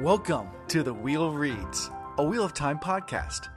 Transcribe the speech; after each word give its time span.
Welcome 0.00 0.48
to 0.68 0.82
the 0.82 0.94
Wheel 0.94 1.30
Reads, 1.30 1.90
a 2.16 2.24
Wheel 2.24 2.42
of 2.42 2.54
Time 2.54 2.78
podcast. 2.78 3.50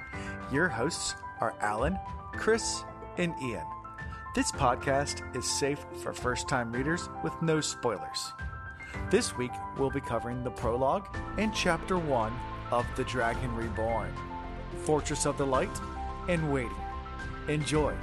Your 0.51 0.67
hosts 0.67 1.15
are 1.39 1.55
Alan, 1.62 1.97
Chris, 2.33 2.83
and 3.17 3.33
Ian. 3.42 3.65
This 4.35 4.51
podcast 4.51 5.24
is 5.37 5.49
safe 5.49 5.85
for 6.01 6.12
first 6.12 6.49
time 6.49 6.74
readers 6.74 7.08
with 7.24 7.31
no 7.42 7.62
spoilers. 7.62 8.33
This 9.10 9.37
week, 9.37 9.53
we'll 9.78 9.90
be 9.90 10.01
covering 10.01 10.44
the 10.44 10.51
prologue 10.51 11.08
and 11.37 11.56
chapter 11.56 11.97
1 11.97 12.33
of 12.71 12.85
The 12.97 13.05
Dragon 13.05 13.55
Reborn, 13.55 14.13
Fortress 14.83 15.25
of 15.25 15.37
the 15.37 15.47
Light, 15.47 15.79
and 16.27 16.52
Waiting. 16.52 16.75
Enjoy. 17.48 17.95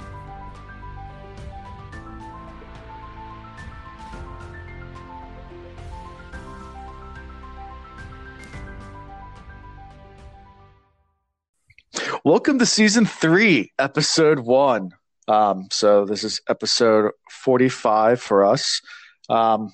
Welcome 12.31 12.59
to 12.59 12.65
season 12.65 13.05
three, 13.05 13.73
episode 13.77 14.39
one. 14.39 14.91
Um, 15.27 15.67
so 15.69 16.05
this 16.05 16.23
is 16.23 16.39
episode 16.47 17.11
forty-five 17.29 18.21
for 18.21 18.45
us. 18.45 18.79
Um, 19.27 19.73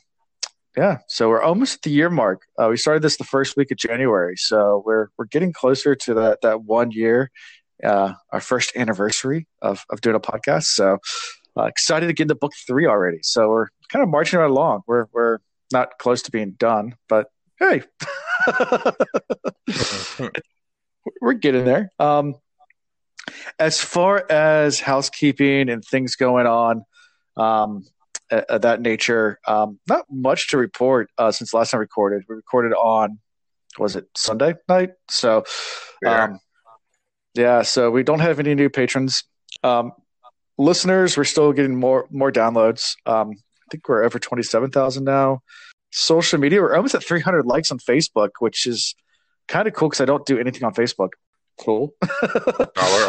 yeah, 0.76 0.98
so 1.08 1.30
we're 1.30 1.44
almost 1.44 1.76
at 1.76 1.82
the 1.84 1.92
year 1.92 2.10
mark. 2.10 2.48
Uh, 2.58 2.70
we 2.72 2.78
started 2.78 3.04
this 3.04 3.18
the 3.18 3.26
first 3.26 3.58
week 3.58 3.70
of 3.70 3.78
January, 3.78 4.38
so 4.38 4.82
we're 4.84 5.10
we're 5.20 5.26
getting 5.26 5.54
closer 5.54 5.94
to 5.94 6.16
that 6.16 6.42
that 6.42 6.64
one 6.64 6.90
year, 6.90 7.30
uh, 7.84 8.14
our 8.32 8.42
first 8.42 8.72
anniversary 8.76 9.46
of 9.62 9.86
of 9.92 10.02
doing 10.02 10.16
a 10.16 10.20
podcast. 10.20 10.64
So 10.64 10.98
uh, 11.56 11.66
excited 11.66 12.08
to 12.08 12.14
get 12.14 12.24
into 12.24 12.34
book 12.34 12.54
three 12.66 12.88
already. 12.88 13.20
So 13.22 13.50
we're 13.50 13.68
kind 13.90 14.02
of 14.02 14.10
marching 14.10 14.40
right 14.40 14.50
along. 14.50 14.82
We're 14.88 15.06
we're 15.14 15.38
not 15.72 16.00
close 16.00 16.24
to 16.24 16.32
being 16.32 16.54
done, 16.54 16.96
but 17.08 17.28
hey. 17.60 17.84
we're 21.22 21.34
getting 21.34 21.64
there. 21.64 21.92
Um, 22.00 22.34
as 23.60 23.82
far 23.82 24.26
as 24.30 24.80
housekeeping 24.80 25.70
and 25.70 25.84
things 25.84 26.16
going 26.16 26.48
on, 26.48 26.84
um, 27.36 27.84
of 28.30 28.62
that 28.64 28.82
nature, 28.82 29.40
um, 29.48 29.80
not 29.88 30.06
much 30.10 30.50
to 30.50 30.58
report 30.58 31.10
uh, 31.18 31.32
since 31.32 31.54
last 31.54 31.72
time 31.72 31.80
we 31.80 31.84
recorded. 31.84 32.24
We 32.28 32.36
recorded 32.36 32.74
on, 32.74 33.20
was 33.80 33.96
it 33.96 34.06
Sunday 34.18 34.56
night? 34.68 34.92
So, 35.10 35.46
Yeah. 36.02 36.24
um, 36.26 36.40
yeah. 37.36 37.62
So 37.62 37.90
we 37.92 38.04
don't 38.04 38.20
have 38.20 38.40
any 38.40 38.54
new 38.56 38.70
patrons. 38.70 39.24
Um, 39.64 39.94
listeners, 40.58 41.16
we're 41.16 41.24
still 41.24 41.54
getting 41.54 41.76
more 41.76 42.08
more 42.12 42.32
downloads. 42.32 42.96
Um, 43.06 43.32
I 43.32 43.66
think 43.72 43.88
we're 43.88 44.04
over 44.04 44.20
twenty 44.20 44.44
seven 44.44 44.72
thousand 44.72 45.04
now. 45.06 45.42
Social 45.92 46.40
media, 46.40 46.62
we're 46.62 46.76
almost 46.76 46.96
at 46.96 47.04
three 47.04 47.22
hundred 47.22 47.46
likes 47.46 47.72
on 47.72 47.78
Facebook, 47.78 48.32
which 48.40 48.66
is 48.66 48.96
kind 49.48 49.68
of 49.68 49.74
cool 49.74 49.88
because 49.90 50.02
I 50.02 50.06
don't 50.06 50.26
do 50.26 50.38
anything 50.38 50.64
on 50.64 50.74
Facebook. 50.74 51.10
Cool. 51.60 51.94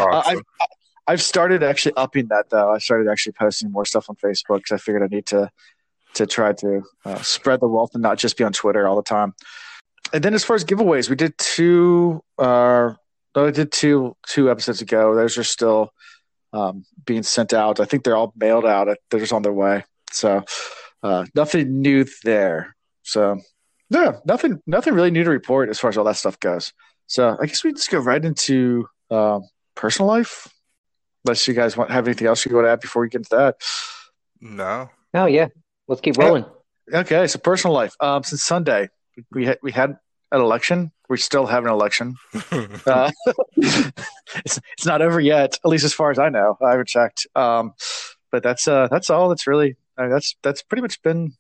Uh, 0.01 0.11
awesome. 0.11 0.39
I've, 0.39 0.69
I've 1.07 1.23
started 1.23 1.63
actually 1.63 1.95
upping 1.97 2.29
that 2.29 2.51
though. 2.51 2.73
I 2.73 2.79
started 2.79 3.11
actually 3.11 3.33
posting 3.33 3.73
more 3.73 3.85
stuff 3.85 4.09
on 4.09 4.17
Facebook 4.17 4.59
because 4.59 4.73
I 4.73 4.77
figured 4.77 5.03
I 5.03 5.15
need 5.15 5.27
to 5.27 5.51
to 6.15 6.27
try 6.27 6.53
to 6.53 6.83
uh, 7.05 7.21
spread 7.23 7.61
the 7.61 7.69
wealth 7.69 7.91
and 7.95 8.03
not 8.03 8.19
just 8.19 8.37
be 8.37 8.45
on 8.45 8.53
Twitter 8.53 8.87
all 8.87 8.97
the 8.97 9.03
time. 9.03 9.35
And 10.13 10.23
then 10.23 10.35
as 10.35 10.45
far 10.45 10.57
as 10.57 10.65
giveaways, 10.65 11.11
we 11.11 11.17
did 11.17 11.37
two. 11.39 12.23
Uh, 12.39 12.95
I 13.35 13.51
did 13.51 13.73
two 13.73 14.17
two 14.27 14.51
episodes 14.51 14.81
ago. 14.81 15.15
Those 15.15 15.39
are 15.39 15.45
still 15.45 15.91
um, 16.53 16.85
being 17.05 17.23
sent 17.23 17.53
out. 17.53 17.81
I 17.81 17.85
think 17.85 18.05
they're 18.05 18.17
all 18.17 18.33
mailed 18.37 18.67
out. 18.67 18.89
They're 19.11 19.21
just 19.21 19.33
on 19.33 19.43
their 19.43 19.53
way. 19.53 19.85
So 20.11 20.45
uh, 21.03 21.27
nothing 21.35 21.81
new 21.83 22.07
there. 22.25 22.75
So 23.03 23.41
yeah, 23.91 24.19
nothing 24.25 24.63
nothing 24.67 24.95
really 24.95 25.11
new 25.11 25.25
to 25.25 25.31
report 25.31 25.69
as 25.69 25.79
far 25.79 25.91
as 25.91 25.99
all 25.99 26.05
that 26.05 26.17
stuff 26.17 26.39
goes. 26.41 26.73
So 27.09 27.37
I 27.41 27.47
guess 27.47 27.65
we 27.65 27.73
just 27.73 27.91
go 27.91 27.99
right 27.99 28.25
into 28.25 28.87
um, 29.11 29.43
personal 29.75 30.07
life. 30.07 30.47
Unless 31.27 31.49
you 31.49 31.55
guys 31.55 31.77
want 31.77 31.91
have 31.91 32.07
anything 32.07 32.29
else 32.29 32.45
you 32.47 32.55
want 32.55 32.67
to 32.67 32.71
add 32.71 32.81
before 32.81 33.03
we 33.03 33.09
get 33.09 33.19
into 33.19 33.37
that. 33.37 33.57
no. 34.41 34.89
Oh 35.15 35.27
yeah, 35.27 35.49
let's 35.89 36.01
keep 36.01 36.17
rolling. 36.17 36.45
Okay, 36.93 37.27
so 37.27 37.39
personal 37.39 37.75
life. 37.75 37.95
Um, 38.01 38.23
since 38.23 38.45
Sunday, 38.45 38.89
we 39.33 39.47
had 39.47 39.59
we 39.63 39.73
had 39.73 39.97
an 40.31 40.41
election. 40.41 40.93
We 41.09 41.17
still 41.17 41.47
have 41.47 41.65
an 41.65 41.71
election. 41.71 42.17
Uh, 42.87 43.11
it's 43.57 44.61
it's 44.73 44.87
not 44.87 45.03
over 45.03 45.21
yet, 45.21 45.59
at 45.65 45.69
least 45.69 45.85
as 45.85 45.93
far 45.93 46.11
as 46.11 46.19
I 46.19 46.29
know. 46.29 46.57
I 46.63 46.71
haven't 46.71 46.89
checked. 46.89 47.27
Um, 47.35 47.73
but 48.31 48.43
that's 48.43 48.69
uh 48.69 48.89
that's 48.91 49.11
all. 49.11 49.29
That's 49.29 49.47
really 49.47 49.77
I 49.97 50.03
mean, 50.03 50.11
that's 50.11 50.37
that's 50.43 50.63
pretty 50.63 50.83
much 50.83 51.03
been 51.03 51.35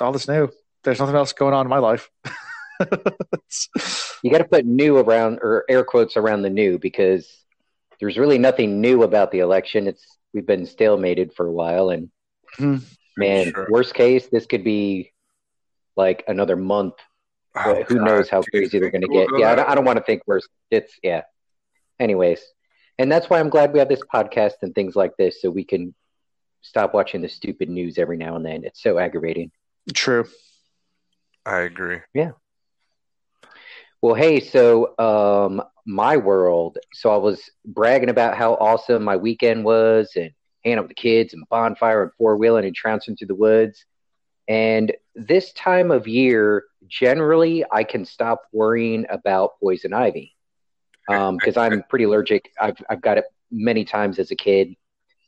all 0.00 0.12
that's 0.12 0.28
new. 0.28 0.50
There's 0.82 1.00
nothing 1.00 1.16
else 1.16 1.32
going 1.32 1.54
on 1.54 1.66
in 1.66 1.70
my 1.70 1.78
life. 1.78 2.10
It's- 2.80 4.18
You 4.22 4.30
got 4.30 4.38
to 4.38 4.44
put 4.44 4.64
new 4.64 4.98
around 4.98 5.38
or 5.42 5.64
air 5.68 5.84
quotes 5.84 6.16
around 6.16 6.42
the 6.42 6.50
new 6.50 6.78
because 6.78 7.28
there's 8.00 8.18
really 8.18 8.38
nothing 8.38 8.80
new 8.80 9.02
about 9.02 9.30
the 9.30 9.40
election. 9.40 9.86
It's 9.86 10.04
we've 10.32 10.46
been 10.46 10.62
stalemated 10.62 11.34
for 11.34 11.46
a 11.46 11.52
while, 11.52 11.90
and 11.90 12.10
Hmm. 12.56 12.76
man, 13.16 13.52
Sure. 13.52 13.66
worst 13.70 13.94
case, 13.94 14.26
this 14.28 14.46
could 14.46 14.64
be 14.64 15.12
like 15.96 16.24
another 16.28 16.56
month. 16.56 16.94
Oh, 17.56 17.82
Who 17.84 17.96
God. 17.98 18.04
knows 18.04 18.28
how 18.28 18.42
crazy 18.42 18.78
they're 18.80 18.90
going 18.90 19.02
to 19.02 19.08
get? 19.08 19.28
Yeah, 19.38 19.52
I 19.52 19.54
don't, 19.54 19.68
I 19.68 19.74
don't 19.76 19.84
want 19.84 19.98
to 19.98 20.04
think 20.04 20.22
worse. 20.26 20.46
It's 20.70 20.92
yeah. 21.02 21.22
Anyways, 22.00 22.42
and 22.98 23.10
that's 23.12 23.30
why 23.30 23.38
I'm 23.38 23.48
glad 23.50 23.72
we 23.72 23.78
have 23.78 23.88
this 23.88 24.02
podcast 24.12 24.54
and 24.62 24.74
things 24.74 24.96
like 24.96 25.16
this, 25.16 25.40
so 25.40 25.50
we 25.50 25.64
can 25.64 25.94
stop 26.62 26.94
watching 26.94 27.20
the 27.22 27.28
stupid 27.28 27.68
news 27.68 27.98
every 27.98 28.16
now 28.16 28.34
and 28.36 28.44
then. 28.44 28.64
It's 28.64 28.82
so 28.82 28.98
aggravating. 28.98 29.52
True. 29.94 30.26
I 31.46 31.60
agree. 31.60 32.00
Well, 34.04 34.14
hey, 34.14 34.38
so 34.38 34.92
um, 34.98 35.62
my 35.86 36.18
world. 36.18 36.76
So 36.92 37.10
I 37.10 37.16
was 37.16 37.48
bragging 37.64 38.10
about 38.10 38.36
how 38.36 38.52
awesome 38.56 39.02
my 39.02 39.16
weekend 39.16 39.64
was, 39.64 40.12
and 40.14 40.30
hanging 40.62 40.76
out 40.76 40.82
with 40.82 40.90
the 40.90 40.94
kids, 40.94 41.32
and 41.32 41.48
bonfire, 41.48 42.02
and 42.02 42.12
four 42.18 42.36
wheeling, 42.36 42.66
and 42.66 42.76
trouncing 42.76 43.16
through 43.16 43.28
the 43.28 43.34
woods. 43.34 43.86
And 44.46 44.92
this 45.14 45.54
time 45.54 45.90
of 45.90 46.06
year, 46.06 46.64
generally, 46.86 47.64
I 47.72 47.82
can 47.82 48.04
stop 48.04 48.42
worrying 48.52 49.06
about 49.08 49.58
poison 49.58 49.94
ivy 49.94 50.36
because 51.08 51.56
I'm 51.56 51.82
pretty 51.88 52.04
allergic. 52.04 52.50
I've 52.60 52.76
I've 52.90 53.00
got 53.00 53.16
it 53.16 53.24
many 53.50 53.86
times 53.86 54.18
as 54.18 54.30
a 54.30 54.36
kid. 54.36 54.74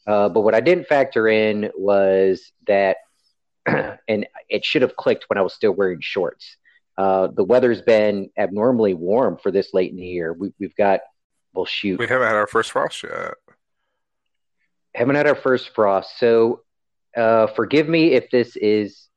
Uh, 0.06 0.28
but 0.28 0.42
what 0.42 0.54
I 0.54 0.60
didn't 0.60 0.86
factor 0.86 1.28
in 1.28 1.70
was 1.78 2.52
that, 2.66 2.98
and 3.66 4.26
it 4.50 4.66
should 4.66 4.82
have 4.82 4.96
clicked 4.96 5.30
when 5.30 5.38
I 5.38 5.40
was 5.40 5.54
still 5.54 5.72
wearing 5.72 6.02
shorts. 6.02 6.58
Uh, 6.98 7.26
the 7.28 7.44
weather's 7.44 7.82
been 7.82 8.30
abnormally 8.38 8.94
warm 8.94 9.36
for 9.36 9.50
this 9.50 9.74
late 9.74 9.90
in 9.90 9.96
the 9.98 10.06
year. 10.06 10.32
We, 10.32 10.52
we've 10.58 10.74
got, 10.76 11.00
well, 11.52 11.66
shoot, 11.66 11.98
We 11.98 12.06
haven't 12.06 12.26
had 12.26 12.36
our 12.36 12.46
first 12.46 12.72
frost 12.72 13.02
yet. 13.02 13.34
haven't 14.94 15.16
had 15.16 15.26
our 15.26 15.34
first 15.34 15.74
frost. 15.74 16.18
So, 16.18 16.62
uh, 17.16 17.48
forgive 17.48 17.88
me 17.88 18.12
if 18.12 18.30
this 18.30 18.56
is 18.56 19.08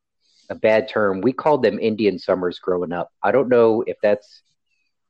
a 0.49 0.55
bad 0.55 0.89
term. 0.89 1.21
We 1.21 1.31
called 1.33 1.63
them 1.63 1.79
Indian 1.79 2.19
summers 2.19 2.59
growing 2.59 2.91
up. 2.91 3.11
I 3.23 3.31
don't 3.31 3.49
know 3.49 3.83
if 3.87 3.97
that's 4.01 4.41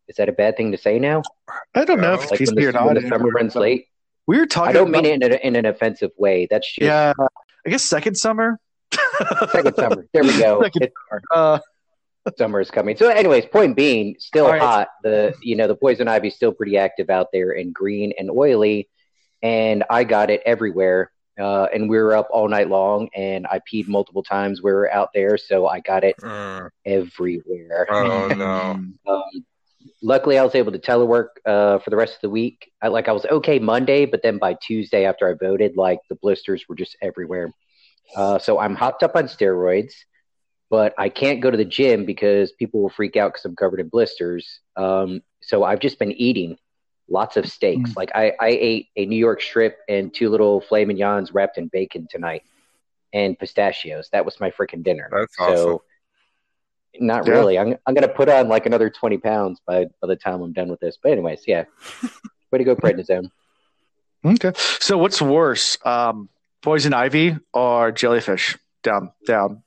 is 0.07 0.15
that 0.15 0.27
a 0.27 0.31
bad 0.31 0.57
thing 0.57 0.71
to 0.71 0.77
say 0.77 0.97
now? 0.97 1.21
I 1.75 1.85
don't 1.85 2.01
know 2.01 2.15
if 2.15 2.23
it's 2.23 2.31
Like 2.31 2.39
PC 2.39 2.55
when 2.55 2.63
or 2.65 2.71
the, 2.71 2.79
not. 2.79 2.85
when 2.87 2.95
the 2.95 3.07
summer 3.07 3.29
runs 3.29 3.55
late. 3.55 3.85
We 4.25 4.37
were 4.39 4.47
talking. 4.47 4.69
I 4.69 4.73
don't 4.73 4.89
about, 4.89 5.03
mean 5.03 5.21
it 5.21 5.23
in, 5.23 5.31
a, 5.33 5.35
in 5.35 5.55
an 5.55 5.65
offensive 5.67 6.09
way. 6.17 6.47
That's 6.49 6.67
just 6.67 6.81
Yeah, 6.83 7.13
I 7.65 7.69
guess 7.69 7.83
second 7.83 8.15
summer. 8.15 8.59
second 9.51 9.75
summer. 9.75 10.07
There 10.13 10.23
we 10.23 10.37
go. 10.39 10.61
Second 10.63 10.81
It- 10.83 10.93
Uh, 11.31 11.59
summer 12.37 12.59
is 12.59 12.69
coming. 12.71 12.95
So, 12.97 13.09
anyways, 13.09 13.45
point 13.47 13.75
being, 13.75 14.15
still 14.19 14.45
All 14.45 14.51
right. 14.51 14.61
hot. 14.61 14.87
The 15.03 15.35
you 15.41 15.55
know 15.55 15.67
the 15.67 15.75
poison 15.75 16.07
ivy 16.07 16.27
is 16.29 16.35
still 16.35 16.51
pretty 16.51 16.77
active 16.77 17.09
out 17.09 17.27
there 17.33 17.51
and 17.51 17.73
green 17.73 18.13
and 18.19 18.29
oily, 18.29 18.89
and 19.41 19.83
I 19.89 20.03
got 20.03 20.29
it 20.29 20.41
everywhere. 20.45 21.11
Uh, 21.39 21.67
and 21.73 21.89
we 21.89 21.97
were 21.97 22.13
up 22.15 22.27
all 22.31 22.49
night 22.49 22.67
long, 22.69 23.07
and 23.15 23.47
I 23.47 23.61
peed 23.71 23.87
multiple 23.87 24.23
times. 24.23 24.61
We 24.61 24.71
were 24.73 24.91
out 24.91 25.09
there, 25.13 25.37
so 25.37 25.67
I 25.67 25.79
got 25.79 26.03
it 26.03 26.15
Mm. 26.21 26.69
everywhere. 26.85 27.87
Oh 27.89 28.27
no. 28.29 28.79
Um, 29.07 29.45
luckily, 30.01 30.37
I 30.37 30.43
was 30.43 30.53
able 30.55 30.71
to 30.73 30.79
telework 30.79 31.27
uh, 31.45 31.79
for 31.79 31.89
the 31.89 31.95
rest 31.95 32.15
of 32.15 32.21
the 32.21 32.29
week. 32.29 32.69
I, 32.81 32.89
like 32.89 33.07
I 33.07 33.11
was 33.11 33.25
okay 33.25 33.57
Monday, 33.59 34.05
but 34.05 34.21
then 34.21 34.37
by 34.37 34.55
Tuesday 34.61 35.05
after 35.05 35.27
I 35.29 35.33
voted, 35.33 35.77
like 35.77 35.99
the 36.09 36.15
blisters 36.15 36.65
were 36.67 36.75
just 36.75 36.95
everywhere. 37.01 37.51
Uh, 38.15 38.37
so 38.39 38.59
I'm 38.59 38.75
hopped 38.75 39.03
up 39.03 39.15
on 39.15 39.25
steroids, 39.25 39.93
but 40.69 40.93
I 40.97 41.09
can't 41.09 41.41
go 41.41 41.49
to 41.49 41.57
the 41.57 41.65
gym 41.65 42.05
because 42.05 42.51
people 42.51 42.81
will 42.81 42.89
freak 42.89 43.15
out 43.17 43.33
because 43.33 43.45
I'm 43.45 43.55
covered 43.55 43.79
in 43.79 43.89
blisters. 43.89 44.59
Um, 44.75 45.21
so 45.41 45.63
I've 45.63 45.79
just 45.79 45.97
been 45.99 46.11
eating 46.11 46.57
lots 47.09 47.37
of 47.37 47.49
steaks. 47.49 47.91
Mm. 47.91 47.95
Like 47.95 48.11
I, 48.13 48.33
I 48.39 48.47
ate 48.49 48.87
a 48.95 49.05
New 49.05 49.17
York 49.17 49.41
strip 49.41 49.79
and 49.87 50.13
two 50.13 50.29
little 50.29 50.61
filet 50.61 50.85
mignons 50.85 51.33
wrapped 51.33 51.57
in 51.57 51.67
bacon 51.67 52.07
tonight, 52.09 52.43
and 53.13 53.37
pistachios. 53.39 54.09
That 54.11 54.25
was 54.25 54.39
my 54.39 54.51
freaking 54.51 54.83
dinner. 54.83 55.09
That's 55.11 55.35
so. 55.35 55.43
awesome. 55.43 55.77
Not 56.99 57.25
Yeah. 57.27 57.33
really. 57.33 57.57
I'm 57.57 57.75
I'm 57.85 57.93
gonna 57.93 58.07
put 58.07 58.29
on 58.29 58.47
like 58.47 58.65
another 58.65 58.89
twenty 58.89 59.17
pounds 59.17 59.59
by 59.65 59.85
by 60.01 60.07
the 60.07 60.15
time 60.15 60.41
I'm 60.41 60.53
done 60.53 60.69
with 60.69 60.79
this. 60.79 60.97
But 61.01 61.11
anyways, 61.13 61.43
yeah. 61.47 61.65
Way 62.51 62.57
to 62.59 62.63
go, 62.63 62.75
prednisone. 62.75 63.29
okay. 64.25 64.51
So 64.55 64.97
what's 64.97 65.21
worse, 65.21 65.77
um, 65.85 66.29
poison 66.63 66.93
ivy 66.93 67.37
or 67.53 67.91
jellyfish? 67.91 68.57
Down, 68.81 69.11
down, 69.27 69.61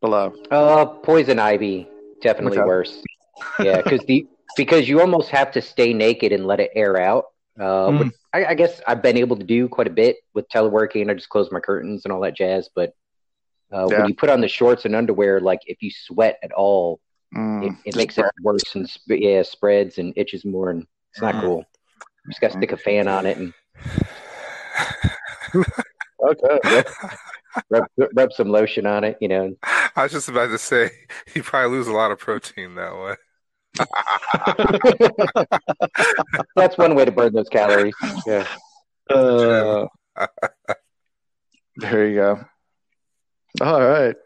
below. 0.00 0.34
Uh, 0.50 0.84
poison 0.86 1.38
ivy, 1.38 1.88
definitely 2.22 2.58
Okay. 2.58 2.66
worse. 2.66 3.02
yeah, 3.60 3.82
because 3.82 4.04
the 4.06 4.26
because 4.56 4.88
you 4.88 5.00
almost 5.00 5.28
have 5.30 5.50
to 5.52 5.60
stay 5.60 5.92
naked 5.92 6.32
and 6.32 6.46
let 6.46 6.60
it 6.60 6.70
air 6.74 6.98
out. 7.00 7.24
Uh, 7.58 7.90
Mm. 7.90 8.12
I, 8.32 8.44
I 8.46 8.54
guess 8.54 8.80
I've 8.86 9.02
been 9.02 9.16
able 9.16 9.36
to 9.36 9.44
do 9.44 9.68
quite 9.68 9.86
a 9.86 9.90
bit 9.90 10.16
with 10.34 10.46
teleworking. 10.48 11.10
I 11.10 11.14
just 11.14 11.28
close 11.28 11.50
my 11.50 11.60
curtains 11.60 12.04
and 12.04 12.12
all 12.12 12.20
that 12.20 12.36
jazz. 12.36 12.68
But 12.74 12.92
uh, 13.72 13.86
Yeah. 13.90 13.98
when 13.98 14.08
you 14.08 14.14
put 14.14 14.28
on 14.30 14.40
the 14.40 14.48
shorts 14.48 14.84
and 14.84 14.94
underwear, 14.94 15.40
like 15.40 15.60
if 15.66 15.82
you 15.82 15.90
sweat 15.90 16.38
at 16.42 16.52
all, 16.52 17.00
Mm. 17.34 17.66
it, 17.66 17.72
it 17.86 17.96
makes 17.96 18.16
it 18.18 18.24
worse 18.42 18.74
and 18.76 18.88
sp- 18.88 19.18
yeah, 19.18 19.42
spreads 19.42 19.98
and 19.98 20.12
itches 20.16 20.44
more, 20.44 20.70
and 20.70 20.86
it's 21.12 21.20
not 21.20 21.34
Mm. 21.34 21.40
cool. 21.40 21.58
You 22.24 22.30
just 22.30 22.40
got 22.40 22.52
to 22.52 22.56
stick 22.58 22.72
a 22.72 22.76
fan 22.76 23.08
on 23.08 23.26
it 23.26 23.36
and 23.36 23.52
Okay. 26.22 26.58
rub, 27.70 27.84
rub 28.14 28.32
some 28.32 28.48
lotion 28.48 28.86
on 28.86 29.04
it. 29.04 29.16
You 29.20 29.28
know, 29.28 29.56
I 29.96 30.04
was 30.04 30.12
just 30.12 30.28
about 30.28 30.48
to 30.48 30.58
say 30.58 30.90
you 31.34 31.42
probably 31.42 31.76
lose 31.76 31.88
a 31.88 31.92
lot 31.92 32.10
of 32.10 32.18
protein 32.18 32.74
that 32.76 32.94
way. 32.94 33.16
that's 36.56 36.78
one 36.78 36.94
way 36.94 37.04
to 37.04 37.12
burn 37.12 37.32
those 37.32 37.48
calories. 37.48 37.94
Yeah. 38.26 38.46
Uh, 39.10 39.86
there 41.76 42.08
you 42.08 42.14
go. 42.16 42.44
All 43.60 43.80
right. 43.80 44.16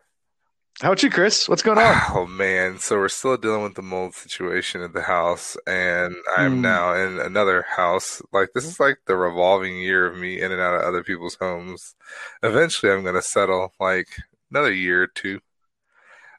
How 0.81 0.89
about 0.89 1.03
you, 1.03 1.11
Chris? 1.11 1.47
What's 1.49 1.63
going 1.63 1.79
on? 1.79 1.95
Oh 2.15 2.27
man, 2.27 2.79
so 2.79 2.97
we're 2.97 3.09
still 3.09 3.37
dealing 3.37 3.65
with 3.65 3.75
the 3.75 3.83
mold 3.83 4.15
situation 4.15 4.81
at 4.81 4.95
the 4.95 5.03
house, 5.03 5.57
and 5.67 6.15
I'm 6.37 6.57
Hmm. 6.57 6.61
now 6.63 6.95
in 6.95 7.19
another 7.21 7.67
house. 7.69 8.23
Like 8.33 8.51
this 8.55 8.65
is 8.65 8.81
like 8.81 8.99
the 9.07 9.17
revolving 9.17 9.77
year 9.77 10.07
of 10.07 10.17
me 10.17 10.41
in 10.41 10.53
and 10.53 10.61
out 10.61 10.75
of 10.75 10.83
other 10.83 11.05
people's 11.05 11.35
homes. 11.35 11.95
Eventually, 12.43 12.93
I'm 12.93 13.05
gonna 13.05 13.21
settle 13.21 13.75
like 13.79 14.09
another 14.51 14.73
year 14.73 15.03
or 15.03 15.07
two, 15.09 15.41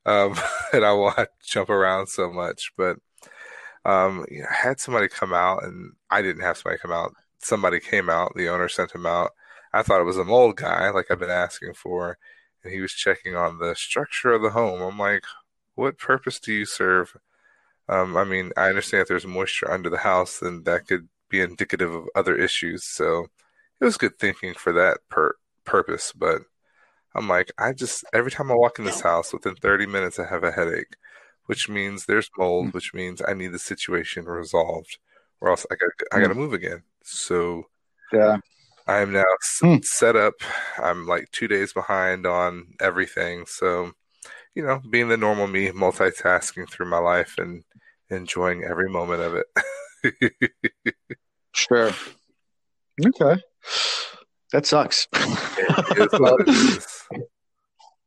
um, 0.06 0.36
and 0.74 0.86
I 0.86 0.94
to 0.94 1.27
jump 1.45 1.69
around 1.69 2.07
so 2.07 2.31
much. 2.31 2.71
But 2.77 2.98
um, 3.86 4.25
you 4.30 4.42
know, 4.42 4.48
I 4.50 4.68
had 4.68 4.80
somebody 4.80 5.07
come 5.07 5.33
out, 5.33 5.63
and 5.63 5.94
I 6.09 6.21
didn't 6.21 6.44
have 6.44 6.57
somebody 6.57 6.80
come 6.80 6.92
out. 6.92 7.13
Somebody 7.39 7.80
came 7.80 8.09
out. 8.09 8.33
The 8.36 8.50
owner 8.50 8.69
sent 8.69 8.94
him 8.94 9.06
out. 9.06 9.31
I 9.74 9.83
thought 9.83 10.01
it 10.01 10.06
was 10.06 10.18
a 10.18 10.25
mold 10.25 10.57
guy, 10.57 10.89
like 10.89 11.09
I've 11.09 11.19
been 11.19 11.30
asking 11.30 11.74
for 11.74 12.18
and 12.63 12.74
he 12.74 12.81
was 12.81 12.94
checking 12.94 13.36
on 13.36 13.59
the 13.59 13.75
structure 13.75 14.33
of 14.33 14.42
the 14.42 14.51
home. 14.51 14.81
I'm 14.81 15.00
like, 15.00 15.24
what 15.75 15.98
purpose 15.98 16.39
do 16.39 16.54
you 16.54 16.65
serve? 16.65 17.15
Um, 17.89 18.15
I 18.15 18.24
mean, 18.24 18.51
I 18.56 18.69
understand 18.69 19.01
if 19.01 19.07
there's 19.07 19.25
moisture 19.25 19.71
under 19.71 19.89
the 19.89 19.97
house, 20.00 20.39
then 20.39 20.63
that 20.63 20.88
could 20.88 21.09
be 21.30 21.42
indicative 21.42 21.94
of 21.94 22.06
other 22.15 22.36
issues. 22.36 22.83
So 22.86 23.27
it 23.80 23.86
was 23.86 23.97
good 23.97 24.19
thinking 24.19 24.54
for 24.54 24.74
that 24.74 25.00
per- 25.09 25.36
purpose. 25.65 26.13
But 26.15 26.44
I'm 27.16 27.28
like, 27.28 27.52
I 27.58 27.74
just, 27.74 28.06
every 28.13 28.31
time 28.31 28.52
I 28.52 28.56
walk 28.56 28.80
in 28.80 28.86
this 28.86 29.02
house, 29.02 29.34
within 29.34 29.56
30 29.56 29.86
minutes, 29.86 30.18
I 30.19 30.25
have 30.28 30.44
a 30.44 30.52
headache, 30.52 30.96
which 31.46 31.68
means 31.68 32.06
there's 32.06 32.30
mold, 32.38 32.74
which 32.74 32.94
means 32.94 33.22
I 33.28 33.34
need 33.34 33.52
the 33.52 33.60
situation 33.60 34.25
resolved, 34.25 34.98
or 35.42 35.50
else 35.50 35.66
I 35.72 35.75
got 35.75 35.90
I 36.13 36.22
got 36.22 36.30
to 36.30 36.36
move 36.36 36.54
again. 36.54 36.84
So 37.04 37.66
Yeah. 38.13 38.38
I 38.88 39.00
am 39.02 39.12
now 39.12 39.24
Hmm. 39.60 39.78
set 39.84 40.16
up. 40.16 40.36
I'm 40.81 41.06
like 41.08 41.30
two 41.31 41.48
days 41.48 41.74
behind 41.74 42.25
on 42.25 42.74
everything. 42.80 43.46
So, 43.46 43.92
you 44.56 44.66
know, 44.66 44.81
being 44.90 45.07
the 45.10 45.18
normal 45.18 45.48
me, 45.48 45.69
multitasking 45.69 46.69
through 46.69 46.88
my 46.88 46.98
life 46.98 47.36
and 47.38 47.64
enjoying 48.10 48.64
every 48.64 48.90
moment 48.90 49.22
of 49.22 49.36
it. 49.36 49.48
Sure. 51.54 51.92
Okay. 53.06 53.42
That 54.54 54.66
sucks. 54.66 55.07
It 55.14 55.98
is 56.14 56.19
what 56.19 56.42
it 56.42 56.48
is. 56.50 57.04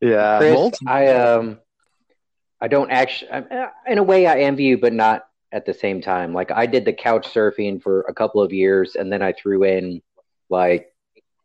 Yeah. 0.09 0.39
Chris, 0.39 0.55
Mold? 0.55 0.75
I 0.87 1.09
um, 1.09 1.59
I 2.61 2.69
don't 2.69 2.91
actually. 2.91 3.31
In 3.87 3.99
a 3.99 4.03
way, 4.03 4.27
I 4.27 4.41
envy 4.41 4.65
you, 4.65 4.79
but 4.79 4.93
not 4.93 5.27
at 5.53 5.67
the 5.67 5.75
same 5.75 6.01
time. 6.01 6.33
Like 6.35 6.51
I 6.51 6.67
did 6.67 6.85
the 6.85 6.93
couch 6.93 7.29
surfing 7.33 7.83
for 7.83 8.03
a 8.03 8.15
couple 8.15 8.43
of 8.43 8.53
years, 8.53 8.97
and 8.97 9.13
then 9.13 9.23
I 9.23 9.33
threw 9.33 9.65
in 9.65 10.03
like 10.51 10.93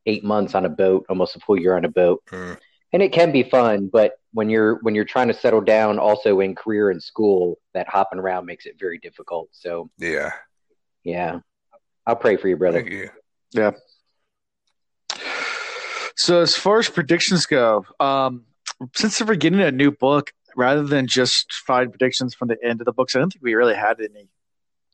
eight 0.06 0.24
months 0.24 0.56
on 0.56 0.66
a 0.66 0.70
boat, 0.70 1.06
almost 1.10 1.36
a 1.36 1.40
full 1.40 1.60
year 1.60 1.76
on 1.76 1.86
a 1.86 1.90
boat, 1.90 2.24
Mm. 2.32 2.58
and 2.94 3.04
it 3.04 3.12
can 3.12 3.32
be 3.32 3.44
fun. 3.44 3.88
But 3.92 4.14
when 4.34 4.50
you're 4.50 4.76
when 4.82 4.96
you're 4.96 5.06
trying 5.06 5.28
to 5.28 5.34
settle 5.34 5.62
down, 5.62 6.00
also 6.00 6.40
in 6.40 6.56
career 6.56 6.90
and 6.90 7.02
school, 7.02 7.60
that 7.74 7.88
hopping 7.88 8.20
around 8.20 8.46
makes 8.46 8.66
it 8.66 8.76
very 8.80 8.98
difficult. 8.98 9.50
So 9.52 9.90
Yeah. 9.98 10.32
yeah, 11.04 11.40
I'll 12.08 12.16
pray 12.16 12.38
for 12.38 12.48
you, 12.48 12.58
brother. 12.58 12.80
Thank 12.82 12.92
you. 12.94 13.10
Yeah. 13.52 13.72
So 16.16 16.42
as 16.42 16.56
far 16.56 16.80
as 16.80 16.90
predictions 16.90 17.46
go, 17.46 17.86
um, 18.00 18.46
since 18.96 19.22
we're 19.22 19.36
getting 19.36 19.62
a 19.62 19.72
new 19.72 19.92
book, 19.92 20.32
rather 20.56 20.84
than 20.84 21.08
just 21.08 21.54
five 21.54 21.90
predictions 21.90 22.34
from 22.34 22.48
the 22.48 22.58
end 22.64 22.82
of 22.82 22.86
the 22.86 22.94
books, 22.94 23.16
I 23.16 23.20
don't 23.20 23.32
think 23.32 23.44
we 23.44 23.56
really 23.56 23.76
had 23.76 24.00
any 24.00 24.30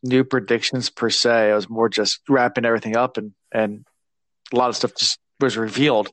new 0.04 0.24
predictions 0.24 0.90
per 0.90 1.10
se. 1.10 1.52
It 1.52 1.56
was 1.56 1.70
more 1.70 1.90
just 1.90 2.22
wrapping 2.30 2.66
everything 2.66 2.96
up, 2.96 3.18
and 3.18 3.34
and 3.54 3.86
a 4.54 4.56
lot 4.56 4.70
of 4.70 4.76
stuff 4.76 4.96
just 4.98 5.20
was 5.40 5.58
revealed. 5.58 6.10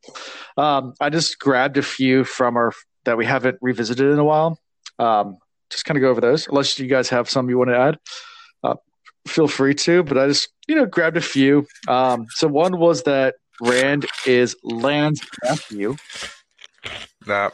Um, 0.57 0.95
I 1.01 1.11
just 1.11 1.39
grabbed 1.39 1.77
a 1.77 1.83
few 1.83 2.25
from 2.25 2.57
our 2.57 2.73
that 3.05 3.17
we 3.17 3.27
haven't 3.27 3.59
revisited 3.61 4.11
in 4.11 4.19
a 4.19 4.25
while. 4.25 4.59
Um, 4.99 5.39
just 5.71 5.85
kind 5.85 5.97
of 5.97 6.03
go 6.03 6.11
over 6.11 6.21
those, 6.21 6.47
unless 6.49 6.79
you 6.79 6.87
guys 6.87 7.09
have 7.09 7.29
some 7.29 7.49
you 7.49 7.59
want 7.59 7.71
to 7.71 7.79
add. 7.79 7.99
Uh, 8.63 8.75
feel 9.27 9.49
free 9.49 9.75
to, 9.75 10.03
but 10.03 10.19
I 10.19 10.29
just 10.29 10.49
you 10.67 10.75
know 10.75 10.87
grabbed 10.87 11.17
a 11.17 11.23
few. 11.23 11.67
Um, 11.89 12.27
so 12.31 12.49
one 12.49 12.79
was 12.79 13.03
that 13.05 13.35
Rand 13.61 14.07
is 14.27 14.57
Land's 14.63 15.23
nephew. 15.45 15.97
Nah. 17.27 17.51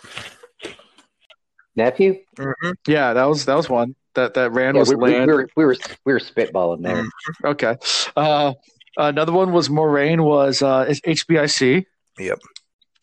Nephew, 1.76 2.18
Mhm. 2.36 2.74
Yeah, 2.86 3.12
that 3.12 3.24
was 3.24 3.44
that 3.44 3.54
was 3.54 3.68
one. 3.68 3.94
That 4.14 4.34
that 4.34 4.50
Rand 4.52 4.74
yeah, 4.74 4.80
was 4.80 4.88
we, 4.90 4.96
we, 4.96 5.12
Land. 5.12 5.26
we 5.30 5.32
were 5.34 5.48
we 5.56 5.64
were 5.64 5.76
we 6.04 6.12
were 6.12 6.18
spitballing 6.18 6.82
there. 6.82 7.04
Mm. 7.04 7.08
Okay. 7.44 7.76
Uh, 8.16 8.54
another 8.96 9.32
one 9.32 9.52
was 9.52 9.68
Moiraine 9.68 10.20
was 10.24 10.60
uh, 10.60 10.86
HBIC. 10.86 11.84
Yep. 12.18 12.38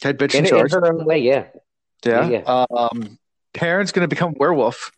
Head 0.03 0.19
bitch 0.19 0.33
In, 0.35 0.39
in 0.39 0.45
in 0.45 0.49
charge. 0.49 0.71
her 0.73 0.85
own 0.87 1.05
way, 1.05 1.19
yeah. 1.19 1.45
Yeah. 2.03 2.27
yeah. 2.27 2.65
Um, 2.69 3.17
Perrin's 3.53 3.93
going 3.93 4.03
to 4.03 4.09
become 4.09 4.33
werewolf. 4.37 4.91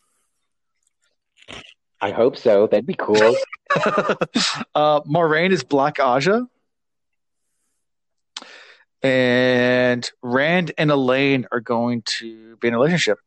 I 2.01 2.09
hope 2.11 2.35
so. 2.35 2.65
That'd 2.67 2.85
be 2.87 2.95
cool. 2.95 3.15
uh, 4.75 5.01
Moiraine 5.01 5.51
is 5.51 5.63
Black 5.63 5.97
Ajah. 5.99 6.47
And 9.03 10.09
Rand 10.23 10.71
and 10.77 10.89
Elayne 10.89 11.45
are 11.51 11.59
going 11.59 12.03
to 12.19 12.57
be 12.57 12.67
in 12.67 12.73
a 12.73 12.77
relationship. 12.77 13.19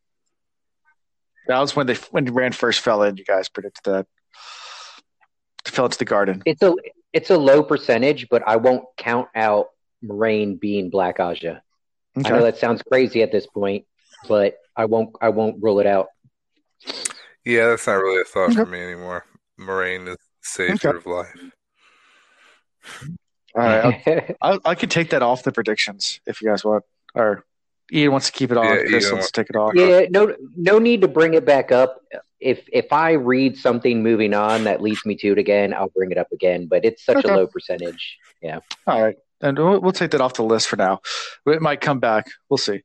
That 1.46 1.58
was 1.60 1.74
when 1.76 1.86
they 1.86 1.94
when 2.10 2.24
Rand 2.32 2.54
first 2.54 2.80
fell 2.80 3.02
in. 3.02 3.16
You 3.16 3.24
guys 3.24 3.48
predicted 3.48 3.84
that. 3.84 4.06
Fell 5.66 5.84
into 5.86 5.98
the 5.98 6.04
garden. 6.04 6.42
it's 6.46 6.62
a 6.62 6.74
it's 7.12 7.30
a 7.30 7.36
low 7.38 7.62
percentage, 7.62 8.28
but 8.28 8.42
I 8.46 8.56
won't 8.56 8.84
count 8.96 9.28
out 9.34 9.68
Moiraine 10.04 10.58
being 10.60 10.90
Black 10.90 11.18
Ajah. 11.18 11.60
I 12.16 12.28
know 12.30 12.42
that 12.42 12.58
sounds 12.58 12.82
crazy 12.82 13.22
at 13.22 13.30
this 13.30 13.46
point, 13.46 13.86
but 14.28 14.56
I 14.76 14.86
won't 14.86 15.14
I 15.20 15.28
won't 15.30 15.62
rule 15.62 15.78
it 15.80 15.86
out. 15.86 16.08
Yeah, 17.44 17.68
that's 17.68 17.86
not 17.86 17.94
really 17.94 18.20
a 18.20 18.24
thought 18.24 18.50
Okay. 18.50 18.54
for 18.64 18.66
me 18.66 18.80
anymore. 18.82 19.24
Moiraine 19.58 20.08
is 20.08 20.16
the 20.16 20.18
savior 20.42 20.90
Okay. 20.90 20.96
of 20.98 21.06
life. 21.06 21.34
All 23.56 23.62
right. 23.62 24.36
I, 24.40 24.58
I 24.64 24.74
could 24.74 24.90
take 24.90 25.10
that 25.10 25.22
off 25.22 25.42
the 25.42 25.52
predictions 25.52 26.20
if 26.26 26.40
you 26.40 26.48
guys 26.48 26.64
want. 26.64 26.84
Or 27.14 27.44
Ian 27.92 28.12
wants 28.12 28.26
to 28.26 28.32
keep 28.32 28.50
it 28.52 28.56
on. 28.56 28.64
Yeah, 28.66 28.84
Chris 28.88 29.10
wants 29.10 29.30
to 29.30 29.40
take 29.40 29.50
it 29.50 29.56
off. 29.56 29.72
yeah, 29.74 30.06
no 30.10 30.34
no 30.56 30.78
need 30.78 31.00
to 31.00 31.08
bring 31.08 31.34
it 31.34 31.44
back 31.44 31.72
up. 31.72 32.00
If 32.38 32.62
if 32.72 32.92
I 32.92 33.12
read 33.12 33.56
something 33.56 34.02
moving 34.02 34.32
on 34.34 34.64
that 34.64 34.80
leads 34.80 35.04
me 35.04 35.16
to 35.16 35.32
it 35.32 35.38
again, 35.38 35.74
I'll 35.74 35.88
bring 35.88 36.10
it 36.12 36.18
up 36.18 36.30
again. 36.32 36.66
But 36.66 36.84
it's 36.84 37.04
such 37.04 37.16
Okay. 37.24 37.28
a 37.32 37.36
low 37.36 37.46
percentage. 37.46 38.16
Yeah. 38.40 38.60
All 38.86 39.02
right. 39.02 39.16
And 39.42 39.58
we'll, 39.58 39.80
we'll 39.80 39.92
take 39.92 40.10
that 40.12 40.20
off 40.20 40.34
the 40.34 40.42
list 40.44 40.68
for 40.68 40.76
now. 40.76 41.00
It 41.46 41.62
might 41.62 41.80
come 41.80 41.98
back. 41.98 42.26
We'll 42.50 42.58
see. 42.58 42.82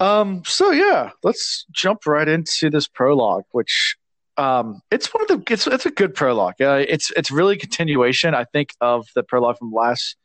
Um, 0.00 0.42
so 0.44 0.70
yeah, 0.72 1.10
let's 1.22 1.64
jump 1.70 2.04
right 2.06 2.28
into 2.28 2.68
this 2.68 2.86
prologue, 2.88 3.44
which 3.52 3.96
um, 4.36 4.80
it's 4.90 5.12
one 5.12 5.22
of 5.22 5.28
the 5.28 5.52
it's 5.52 5.66
it's 5.66 5.86
a 5.86 5.90
good 5.90 6.14
prologue. 6.14 6.60
Uh, 6.60 6.84
it's 6.86 7.10
it's 7.16 7.30
really 7.30 7.56
continuation, 7.56 8.34
I 8.34 8.44
think, 8.44 8.70
of 8.80 9.06
the 9.14 9.22
prologue 9.22 9.58
from 9.58 9.72
last 9.72 10.16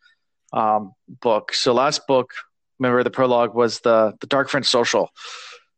um, 0.53 0.93
book. 1.07 1.53
So 1.53 1.73
last 1.73 2.07
book, 2.07 2.31
remember 2.79 3.03
the 3.03 3.11
prologue 3.11 3.53
was 3.53 3.79
the 3.81 4.13
the 4.21 4.27
Dark 4.27 4.49
Friend 4.49 4.65
Social, 4.65 5.09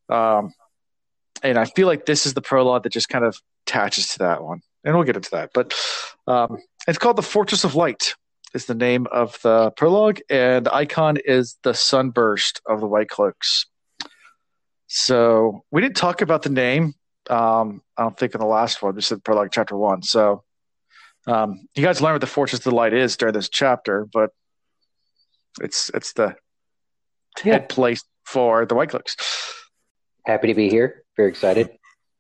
um, 0.10 0.54
and 1.44 1.58
I 1.58 1.66
feel 1.66 1.88
like 1.88 2.06
this 2.06 2.26
is 2.26 2.34
the 2.34 2.42
prologue 2.42 2.84
that 2.84 2.94
just 2.94 3.10
kind 3.10 3.26
of 3.26 3.38
attaches 3.68 4.10
to 4.10 4.20
that 4.20 4.44
one, 4.44 4.62
and 4.84 4.96
we'll 4.96 5.06
get 5.06 5.16
into 5.18 5.32
that. 5.32 5.52
But 5.54 5.74
um, 6.28 6.58
it's 6.88 6.98
called 6.98 7.18
the 7.18 7.24
Fortress 7.24 7.64
of 7.64 7.76
Light 7.76 8.16
is 8.54 8.66
the 8.66 8.76
name 8.76 9.08
of 9.12 9.38
the 9.44 9.72
prologue, 9.72 10.20
and 10.30 10.66
the 10.66 10.74
icon 10.74 11.18
is 11.24 11.58
the 11.64 11.74
sunburst 11.74 12.62
of 12.66 12.80
the 12.80 12.88
White 12.88 13.10
Cloaks. 13.10 13.66
So 14.88 15.64
we 15.72 15.82
didn't 15.82 15.96
talk 15.96 16.22
about 16.22 16.44
the 16.44 16.50
name. 16.50 16.96
Um, 17.32 17.82
I 17.98 18.04
don't 18.04 18.18
think 18.18 18.36
in 18.36 18.42
the 18.42 18.46
last 18.48 18.82
one. 18.82 18.94
We 18.96 19.02
said 19.02 19.24
prologue 19.24 19.50
chapter 19.52 19.78
one. 19.78 20.04
So 20.04 20.44
um, 21.28 21.68
you 21.76 21.84
guys 21.84 22.02
learn 22.02 22.14
what 22.14 22.22
the 22.22 22.28
Fortress 22.28 22.60
of 22.60 22.64
the 22.66 22.76
Light 22.76 22.94
is 22.94 23.16
during 23.16 23.34
this 23.34 23.50
chapter, 23.50 24.06
but 24.12 24.32
it's 25.62 25.90
it's 25.94 26.14
the 26.14 26.36
Yeah. 27.44 27.54
head 27.54 27.70
place 27.70 28.04
for 28.26 28.66
the 28.66 28.76
White 28.76 28.90
Cloaks. 28.90 29.16
Happy 30.26 30.48
to 30.48 30.54
be 30.54 30.70
here. 30.70 31.04
Very 31.18 31.30
excited. 31.30 31.70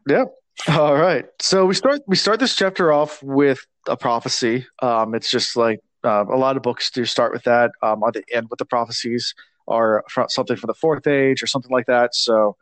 Yeah. 0.08 0.26
All 0.70 0.96
right. 0.96 1.26
So 1.42 1.66
we 1.66 1.74
start 1.76 2.02
we 2.08 2.16
start 2.16 2.40
this 2.40 2.56
chapter 2.56 2.92
off 2.92 3.22
with 3.22 3.66
a 3.88 3.98
prophecy. 3.98 4.66
Um, 4.82 5.14
it's 5.16 5.30
just 5.30 5.56
like 5.56 5.80
uh, 6.04 6.26
a 6.30 6.38
lot 6.38 6.56
of 6.58 6.64
books 6.64 6.90
do 6.92 7.06
start 7.06 7.34
with 7.34 7.44
that. 7.44 7.72
Um, 7.84 8.02
or 8.04 8.12
the 8.12 8.24
end 8.32 8.48
with 8.50 8.60
the 8.60 8.66
prophecies, 8.66 9.34
or 9.66 10.04
from 10.10 10.30
something 10.30 10.56
from 10.58 10.68
the 10.68 10.74
fourth 10.74 11.06
age, 11.08 11.44
or 11.44 11.48
something 11.48 11.72
like 11.72 11.88
that. 11.88 12.16
So 12.16 12.56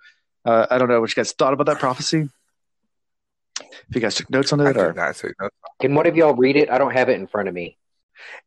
uh, 0.45 0.67
I 0.69 0.77
don't 0.77 0.87
know 0.89 0.99
what 1.01 1.09
you 1.09 1.15
guys 1.15 1.31
thought 1.33 1.53
about 1.53 1.67
that 1.67 1.79
prophecy. 1.79 2.29
If 3.89 3.95
you 3.95 4.01
guys 4.01 4.15
took 4.15 4.29
notes 4.29 4.51
on 4.53 4.61
I 4.61 4.69
it, 4.69 4.73
did 4.73 4.81
or 4.81 4.93
not 4.93 5.15
take 5.15 5.33
notes. 5.39 5.55
Can 5.81 5.95
one 5.95 6.07
of 6.07 6.15
y'all 6.15 6.33
read 6.33 6.55
it? 6.55 6.69
I 6.69 6.77
don't 6.77 6.93
have 6.93 7.09
it 7.09 7.13
in 7.13 7.27
front 7.27 7.47
of 7.47 7.53
me. 7.53 7.77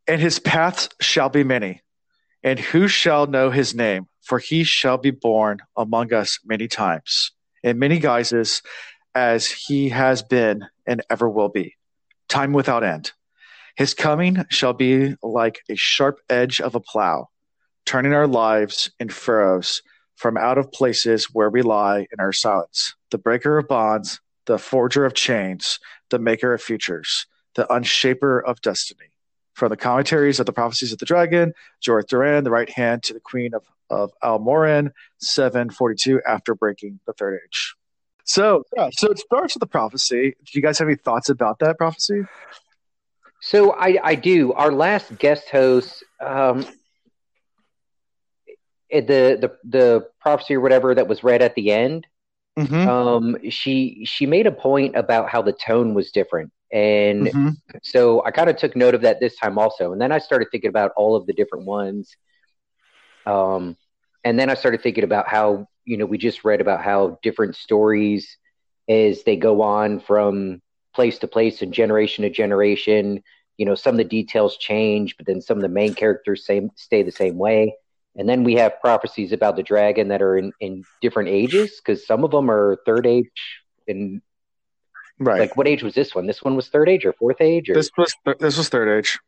and 0.07 0.21
his 0.21 0.39
paths 0.39 0.89
shall 1.01 1.29
be 1.29 1.45
many, 1.45 1.83
and 2.43 2.59
who 2.59 2.89
shall 2.89 3.27
know 3.27 3.51
his 3.51 3.75
name? 3.75 4.09
For 4.23 4.39
he 4.39 4.63
shall 4.65 4.99
be 4.99 5.11
born 5.11 5.61
among 5.77 6.13
us 6.13 6.39
many 6.45 6.69
times, 6.69 7.33
in 7.63 7.79
many 7.79 7.99
guises, 7.99 8.63
as 9.15 9.47
he 9.47 9.89
has 9.89 10.23
been 10.23 10.67
and 10.87 11.03
ever 11.11 11.29
will 11.29 11.49
be, 11.49 11.77
time 12.29 12.53
without 12.53 12.85
end. 12.85 13.13
His 13.77 13.95
coming 13.95 14.45
shall 14.49 14.75
be 14.75 15.17
like 15.23 15.61
a 15.69 15.75
sharp 15.77 16.21
edge 16.29 16.61
of 16.61 16.75
a 16.75 16.81
plow, 16.81 17.29
turning 17.85 18.13
our 18.13 18.27
lives 18.29 18.91
in 19.01 19.09
furrows 19.09 19.83
from 20.15 20.37
out 20.37 20.59
of 20.59 20.71
places 20.71 21.29
where 21.33 21.51
we 21.51 21.63
lie 21.63 22.07
in 22.13 22.21
our 22.21 22.33
silence. 22.33 22.95
The 23.11 23.19
breaker 23.19 23.59
of 23.59 23.67
bonds, 23.67 24.21
the 24.47 24.59
forger 24.59 25.05
of 25.05 25.15
chains, 25.15 25.79
the 26.11 26.19
maker 26.19 26.53
of 26.53 26.63
futures, 26.63 27.27
the 27.55 27.73
unshaper 27.73 28.41
of 28.41 28.61
destiny. 28.61 29.11
From 29.55 29.69
the 29.69 29.77
commentaries 29.77 30.41
of 30.41 30.47
the 30.47 30.53
prophecies 30.53 30.93
of 30.93 30.99
the 30.99 31.07
dragon, 31.07 31.53
Jurith 31.81 32.09
Dorine, 32.09 32.45
the 32.45 32.51
right 32.51 32.71
hand 32.71 33.03
to 33.05 33.15
the 33.15 33.21
queen 33.21 33.53
of, 33.55 33.65
of 33.91 34.13
Almoren, 34.23 34.93
742 35.21 36.23
after 36.27 36.55
breaking 36.55 37.01
the 37.07 37.13
third 37.13 37.39
age. 37.45 37.75
So, 38.25 38.65
yeah, 38.77 38.89
so 38.93 39.11
it 39.11 39.19
starts 39.19 39.55
with 39.55 39.61
the 39.61 39.67
prophecy. 39.67 40.35
Do 40.45 40.53
you 40.55 40.63
guys 40.63 40.79
have 40.79 40.89
any 40.89 40.97
thoughts 40.97 41.29
about 41.29 41.59
that 41.59 41.77
prophecy? 41.77 42.23
So 43.41 43.73
I, 43.73 43.99
I 44.03 44.15
do. 44.15 44.53
Our 44.53 44.73
last 44.73 45.19
guest 45.19 45.51
host, 45.51 46.05
um, 46.21 46.65
eh, 48.91 49.01
the 49.01 49.37
the 49.41 49.57
the 49.65 50.09
prophecy 50.21 50.55
or 50.55 50.61
whatever 50.61 50.95
that 50.95 51.09
was 51.09 51.25
read 51.25 51.43
at 51.43 51.57
the 51.57 51.73
end, 51.73 52.07
Mm-hmm. 52.59 52.87
um, 52.87 53.37
she 53.49 54.05
she 54.05 54.27
made 54.27 54.47
a 54.47 54.53
point 54.53 54.95
about 54.95 55.31
how 55.31 55.41
the 55.41 55.55
tone 55.55 55.95
was 55.95 56.11
different, 56.11 56.53
and 56.71 57.27
mm-hmm. 57.27 57.49
so 57.83 58.23
I 58.25 58.31
kind 58.31 58.51
of 58.51 58.57
took 58.57 58.77
note 58.77 58.95
of 58.95 59.01
that 59.03 59.21
this 59.21 59.37
time 59.37 59.59
also. 59.59 59.93
And 59.93 60.01
then 60.01 60.13
I 60.13 60.19
started 60.19 60.49
thinking 60.53 60.69
about 60.69 60.93
all 60.95 61.17
of 61.17 61.27
the 61.27 61.33
different 61.33 61.65
ones. 61.65 62.15
Um, 63.25 63.77
and 64.23 64.39
then 64.39 64.51
I 64.51 64.55
started 64.55 64.83
thinking 64.83 65.05
about 65.05 65.29
how 65.29 65.67
you 65.87 65.97
know 65.97 66.05
we 66.05 66.19
just 66.19 66.45
read 66.45 66.61
about 66.61 66.83
how 66.83 67.19
different 67.23 67.57
stories 67.57 68.37
as 68.87 69.23
they 69.23 69.37
go 69.37 69.63
on 69.63 70.01
from 70.01 70.61
place 70.95 71.19
to 71.21 71.29
place 71.29 71.63
and 71.63 71.73
generation 71.73 72.23
to 72.23 72.31
generation. 72.31 73.23
You 73.57 73.67
know, 73.67 73.75
some 73.75 73.95
of 73.95 73.99
the 73.99 74.05
details 74.05 74.59
change, 74.59 75.17
but 75.17 75.27
then 75.27 75.41
some 75.41 75.57
of 75.57 75.63
the 75.63 75.69
main 75.69 75.95
characters 75.95 76.45
same 76.45 76.71
stay 76.77 77.03
the 77.03 77.13
same 77.13 77.39
way. 77.39 77.77
And 78.17 78.29
then 78.29 78.45
we 78.45 78.55
have 78.55 78.81
prophecies 78.81 79.33
about 79.33 79.57
the 79.57 79.63
dragon 79.63 80.09
that 80.09 80.21
are 80.21 80.37
in, 80.37 80.53
in 80.61 80.85
different 81.01 81.31
ages 81.31 81.81
because 81.81 82.07
some 82.07 82.25
of 82.25 82.31
them 82.31 82.51
are 82.51 82.79
third 82.85 83.07
age. 83.07 83.31
And 83.89 84.21
Right. 85.19 85.41
like, 85.41 85.57
what 85.57 85.69
age 85.69 85.83
was 85.83 85.95
this 85.95 86.15
one? 86.15 86.27
This 86.27 86.43
one 86.43 86.57
was 86.57 86.69
third 86.69 86.89
age 86.89 87.05
or 87.05 87.13
fourth 87.13 87.41
age? 87.41 87.71
Or 87.71 87.75
this 87.75 87.91
was 87.97 88.13
this 88.41 88.57
was 88.57 88.69
third 88.69 88.89
age. 88.89 89.19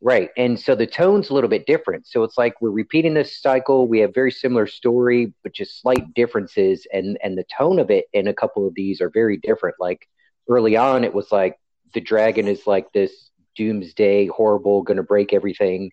Right. 0.00 0.30
And 0.36 0.58
so 0.58 0.74
the 0.74 0.86
tone's 0.86 1.30
a 1.30 1.34
little 1.34 1.50
bit 1.50 1.64
different. 1.64 2.08
So 2.08 2.24
it's 2.24 2.36
like 2.36 2.60
we're 2.60 2.70
repeating 2.70 3.14
this 3.14 3.40
cycle. 3.40 3.86
We 3.86 4.00
have 4.00 4.12
very 4.12 4.32
similar 4.32 4.66
story, 4.66 5.32
but 5.44 5.52
just 5.54 5.80
slight 5.80 6.12
differences. 6.14 6.86
And 6.92 7.18
and 7.22 7.38
the 7.38 7.44
tone 7.44 7.78
of 7.78 7.90
it 7.90 8.06
in 8.12 8.26
a 8.26 8.34
couple 8.34 8.66
of 8.66 8.74
these 8.74 9.00
are 9.00 9.10
very 9.10 9.36
different. 9.36 9.76
Like 9.78 10.08
early 10.48 10.76
on, 10.76 11.04
it 11.04 11.14
was 11.14 11.30
like 11.30 11.56
the 11.94 12.00
dragon 12.00 12.48
is 12.48 12.66
like 12.66 12.92
this 12.92 13.30
doomsday, 13.54 14.26
horrible, 14.26 14.82
going 14.82 14.96
to 14.96 15.02
break 15.04 15.32
everything. 15.32 15.92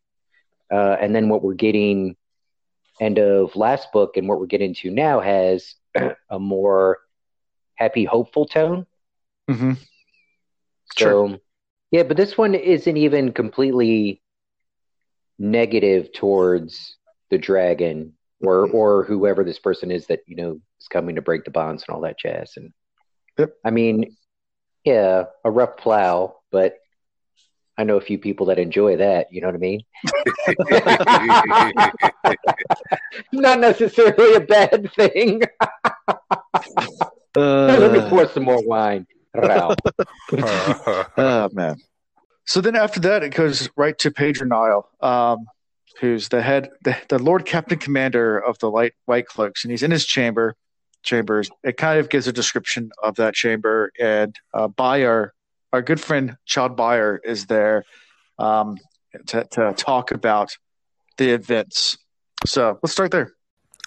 Uh, 0.72 0.98
and 1.00 1.16
then 1.16 1.30
what 1.30 1.42
we're 1.44 1.54
getting 1.54 2.16
end 3.02 3.18
of 3.18 3.56
last 3.56 3.92
book 3.92 4.18
and 4.18 4.28
what 4.28 4.40
we're 4.40 4.46
getting 4.46 4.74
to 4.76 4.92
now 4.92 5.20
has 5.20 5.76
a 6.30 6.40
more 6.40 7.00
happy, 7.76 8.06
hopeful 8.06 8.46
tone. 8.46 8.86
Mm-hmm. 9.50 9.74
So, 10.98 11.40
yeah, 11.92 12.04
but 12.04 12.18
this 12.18 12.38
one 12.38 12.56
isn't 12.56 12.98
even 12.98 13.32
completely 13.32 14.22
negative 15.38 16.12
towards 16.12 16.98
the 17.30 17.38
dragon 17.38 18.14
or 18.42 18.68
or 18.70 19.04
whoever 19.06 19.44
this 19.44 19.60
person 19.60 19.92
is 19.92 20.08
that 20.08 20.20
you 20.26 20.36
know 20.36 20.60
is 20.82 20.88
coming 20.90 21.16
to 21.16 21.22
break 21.22 21.46
the 21.46 21.52
bonds 21.52 21.86
and 21.88 21.96
all 21.96 22.02
that 22.02 22.20
jazz. 22.20 22.54
And 22.58 22.74
Yep. 23.40 23.54
I 23.64 23.72
mean, 23.72 24.18
yeah, 24.84 25.26
a 25.46 25.50
rough 25.50 25.78
plow, 25.78 26.36
but 26.52 26.79
I 27.80 27.84
know 27.86 27.96
a 27.96 28.02
few 28.02 28.18
people 28.18 28.46
that 28.48 28.60
enjoy 28.60 28.98
that. 28.98 29.32
You 29.32 29.40
know 29.40 29.48
what 29.48 29.56
I 29.56 29.60
mean? 29.60 29.84
Not 33.32 33.60
necessarily 33.62 34.36
a 34.36 34.42
bad 34.42 34.92
thing. 34.92 35.44
Let 37.38 37.92
me 37.94 38.00
Uh, 38.00 38.10
pour 38.10 38.28
some 38.28 38.44
more 38.44 38.62
wine. 38.62 39.08
Oh 41.18 41.50
man. 41.54 41.78
So 42.46 42.60
then 42.60 42.76
after 42.76 43.00
that, 43.02 43.24
it 43.24 43.34
goes 43.34 43.70
right 43.78 43.98
to 44.00 44.12
Pedron 44.12 44.50
Niall, 44.50 44.90
um, 45.02 45.46
who's 46.02 46.28
the 46.28 46.42
head, 46.42 46.70
the, 46.84 46.98
the 47.08 47.20
Lord 47.20 47.46
Captain 47.46 47.78
Commander 47.80 48.40
of 48.40 48.60
the 48.60 48.70
Light 48.70 48.92
White 49.06 49.28
Cloaks, 49.28 49.64
and 49.64 49.72
he's 49.72 49.84
in 49.84 49.92
his 49.92 50.06
chamber. 50.06 50.56
Chambers. 51.04 51.50
It 51.64 51.78
kind 51.78 51.98
of 51.98 52.10
gives 52.10 52.28
a 52.28 52.34
description 52.34 52.90
of 53.02 53.16
that 53.16 53.36
chamber, 53.36 53.90
and 53.98 54.36
uh, 54.54 54.68
Byar, 54.68 55.06
our 55.08 55.34
good 55.82 56.02
friend 56.02 56.38
Child 56.46 56.76
Byar, 56.78 57.20
is 57.24 57.46
there 57.46 57.84
um, 58.38 58.78
to, 59.28 59.46
to 59.52 59.74
talk 59.78 60.12
about 60.12 60.58
the 61.18 61.32
events. 61.32 61.98
So 62.46 62.80
let's 62.82 62.94
start 62.94 63.12
there. 63.12 63.34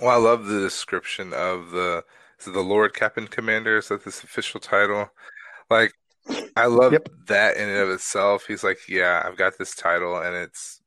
Well, 0.01 0.11
I 0.11 0.17
love 0.17 0.47
the 0.47 0.61
description 0.61 1.33
of 1.33 1.71
the 1.71 2.05
the 2.45 2.61
Lord 2.61 2.93
Captain 2.93 3.29
Commander. 3.29 3.79
Is 3.79 3.89
that 3.89 4.05
this 4.05 4.25
official 4.25 4.59
title? 4.59 5.09
Like, 5.71 5.93
I 6.57 6.67
love 6.67 6.93
Yep. 6.93 7.09
that 7.29 7.57
in 7.57 7.69
and 7.69 7.79
of 7.79 7.89
itself. 7.91 8.47
He's 8.49 8.65
like, 8.65 8.89
yeah, 8.89 9.23
I've 9.25 9.37
got 9.37 9.59
this 9.59 9.75
title, 9.77 10.17
and 10.19 10.35
it's 10.35 10.81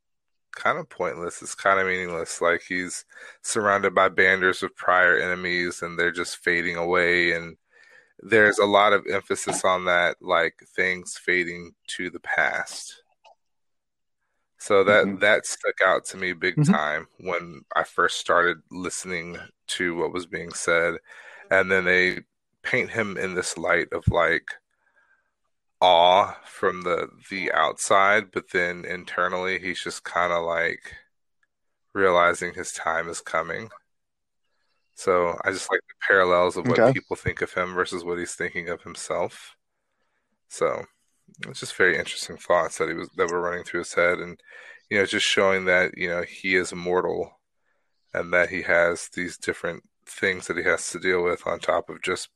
kind 0.56 0.78
of 0.78 0.90
pointless. 0.90 1.42
It's 1.42 1.56
kind 1.56 1.80
of 1.80 1.88
meaningless. 1.88 2.42
Like 2.42 2.64
he's 2.68 3.06
surrounded 3.42 3.94
by 3.96 4.10
banders 4.10 4.64
of 4.64 4.76
prior 4.76 5.18
enemies, 5.18 5.82
and 5.82 5.98
they're 5.98 6.12
just 6.12 6.38
fading 6.38 6.76
away. 6.76 7.32
And 7.32 7.58
there's 8.20 8.60
a 8.60 8.66
lot 8.66 8.94
of 8.94 9.06
emphasis 9.08 9.64
on 9.66 9.86
that, 9.86 10.18
like 10.22 10.62
things 10.76 11.18
fading 11.18 11.76
to 11.88 12.10
the 12.10 12.20
past. 12.22 13.04
So 14.58 14.84
that 14.86 15.06
Mhm. 15.06 15.20
that 15.22 15.46
stuck 15.46 15.82
out 15.82 16.06
to 16.06 16.18
me 16.18 16.34
big 16.34 16.56
Mhm. 16.58 16.72
time 16.72 17.08
when 17.20 17.66
I 17.76 17.84
first 17.84 18.18
started 18.20 18.62
listening 18.72 19.38
to 19.68 19.96
what 19.96 20.14
was 20.14 20.26
being 20.26 20.52
said, 20.54 20.96
and 21.52 21.72
then 21.72 21.86
they 21.86 22.24
paint 22.64 22.90
him 22.92 23.18
in 23.18 23.36
this 23.36 23.58
light 23.58 23.92
of 23.94 24.08
like 24.08 24.50
awe 25.82 26.34
from 26.46 26.82
the 26.82 27.10
the 27.30 27.52
outside, 27.54 28.32
but 28.32 28.50
then 28.52 28.86
internally 28.86 29.60
he's 29.60 29.82
just 29.84 30.04
kind 30.04 30.34
of 30.34 30.44
like 30.44 30.96
realizing 31.94 32.54
his 32.54 32.72
time 32.74 33.10
is 33.10 33.22
coming. 33.22 33.72
So 34.96 35.38
I 35.44 35.52
just 35.52 35.70
like 35.72 35.82
the 35.88 35.94
parallels 36.08 36.58
of 36.58 36.68
what 36.68 36.80
Okay. 36.80 36.94
people 36.94 37.16
think 37.16 37.42
of 37.42 37.54
him 37.54 37.74
versus 37.74 38.04
what 38.04 38.18
he's 38.18 38.34
thinking 38.34 38.70
of 38.70 38.82
himself. 38.82 39.56
So 40.48 40.86
it's 41.48 41.60
just 41.60 41.76
very 41.76 41.98
interesting 41.98 42.38
thoughts 42.38 42.78
that 42.78 42.88
he 42.88 42.96
was 42.96 43.10
that 43.18 43.30
were 43.30 43.42
running 43.42 43.64
through 43.64 43.82
his 43.82 43.94
head, 43.94 44.20
and 44.20 44.40
you 44.90 44.98
know, 44.98 45.06
just 45.06 45.26
showing 45.26 45.66
that 45.66 45.98
you 45.98 46.08
know 46.08 46.24
he 46.24 46.56
is 46.56 46.74
mortal, 46.74 47.40
and 48.14 48.34
that 48.34 48.50
he 48.50 48.62
has 48.62 49.10
these 49.10 49.38
different 49.38 49.84
things 50.06 50.48
that 50.48 50.58
he 50.58 50.64
has 50.64 50.90
to 50.92 51.00
deal 51.00 51.24
with 51.24 51.46
on 51.46 51.60
top 51.60 51.90
of 51.90 52.02
just 52.02 52.30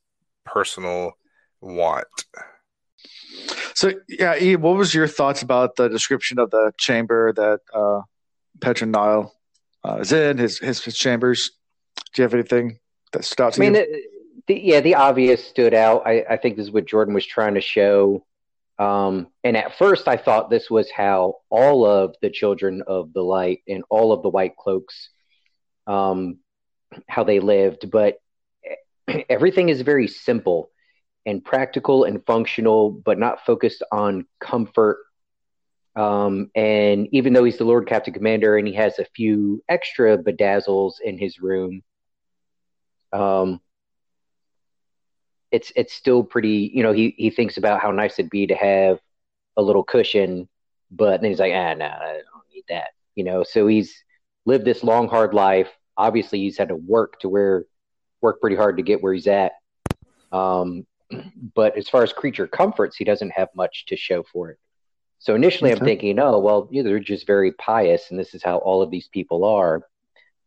personal 0.44 1.12
want. 1.60 2.06
So 3.74 3.92
yeah, 4.08 4.36
E, 4.38 4.56
what 4.56 4.76
was 4.76 4.92
your 4.92 5.06
thoughts 5.06 5.42
about 5.42 5.76
the 5.76 5.88
description 5.88 6.38
of 6.38 6.50
the 6.50 6.72
chamber 6.78 7.32
that 7.32 7.60
uh, 7.72 8.02
uh, 9.82 9.96
is 10.00 10.12
in? 10.12 10.38
His, 10.38 10.58
his 10.58 10.84
his 10.84 10.96
chambers. 10.96 11.50
Do 12.12 12.22
you 12.22 12.24
have 12.24 12.34
anything 12.34 12.78
that 13.12 13.24
stood 13.24 13.44
out 13.44 13.58
I 13.58 13.60
mean, 13.60 13.74
you? 13.74 14.04
the, 14.46 14.60
yeah, 14.60 14.80
the 14.80 14.96
obvious 14.96 15.44
stood 15.44 15.74
out. 15.74 16.02
I, 16.06 16.24
I 16.28 16.36
think 16.36 16.56
this 16.56 16.66
is 16.66 16.72
what 16.72 16.86
Jordan 16.86 17.14
was 17.14 17.26
trying 17.26 17.54
to 17.54 17.60
show. 17.60 18.24
Um, 18.78 19.28
and 19.44 19.56
at 19.56 19.76
first, 19.76 20.08
I 20.08 20.16
thought 20.16 20.50
this 20.50 20.70
was 20.70 20.90
how 20.90 21.36
all 21.50 21.84
of 21.84 22.16
the 22.22 22.30
children 22.30 22.82
of 22.86 23.12
the 23.12 23.22
light 23.22 23.60
and 23.68 23.84
all 23.90 24.12
of 24.12 24.22
the 24.22 24.30
white 24.30 24.56
cloaks, 24.56 25.10
um, 25.86 26.38
how 27.06 27.24
they 27.24 27.40
lived. 27.40 27.90
But 27.90 28.16
everything 29.28 29.68
is 29.68 29.82
very 29.82 30.08
simple 30.08 30.70
and 31.26 31.44
practical 31.44 32.04
and 32.04 32.24
functional, 32.24 32.90
but 32.90 33.18
not 33.18 33.44
focused 33.44 33.82
on 33.92 34.26
comfort. 34.40 34.98
Um, 35.94 36.50
and 36.54 37.08
even 37.12 37.34
though 37.34 37.44
he's 37.44 37.58
the 37.58 37.64
Lord 37.64 37.86
Captain 37.86 38.14
Commander 38.14 38.56
and 38.56 38.66
he 38.66 38.74
has 38.74 38.98
a 38.98 39.04
few 39.04 39.62
extra 39.68 40.16
bedazzles 40.16 40.94
in 41.04 41.18
his 41.18 41.40
room, 41.40 41.82
um, 43.12 43.60
it's 45.50 45.72
it's 45.76 45.92
still 45.92 46.22
pretty. 46.22 46.70
You 46.72 46.82
know, 46.82 46.92
he 46.92 47.14
he 47.16 47.30
thinks 47.30 47.56
about 47.56 47.80
how 47.80 47.90
nice 47.90 48.18
it'd 48.18 48.30
be 48.30 48.46
to 48.46 48.54
have 48.54 49.00
a 49.56 49.62
little 49.62 49.84
cushion, 49.84 50.48
but 50.90 51.20
then 51.20 51.30
he's 51.30 51.40
like, 51.40 51.52
ah, 51.54 51.74
no, 51.74 51.86
I 51.86 52.20
don't 52.32 52.44
need 52.54 52.64
that. 52.68 52.90
You 53.14 53.24
know, 53.24 53.42
so 53.42 53.66
he's 53.66 54.04
lived 54.46 54.64
this 54.64 54.84
long, 54.84 55.08
hard 55.08 55.34
life. 55.34 55.68
Obviously, 55.96 56.38
he's 56.38 56.56
had 56.56 56.68
to 56.68 56.76
work 56.76 57.18
to 57.20 57.28
where 57.28 57.64
work 58.20 58.40
pretty 58.40 58.56
hard 58.56 58.76
to 58.76 58.82
get 58.82 59.02
where 59.02 59.12
he's 59.12 59.26
at. 59.26 59.52
Um, 60.32 60.86
but 61.54 61.76
as 61.76 61.88
far 61.88 62.02
as 62.02 62.12
creature 62.12 62.46
comforts, 62.46 62.96
he 62.96 63.04
doesn't 63.04 63.30
have 63.30 63.48
much 63.54 63.86
to 63.86 63.96
show 63.96 64.22
for 64.22 64.50
it. 64.50 64.58
So 65.18 65.34
initially, 65.34 65.70
okay. 65.70 65.80
I'm 65.80 65.84
thinking, 65.84 66.18
oh, 66.18 66.38
well, 66.38 66.68
yeah, 66.70 66.82
they're 66.82 66.98
just 66.98 67.26
very 67.26 67.52
pious, 67.52 68.10
and 68.10 68.18
this 68.18 68.34
is 68.34 68.42
how 68.42 68.58
all 68.58 68.80
of 68.80 68.90
these 68.90 69.08
people 69.08 69.44
are. 69.44 69.82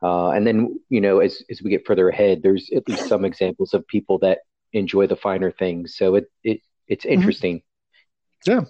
Uh, 0.04 0.32
and 0.32 0.46
then, 0.46 0.78
you 0.90 1.00
know, 1.00 1.20
as 1.20 1.42
as 1.50 1.62
we 1.62 1.70
get 1.70 1.88
further 1.88 2.10
ahead, 2.10 2.44
there's 2.44 2.70
at 2.76 2.88
least 2.90 3.08
some 3.08 3.24
examples 3.24 3.74
of 3.74 3.88
people 3.88 4.20
that 4.20 4.40
enjoy 4.74 5.08
the 5.08 5.16
finer 5.16 5.50
things. 5.50 5.96
So 5.96 6.16
it 6.16 6.26
it 6.44 6.60
it's 6.88 7.06
mm-hmm. 7.06 7.14
interesting. 7.14 7.58
Mm-hmm. 8.46 8.52
Yeah, 8.52 8.66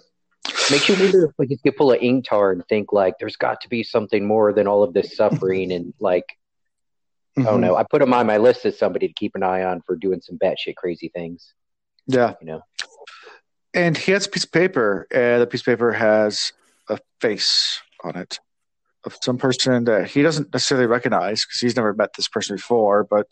makes 0.70 0.88
you 0.88 0.94
wonder 0.94 1.24
if 1.24 1.32
like 1.36 1.50
you 1.50 1.58
could 1.58 1.76
pull 1.76 1.90
an 1.90 1.98
Ingtar 1.98 2.52
and 2.52 2.64
think 2.68 2.92
like 2.92 3.14
there's 3.18 3.36
got 3.36 3.60
to 3.62 3.68
be 3.68 3.82
something 3.82 4.24
more 4.24 4.52
than 4.52 4.68
all 4.68 4.84
of 4.84 4.94
this 4.94 5.16
suffering 5.16 5.72
and 5.72 5.92
like 5.98 6.26
mm-hmm. 7.36 7.48
I 7.48 7.50
don't 7.50 7.60
know. 7.60 7.74
I 7.74 7.82
put 7.82 8.00
him 8.00 8.14
on 8.14 8.28
my 8.28 8.36
list 8.36 8.64
as 8.64 8.78
somebody 8.78 9.08
to 9.08 9.14
keep 9.14 9.34
an 9.34 9.42
eye 9.42 9.64
on 9.64 9.82
for 9.84 9.96
doing 9.96 10.20
some 10.20 10.38
batshit 10.38 10.76
crazy 10.76 11.10
things. 11.12 11.52
Yeah, 12.06 12.34
you 12.40 12.46
know. 12.46 12.62
And 13.74 13.98
he 13.98 14.12
has 14.12 14.26
a 14.26 14.30
piece 14.30 14.44
of 14.44 14.52
paper, 14.52 15.08
and 15.10 15.42
the 15.42 15.48
piece 15.48 15.62
of 15.62 15.66
paper 15.66 15.90
has 15.90 16.52
a 16.88 17.00
face 17.20 17.80
on 18.04 18.14
it 18.14 18.38
of 19.04 19.16
some 19.22 19.38
person 19.38 19.84
that 19.84 20.08
he 20.08 20.22
doesn't 20.22 20.52
necessarily 20.52 20.86
recognize 20.86 21.44
because 21.44 21.60
he's 21.60 21.76
never 21.76 21.94
met 21.94 22.14
this 22.14 22.28
person 22.28 22.56
before, 22.56 23.04
but 23.04 23.26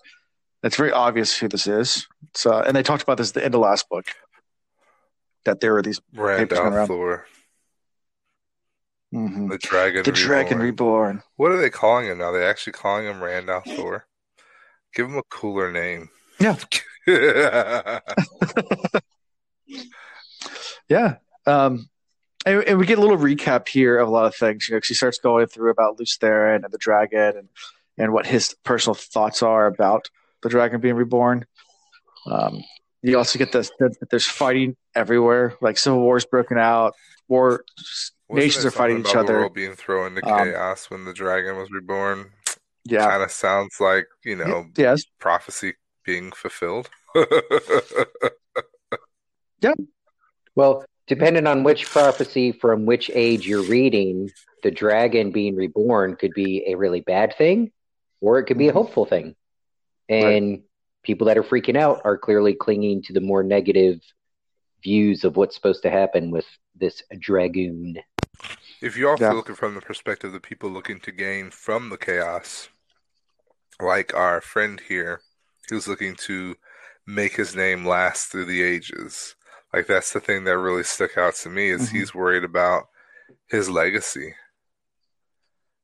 it's 0.62 0.76
very 0.76 0.92
obvious 0.92 1.36
who 1.36 1.48
this 1.48 1.66
is. 1.66 2.06
So, 2.34 2.60
and 2.60 2.76
they 2.76 2.82
talked 2.82 3.02
about 3.02 3.18
this 3.18 3.30
at 3.30 3.34
the 3.34 3.44
end 3.44 3.54
of 3.54 3.60
last 3.60 3.88
book 3.88 4.06
that 5.44 5.60
there 5.60 5.72
were 5.72 5.82
these 5.82 6.00
Rand 6.14 6.50
al'Thor. 6.50 7.22
Mm-hmm. 9.14 9.48
The 9.48 9.58
dragon. 9.58 10.04
The 10.04 10.12
reborn. 10.12 10.26
dragon 10.26 10.58
reborn. 10.58 11.22
What 11.36 11.52
are 11.52 11.60
they 11.60 11.70
calling 11.70 12.06
him 12.06 12.18
now? 12.18 12.26
Are 12.26 12.38
they 12.38 12.46
actually 12.46 12.74
calling 12.74 13.06
him 13.06 13.22
Rand 13.22 13.48
al'Thor? 13.48 14.02
Give 14.94 15.06
him 15.06 15.16
a 15.16 15.22
cooler 15.24 15.72
name. 15.72 16.08
Yeah. 16.38 16.56
yeah. 20.88 21.16
Um, 21.46 21.88
and, 22.46 22.64
and, 22.64 22.78
we 22.78 22.86
get 22.86 22.98
a 22.98 23.00
little 23.00 23.18
recap 23.18 23.68
here 23.68 23.98
of 23.98 24.08
a 24.08 24.10
lot 24.10 24.26
of 24.26 24.34
things, 24.34 24.68
you 24.68 24.74
know, 24.74 24.78
because 24.78 24.88
he 24.88 24.94
starts 24.94 25.18
going 25.18 25.46
through 25.46 25.70
about 25.70 25.98
Lews 25.98 26.18
Therin 26.20 26.64
and 26.64 26.72
the 26.72 26.78
dragon 26.78 27.36
and, 27.36 27.48
and 27.98 28.12
what 28.12 28.26
his 28.26 28.54
personal 28.64 28.94
thoughts 28.94 29.42
are 29.42 29.66
about 29.66 30.08
the 30.42 30.48
dragon 30.48 30.80
being 30.80 30.94
reborn. 30.94 31.46
Um, 32.26 32.62
you 33.02 33.18
also 33.18 33.38
get 33.38 33.52
the 33.52 33.64
sense 33.64 33.98
that 33.98 34.10
there's 34.10 34.26
fighting 34.26 34.76
everywhere, 34.94 35.56
like 35.60 35.76
civil 35.78 36.00
wars 36.00 36.24
broken 36.24 36.58
out, 36.58 36.94
war 37.28 37.64
Wasn't 38.28 38.44
nations 38.44 38.64
are 38.64 38.70
fighting 38.70 39.00
each 39.00 39.16
other. 39.16 39.34
The 39.34 39.40
world 39.40 39.54
being 39.54 39.74
thrown 39.74 40.16
into 40.16 40.32
um, 40.32 40.38
chaos 40.38 40.90
when 40.90 41.04
the 41.04 41.12
dragon 41.12 41.56
was 41.56 41.68
reborn. 41.70 42.30
Yeah, 42.84 43.08
kind 43.08 43.22
of 43.22 43.30
sounds 43.30 43.80
like 43.80 44.06
you 44.24 44.36
know, 44.36 44.66
yes, 44.76 45.04
prophecy 45.18 45.74
being 46.04 46.32
fulfilled. 46.32 46.90
yeah. 49.60 49.74
Well, 50.54 50.84
depending 51.06 51.46
on 51.46 51.64
which 51.64 51.86
prophecy 51.86 52.52
from 52.52 52.86
which 52.86 53.10
age 53.14 53.46
you're 53.46 53.64
reading, 53.64 54.30
the 54.62 54.70
dragon 54.70 55.30
being 55.30 55.56
reborn 55.56 56.16
could 56.16 56.32
be 56.34 56.64
a 56.66 56.74
really 56.74 57.00
bad 57.00 57.34
thing, 57.36 57.72
or 58.20 58.38
it 58.38 58.44
could 58.44 58.58
be 58.58 58.68
a 58.68 58.70
mm-hmm. 58.70 58.78
hopeful 58.78 59.06
thing. 59.06 59.34
And 60.08 60.50
right 60.50 60.62
people 61.02 61.26
that 61.26 61.38
are 61.38 61.42
freaking 61.42 61.76
out 61.76 62.00
are 62.04 62.16
clearly 62.16 62.54
clinging 62.54 63.02
to 63.02 63.12
the 63.12 63.20
more 63.20 63.42
negative 63.42 64.00
views 64.82 65.24
of 65.24 65.36
what's 65.36 65.54
supposed 65.54 65.82
to 65.82 65.90
happen 65.90 66.30
with 66.30 66.46
this 66.74 67.02
dragoon. 67.18 67.96
If 68.80 68.96
you're 68.96 69.10
also 69.10 69.24
yeah. 69.24 69.32
looking 69.32 69.54
from 69.54 69.74
the 69.74 69.80
perspective 69.80 70.28
of 70.28 70.34
the 70.34 70.40
people 70.40 70.70
looking 70.70 71.00
to 71.00 71.12
gain 71.12 71.50
from 71.50 71.88
the 71.88 71.96
chaos, 71.96 72.68
like 73.80 74.14
our 74.14 74.40
friend 74.40 74.80
here, 74.88 75.20
who's 75.68 75.86
looking 75.86 76.16
to 76.16 76.56
make 77.06 77.36
his 77.36 77.54
name 77.54 77.86
last 77.86 78.30
through 78.30 78.46
the 78.46 78.62
ages. 78.62 79.34
Like 79.72 79.86
that's 79.86 80.12
the 80.12 80.20
thing 80.20 80.44
that 80.44 80.58
really 80.58 80.82
stuck 80.82 81.16
out 81.16 81.34
to 81.36 81.48
me 81.48 81.70
is 81.70 81.82
mm-hmm. 81.82 81.96
he's 81.96 82.14
worried 82.14 82.44
about 82.44 82.88
his 83.48 83.70
legacy. 83.70 84.34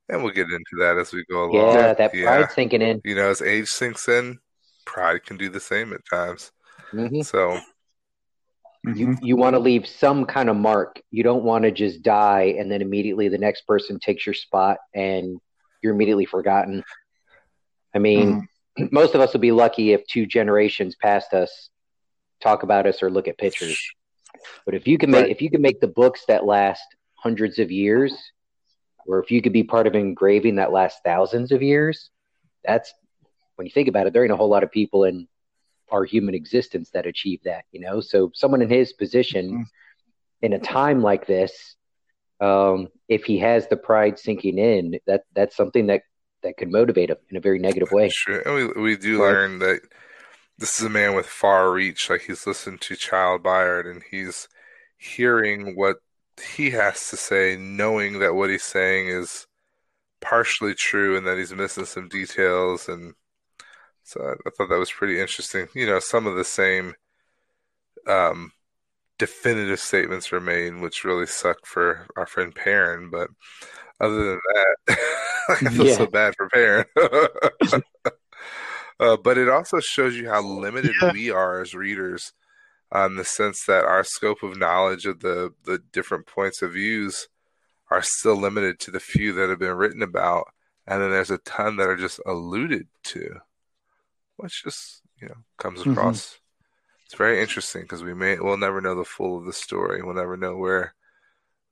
And 0.09 0.23
we'll 0.23 0.33
get 0.33 0.47
into 0.47 0.77
that 0.79 0.97
as 0.99 1.13
we 1.13 1.25
go 1.31 1.45
along. 1.45 1.75
Yeah, 1.75 1.95
that 1.95 2.15
yeah. 2.15 2.25
pride 2.25 2.53
sinking 2.53 2.83
in. 2.83 3.01
You 3.05 3.15
know, 3.15 3.29
as 3.29 3.43
age 3.43 3.69
sinks 3.69 4.09
in, 4.09 4.39
pride 4.87 5.25
can 5.25 5.37
do 5.37 5.51
the 5.51 5.61
same 5.61 5.93
at 5.93 6.01
times. 6.11 6.51
Mm-hmm. 6.93 7.21
So 7.23 7.59
you 8.85 9.09
mm-hmm. 9.09 9.25
you 9.25 9.37
want 9.37 9.55
to 9.55 9.61
leave 9.61 9.87
some 9.87 10.25
kind 10.25 10.49
of 10.49 10.57
mark. 10.57 11.01
You 11.11 11.23
don't 11.23 11.45
want 11.45 11.65
to 11.65 11.71
just 11.71 12.03
die 12.03 12.55
and 12.59 12.71
then 12.71 12.81
immediately 12.81 13.29
the 13.29 13.39
next 13.39 13.67
person 13.67 13.99
takes 13.99 14.27
your 14.27 14.35
spot 14.35 14.79
and 14.95 15.39
you're 15.83 15.95
immediately 15.95 16.27
forgotten. 16.27 16.85
I 17.95 17.99
mean, 17.99 18.49
mm-hmm. 18.79 18.87
most 18.93 19.15
of 19.15 19.21
us 19.21 19.33
will 19.33 19.41
be 19.41 19.53
lucky 19.53 19.93
if 19.93 20.07
two 20.07 20.27
generations 20.27 20.97
past 20.97 21.35
us 21.35 21.71
talk 22.41 22.63
about 22.63 22.87
us 22.87 23.03
or 23.03 23.11
look 23.11 23.29
at 23.29 23.39
pictures. 23.39 23.79
But 24.65 24.75
if 24.75 24.87
you 24.87 24.99
can 24.99 25.11
make 25.11 25.23
right. 25.23 25.31
if 25.31 25.43
you 25.43 25.51
can 25.51 25.63
make 25.63 25.81
the 25.81 25.89
books 25.89 26.23
that 26.29 26.45
last 26.45 26.85
hundreds 27.15 27.59
of 27.59 27.71
years, 27.71 28.15
or 29.07 29.21
if 29.23 29.31
you 29.31 29.43
could 29.43 29.53
be 29.53 29.65
part 29.65 29.87
of 29.87 29.95
engraving 29.95 30.57
that 30.57 30.73
lasts 30.73 31.01
thousands 31.05 31.51
of 31.51 31.63
years, 31.63 32.11
that's 32.65 32.93
when 33.57 33.67
you 33.67 33.73
think 33.73 33.89
about 33.89 34.07
it, 34.07 34.13
there 34.13 34.23
ain't 34.23 34.33
a 34.33 34.37
whole 34.37 34.49
lot 34.49 34.63
of 34.63 34.71
people 34.71 35.05
in 35.05 35.27
our 35.91 36.05
human 36.05 36.35
existence 36.35 36.91
that 36.91 37.07
achieve 37.07 37.41
that, 37.45 37.65
you 37.73 37.81
know? 37.81 38.01
So 38.01 38.31
someone 38.35 38.63
in 38.63 38.71
his 38.71 38.93
position 38.93 39.51
mm-hmm. 39.51 39.63
in 40.43 40.53
a 40.53 40.59
time 40.59 41.03
like 41.03 41.27
this, 41.27 41.75
um, 42.41 42.89
if 43.09 43.25
he 43.25 43.39
has 43.39 43.67
the 43.67 43.77
pride 43.77 44.19
sinking 44.19 44.59
in, 44.59 45.01
that 45.07 45.23
that's 45.35 45.57
something 45.57 45.89
that 45.89 46.03
that 46.43 46.57
could 46.57 46.71
motivate 46.71 47.11
him 47.11 47.17
in 47.31 47.37
a 47.37 47.41
very 47.41 47.59
negative 47.59 47.91
way. 47.91 48.11
Sure. 48.11 48.41
And 48.41 48.75
we 48.77 48.83
we 48.83 48.97
do 48.97 49.19
but, 49.19 49.25
learn 49.25 49.59
that 49.59 49.81
this 50.59 50.79
is 50.79 50.87
a 50.87 50.91
man 50.91 51.15
with 51.15 51.27
far 51.27 51.71
reach. 51.73 52.11
Like 52.11 52.23
he's 52.23 52.47
listened 52.47 52.81
to 52.83 52.97
Child 52.97 53.43
Bayard 53.43 53.87
and 53.87 54.03
he's 54.11 54.49
hearing 54.97 55.77
what 55.77 55.97
he 56.55 56.71
has 56.71 57.11
to 57.11 57.17
say, 57.17 57.57
knowing 57.57 58.19
that 58.19 58.35
what 58.35 58.51
he's 58.51 58.65
saying 58.65 59.09
is 59.09 59.47
partially 60.21 60.75
true 60.75 61.17
and 61.17 61.27
that 61.27 61.39
he's 61.39 61.53
missing 61.53 61.85
some 61.85 62.09
details 62.09 62.89
and 62.89 63.15
so 64.03 64.23
I, 64.23 64.33
I, 64.33 64.51
thought 64.51 64.71
that 64.71 64.79
was 64.79 64.91
pretty 64.91 65.21
interesting. 65.21 65.69
You 65.75 65.85
know, 65.87 65.99
some 65.99 66.27
of 66.27 66.35
the 66.35 66.45
same 66.45 66.95
um, 68.07 68.53
definitive 69.19 69.81
statements 69.81 70.33
were 70.33 70.41
made, 70.41 70.81
which 70.81 71.05
really 71.05 71.27
sucked 71.27 71.67
for 71.67 72.07
our 72.17 72.25
friend 72.25 72.55
Perrin. 72.55 73.11
But 73.11 73.29
other 74.01 74.25
than 74.25 74.41
that, 74.55 74.99
I 75.51 75.55
feel 75.57 75.87
yeah. 75.89 75.97
so 75.97 76.07
bad 76.07 76.35
for 76.39 76.49
Perrin. 76.49 76.87
uh, 79.01 79.17
but 79.17 79.39
it 79.39 79.49
also 79.49 79.81
shows 79.81 80.17
you 80.17 80.29
how 80.29 80.43
limited 80.43 80.93
yeah. 81.01 81.13
we 81.13 81.31
are 81.31 81.61
as 81.61 81.75
readers, 81.75 82.33
um, 82.93 83.13
in 83.13 83.17
the 83.17 83.25
sense 83.25 83.65
that 83.67 83.85
our 83.85 84.05
scope 84.05 84.43
of 84.43 84.59
knowledge 84.59 85.07
of 85.07 85.21
the 85.21 85.53
the 85.65 85.79
different 85.93 86.27
points 86.27 86.63
of 86.63 86.73
views 86.73 87.29
are 87.91 88.03
still 88.03 88.37
limited 88.37 88.79
to 88.79 88.91
the 88.91 89.01
few 89.01 89.33
that 89.33 89.49
have 89.49 89.59
been 89.59 89.77
written 89.77 90.03
about, 90.03 90.47
and 90.87 91.03
then 91.03 91.11
there's 91.11 91.31
a 91.31 91.39
ton 91.39 91.77
that 91.77 91.89
are 91.89 91.97
just 91.97 92.21
alluded 92.27 92.87
to 93.03 93.41
which 94.39 94.65
just 94.65 95.03
you 95.21 95.29
know 95.29 95.35
comes 95.59 95.81
mm-hmm. 95.81 95.93
across. 95.93 96.25
Mm-hmm. 96.25 97.05
It's 97.05 97.15
very 97.15 97.41
interesting 97.41 97.83
because 97.83 98.03
we 98.03 98.15
may 98.15 98.39
we'll 98.39 98.57
never 98.57 98.81
know 98.81 98.95
the 98.95 99.05
full 99.05 99.37
of 99.39 99.45
the 99.45 99.53
story. 99.53 100.03
We'll 100.03 100.15
never 100.15 100.37
know 100.37 100.57
where 100.57 100.95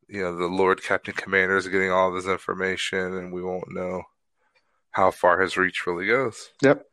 you 0.09 0.23
know 0.23 0.37
the 0.37 0.47
Lord 0.47 0.83
Captain 0.83 1.15
Commander 1.15 1.57
is 1.57 1.69
getting 1.69 1.91
all 1.91 2.13
this 2.13 2.27
information, 2.27 3.17
and 3.17 3.33
we 3.33 3.43
won't 3.43 3.73
know 3.73 4.03
how 4.91 5.11
far 5.11 5.41
his 5.41 5.57
reach 5.57 5.87
really 5.87 6.07
goes. 6.07 6.51
Yep. 6.63 6.85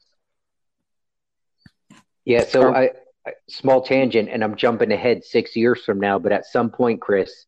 Yeah. 2.26 2.46
So 2.46 2.74
I, 2.74 2.92
I 3.26 3.34
small 3.50 3.82
tangent, 3.82 4.30
and 4.30 4.44
I'm 4.44 4.56
jumping 4.56 4.92
ahead 4.92 5.24
six 5.24 5.56
years 5.56 5.84
from 5.84 6.00
now. 6.00 6.20
But 6.20 6.32
at 6.32 6.46
some 6.46 6.70
point, 6.70 7.02
Chris, 7.02 7.46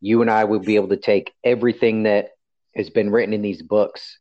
you 0.00 0.22
and 0.22 0.30
I 0.30 0.44
will 0.44 0.60
be 0.60 0.76
able 0.76 0.88
to 0.88 0.96
take 0.96 1.32
everything 1.44 2.04
that 2.04 2.30
has 2.74 2.90
been 2.90 3.10
written 3.10 3.34
in 3.34 3.42
these 3.42 3.62
books 3.62 4.18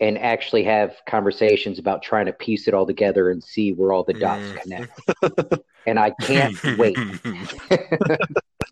and 0.00 0.16
actually 0.18 0.64
have 0.64 0.96
conversations 1.08 1.78
about 1.78 2.02
trying 2.02 2.26
to 2.26 2.32
piece 2.32 2.68
it 2.68 2.74
all 2.74 2.86
together 2.86 3.30
and 3.30 3.42
see 3.42 3.72
where 3.72 3.92
all 3.92 4.04
the 4.04 4.14
dots 4.14 4.44
mm. 4.44 4.62
connect. 4.62 5.00
and 5.86 5.98
I 5.98 6.10
can't 6.20 6.56
wait. 6.78 6.96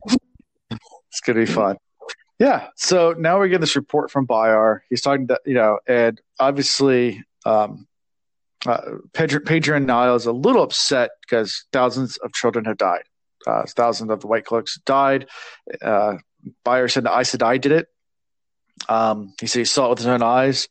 it's 0.06 1.20
gonna 1.24 1.40
be 1.40 1.46
fun. 1.46 1.76
Yeah. 2.38 2.68
So 2.76 3.14
now 3.18 3.40
we 3.40 3.48
get 3.48 3.60
this 3.60 3.76
report 3.76 4.10
from 4.10 4.26
Byar. 4.26 4.80
He's 4.88 5.00
talking 5.00 5.26
to 5.28 5.40
you 5.44 5.54
know, 5.54 5.78
and 5.86 6.20
obviously, 6.38 7.24
um, 7.44 7.86
uh, 8.66 8.80
Pedro, 9.12 9.40
Pedron 9.40 9.84
Niall 9.86 10.16
is 10.16 10.26
a 10.26 10.32
little 10.32 10.62
upset 10.62 11.10
because 11.22 11.64
thousands 11.72 12.16
of 12.18 12.32
children 12.32 12.64
have 12.64 12.76
died. 12.76 13.02
Uh, 13.46 13.64
thousands 13.68 14.10
of 14.10 14.20
the 14.20 14.26
White 14.26 14.44
Cloaks 14.44 14.78
died. 14.84 15.28
Uh, 15.80 16.14
Byar 16.64 16.90
said 16.90 17.04
the 17.04 17.16
Aes 17.16 17.34
Sedai 17.34 17.60
did 17.60 17.72
it. 17.72 17.86
Um, 18.88 19.34
he 19.40 19.46
said 19.46 19.60
he 19.60 19.64
saw 19.64 19.86
it 19.86 19.90
with 19.90 19.98
his 19.98 20.06
own 20.06 20.22
eyes. 20.22 20.68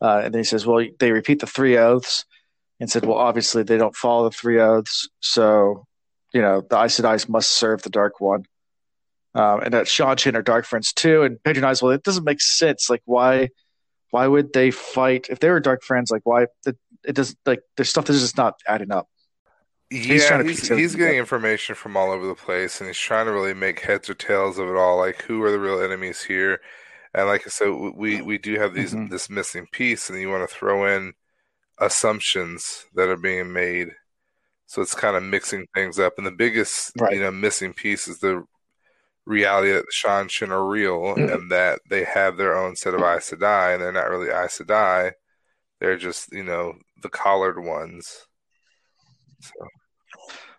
Uh, 0.00 0.22
and 0.24 0.34
then 0.34 0.40
he 0.40 0.44
says, 0.44 0.66
well, 0.66 0.84
they 0.98 1.12
repeat 1.12 1.40
the 1.40 1.46
three 1.46 1.76
oaths. 1.78 2.24
and 2.80 2.90
said, 2.90 3.04
well, 3.04 3.18
obviously 3.18 3.62
they 3.62 3.78
don't 3.78 3.94
follow 3.94 4.28
the 4.28 4.36
three 4.36 4.60
oaths, 4.60 5.08
so 5.20 5.86
you 6.34 6.42
know 6.42 6.62
the 6.68 6.76
Aes 6.76 6.98
Sedai 6.98 7.28
must 7.28 7.50
serve 7.50 7.82
the 7.82 7.90
Dark 7.90 8.20
One. 8.20 8.44
Um, 9.34 9.60
and 9.60 9.72
that 9.72 9.86
Seanchan 9.86 10.34
are 10.34 10.42
Dark 10.42 10.66
Friends 10.66 10.92
too, 10.92 11.22
and 11.22 11.42
Pedro 11.44 11.62
Niles, 11.62 11.80
well, 11.80 11.92
it 11.92 12.02
doesn't 12.02 12.24
make 12.24 12.40
sense. 12.40 12.90
Like, 12.90 13.02
why, 13.04 13.50
why 14.12 14.26
would 14.26 14.52
they 14.52 14.70
fight 14.70 15.28
if 15.30 15.40
they 15.40 15.50
were 15.50 15.58
Dark 15.58 15.82
Friends? 15.82 16.10
Like, 16.10 16.22
why? 16.24 16.46
It, 16.66 16.76
it 17.02 17.14
does 17.14 17.34
like 17.46 17.62
there's 17.76 17.88
stuff 17.88 18.04
that's 18.04 18.20
just 18.20 18.36
not 18.36 18.60
adding 18.68 18.92
up. 18.92 19.08
He's 19.88 20.22
yeah, 20.22 20.42
he's, 20.42 20.68
he's 20.68 20.94
getting 20.94 21.18
information 21.18 21.74
from 21.74 21.96
all 21.96 22.10
over 22.12 22.26
the 22.26 22.34
place, 22.34 22.80
and 22.80 22.88
he's 22.88 22.98
trying 22.98 23.26
to 23.26 23.32
really 23.32 23.54
make 23.54 23.80
heads 23.80 24.08
or 24.08 24.14
tails 24.14 24.58
of 24.58 24.68
it 24.68 24.76
all. 24.76 24.98
Like, 24.98 25.22
who 25.22 25.42
are 25.42 25.50
the 25.50 25.58
real 25.58 25.82
enemies 25.82 26.22
here? 26.22 26.60
And 27.14 27.26
like 27.26 27.42
I 27.46 27.50
said, 27.50 27.70
we 27.70 28.20
we 28.20 28.36
do 28.36 28.58
have 28.60 28.74
these 28.74 28.92
mm-hmm. 28.92 29.08
this 29.08 29.30
missing 29.30 29.66
piece, 29.72 30.10
and 30.10 30.20
you 30.20 30.28
want 30.28 30.48
to 30.48 30.54
throw 30.54 30.86
in 30.94 31.14
assumptions 31.78 32.84
that 32.94 33.08
are 33.08 33.16
being 33.16 33.52
made. 33.52 33.88
So 34.66 34.82
it's 34.82 34.94
kind 34.94 35.16
of 35.16 35.22
mixing 35.22 35.66
things 35.74 35.98
up. 35.98 36.14
And 36.18 36.26
the 36.26 36.32
biggest, 36.32 36.92
right. 36.98 37.14
you 37.14 37.20
know, 37.20 37.30
missing 37.30 37.72
piece 37.72 38.08
is 38.08 38.20
the 38.20 38.44
reality 39.26 39.72
that 39.72 39.84
Seanchan 39.92 40.50
are 40.50 40.66
real 40.66 41.00
mm-hmm. 41.00 41.32
and 41.32 41.50
that 41.50 41.80
they 41.88 42.04
have 42.04 42.36
their 42.36 42.56
own 42.56 42.76
set 42.76 42.94
of 42.94 43.00
Aes 43.00 43.30
Sedai, 43.30 43.74
and 43.74 43.82
they're 43.82 43.92
not 43.92 44.10
really 44.10 44.30
Aes 44.30 44.58
Sedai. 44.58 45.12
They're 45.80 45.96
just, 45.96 46.32
you 46.32 46.44
know, 46.44 46.74
the 47.02 47.08
collared 47.08 47.62
ones. 47.62 48.26
So. 49.40 49.66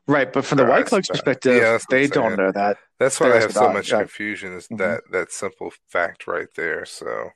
Right, 0.05 0.31
but 0.33 0.43
from 0.43 0.57
the 0.57 0.65
White 0.65 0.85
Cloaks 0.85 1.07
perspective, 1.07 1.55
yeah, 1.55 1.77
they 1.89 2.07
don't 2.07 2.35
know 2.35 2.51
that. 2.51 2.77
That's 2.99 3.19
why 3.19 3.33
I 3.33 3.39
have 3.39 3.53
so 3.53 3.71
much 3.71 3.91
yeah. 3.91 3.99
confusion. 3.99 4.53
Is 4.53 4.65
mm-hmm. 4.65 4.77
that 4.77 5.01
that 5.11 5.31
simple 5.31 5.71
fact 5.87 6.27
right 6.27 6.49
there? 6.57 6.83
So, 6.83 7.29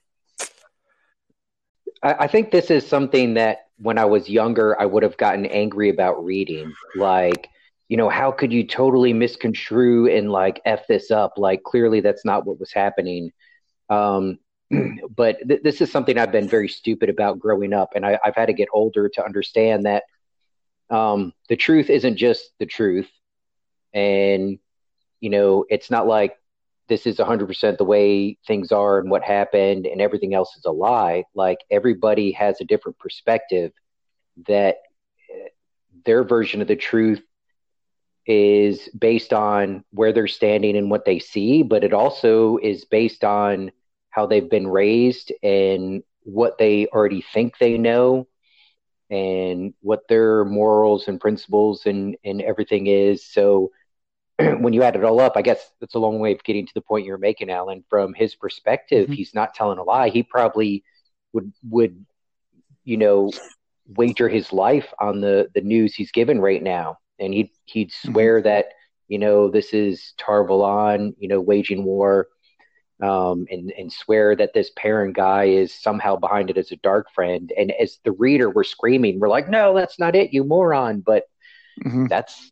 I, 2.04 2.14
I 2.14 2.28
think 2.28 2.52
this 2.52 2.70
is 2.70 2.86
something 2.86 3.36
that 3.36 3.68
when 3.78 3.98
I 3.98 4.04
was 4.04 4.28
younger, 4.28 4.80
I 4.80 4.86
would 4.86 5.04
have 5.04 5.16
gotten 5.16 5.46
angry 5.46 5.90
about 5.90 6.24
reading. 6.26 6.74
Like, 6.96 7.48
you 7.90 7.98
know, 7.98 8.10
how 8.10 8.32
could 8.32 8.52
you 8.52 8.66
totally 8.66 9.14
misconstrue 9.14 10.08
and 10.08 10.32
like 10.32 10.62
f 10.66 10.88
this 10.88 11.12
up? 11.12 11.34
Like, 11.38 11.64
clearly 11.64 12.02
that's 12.02 12.26
not 12.26 12.46
what 12.46 12.60
was 12.60 12.74
happening. 12.74 13.32
Um, 13.90 14.40
but 15.16 15.38
th- 15.48 15.64
this 15.64 15.82
is 15.82 15.92
something 15.92 16.18
I've 16.18 16.32
been 16.32 16.50
very 16.50 16.68
stupid 16.68 17.10
about 17.10 17.40
growing 17.40 17.74
up, 17.74 17.92
and 17.96 18.06
I, 18.06 18.20
have 18.24 18.36
had 18.36 18.48
to 18.48 18.54
get 18.54 18.68
older 18.74 19.10
to 19.10 19.26
understand 19.26 19.86
that 19.86 20.04
um, 20.90 21.34
the 21.50 21.56
truth 21.56 21.90
isn't 21.90 22.18
just 22.18 22.52
the 22.60 22.66
truth, 22.66 23.10
and 23.94 24.60
you 25.20 25.30
know, 25.30 25.66
it's 25.70 25.90
not 25.90 26.08
like 26.08 26.38
this 26.88 27.06
is 27.06 27.18
100% 27.18 27.78
the 27.78 27.84
way 27.84 28.38
things 28.48 28.72
are 28.72 29.00
and 29.00 29.10
what 29.10 29.24
happened 29.24 29.86
and 29.86 30.02
everything 30.02 30.34
else 30.34 30.56
is 30.56 30.66
a 30.66 30.72
lie 30.72 31.24
like 31.36 31.58
everybody 31.70 32.32
has 32.32 32.62
a 32.62 32.66
different 32.66 32.98
perspective 32.98 33.72
that 34.48 34.78
eh, 35.30 35.50
their 36.06 36.24
version 36.24 36.62
of 36.62 36.68
the 36.68 36.76
truth 36.76 37.22
is 38.28 38.90
based 38.90 39.34
on 39.34 39.84
where 39.92 40.12
they're 40.12 40.28
standing 40.28 40.76
and 40.78 40.92
what 40.92 41.06
they 41.06 41.18
see 41.18 41.64
but 41.64 41.84
it 41.84 41.94
also 41.94 42.58
is 42.58 42.86
based 42.86 43.24
on 43.24 43.72
how 44.10 44.26
they've 44.26 44.50
been 44.50 44.68
raised 44.68 45.32
and 45.44 46.04
what 46.24 46.58
they 46.58 46.88
already 46.88 47.24
think 47.34 47.58
they 47.58 47.78
know 47.78 48.28
and 49.10 49.74
what 49.82 50.02
their 50.10 50.44
morals 50.44 51.08
and 51.08 51.22
principles 51.22 51.86
and 51.86 52.18
and 52.26 52.42
everything 52.42 52.88
is 52.88 53.26
so 53.26 53.72
when 54.60 54.74
you 54.74 54.84
add 54.84 54.96
it 54.96 55.04
all 55.04 55.20
up, 55.20 55.34
I 55.36 55.42
guess 55.42 55.72
that's 55.80 55.96
a 55.96 56.00
long 56.00 56.20
way 56.20 56.32
of 56.32 56.44
getting 56.44 56.68
to 56.68 56.74
the 56.76 56.82
point 56.82 57.06
you're 57.06 57.18
making, 57.18 57.50
Alan. 57.50 57.84
From 57.90 58.14
his 58.14 58.36
perspective, 58.36 59.06
mm-hmm. 59.06 59.14
he's 59.14 59.34
not 59.34 59.56
telling 59.56 59.80
a 59.80 59.84
lie. 59.84 60.10
He 60.10 60.24
probably 60.24 60.84
would 61.34 61.52
would 61.64 62.06
you 62.84 62.98
know 62.98 63.32
wager 63.88 64.30
his 64.30 64.54
life 64.54 64.94
on 65.00 65.22
the 65.22 65.50
the 65.56 65.62
news 65.62 65.96
he's 65.96 66.12
given 66.12 66.40
right 66.40 66.62
now, 66.62 66.98
and 67.20 67.34
he'd 67.34 67.52
he'd 67.66 67.90
mm-hmm. 67.90 68.12
swear 68.12 68.38
mm-hmm. 68.38 68.48
that 68.48 68.66
you 69.08 69.20
know 69.20 69.50
this 69.50 69.74
is 69.74 70.14
Tar 70.18 70.46
Valon, 70.46 71.16
you 71.18 71.28
know, 71.28 71.42
waging 71.42 71.84
war, 71.84 72.28
um, 73.02 73.46
and 73.50 73.72
and 73.78 73.92
swear 73.92 74.36
that 74.36 74.54
this 74.54 74.72
Perrin 74.76 75.14
guy 75.14 75.46
is 75.46 75.74
somehow 75.74 76.16
behind 76.16 76.50
it 76.50 76.58
as 76.58 76.72
a 76.72 76.78
dark 76.78 77.08
friend. 77.14 77.52
And 77.58 77.72
as 77.72 78.00
the 78.04 78.12
reader, 78.12 78.50
we're 78.50 78.64
screaming, 78.64 79.20
we're 79.20 79.30
like, 79.30 79.50
no, 79.50 79.74
that's 79.76 80.00
not 80.00 80.16
it, 80.16 80.34
you 80.34 80.44
moron. 80.44 81.02
But 81.02 81.24
mm-hmm. 81.84 82.08
that's 82.08 82.52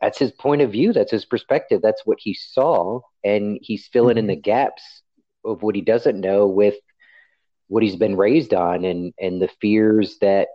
that's 0.00 0.18
his 0.18 0.32
point 0.32 0.62
of 0.62 0.72
view 0.72 0.92
that's 0.92 1.10
his 1.10 1.24
perspective 1.24 1.80
that's 1.82 2.04
what 2.04 2.18
he 2.20 2.34
saw 2.34 3.00
and 3.24 3.58
he's 3.62 3.86
filling 3.88 4.16
mm-hmm. 4.16 4.18
in 4.20 4.26
the 4.26 4.36
gaps 4.36 5.02
of 5.44 5.62
what 5.62 5.74
he 5.74 5.80
doesn't 5.80 6.20
know 6.20 6.46
with 6.46 6.74
what 7.68 7.82
he's 7.82 7.96
been 7.96 8.16
raised 8.16 8.54
on 8.54 8.84
and 8.84 9.12
and 9.18 9.40
the 9.40 9.48
fears 9.60 10.18
that 10.20 10.48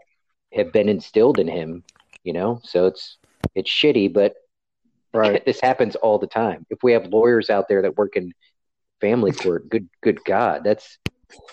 have 0.54 0.72
been 0.72 0.90
instilled 0.90 1.40
in 1.40 1.48
him 1.48 1.84
you 2.24 2.34
know 2.34 2.60
so 2.64 2.88
it's 2.88 3.18
it's 3.56 3.70
shitty 3.70 4.12
but 4.12 4.36
right 5.14 5.46
this 5.46 5.60
happens 5.62 5.96
all 5.96 6.18
the 6.20 6.28
time 6.28 6.66
if 6.70 6.80
we 6.84 6.94
have 6.94 7.08
lawyers 7.08 7.50
out 7.50 7.68
there 7.68 7.82
that 7.82 7.98
work 7.98 8.16
in 8.16 8.34
family 9.00 9.32
court 9.32 9.68
good 9.70 9.90
good 10.02 10.24
god 10.26 10.64
that's 10.64 10.98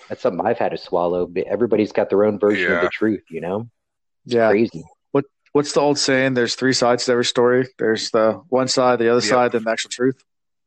that's 0.07 0.21
something 0.21 0.45
i've 0.45 0.59
had 0.59 0.69
to 0.69 0.77
swallow 0.77 1.31
everybody's 1.47 1.91
got 1.91 2.09
their 2.09 2.25
own 2.25 2.37
version 2.37 2.69
yeah. 2.69 2.77
of 2.77 2.83
the 2.83 2.89
truth 2.89 3.23
you 3.29 3.41
know 3.41 3.69
it's 4.25 4.35
yeah 4.35 4.49
crazy 4.49 4.83
What 5.11 5.25
what's 5.53 5.73
the 5.73 5.81
old 5.81 5.97
saying? 5.97 6.33
There's 6.33 6.55
three 6.55 6.73
sides 6.73 7.05
to 7.05 7.11
every 7.11 7.25
story. 7.25 7.67
There's 7.77 8.11
the 8.11 8.41
one 8.49 8.67
side, 8.67 8.99
the 8.99 9.09
other 9.09 9.21
yep. 9.21 9.29
side, 9.29 9.51
then 9.53 9.63
the 9.63 9.71
actual 9.71 9.89
truth. 9.89 10.23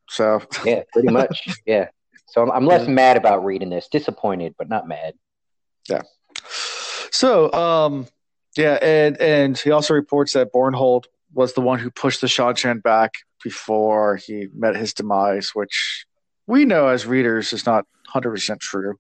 So 0.09 0.43
yeah, 0.65 0.83
pretty 0.93 1.09
much. 1.09 1.49
yeah. 1.67 1.89
So 2.29 2.43
I'm, 2.43 2.51
I'm 2.51 2.67
less 2.67 2.87
yeah. 2.87 2.95
mad 2.95 3.17
about 3.17 3.45
reading 3.45 3.71
this. 3.71 3.89
Disappointed, 3.89 4.55
but 4.59 4.69
not 4.69 4.89
mad. 4.89 5.15
Yeah. 5.89 6.03
So 7.11 7.53
um, 7.53 8.07
yeah, 8.57 8.79
and 8.83 9.21
and 9.21 9.59
he 9.59 9.71
also 9.71 9.95
reports 9.95 10.33
that 10.33 10.53
Bornhald 10.53 11.05
was 11.33 11.55
the 11.55 11.61
one 11.61 11.79
who 11.79 11.91
pushed 11.91 12.21
the 12.21 12.27
Seanchan 12.27 12.83
back 12.83 13.13
before 13.43 14.17
he 14.17 14.49
met 14.55 14.77
his 14.77 14.95
demise, 14.95 15.51
which 15.55 16.05
we 16.47 16.65
know 16.65 16.89
as 16.89 17.07
readers 17.07 17.53
is 17.53 17.67
not 17.67 17.85
100% 18.15 18.61
true. 18.61 18.95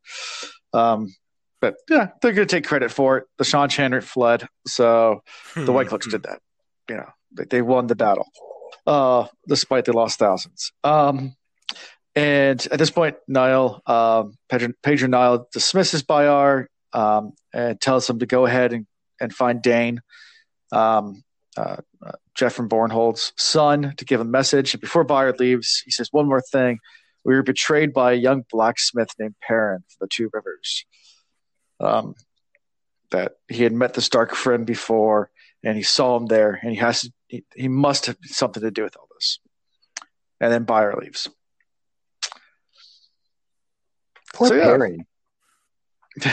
Um, 0.72 1.14
but 1.60 1.76
yeah, 1.88 2.08
they're 2.20 2.32
going 2.32 2.46
to 2.48 2.56
take 2.56 2.64
credit 2.66 2.90
for 2.90 3.18
it. 3.18 3.24
The 3.38 3.44
Seanchan 3.44 4.02
fled, 4.02 4.48
so 4.66 5.22
the 5.54 5.72
White 5.72 5.88
Cloaks 5.88 6.08
did 6.08 6.24
that. 6.24 6.40
You 6.88 6.96
know, 6.96 7.08
they, 7.32 7.44
they 7.44 7.62
won 7.62 7.86
the 7.86 7.94
battle, 7.94 8.26
uh, 8.86 9.26
despite 9.46 9.84
they 9.84 9.92
lost 9.92 10.18
thousands. 10.18 10.72
Um, 10.82 11.36
and 12.14 12.66
at 12.70 12.78
this 12.78 12.90
point, 12.90 13.16
Niall, 13.28 13.80
um, 13.86 14.34
Pedro, 14.50 14.72
Pedron 14.82 15.10
Niall 15.10 15.48
dismisses 15.52 16.02
Byar 16.02 16.66
um, 16.92 17.32
and 17.54 17.80
tells 17.80 18.10
him 18.10 18.18
to 18.18 18.26
go 18.26 18.44
ahead 18.44 18.72
and, 18.72 18.86
and 19.20 19.32
find 19.32 19.62
Dain. 19.62 20.00
um, 20.72 21.22
uh, 21.56 21.76
uh, 22.04 22.12
Geofram 22.36 22.68
Bornhald's 22.68 23.32
son, 23.36 23.94
to 23.96 24.04
give 24.04 24.20
a 24.20 24.24
message. 24.24 24.74
And 24.74 24.80
before 24.80 25.04
Bayard 25.04 25.38
leaves, 25.38 25.82
he 25.84 25.90
says 25.90 26.08
one 26.10 26.26
more 26.26 26.40
thing. 26.40 26.78
We 27.24 27.34
were 27.34 27.42
betrayed 27.42 27.92
by 27.92 28.12
a 28.12 28.16
young 28.16 28.44
blacksmith 28.50 29.10
named 29.18 29.36
Perrin 29.40 29.84
for 29.88 30.04
the 30.04 30.08
Two 30.08 30.30
Rivers 30.32 30.84
um, 31.80 32.14
that 33.10 33.36
he 33.48 33.62
had 33.62 33.72
met 33.72 33.94
this 33.94 34.08
dark 34.08 34.34
friend 34.34 34.66
before 34.66 35.30
and 35.62 35.76
he 35.76 35.82
saw 35.82 36.16
him 36.16 36.26
there 36.26 36.58
and 36.62 36.70
he 36.70 36.76
has 36.78 37.02
to, 37.02 37.12
he, 37.28 37.44
he 37.54 37.68
must 37.68 38.06
have 38.06 38.16
something 38.24 38.62
to 38.62 38.70
do 38.70 38.82
with 38.82 38.96
all 38.96 39.08
this. 39.14 39.38
And 40.40 40.52
then 40.52 40.66
Byar 40.66 40.98
leaves. 40.98 41.28
Poor 44.34 44.48
so, 44.48 44.60
Perrin. 44.60 45.06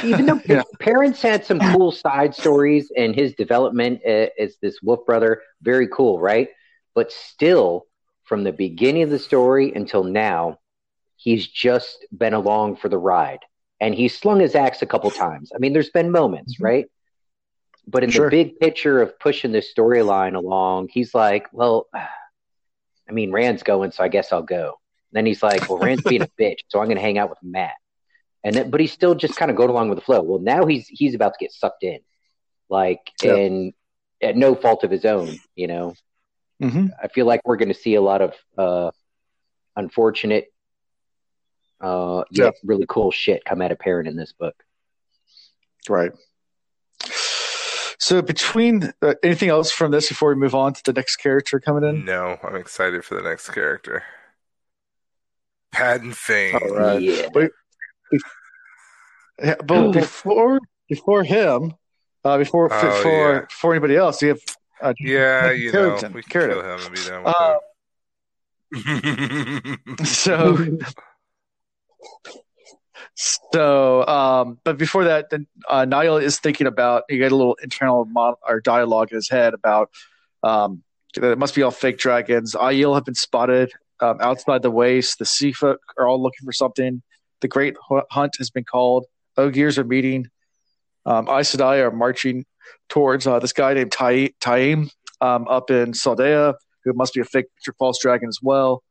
Even 0.04 0.26
though 0.26 0.42
yeah. 0.48 0.64
parents 0.80 1.22
had 1.22 1.46
some 1.46 1.60
cool 1.60 1.92
side 1.92 2.36
stories 2.36 2.92
and 2.96 3.16
his 3.16 3.34
development 3.34 4.02
as 4.04 4.58
this 4.62 4.82
wolf 4.82 5.06
brother, 5.06 5.42
very 5.62 5.88
cool, 5.88 6.20
right? 6.20 6.50
But 6.96 7.12
still, 7.12 7.86
from 8.24 8.44
the 8.44 8.52
beginning 8.52 9.04
of 9.04 9.10
the 9.10 9.20
story 9.20 9.74
until 9.74 10.04
now, 10.04 10.60
he's 11.16 11.48
just 11.48 12.06
been 12.16 12.34
along 12.34 12.78
for 12.78 12.90
the 12.90 12.98
ride 12.98 13.40
and 13.80 13.96
he 13.96 14.08
slung 14.08 14.40
his 14.40 14.56
axe 14.56 14.82
a 14.82 14.86
couple 14.86 15.10
times. 15.12 15.52
I 15.56 15.60
mean, 15.60 15.74
there's 15.74 15.90
been 15.90 16.12
moments, 16.12 16.56
mm-hmm. 16.56 16.66
right? 16.66 16.86
But 17.88 18.04
in 18.04 18.12
sure. 18.12 18.30
the 18.30 18.44
big 18.44 18.60
picture 18.60 19.02
of 19.02 19.18
pushing 19.20 19.52
this 19.52 19.74
storyline 19.74 20.36
along, 20.36 20.90
he's 20.92 21.14
like, 21.14 21.48
well, 21.52 21.88
I 21.94 23.12
mean, 23.12 23.32
Rand's 23.32 23.64
going, 23.64 23.92
so 23.92 24.04
I 24.04 24.08
guess 24.08 24.32
I'll 24.32 24.44
go. 24.44 24.78
And 25.12 25.18
then 25.18 25.26
he's 25.26 25.42
like, 25.42 25.68
well, 25.68 25.80
Rand's 25.80 26.04
being 26.04 26.22
a 26.22 26.28
bitch, 26.40 26.60
so 26.68 26.80
I'm 26.80 26.86
going 26.86 26.98
to 26.98 27.02
hang 27.02 27.18
out 27.18 27.30
with 27.30 27.40
Mat. 27.42 27.74
And 28.44 28.56
then, 28.56 28.70
but 28.70 28.80
he's 28.80 28.92
still 28.92 29.16
just 29.16 29.36
kind 29.36 29.52
of 29.52 29.58
going 29.58 29.70
along 29.70 29.90
with 29.90 29.98
the 29.98 30.06
flow. 30.06 30.22
Well, 30.22 30.40
now 30.40 30.66
he's 30.66 30.88
he's 30.88 31.14
about 31.14 31.34
to 31.34 31.38
get 31.40 31.52
sucked 31.52 31.84
in, 31.84 32.00
like, 32.70 33.12
yep. 33.22 33.38
and 33.38 33.74
at 34.22 34.38
no 34.38 34.56
fault 34.56 34.84
of 34.84 34.92
his 34.92 35.06
own, 35.06 35.38
you 35.56 35.68
know. 35.68 35.94
Mm-hmm. 36.62 36.88
I 37.02 37.08
feel 37.08 37.26
like 37.26 37.42
we're 37.46 37.58
going 37.58 37.70
to 37.70 37.74
see 37.74 37.96
a 37.96 38.02
lot 38.02 38.22
of 38.22 38.34
uh, 38.58 38.92
unfortunate 39.76 40.52
uh, 41.82 42.24
yeah, 42.32 42.46
yeah, 42.46 42.52
really 42.64 42.86
cool 42.88 43.12
shit 43.12 43.46
come 43.46 43.62
out 43.62 43.72
of 43.72 43.80
Perrin 43.80 44.08
in 44.08 44.16
this 44.16 44.34
book. 44.34 44.56
Right. 45.88 46.12
So, 48.00 48.22
between 48.22 48.94
uh, 49.02 49.16
anything 49.24 49.50
else 49.50 49.72
from 49.72 49.92
this 49.92 50.10
before 50.10 50.30
we 50.30 50.36
move 50.36 50.56
on 50.56 50.74
to 50.74 50.84
the 50.84 50.94
next 50.94 51.18
character 51.18 51.60
coming 51.60 51.84
in? 51.84 52.06
No, 52.06 52.38
I'm 52.44 52.56
excited 52.56 53.06
for 53.06 53.16
the 53.16 53.22
next 53.22 53.50
character. 53.50 54.04
Padan 55.72 56.14
Fain. 56.14 56.56
All 56.56 56.76
right. 56.76 57.02
Yeah. 57.02 57.28
But, 57.34 57.52
yeah, 59.44 59.56
but 59.66 59.92
before 59.92 60.60
before 60.90 61.24
him, 61.24 61.74
Uh, 62.24 62.38
before 62.38 62.70
Oh, 62.72 62.82
before 62.82 63.34
yeah. 63.34 63.46
before 63.48 63.74
anybody 63.74 63.96
else, 63.96 64.22
you 64.22 64.30
have 64.30 64.42
uh, 64.82 64.94
Yeah, 65.00 65.52
you 65.52 65.72
know, 65.72 65.96
we 66.14 66.22
can 66.22 66.32
Carrington. 66.32 66.62
kill 66.62 66.62
him 66.62 66.84
and 66.84 66.94
be 66.94 67.04
done 67.04 67.24
with 67.24 67.36
Uh, 67.36 67.56
so 70.06 70.58
so 73.16 74.06
um 74.08 74.60
but 74.64 74.78
before 74.78 75.04
that 75.06 75.30
then 75.32 75.48
uh 75.68 75.84
niall 75.86 76.18
is 76.18 76.40
thinking 76.40 76.68
about 76.68 77.04
he 77.10 77.18
got 77.18 77.32
a 77.32 77.36
little 77.36 77.58
internal 77.64 78.06
mon- 78.06 78.36
or 78.48 78.62
dialogue 78.62 79.12
in 79.12 79.16
his 79.16 79.30
head 79.30 79.54
about 79.54 79.90
um 80.44 80.84
that 81.16 81.32
it 81.32 81.40
must 81.40 81.56
be 81.56 81.64
all 81.64 81.72
fake 81.72 81.98
dragons. 81.98 82.54
Aiel 82.54 82.94
have 82.94 83.04
been 83.06 83.16
spotted 83.16 83.72
um, 84.00 84.20
outside 84.22 84.62
the 84.62 84.70
waste. 84.70 85.18
The 85.18 85.26
sea 85.26 85.52
folk 85.52 85.80
are 85.98 86.08
all 86.08 86.22
looking 86.22 86.46
for 86.46 86.54
something 86.54 87.02
the 87.42 87.48
great 87.48 87.76
hunt 88.12 88.36
has 88.38 88.50
been 88.50 88.64
called 88.64 89.06
ogiers 89.38 89.78
are 89.78 89.84
meeting 89.84 90.28
um 91.06 91.28
Aes 91.28 91.56
Sedai 91.56 91.84
are 91.84 91.92
marching 91.92 92.46
towards 92.88 93.26
uh, 93.26 93.40
this 93.40 93.54
guy 93.54 93.74
named 93.74 93.92
Tai 93.92 94.30
Taim 94.40 94.90
um, 95.22 95.48
up 95.48 95.72
in 95.72 95.92
Saldaea 95.92 96.54
who 96.84 96.94
must 96.94 97.14
be 97.14 97.22
a 97.22 97.26
fake 97.26 97.48
false 97.78 98.00
dragon 98.02 98.30
as 98.30 98.40
well 98.42 98.84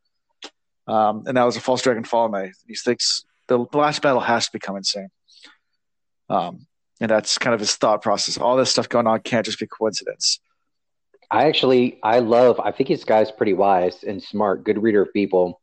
um, 0.88 1.24
and 1.26 1.36
that 1.36 1.44
was 1.44 1.56
a 1.56 1.60
false 1.60 1.82
dragon 1.82 2.02
Falme. 2.02 2.50
He 2.66 2.74
thinks 2.74 3.24
the, 3.46 3.58
last 3.74 4.00
battle 4.00 4.20
has 4.20 4.46
to 4.46 4.52
become 4.52 4.76
insane. 4.76 5.10
Um, 6.30 6.66
and 7.00 7.10
that's 7.10 7.38
kind 7.38 7.54
of 7.54 7.60
his 7.60 7.76
thought 7.76 8.02
process. 8.02 8.38
All 8.38 8.56
this 8.56 8.70
stuff 8.70 8.88
going 8.88 9.06
on 9.06 9.20
can't 9.20 9.44
just 9.44 9.60
be 9.60 9.66
coincidence. 9.66 10.40
I 11.30 11.44
actually, 11.46 12.00
I 12.02 12.20
love, 12.20 12.58
I 12.58 12.72
think 12.72 12.88
this 12.88 13.04
guy's 13.04 13.30
pretty 13.30 13.52
wise 13.52 14.02
and 14.02 14.22
smart, 14.22 14.64
good 14.64 14.82
reader 14.82 15.02
of 15.02 15.12
people. 15.12 15.60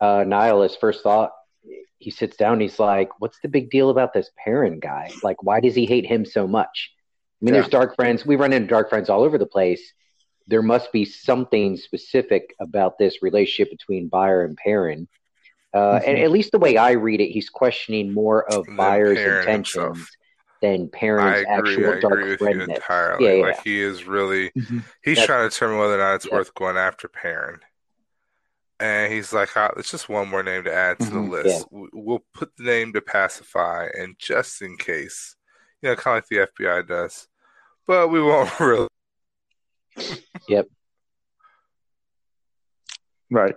Uh, 0.00 0.24
Niall, 0.26 0.62
his 0.62 0.76
first 0.76 1.02
thought, 1.02 1.32
he 2.00 2.10
sits 2.10 2.36
down 2.36 2.54
and 2.54 2.62
he's 2.62 2.78
like, 2.80 3.08
What's 3.20 3.38
the 3.40 3.48
big 3.48 3.70
deal 3.70 3.90
about 3.90 4.12
this 4.12 4.30
Perrin 4.42 4.80
guy? 4.80 5.10
Like, 5.22 5.42
why 5.42 5.60
does 5.60 5.74
he 5.76 5.86
hate 5.86 6.06
him 6.06 6.24
so 6.26 6.48
much? 6.48 6.90
I 7.40 7.44
mean, 7.44 7.54
Yeah. 7.54 7.60
there's 7.60 7.70
dark 7.70 7.94
friends. 7.94 8.26
We 8.26 8.36
run 8.36 8.52
into 8.52 8.66
dark 8.68 8.88
friends 8.90 9.08
all 9.08 9.22
over 9.22 9.38
the 9.38 9.46
place. 9.46 9.92
There 10.48 10.62
must 10.62 10.90
be 10.92 11.04
something 11.04 11.76
specific 11.76 12.54
about 12.60 12.98
this 12.98 13.22
relationship 13.22 13.70
between 13.70 14.10
Byar 14.10 14.44
and 14.44 14.56
Perrin. 14.56 15.06
Uh, 15.72 16.00
And 16.04 16.18
Mhm. 16.18 16.24
at 16.24 16.30
least 16.32 16.50
the 16.50 16.58
way 16.58 16.76
I 16.76 16.92
read 16.92 17.20
it, 17.20 17.28
he's 17.30 17.48
questioning 17.48 18.12
more 18.12 18.44
of 18.52 18.66
Than 18.66 18.76
Byar's 18.76 19.16
Perrin 19.18 19.38
intentions 19.40 19.74
himself. 19.74 20.10
than 20.62 20.88
Perrin's 20.88 21.42
agree. 21.42 21.46
actual 21.54 21.90
I 21.92 22.00
dark 22.00 22.12
agree 22.18 22.30
with 22.32 22.40
you 22.40 22.46
friendness. 22.46 22.74
entirely. 22.74 23.24
Yeah, 23.26 23.32
yeah. 23.34 23.42
Like 23.44 23.62
he 23.62 23.80
is 23.80 24.04
really 24.06 24.50
Mhm. 24.50 24.82
he's 25.04 25.16
That's- 25.16 25.26
trying 25.26 25.44
to 25.48 25.50
determine 25.54 25.78
whether 25.78 25.94
or 25.94 25.98
not 25.98 26.14
it's 26.16 26.26
Yeah. 26.26 26.34
worth 26.34 26.52
going 26.54 26.76
after 26.76 27.06
Perrin. 27.08 27.60
And 28.80 29.12
he's 29.12 29.32
like, 29.32 29.50
ah, 29.56 29.70
it's 29.76 29.90
just 29.90 30.08
one 30.08 30.28
more 30.28 30.42
name 30.42 30.64
to 30.64 30.72
add 30.74 30.98
to 31.00 31.10
the 31.10 31.20
list. 31.20 31.66
W- 31.70 31.90
We'll 31.92 32.24
put 32.32 32.56
the 32.56 32.64
name 32.64 32.92
to 32.94 33.02
pacify, 33.02 33.88
and 33.96 34.16
just 34.18 34.62
in 34.62 34.78
case, 34.78 35.36
you 35.82 35.90
know, 35.90 35.96
kind 35.96 36.16
of 36.18 36.24
like 36.24 36.28
the 36.56 36.64
FBI 36.64 36.88
does, 36.88 37.28
but 37.86 38.08
we 38.08 38.22
won't 38.22 38.48
really. 38.60 38.88
Yep. 40.48 40.66
Right. 43.30 43.54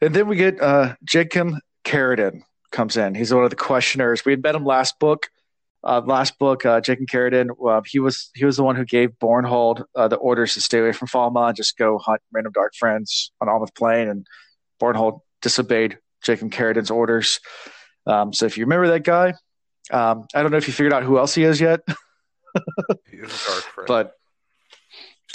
And 0.00 0.14
then 0.14 0.28
we 0.28 0.36
get 0.36 0.60
uh, 0.62 0.94
Jacob 1.04 1.54
Carridin 1.84 2.42
comes 2.70 2.96
in. 2.96 3.14
He's 3.14 3.34
one 3.34 3.44
of 3.44 3.50
the 3.50 3.56
questioners. 3.56 4.24
We 4.24 4.32
had 4.32 4.42
met 4.42 4.54
him 4.54 4.64
last 4.64 4.98
book. 4.98 5.28
Uh, 5.86 6.00
last 6.06 6.38
book, 6.38 6.64
uh, 6.64 6.80
Jacob 6.80 7.06
Carridin, 7.08 7.50
uh, 7.68 7.82
he 7.84 7.98
was 7.98 8.30
he 8.34 8.44
was 8.46 8.56
the 8.56 8.62
one 8.64 8.74
who 8.74 8.84
gave 8.86 9.10
Bornhald 9.22 9.84
uh, 9.94 10.08
the 10.08 10.16
orders 10.16 10.54
to 10.54 10.60
stay 10.60 10.78
away 10.78 10.92
from 10.92 11.08
Falme 11.08 11.46
and 11.48 11.56
just 11.56 11.76
go 11.76 11.98
hunt 11.98 12.20
random 12.32 12.52
dark 12.52 12.72
friends 12.74 13.32
on 13.40 13.48
Almoth 13.48 13.74
Plain. 13.74 14.08
And 14.08 14.26
Bornhald 14.80 15.20
disobeyed 15.42 15.98
Jacob 16.24 16.50
Carridin's 16.52 16.90
orders. 16.90 17.38
Um, 18.06 18.32
so 18.32 18.46
if 18.46 18.56
you 18.56 18.64
remember 18.64 18.88
that 18.88 19.00
guy, 19.04 19.34
um, 19.90 20.24
I 20.34 20.40
don't 20.42 20.50
know 20.50 20.56
if 20.56 20.66
you 20.66 20.72
figured 20.72 20.92
out 20.94 21.02
who 21.02 21.18
else 21.18 21.34
he 21.34 21.44
is 21.44 21.60
yet, 21.60 21.80
He 23.10 23.16
is 23.18 23.24
a 23.28 23.50
dark 23.50 23.62
friend. 23.64 23.86
but 23.88 24.12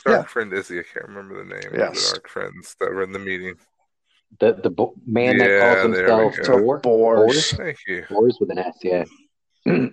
dark 0.05 0.21
yeah. 0.21 0.23
friend 0.23 0.53
Izzy, 0.53 0.79
I 0.79 0.83
can't 0.83 1.07
remember 1.09 1.37
the 1.43 1.49
name 1.49 1.73
of 1.73 1.77
Yes. 1.79 2.07
the 2.09 2.13
dark 2.15 2.27
friends 2.29 2.75
that 2.79 2.91
were 2.91 3.03
in 3.03 3.11
the 3.11 3.19
meeting. 3.19 3.55
The 4.39 4.53
the 4.53 4.69
bo- 4.69 4.93
man 5.05 5.37
that 5.39 5.49
Yeah, 5.49 5.59
calls 5.81 5.95
there 5.95 6.23
himself 6.31 6.47
go. 6.47 6.79
Boars. 6.79 7.51
Thank 7.53 7.77
you. 7.87 8.05
Boars 8.09 8.37
with 8.39 8.49
an 8.51 8.59
S, 8.59 8.77
yeah. 8.83 9.05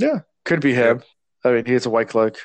Yeah, 0.00 0.20
could 0.44 0.60
be 0.60 0.72
him. 0.74 1.02
I 1.44 1.52
mean, 1.52 1.64
he 1.66 1.72
has 1.74 1.86
a 1.86 1.90
white 1.90 2.08
cloak. 2.08 2.36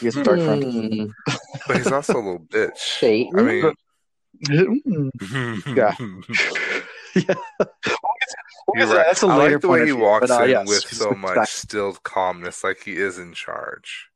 He 0.00 0.06
is 0.06 0.16
a 0.16 0.22
dark 0.24 0.40
friend. 0.40 0.64
Hmm, 0.64 1.34
But 1.66 1.76
he's 1.78 1.90
also 1.92 2.14
a 2.14 2.16
little 2.16 2.40
bitch. 2.40 2.76
Satan. 2.76 3.38
I 3.38 3.42
mean. 3.42 3.72
Yeah. 5.74 5.94
yeah. 7.14 7.34
We'll 7.58 7.64
get 7.64 8.28
to 8.28 8.36
You're 8.74 8.86
right. 8.86 9.06
That's 9.06 9.22
a 9.22 9.26
I 9.26 9.36
later 9.36 9.54
like 9.54 9.62
the 9.62 9.68
way 9.68 9.78
he 9.80 9.84
view, 9.86 9.96
walks 9.96 10.28
but, 10.28 10.40
uh, 10.40 10.44
in 10.44 10.50
yes, 10.50 10.68
with 10.68 10.84
he's 10.88 10.98
so 10.98 11.10
back. 11.10 11.18
much 11.18 11.48
stilled 11.50 12.02
calmness, 12.02 12.62
like 12.62 12.82
he 12.84 12.96
is 12.96 13.18
in 13.18 13.32
charge. 13.32 14.08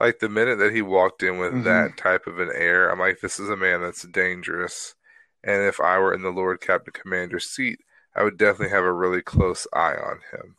Like 0.00 0.18
the 0.20 0.28
minute 0.28 0.58
that 0.58 0.72
he 0.72 0.82
walked 0.82 1.22
in 1.22 1.38
with 1.38 1.52
Mhm. 1.52 1.64
that 1.64 1.96
type 1.96 2.26
of 2.26 2.38
an 2.38 2.50
air, 2.54 2.90
I'm 2.90 2.98
like, 2.98 3.20
this 3.20 3.38
is 3.40 3.48
a 3.48 3.56
man 3.56 3.80
that's 3.82 4.02
dangerous. 4.02 4.94
And 5.42 5.62
if 5.62 5.80
I 5.80 5.98
were 5.98 6.14
in 6.14 6.22
the 6.22 6.30
Lord 6.30 6.60
Captain 6.60 6.92
Commander's 6.92 7.48
seat, 7.50 7.80
I 8.14 8.22
would 8.22 8.36
definitely 8.38 8.70
have 8.74 8.84
a 8.84 8.92
really 8.92 9.20
close 9.22 9.66
eye 9.72 9.94
on 9.96 10.20
him. 10.32 10.56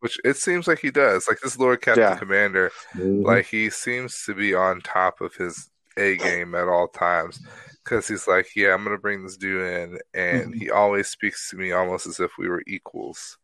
Which 0.00 0.18
it 0.24 0.36
seems 0.36 0.66
like 0.66 0.78
he 0.80 0.90
does. 0.90 1.28
Like 1.28 1.40
this 1.40 1.58
Lord 1.58 1.80
Captain 1.82 2.02
Yeah. 2.02 2.16
Commander, 2.16 2.70
Mhm. 2.94 3.24
like 3.24 3.46
he 3.46 3.70
seems 3.70 4.24
to 4.24 4.34
be 4.34 4.54
on 4.54 4.80
top 4.80 5.20
of 5.20 5.34
his 5.34 5.70
A 5.96 6.16
game 6.16 6.54
at 6.54 6.68
all 6.68 6.88
times 6.88 7.38
because 7.84 8.08
he's 8.08 8.26
like, 8.26 8.54
yeah, 8.56 8.72
I'm 8.72 8.82
gonna 8.84 8.96
bring 8.96 9.22
this 9.22 9.36
dude 9.36 9.62
in, 9.66 9.98
and 10.14 10.54
Mhm. 10.54 10.58
he 10.58 10.70
always 10.70 11.08
speaks 11.08 11.50
to 11.50 11.56
me 11.56 11.72
almost 11.72 12.06
as 12.06 12.18
if 12.20 12.30
we 12.38 12.48
were 12.48 12.62
equals. 12.66 13.36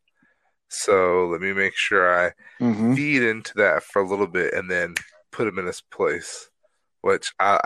So 0.69 1.27
let 1.27 1.41
me 1.43 1.53
make 1.53 1.75
sure 1.77 2.09
I 2.27 2.33
Mhm. 2.61 2.97
feed 2.97 3.23
into 3.23 3.53
that 3.57 3.83
for 3.83 4.01
a 4.01 4.07
little 4.09 4.27
bit 4.27 4.55
and 4.55 4.71
then 4.71 4.95
put 5.31 5.47
him 5.47 5.59
in 5.59 5.67
his 5.67 5.81
place. 5.83 6.49
Which 7.03 7.33
I 7.39 7.61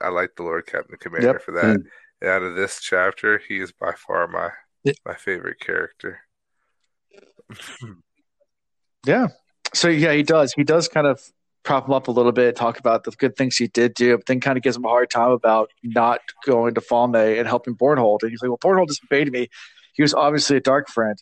I, 0.00 0.06
I 0.06 0.08
like 0.08 0.34
the 0.36 0.42
Lord 0.42 0.66
Captain 0.66 0.96
Commander 0.98 1.28
Yep. 1.34 1.42
for 1.42 1.52
that. 1.52 1.76
And 2.20 2.30
out 2.30 2.42
of 2.42 2.56
this 2.56 2.80
chapter, 2.80 3.38
he 3.38 3.60
is 3.60 3.70
by 3.72 3.92
far 3.92 4.26
my 4.26 4.50
my 5.04 5.14
favorite 5.14 5.60
character. 5.60 6.20
Yeah. 9.06 9.28
So 9.74 9.88
yeah, 9.88 10.12
he 10.12 10.22
does. 10.22 10.52
He 10.52 10.64
does 10.64 10.88
kind 10.88 11.06
of 11.06 11.20
prop 11.64 11.86
him 11.86 11.94
up 11.94 12.08
a 12.08 12.10
little 12.10 12.32
bit, 12.32 12.56
talk 12.56 12.78
about 12.78 13.04
the 13.04 13.12
good 13.12 13.36
things 13.36 13.56
he 13.56 13.68
did 13.68 13.94
do, 13.94 14.16
but 14.16 14.26
then 14.26 14.40
kind 14.40 14.56
of 14.56 14.62
gives 14.62 14.76
him 14.76 14.84
a 14.84 14.88
hard 14.88 15.10
time 15.10 15.30
about 15.30 15.70
not 15.82 16.20
going 16.44 16.74
to 16.74 16.80
Falme 16.80 17.38
and 17.38 17.46
helping 17.46 17.74
Bornhald. 17.74 18.22
And 18.22 18.30
he's 18.30 18.42
like, 18.42 18.50
"Well, 18.50 18.58
Bornhald 18.58 18.88
disobeyed 18.88 19.30
me. 19.32 19.48
He 19.94 20.02
was 20.02 20.14
obviously 20.14 20.56
a 20.56 20.60
dark 20.60 20.88
friend." 20.88 21.18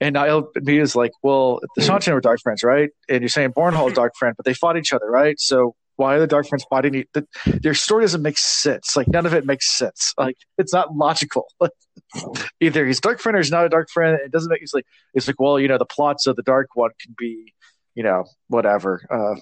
And 0.00 0.14
Niall 0.14 0.50
is 0.66 0.96
like, 0.96 1.12
"Well, 1.22 1.60
the 1.76 1.82
Seanchan 1.82 2.12
were 2.14 2.20
dark 2.20 2.40
friends, 2.40 2.64
right? 2.64 2.90
And 3.08 3.20
you're 3.20 3.28
saying 3.28 3.52
Bornhald 3.52 3.94
dark 3.94 4.14
friend, 4.18 4.34
but 4.36 4.44
they 4.44 4.54
fought 4.54 4.76
each 4.76 4.92
other, 4.92 5.10
right? 5.10 5.38
So 5.38 5.74
why 5.96 6.14
are 6.14 6.20
the 6.20 6.26
dark 6.26 6.46
friends 6.48 6.64
fighting? 6.70 6.94
each- 6.94 7.08
the- 7.14 7.26
Their 7.62 7.74
story 7.74 8.04
doesn't 8.04 8.22
make 8.22 8.38
sense. 8.38 8.96
Like 8.96 9.08
none 9.08 9.26
of 9.26 9.34
it 9.34 9.44
makes 9.46 9.70
sense. 9.76 10.14
Like 10.18 10.36
it's 10.58 10.72
not 10.72 10.94
logical. 10.96 11.46
Either 12.60 12.86
he's 12.86 13.00
dark 13.00 13.20
friend 13.20 13.36
or 13.36 13.40
he's 13.40 13.50
not 13.50 13.64
a 13.66 13.68
dark 13.68 13.88
friend. 13.90 14.18
It 14.24 14.30
doesn't 14.32 14.50
make. 14.50 14.62
It's 14.62 14.74
like 14.74 14.86
it's 15.14 15.26
like, 15.26 15.40
well, 15.40 15.58
you 15.60 15.68
know, 15.68 15.78
the 15.78 15.84
plots 15.86 16.26
of 16.26 16.36
the 16.36 16.42
dark 16.42 16.68
one 16.74 16.90
can 17.00 17.14
be, 17.18 17.52
you 17.94 18.02
know, 18.02 18.24
whatever. 18.48 19.02
Uh, 19.10 19.40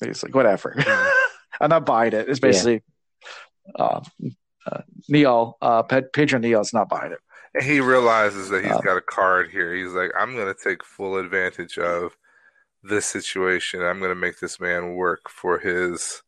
it's 0.00 0.22
like 0.22 0.34
whatever. 0.34 0.74
I'm 1.60 1.70
not 1.70 1.86
buying 1.86 2.12
it. 2.12 2.28
It's 2.28 2.40
basically 2.40 2.82
uh, 3.78 4.00
uh, 4.66 4.80
Niall, 5.08 5.56
uh, 5.60 5.82
Pe- 5.82 6.02
Pedron 6.14 6.40
Niall's 6.40 6.72
not 6.72 6.88
buying 6.88 7.12
it. 7.12 7.18
And 7.54 7.62
he 7.64 7.80
realizes 7.80 8.48
that 8.48 8.64
he's 8.64 8.72
Um, 8.72 8.80
got 8.82 8.96
a 8.96 9.00
card 9.02 9.50
here. 9.50 9.74
He's 9.74 9.92
like, 9.92 10.10
I'm 10.18 10.34
going 10.34 10.52
to 10.52 10.58
take 10.60 10.82
full 10.84 11.18
advantage 11.18 11.76
of 11.78 12.16
this 12.82 13.06
situation. 13.06 13.82
I'm 13.82 13.98
going 14.00 14.10
to 14.10 14.14
make 14.14 14.40
this 14.40 14.60
man 14.60 14.94
work 14.94 15.28
for 15.30 15.58
his 15.58 16.22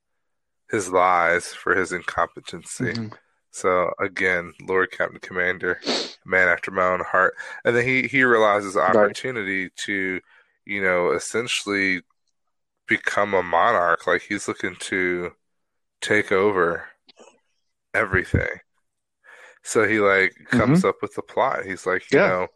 his 0.71 0.91
lies, 0.91 1.49
for 1.49 1.75
his 1.77 1.93
incompetency. 1.93 2.95
Mhm. 2.95 3.15
So 3.53 3.93
again, 4.01 4.55
Lord 4.63 4.91
Captain 4.93 5.21
Commander, 5.21 5.81
man 6.27 6.49
after 6.49 6.71
my 6.71 6.85
own 6.87 7.01
heart. 7.03 7.35
And 7.65 7.77
then 7.77 7.87
he 7.87 8.09
he 8.09 8.25
realizes 8.25 8.75
the 8.75 8.83
Right. 8.87 9.15
opportunity 9.15 9.71
to, 9.87 10.21
you 10.67 10.83
know, 10.83 11.13
essentially 11.13 12.03
become 12.89 13.35
a 13.35 13.43
monarch. 13.45 14.07
Like 14.07 14.23
he's 14.23 14.49
looking 14.49 14.77
to 14.81 15.33
take 16.03 16.33
over 16.33 16.89
everything. 17.95 18.61
So 19.63 19.87
he 19.89 19.99
like 20.01 20.35
comes 20.51 20.85
up 20.85 20.97
with 21.03 21.15
the 21.15 21.23
plot. 21.23 21.65
He's 21.65 21.87
like, 21.87 22.13
you 22.13 22.19
Yeah. 22.19 22.21
know, 22.21 22.49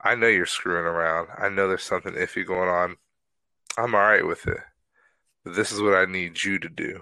I 0.00 0.14
know 0.16 0.28
you're 0.28 0.46
screwing 0.46 0.86
around. 0.86 1.28
I 1.38 1.48
know 1.50 1.68
there's 1.68 1.84
something 1.84 2.14
iffy 2.14 2.46
going 2.46 2.68
on. 2.68 2.96
I'm 3.76 3.94
all 3.94 4.00
right 4.00 4.26
with 4.26 4.46
it. 4.46 4.58
But 5.44 5.54
this 5.54 5.72
is 5.72 5.80
what 5.80 5.94
I 5.94 6.04
need 6.06 6.42
you 6.42 6.58
to 6.58 6.68
do. 6.68 7.00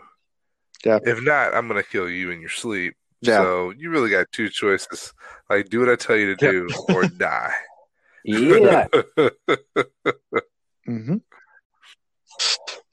Yeah. 0.84 0.98
If 1.02 1.22
not, 1.22 1.54
I'm 1.54 1.68
gonna 1.68 1.82
kill 1.82 2.08
you 2.08 2.30
in 2.30 2.40
your 2.40 2.50
sleep. 2.50 2.94
Yeah. 3.20 3.38
So 3.38 3.70
you 3.70 3.90
really 3.90 4.10
got 4.10 4.26
two 4.32 4.48
choices. 4.48 5.12
Like 5.48 5.68
do 5.68 5.80
what 5.80 5.88
I 5.88 5.96
tell 5.96 6.16
you 6.16 6.34
to 6.34 6.50
do 6.50 6.68
or 6.88 7.06
die. 7.18 7.52
Yeah. 8.24 8.86
hmm 10.86 11.16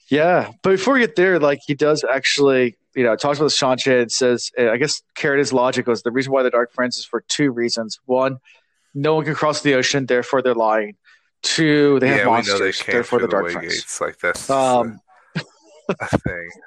Yeah, 0.10 0.52
but 0.64 0.72
before 0.72 0.96
we 0.96 1.00
get 1.02 1.16
there, 1.16 1.40
like 1.40 1.60
he 1.66 1.74
does 1.74 2.04
actually, 2.04 2.78
you 2.96 3.04
know, 3.04 3.16
talks 3.16 3.40
about 3.40 3.52
Seanchan 3.52 4.02
and 4.02 4.12
says, 4.12 4.52
uh, 4.58 4.70
I 4.70 4.78
guess 4.78 5.02
Carridin's 5.16 5.54
logic 5.54 5.88
was 5.88 6.04
the 6.04 6.12
reason 6.12 6.32
why 6.32 6.44
the 6.44 6.50
Dark 6.50 6.74
Friends 6.74 6.98
is 6.98 7.06
for 7.06 7.24
two 7.28 7.52
reasons. 7.52 8.00
One, 8.06 8.38
no 8.94 9.16
one 9.16 9.26
can 9.26 9.36
cross 9.36 9.62
the 9.62 9.76
ocean, 9.76 10.06
therefore 10.06 10.42
they're 10.42 10.56
lying. 10.56 10.96
Two, 11.42 12.00
they 12.00 12.08
have 12.10 12.18
yeah, 12.18 12.24
we 12.26 12.32
monsters. 12.32 12.60
know 12.60 12.66
they 12.66 12.72
came 12.74 12.94
Therefore, 12.94 13.20
the 13.20 13.28
the 13.28 13.32
dark 13.32 13.46
way 13.46 13.54
gates. 13.62 14.02
Like 14.02 14.20
that's 14.20 14.50
Um, 14.50 15.00
a 16.00 16.18
thing. 16.20 16.50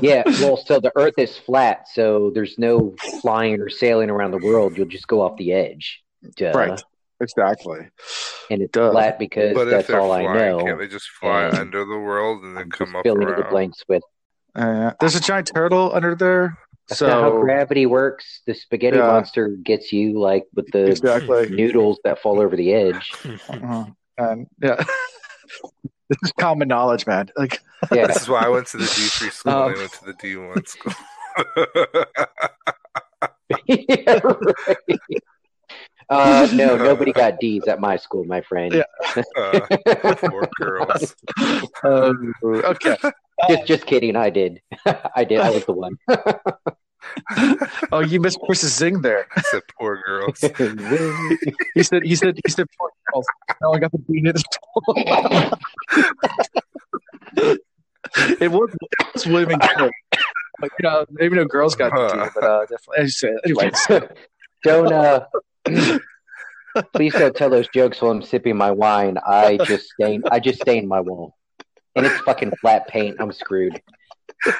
Yeah, 0.00 0.22
well, 0.40 0.56
so 0.56 0.80
the 0.80 0.90
Earth 0.96 1.14
is 1.18 1.36
flat, 1.36 1.86
so 1.92 2.30
there's 2.34 2.58
no 2.58 2.94
flying 3.20 3.60
or 3.60 3.68
sailing 3.68 4.10
around 4.10 4.30
the 4.30 4.38
world. 4.38 4.76
You'll 4.76 4.86
just 4.88 5.06
go 5.06 5.20
off 5.20 5.36
the 5.36 5.52
edge. 5.52 6.02
Duh. 6.36 6.52
right. 6.54 6.82
Exactly. 7.20 7.78
And 8.50 8.62
it's 8.62 8.72
Duh. 8.72 8.90
flat 8.90 9.18
because 9.18 9.54
But 9.54 9.66
that's 9.66 9.86
they're 9.86 10.00
all 10.00 10.10
I 10.12 10.22
know. 10.22 10.64
can't 10.64 10.78
they 10.78 10.88
just 10.88 11.08
fly 11.08 11.44
and 11.44 11.56
under 11.56 11.84
the 11.84 11.98
world 11.98 12.42
and 12.42 12.56
then 12.56 12.64
I'm 12.64 12.70
come 12.70 12.88
just 12.88 12.96
up 12.96 13.02
filling 13.04 13.28
in 13.28 13.36
the 13.36 13.44
blanks 13.48 13.78
with 13.88 14.02
Uh, 14.56 14.92
there's 14.98 15.14
a 15.14 15.20
giant 15.20 15.48
turtle 15.54 15.92
under 15.94 16.14
there. 16.16 16.58
That's 16.92 17.00
not 17.00 17.10
how 17.22 17.30
So 17.30 17.40
gravity 17.40 17.86
works. 17.86 18.42
The 18.46 18.54
spaghetti 18.54 18.96
Yeah. 18.98 19.06
monster 19.06 19.48
gets 19.48 19.92
you 19.92 20.18
like 20.20 20.44
with 20.54 20.70
the 20.72 20.86
exactly. 20.86 21.48
noodles 21.50 21.98
that 22.04 22.20
fall 22.20 22.40
over 22.40 22.56
the 22.56 22.72
edge. 22.72 23.12
Uh-huh. 23.48 23.84
And 24.18 24.46
yeah, 24.62 24.76
this 26.08 26.18
is 26.22 26.32
common 26.38 26.68
knowledge, 26.68 27.06
man. 27.06 27.30
Like, 27.36 27.60
Yeah. 27.92 28.06
This 28.06 28.22
is 28.22 28.28
why 28.28 28.44
I 28.44 28.48
went 28.48 28.66
to 28.68 28.76
the 28.76 28.84
D 28.84 28.90
three 28.90 29.30
school 29.30 29.52
Um, 29.52 29.68
and 29.68 29.76
I 29.76 29.80
went 29.80 29.92
to 29.92 30.04
the 30.04 30.12
D 30.14 30.36
one 30.36 30.66
school. 30.66 30.92
yeah, 33.66 34.20
right. 34.22 35.22
Uh, 36.10 36.46
no, 36.52 36.76
nobody 36.76 37.10
got 37.12 37.40
D's 37.40 37.66
at 37.68 37.80
my 37.80 37.96
school, 37.96 38.24
my 38.24 38.42
friend. 38.42 38.74
Yeah. 38.74 39.22
uh, 39.38 40.14
four 40.16 40.46
girls. 40.60 41.16
um, 41.84 42.34
okay. 42.44 42.96
just, 43.48 43.66
just 43.66 43.86
kidding. 43.86 44.14
I 44.14 44.28
did. 44.28 44.60
I 45.16 45.24
did. 45.24 45.40
I 45.40 45.48
was 45.50 45.64
the 45.64 45.72
one. 45.72 45.96
Oh, 47.90 48.00
you 48.00 48.20
missed 48.20 48.38
Chris's 48.44 48.74
zing 48.74 49.02
there. 49.02 49.26
I 49.36 49.42
said 49.42 49.62
poor 49.78 50.02
girls. 50.04 50.42
He 51.74 51.82
said, 51.82 52.02
he 52.02 52.14
said, 52.16 52.38
he 52.44 52.50
said, 52.50 52.66
poor 52.78 52.90
girls. 53.12 53.26
No, 53.62 53.72
I 53.72 53.78
got 53.78 53.92
the 53.92 53.98
beat 53.98 54.26
in 54.26 54.26
it. 54.26 54.42
it 58.40 58.50
was, 58.50 58.70
it 58.74 59.14
was 59.14 59.26
women. 59.26 59.58
too. 59.60 59.90
But, 60.60 60.70
you 60.78 60.82
know, 60.82 61.06
maybe 61.10 61.36
no 61.36 61.44
girls 61.44 61.74
got 61.74 61.92
the 61.92 62.24
D, 62.24 62.30
but 62.34 62.44
uh, 62.44 62.60
definitely. 62.60 62.96
As 62.98 63.22
you 63.22 63.70
said, 63.72 64.16
don't 64.62 64.92
uh 64.92 65.26
please 66.94 67.12
don't 67.14 67.34
tell 67.34 67.50
those 67.50 67.68
jokes 67.68 68.00
while 68.00 68.12
I'm 68.12 68.22
sipping 68.22 68.56
my 68.56 68.70
wine. 68.70 69.18
I 69.26 69.56
just 69.58 69.88
stained 69.90 70.24
I 70.30 70.40
just 70.40 70.60
stained 70.60 70.88
my 70.88 71.00
wall. 71.00 71.34
And 71.96 72.06
it's 72.06 72.18
fucking 72.20 72.52
flat 72.60 72.88
paint. 72.88 73.16
I'm 73.18 73.32
screwed. 73.32 73.82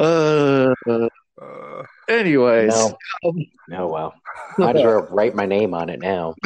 Uh, 0.00 0.74
Uh, 1.40 1.82
anyways. 2.08 2.68
No. 2.68 2.96
Oh 3.72 3.86
well. 3.86 4.14
Might 4.58 4.76
as 4.76 4.82
well 4.84 5.06
write 5.10 5.34
my 5.34 5.46
name 5.46 5.74
on 5.74 5.88
it 5.88 6.00
now. 6.00 6.34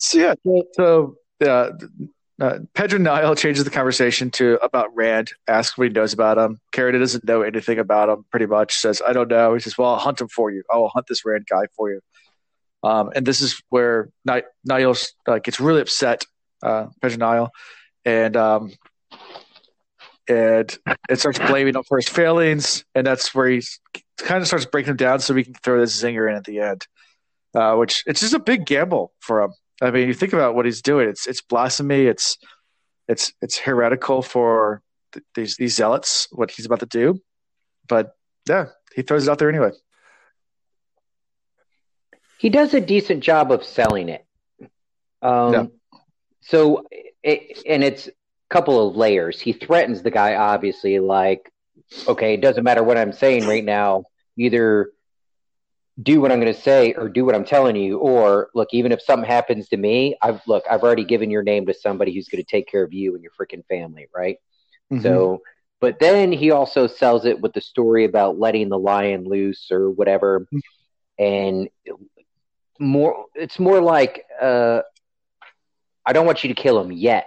So 0.00 0.18
yeah, 0.18 0.34
so, 0.74 1.16
uh, 1.42 1.46
uh, 2.40 2.58
Pedron 2.74 3.00
Niall 3.00 3.34
changes 3.34 3.64
the 3.64 3.70
conversation 3.70 4.30
to 4.32 4.58
about 4.62 4.94
Rand, 4.94 5.32
asks 5.48 5.76
what 5.76 5.88
he 5.88 5.92
knows 5.92 6.12
about 6.12 6.38
him. 6.38 6.60
Carridin 6.72 7.00
doesn't 7.00 7.24
know 7.24 7.42
anything 7.42 7.78
about 7.78 8.08
him, 8.08 8.24
pretty 8.30 8.46
much. 8.46 8.74
Says, 8.74 9.02
I 9.06 9.12
don't 9.12 9.28
know. 9.28 9.54
He 9.54 9.60
says, 9.60 9.76
Well, 9.76 9.90
I'll 9.90 9.98
hunt 9.98 10.20
him 10.20 10.28
for 10.28 10.50
you. 10.50 10.62
I 10.72 10.76
will 10.76 10.88
hunt 10.88 11.06
this 11.08 11.24
Rand 11.24 11.46
guy 11.50 11.66
for 11.76 11.90
you. 11.90 12.00
Um, 12.84 13.10
and 13.14 13.26
this 13.26 13.40
is 13.40 13.60
where 13.70 14.10
Ni- 14.24 14.42
Niall 14.64 14.94
uh, 15.26 15.38
gets 15.40 15.58
really 15.58 15.80
upset, 15.80 16.24
uh, 16.62 16.86
Pedron 17.02 17.18
Niall, 17.18 17.50
and 18.04 18.36
um, 18.36 18.72
and 20.28 20.78
it 21.08 21.18
starts 21.18 21.38
blaming 21.38 21.74
him 21.74 21.82
for 21.84 21.98
his 21.98 22.08
failings, 22.08 22.84
and 22.94 23.06
that's 23.06 23.34
where 23.34 23.48
he 23.48 23.62
kind 24.18 24.40
of 24.40 24.46
starts 24.46 24.66
breaking 24.66 24.90
him 24.90 24.96
down 24.96 25.20
so 25.20 25.34
we 25.34 25.44
can 25.44 25.54
throw 25.54 25.80
this 25.80 26.00
zinger 26.00 26.28
in 26.30 26.36
at 26.36 26.44
the 26.44 26.60
end, 26.60 26.86
uh, 27.54 27.74
which 27.76 28.02
it's 28.06 28.20
just 28.20 28.34
a 28.34 28.38
big 28.38 28.66
gamble 28.66 29.12
for 29.20 29.42
him. 29.42 29.52
I 29.80 29.90
mean, 29.90 30.08
you 30.08 30.14
think 30.14 30.32
about 30.32 30.54
what 30.54 30.66
he's 30.66 30.82
doing. 30.82 31.08
It's 31.08 31.26
it's 31.26 31.40
blasphemy. 31.40 32.06
It's 32.06 32.36
it's 33.06 33.32
it's 33.40 33.58
heretical 33.58 34.22
for 34.22 34.82
th- 35.12 35.24
these 35.34 35.56
these 35.56 35.74
zealots. 35.74 36.28
What 36.32 36.50
he's 36.50 36.66
about 36.66 36.80
to 36.80 36.86
do, 36.86 37.20
but 37.88 38.12
yeah, 38.48 38.66
he 38.94 39.02
throws 39.02 39.26
it 39.26 39.30
out 39.30 39.38
there 39.38 39.48
anyway. 39.48 39.70
He 42.38 42.50
does 42.50 42.72
a 42.74 42.80
decent 42.80 43.22
job 43.22 43.50
of 43.50 43.64
selling 43.64 44.08
it. 44.08 44.24
Um, 45.22 45.52
Yeah. 45.52 45.66
So, 46.40 46.86
it, 47.22 47.62
and 47.66 47.84
it's 47.84 48.08
couple 48.48 48.88
of 48.88 48.96
layers. 48.96 49.40
He 49.40 49.52
threatens 49.52 50.02
the 50.02 50.10
guy, 50.10 50.34
obviously, 50.34 50.98
like, 50.98 51.50
okay, 52.06 52.34
it 52.34 52.40
doesn't 52.40 52.64
matter 52.64 52.82
what 52.82 52.98
I'm 52.98 53.12
saying 53.12 53.46
right 53.46 53.64
now. 53.64 54.04
Either 54.36 54.90
do 56.00 56.20
what 56.20 56.30
I'm 56.30 56.40
going 56.40 56.54
to 56.54 56.60
say 56.60 56.92
or 56.92 57.08
do 57.08 57.24
what 57.24 57.34
I'm 57.34 57.44
telling 57.44 57.76
you. 57.76 57.98
Or 57.98 58.50
look, 58.54 58.68
even 58.72 58.92
if 58.92 59.02
something 59.02 59.28
happens 59.28 59.68
to 59.68 59.76
me, 59.76 60.16
I've 60.22 60.40
look, 60.46 60.64
I've 60.70 60.82
already 60.82 61.04
given 61.04 61.30
your 61.30 61.42
name 61.42 61.66
to 61.66 61.74
somebody 61.74 62.14
who's 62.14 62.28
going 62.28 62.42
to 62.42 62.48
take 62.48 62.68
care 62.68 62.84
of 62.84 62.92
you 62.92 63.14
and 63.14 63.22
your 63.22 63.32
freaking 63.38 63.66
family, 63.66 64.06
right? 64.14 64.36
Mm-hmm. 64.92 65.02
So, 65.02 65.42
but 65.80 65.98
then 65.98 66.32
he 66.32 66.50
also 66.50 66.86
sells 66.86 67.24
it 67.24 67.40
with 67.40 67.52
the 67.52 67.60
story 67.60 68.04
about 68.04 68.38
letting 68.38 68.68
the 68.68 68.78
lion 68.78 69.24
loose 69.24 69.68
or 69.70 69.90
whatever, 69.90 70.46
and 71.18 71.68
more. 72.78 73.26
It's 73.34 73.58
more 73.58 73.80
like, 73.80 74.24
uh, 74.40 74.82
I 76.06 76.12
don't 76.12 76.26
want 76.26 76.44
you 76.44 76.54
to 76.54 76.60
kill 76.60 76.80
him 76.80 76.92
yet. 76.92 77.26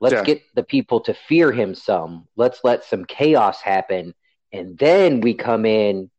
Let's 0.00 0.14
Yeah. 0.14 0.24
get 0.24 0.42
the 0.54 0.62
people 0.62 1.00
to 1.00 1.14
fear 1.14 1.52
him 1.52 1.74
some. 1.74 2.28
Let's 2.36 2.60
let 2.64 2.84
some 2.84 3.04
chaos 3.04 3.60
happen, 3.62 4.14
and 4.52 4.76
then 4.78 5.20
we 5.20 5.34
come 5.34 5.64
in 5.64 6.10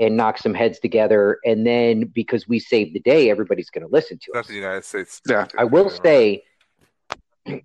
and 0.00 0.16
knock 0.16 0.38
some 0.38 0.54
heads 0.54 0.78
together. 0.78 1.38
And 1.44 1.66
then 1.66 2.04
because 2.04 2.46
we 2.46 2.60
saved 2.60 2.94
the 2.94 3.00
day, 3.00 3.30
everybody's 3.30 3.70
going 3.70 3.84
to 3.86 3.92
listen 3.92 4.18
to 4.18 4.30
not 4.32 4.40
us. 4.40 4.46
the 4.46 4.54
United 4.54 4.84
States. 4.84 5.20
Yeah. 5.28 5.46
I 5.58 5.64
will 5.64 5.90
say, 5.90 6.44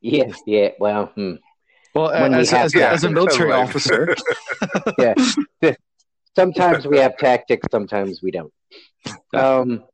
yeah, 0.00 0.32
yeah. 0.46 0.70
Well, 0.78 1.06
hmm. 1.14 1.34
well, 1.94 2.10
when 2.10 2.32
we 2.32 2.38
as, 2.38 2.50
have 2.50 2.66
as, 2.66 2.72
to- 2.72 2.88
as 2.88 3.04
a 3.04 3.10
military 3.10 3.50
Like- 3.50 3.68
officer, 3.68 4.16
yeah. 4.98 5.14
sometimes 6.36 6.86
we 6.86 6.98
have 6.98 7.16
tactics, 7.16 7.66
sometimes 7.70 8.20
we 8.22 8.30
don't. 8.30 8.52
Um, 9.34 9.84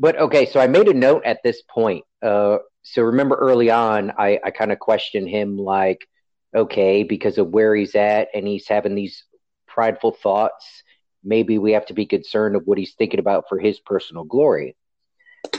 but 0.00 0.18
okay, 0.18 0.46
so 0.46 0.58
I 0.58 0.66
made 0.66 0.88
a 0.88 0.94
note 0.94 1.24
at 1.26 1.42
this 1.44 1.60
point. 1.60 2.04
Uh, 2.22 2.56
so 2.82 3.02
remember 3.02 3.36
early 3.36 3.70
on, 3.70 4.10
I, 4.16 4.40
I 4.42 4.50
kind 4.50 4.72
of 4.72 4.78
questioned 4.78 5.28
him, 5.28 5.58
like, 5.58 6.08
okay, 6.56 7.02
because 7.02 7.36
of 7.36 7.48
where 7.48 7.74
he's 7.76 7.94
at, 7.94 8.28
and 8.34 8.48
he's 8.48 8.66
having 8.66 8.94
these 8.94 9.24
prideful 9.68 10.12
thoughts. 10.12 10.82
Maybe 11.22 11.58
we 11.58 11.72
have 11.72 11.84
to 11.86 11.94
be 11.94 12.06
concerned 12.06 12.56
of 12.56 12.62
what 12.64 12.78
he's 12.78 12.94
thinking 12.94 13.20
about 13.20 13.44
for 13.50 13.58
his 13.58 13.78
personal 13.78 14.24
glory. 14.24 14.74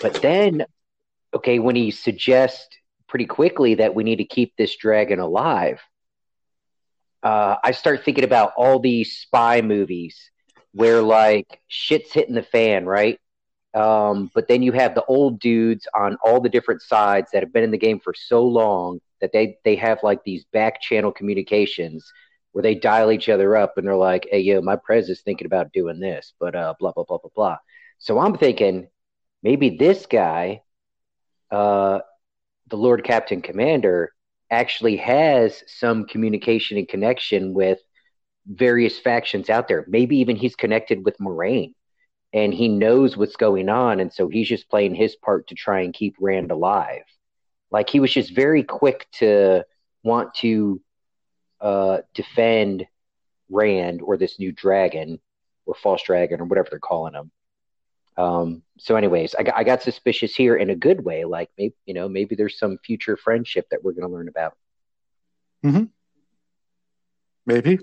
But 0.02 0.16
then, 0.24 0.66
okay, 1.36 1.60
when 1.60 1.76
he 1.76 1.92
suggests 1.92 2.68
pretty 3.08 3.28
quickly 3.28 3.76
that 3.76 3.94
we 3.94 4.04
need 4.04 4.18
to 4.18 4.26
keep 4.26 4.56
this 4.58 4.76
dragon 4.76 5.20
alive, 5.20 5.80
uh, 7.22 7.58
I 7.64 7.74
start 7.74 8.04
thinking 8.04 8.24
about 8.24 8.54
all 8.58 8.80
these 8.80 9.20
spy 9.20 9.62
movies 9.62 10.32
where 10.74 11.04
like 11.04 11.60
shit's 11.68 12.12
hitting 12.12 12.34
the 12.34 12.42
fan, 12.42 12.88
right? 12.88 13.20
Um, 13.74 14.30
but 14.34 14.48
then 14.48 14.62
you 14.62 14.74
have 14.74 14.96
the 14.96 15.06
old 15.06 15.40
dudes 15.40 15.88
on 15.96 16.18
all 16.24 16.42
the 16.42 16.50
different 16.50 16.82
sides 16.82 17.30
that 17.32 17.42
have 17.42 17.54
been 17.54 17.64
in 17.64 17.72
the 17.72 17.78
game 17.78 18.00
for 18.00 18.14
so 18.14 18.46
long 18.46 19.00
that 19.22 19.32
they 19.32 19.58
they 19.64 19.76
have 19.76 20.00
like 20.04 20.24
these 20.24 20.44
back 20.52 20.82
channel 20.82 21.12
communications 21.12 22.12
where 22.52 22.62
they 22.62 22.76
dial 22.76 23.12
each 23.12 23.30
other 23.30 23.56
up 23.56 23.78
and 23.78 23.88
they're 23.88 23.96
like, 23.96 24.28
"Hey, 24.30 24.40
yo, 24.42 24.62
my 24.62 24.76
pres 24.76 25.10
is 25.10 25.22
thinking 25.22 25.46
about 25.46 25.72
doing 25.72 26.00
this, 26.00 26.34
but 26.40 26.56
uh, 26.56 26.74
blah 26.80 26.92
blah 26.92 27.06
blah 27.06 27.20
blah 27.20 27.30
blah." 27.34 27.58
So 27.98 28.20
I'm 28.20 28.38
thinking 28.38 28.88
maybe 29.44 29.78
this 29.78 30.06
guy, 30.06 30.64
uh, 31.50 32.00
the 32.68 32.78
Lord 32.78 33.04
Captain 33.06 33.42
Commander, 33.42 34.12
actually 34.50 34.98
has 34.98 35.64
some 35.68 36.06
communication 36.06 36.78
and 36.78 36.88
connection 36.88 37.54
with 37.54 37.80
various 38.46 39.00
factions 39.00 39.50
out 39.50 39.68
there. 39.70 39.86
Maybe 39.88 40.18
even 40.18 40.36
he's 40.36 40.56
connected 40.56 41.06
with 41.06 41.18
Moiraine 41.20 41.74
and 42.34 42.54
he 42.54 42.68
knows 42.68 43.18
what's 43.18 43.36
going 43.36 43.70
on. 43.70 44.00
And 44.00 44.12
so 44.12 44.28
he's 44.28 44.48
just 44.48 44.70
playing 44.70 44.96
his 44.96 45.16
part 45.16 45.48
to 45.48 45.56
try 45.56 45.82
and 45.82 45.94
keep 45.94 46.16
Rand 46.20 46.52
alive. 46.52 47.04
Like 47.70 47.90
he 47.90 48.00
was 48.00 48.12
just 48.12 48.34
very 48.34 48.64
quick 48.64 49.08
to 49.14 49.66
want 50.04 50.34
to 50.36 50.82
uh, 51.60 52.00
defend 52.14 52.88
Rand 53.50 54.02
or 54.02 54.18
this 54.18 54.40
new 54.40 54.52
dragon 54.52 55.20
or 55.66 55.76
false 55.76 56.04
dragon 56.04 56.42
or 56.42 56.46
whatever 56.46 56.70
they're 56.70 56.80
calling 56.80 57.14
him. 57.14 57.32
Um, 58.18 58.64
so, 58.78 58.96
anyways, 58.96 59.36
I 59.36 59.44
got, 59.44 59.58
I 59.58 59.64
got 59.64 59.82
suspicious 59.82 60.36
here 60.36 60.56
in 60.56 60.70
a 60.70 60.76
good 60.76 61.04
way. 61.04 61.24
Like 61.24 61.50
maybe 61.58 61.76
you 61.86 61.94
know 61.94 62.10
maybe 62.10 62.36
there's 62.36 62.60
some 62.60 62.78
future 62.84 63.16
friendship 63.16 63.68
that 63.72 63.84
we're 63.84 63.94
going 63.94 64.08
to 64.08 64.14
learn 64.14 64.28
about. 64.28 64.58
maybe. 67.46 67.80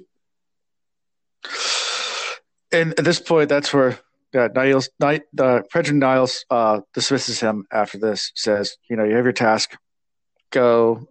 And 2.70 2.98
at 2.98 3.04
this 3.04 3.20
point, 3.20 3.48
that's 3.48 3.72
where 3.72 3.98
uh, 4.34 4.48
Niles, 4.54 4.90
Ni- 5.00 5.20
uh, 5.38 5.60
President 5.70 6.00
Niles 6.00 6.44
uh, 6.50 6.80
dismisses 6.94 7.40
him 7.40 7.64
after 7.72 7.98
this. 7.98 8.32
Says, 8.34 8.76
"You 8.90 8.96
know, 8.96 9.04
you 9.04 9.14
have 9.16 9.24
your 9.24 9.32
task. 9.32 9.76
Go, 10.50 11.06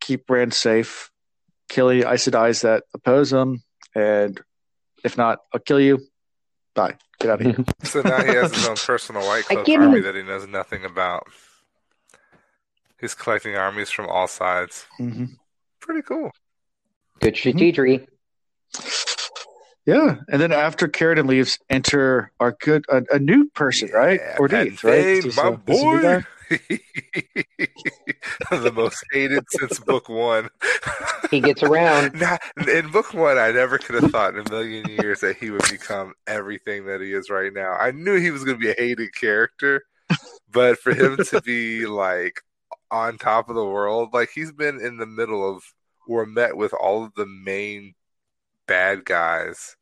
keep 0.00 0.28
Rand 0.30 0.54
safe, 0.54 1.10
kill 1.68 1.88
the 1.88 2.02
Aes 2.10 2.24
Sedais 2.28 2.62
that 2.62 2.84
oppose 2.94 3.32
him, 3.32 3.62
and 3.94 4.40
if 5.04 5.16
not, 5.16 5.38
I'll 5.52 5.60
kill 5.60 5.80
you. 5.80 6.00
Bye. 6.74 6.96
Get 7.20 7.30
out 7.30 7.40
of 7.40 7.46
here. 7.46 7.64
So 7.84 8.00
now 8.02 8.22
he 8.22 8.28
has 8.34 8.54
his 8.54 8.68
own 8.68 8.76
personal 8.76 9.26
white 9.26 9.44
cloak 9.46 9.68
army 9.68 9.98
even- 9.98 10.02
that 10.04 10.14
he 10.14 10.22
knows 10.22 10.46
nothing 10.46 10.84
about. 10.84 11.26
He's 13.00 13.14
collecting 13.14 13.56
armies 13.56 13.90
from 13.90 14.08
all 14.08 14.26
sides. 14.28 14.86
hmm 14.96 15.24
Pretty 15.80 16.02
cool. 16.02 16.30
Good 17.20 17.36
strategy. 17.36 18.06
Yeah, 19.88 20.16
and 20.30 20.38
then 20.38 20.52
after 20.52 20.86
Carridin 20.86 21.26
leaves, 21.26 21.58
enter 21.70 22.30
our 22.40 22.54
good 22.60 22.84
a, 22.90 23.04
a 23.10 23.18
new 23.18 23.48
person, 23.54 23.88
right? 23.88 24.20
Yeah, 24.22 24.36
Ordeith, 24.36 24.82
Pat 24.82 24.84
right? 24.84 25.02
Fane, 25.02 25.22
Just, 25.22 25.36
my 25.38 25.44
uh, 25.44 25.56
this 25.64 25.82
new 25.82 26.02
guy? 26.02 26.24
boy. 28.50 28.58
the 28.58 28.72
most 28.74 29.02
hated 29.12 29.44
since 29.48 29.78
book 29.80 30.10
one. 30.10 30.50
He 31.30 31.40
gets 31.40 31.62
around. 31.62 32.12
Nah, 32.20 32.36
in 32.70 32.90
book 32.90 33.14
one, 33.14 33.38
I 33.38 33.50
never 33.50 33.78
could 33.78 34.02
have 34.02 34.10
thought 34.10 34.34
in 34.34 34.46
a 34.46 34.50
million 34.50 34.90
years 34.90 35.20
that 35.20 35.38
he 35.38 35.50
would 35.50 35.64
become 35.70 36.12
everything 36.26 36.84
that 36.84 37.00
he 37.00 37.14
is 37.14 37.30
right 37.30 37.50
now. 37.50 37.72
I 37.72 37.90
knew 37.92 38.20
he 38.20 38.30
was 38.30 38.44
going 38.44 38.58
to 38.58 38.62
be 38.62 38.70
a 38.70 38.74
hated 38.76 39.14
character, 39.14 39.84
but 40.52 40.78
for 40.78 40.92
him 40.92 41.16
to 41.16 41.40
be 41.40 41.86
like 41.86 42.42
on 42.90 43.16
top 43.16 43.48
of 43.48 43.54
the 43.54 43.64
world, 43.64 44.10
like 44.12 44.28
he's 44.34 44.52
been 44.52 44.82
in 44.82 44.98
the 44.98 45.06
middle 45.06 45.50
of 45.50 45.62
or 46.06 46.26
met 46.26 46.58
with 46.58 46.74
all 46.74 47.04
of 47.04 47.14
the 47.14 47.24
main 47.24 47.94
bad 48.66 49.06
guys 49.06 49.77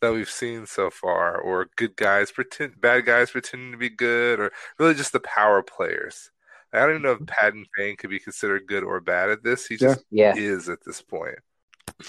that 0.00 0.12
we've 0.12 0.30
seen 0.30 0.66
so 0.66 0.90
far, 0.90 1.38
or 1.38 1.68
good 1.76 1.96
guys 1.96 2.30
pretend 2.30 2.80
bad 2.80 3.04
guys 3.06 3.30
pretending 3.30 3.72
to 3.72 3.78
be 3.78 3.90
good, 3.90 4.38
or 4.40 4.52
really 4.78 4.94
just 4.94 5.12
the 5.12 5.20
power 5.20 5.62
players. 5.62 6.30
I 6.72 6.80
don't 6.80 6.90
even 6.90 7.02
know 7.02 7.12
if 7.12 7.26
Padan 7.26 7.64
Fain 7.76 7.96
could 7.96 8.10
be 8.10 8.18
considered 8.18 8.66
good 8.66 8.84
or 8.84 9.00
bad 9.00 9.30
at 9.30 9.42
this. 9.42 9.66
He 9.66 9.76
just 9.76 10.04
Yeah. 10.10 10.34
is 10.36 10.68
at 10.68 10.84
this 10.84 11.00
point. 11.00 11.38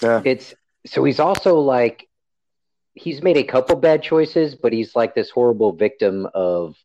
Yeah, 0.02 0.22
It's 0.24 0.54
so 0.86 1.02
he's 1.04 1.20
also 1.20 1.58
like 1.58 2.08
he's 2.94 3.22
made 3.22 3.36
a 3.36 3.44
couple 3.44 3.76
bad 3.76 4.02
choices, 4.02 4.54
but 4.54 4.72
he's 4.72 4.94
like 4.94 5.14
this 5.14 5.30
horrible 5.30 5.72
victim 5.72 6.28
of 6.34 6.76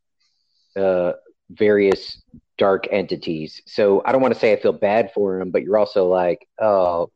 uh 0.76 1.14
various 1.49 2.22
dark 2.58 2.88
entities. 2.91 3.62
So 3.66 4.01
I 4.06 4.12
don't 4.12 4.22
want 4.22 4.34
to 4.34 4.39
say 4.39 4.53
I 4.53 4.56
feel 4.56 4.74
bad 4.74 5.12
for 5.14 5.39
him, 5.39 5.51
but 5.51 5.64
you're 5.64 5.78
also 5.78 6.08
like, 6.08 6.47
oh 6.60 7.12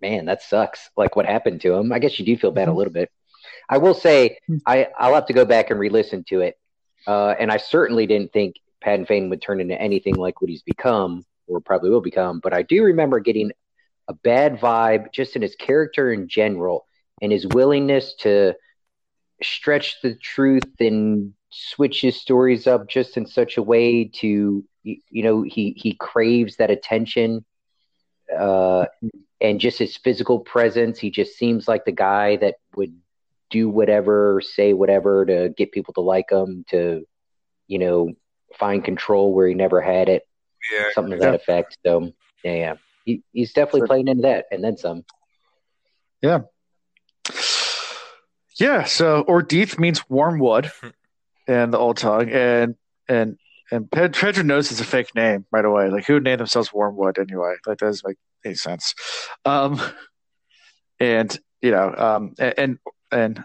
man, 0.00 0.26
that 0.26 0.42
sucks. 0.42 0.90
Like 0.96 1.16
what 1.16 1.26
happened 1.26 1.60
to 1.62 1.74
him. 1.74 1.92
I 1.92 1.98
guess 1.98 2.18
you 2.18 2.24
do 2.26 2.36
feel 2.36 2.50
bad 2.52 2.68
a 2.68 2.72
Mhm. 2.72 2.76
little 2.76 2.92
bit. 2.92 3.10
I 3.68 3.78
will 3.78 3.94
say 3.94 4.38
I, 4.66 4.88
I'll 4.98 5.14
have 5.14 5.26
to 5.26 5.32
go 5.32 5.44
back 5.44 5.70
and 5.70 5.78
re-listen 5.80 6.24
to 6.28 6.40
it. 6.40 6.58
Uh, 7.06 7.34
and 7.38 7.50
I 7.50 7.56
certainly 7.56 8.06
didn't 8.06 8.32
think 8.32 8.56
Padan 8.80 9.06
Fain 9.06 9.30
would 9.30 9.42
turn 9.42 9.60
into 9.60 9.80
anything 9.80 10.16
like 10.16 10.40
what 10.40 10.50
he's 10.50 10.62
become, 10.62 11.24
or 11.46 11.60
probably 11.60 11.90
will 11.90 12.00
become. 12.00 12.40
But 12.40 12.52
I 12.52 12.62
do 12.62 12.84
remember 12.84 13.20
getting 13.20 13.50
a 14.08 14.14
bad 14.14 14.58
vibe 14.58 15.12
just 15.12 15.36
in 15.36 15.42
his 15.42 15.54
character 15.56 16.12
in 16.12 16.28
general 16.28 16.86
and 17.20 17.30
his 17.32 17.46
willingness 17.46 18.14
to 18.20 18.54
stretch 19.42 20.00
the 20.02 20.14
truth 20.16 20.70
and 20.80 21.34
switch 21.50 22.00
his 22.00 22.20
stories 22.20 22.66
up 22.66 22.88
just 22.88 23.16
in 23.16 23.26
such 23.26 23.56
a 23.56 23.62
way 23.62 24.04
to 24.04 24.64
you, 24.82 24.96
you 25.10 25.22
know 25.22 25.42
he 25.42 25.72
he 25.76 25.94
craves 25.94 26.56
that 26.56 26.70
attention 26.70 27.44
uh 28.38 28.84
and 29.40 29.60
just 29.60 29.78
his 29.78 29.96
physical 29.96 30.40
presence 30.40 30.98
he 30.98 31.10
just 31.10 31.36
seems 31.36 31.68
like 31.68 31.84
the 31.84 31.92
guy 31.92 32.36
that 32.36 32.56
would 32.76 32.94
do 33.50 33.68
whatever 33.68 34.40
say 34.44 34.72
whatever 34.72 35.24
to 35.24 35.48
get 35.56 35.72
people 35.72 35.94
to 35.94 36.00
like 36.00 36.30
him 36.30 36.64
to 36.68 37.04
you 37.66 37.78
know 37.78 38.10
find 38.58 38.84
control 38.84 39.32
where 39.34 39.46
he 39.48 39.54
never 39.54 39.80
had 39.80 40.08
it 40.08 40.22
Yeah, 40.72 40.90
something 40.94 41.12
to 41.12 41.18
that 41.18 41.34
effect 41.34 41.76
so 41.84 42.12
yeah 42.44 42.54
yeah 42.54 42.74
he, 43.04 43.22
he's 43.32 43.52
definitely 43.52 43.80
Sure. 43.80 43.86
playing 43.88 44.08
into 44.08 44.22
that 44.22 44.46
and 44.50 44.62
then 44.62 44.76
some 44.76 45.04
yeah. 46.20 46.40
Yeah, 48.58 48.84
so 48.84 49.22
Ordeith 49.24 49.78
means 49.78 50.08
wormwood 50.08 50.72
in 51.46 51.70
the 51.70 51.78
old 51.78 51.96
tongue, 51.96 52.28
and 52.30 52.74
and 53.08 53.38
and 53.70 53.90
Ped- 53.90 54.14
Pedro 54.16 54.42
knows 54.42 54.70
it's 54.70 54.80
a 54.80 54.84
fake 54.84 55.14
name 55.14 55.46
right 55.52 55.64
away. 55.64 55.90
Like 55.90 56.06
who 56.06 56.14
would 56.14 56.24
name 56.24 56.38
themselves 56.38 56.72
Wormwood 56.72 57.18
anyway? 57.18 57.54
Like 57.66 57.78
that 57.78 57.86
doesn't 57.86 58.04
any 58.44 58.54
sense. 58.54 58.94
Um, 59.44 59.80
and 61.00 61.36
you 61.62 61.70
know, 61.70 61.94
um, 61.96 62.34
and 62.38 62.78
and, 63.10 63.44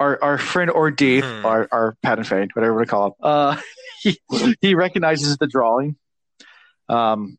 our 0.00 0.18
our 0.22 0.38
friend 0.38 0.70
Ordeith, 0.70 1.22
Hmm. 1.22 1.46
our 1.46 1.68
our 1.70 1.96
Padan 2.02 2.24
Fain, 2.24 2.48
whatever 2.54 2.76
we 2.78 2.84
call 2.86 3.06
him, 3.06 3.12
uh, 3.22 3.56
he 4.02 4.18
he 4.60 4.74
recognizes 4.74 5.36
the 5.36 5.46
drawing, 5.46 5.96
um, 6.88 7.38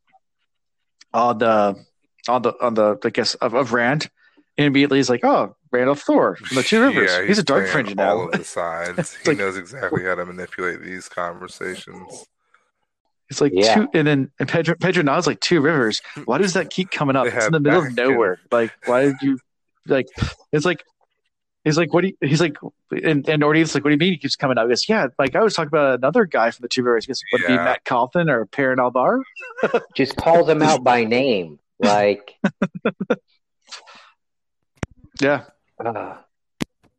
on 1.12 1.38
the 1.38 1.76
on 2.28 2.42
the 2.42 2.54
on 2.60 2.74
the 2.74 2.96
I 3.04 3.10
guess 3.10 3.34
of, 3.36 3.52
of 3.54 3.72
Rand, 3.74 4.08
and 4.56 4.66
immediately 4.66 4.98
he's 4.98 5.10
like, 5.10 5.22
oh, 5.22 5.54
Rand 5.70 5.88
al'Thor 5.90 6.38
from 6.38 6.56
the 6.56 6.62
Two 6.62 6.80
Rivers. 6.82 7.10
Yeah, 7.10 7.26
he's, 7.26 7.38
a 7.38 7.42
dark 7.44 7.66
fringe 7.68 7.94
all 7.98 8.26
of 8.26 8.32
the 8.32 8.42
sides. 8.44 9.14
He 9.22 9.30
like- 9.30 9.38
knows 9.38 9.56
exactly 9.58 10.04
how 10.04 10.14
to 10.14 10.24
manipulate 10.24 10.80
these 10.82 11.08
conversations. 11.10 12.24
It's 13.28 13.40
like 13.40 13.52
Yeah. 13.54 13.74
two, 13.74 13.88
and 13.94 14.06
then 14.06 14.30
and 14.38 14.48
Pedro 14.48 14.76
Pedro 14.76 15.02
now 15.02 15.18
is 15.18 15.26
like 15.26 15.40
two 15.40 15.60
rivers. 15.60 16.00
Why 16.26 16.38
does 16.38 16.52
that 16.54 16.70
keep 16.70 16.90
coming 16.90 17.16
up? 17.16 17.26
It's 17.26 17.46
in 17.46 17.52
the 17.52 17.60
middle 17.60 17.82
of 17.84 17.96
nowhere. 17.96 18.38
Like, 18.52 18.70
why 18.84 19.02
did 19.06 19.16
you 19.20 19.38
like? 19.86 20.06
It's 20.52 20.64
like 20.64 20.84
he's 21.64 21.76
like, 21.76 21.92
what 21.92 22.02
do 22.02 22.08
you? 22.08 22.16
He's 22.28 22.40
like, 22.40 22.56
and 23.02 23.28
and 23.28 23.42
Ortiz 23.42 23.74
like, 23.74 23.82
what 23.82 23.90
do 23.90 23.94
you 23.94 23.98
mean? 23.98 24.12
He 24.12 24.18
keeps 24.18 24.36
coming 24.36 24.56
up. 24.58 24.66
He 24.66 24.68
goes, 24.68 24.88
yeah, 24.88 25.08
like 25.18 25.34
I 25.34 25.42
was 25.42 25.54
talking 25.54 25.68
about 25.68 25.98
another 25.98 26.24
guy 26.24 26.52
from 26.52 26.62
the 26.62 26.68
two 26.68 26.84
rivers. 26.84 27.04
He 27.06 27.08
goes, 27.10 27.22
would 27.32 27.40
it 27.42 27.48
be 27.48 27.56
Mat 27.56 27.84
Cauthon 27.84 28.30
or 28.30 28.46
Perrin 28.46 28.78
Aybara? 28.78 29.20
just 29.96 30.16
calls 30.16 30.48
him 30.48 30.62
out 30.62 30.84
by 30.84 31.02
name 31.04 31.58
like 31.80 32.36
Yeah, 35.20 35.44
Uh, 35.84 36.16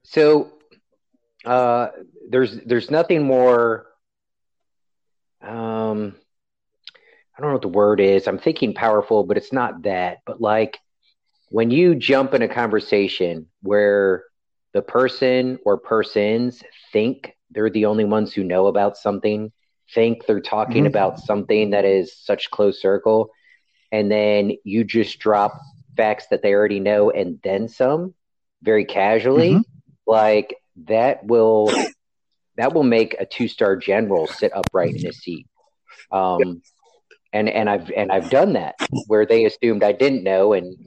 so 0.03 0.51
uh, 1.45 1.89
there's 2.29 2.57
there's 2.65 2.89
nothing 2.91 3.23
more. 3.23 3.85
Um, 5.41 6.15
I 7.37 7.41
don't 7.41 7.49
know 7.49 7.53
what 7.53 7.61
the 7.61 7.67
word 7.67 7.99
is. 7.99 8.27
I'm 8.27 8.39
thinking 8.39 8.73
powerful, 8.73 9.23
but 9.23 9.37
it's 9.37 9.53
not 9.53 9.83
that. 9.83 10.19
But 10.25 10.41
like 10.41 10.79
when 11.49 11.71
you 11.71 11.95
jump 11.95 12.33
in 12.33 12.41
a 12.41 12.47
conversation 12.47 13.47
where 13.61 14.23
the 14.73 14.81
person 14.81 15.59
or 15.65 15.77
persons 15.77 16.63
think 16.91 17.35
they're 17.51 17.69
the 17.69 17.85
only 17.85 18.05
ones 18.05 18.33
who 18.33 18.43
know 18.43 18.67
about 18.67 18.97
something, 18.97 19.51
think 19.93 20.25
they're 20.25 20.41
talking 20.41 20.85
Mhm. 20.85 20.87
about 20.87 21.19
something 21.19 21.69
that 21.71 21.85
is 21.85 22.15
such 22.17 22.51
close 22.51 22.81
circle, 22.81 23.29
and 23.91 24.11
then 24.11 24.51
you 24.63 24.83
just 24.83 25.19
drop 25.19 25.59
facts 25.95 26.27
that 26.29 26.41
they 26.41 26.53
already 26.53 26.79
know 26.79 27.09
and 27.11 27.39
then 27.43 27.67
some 27.67 28.13
very 28.63 28.85
casually 28.85 29.53
Mhm. 29.53 29.63
like 30.05 30.55
that 30.85 31.25
will 31.25 31.87
that 32.57 32.73
will 32.73 32.83
make 32.83 33.15
a 33.19 33.25
two 33.25 33.47
star 33.47 33.75
general 33.75 34.27
sit 34.27 34.51
upright 34.55 34.95
in 34.95 35.05
his 35.05 35.17
seat. 35.17 35.47
Um 36.11 36.61
and 37.33 37.49
and 37.49 37.69
i've 37.69 37.91
and 37.91 38.11
i've 38.11 38.29
done 38.29 38.53
that 38.53 38.75
where 39.07 39.25
they 39.25 39.45
assumed 39.45 39.83
i 39.83 39.91
didn't 39.91 40.23
know 40.23 40.53
and 40.53 40.77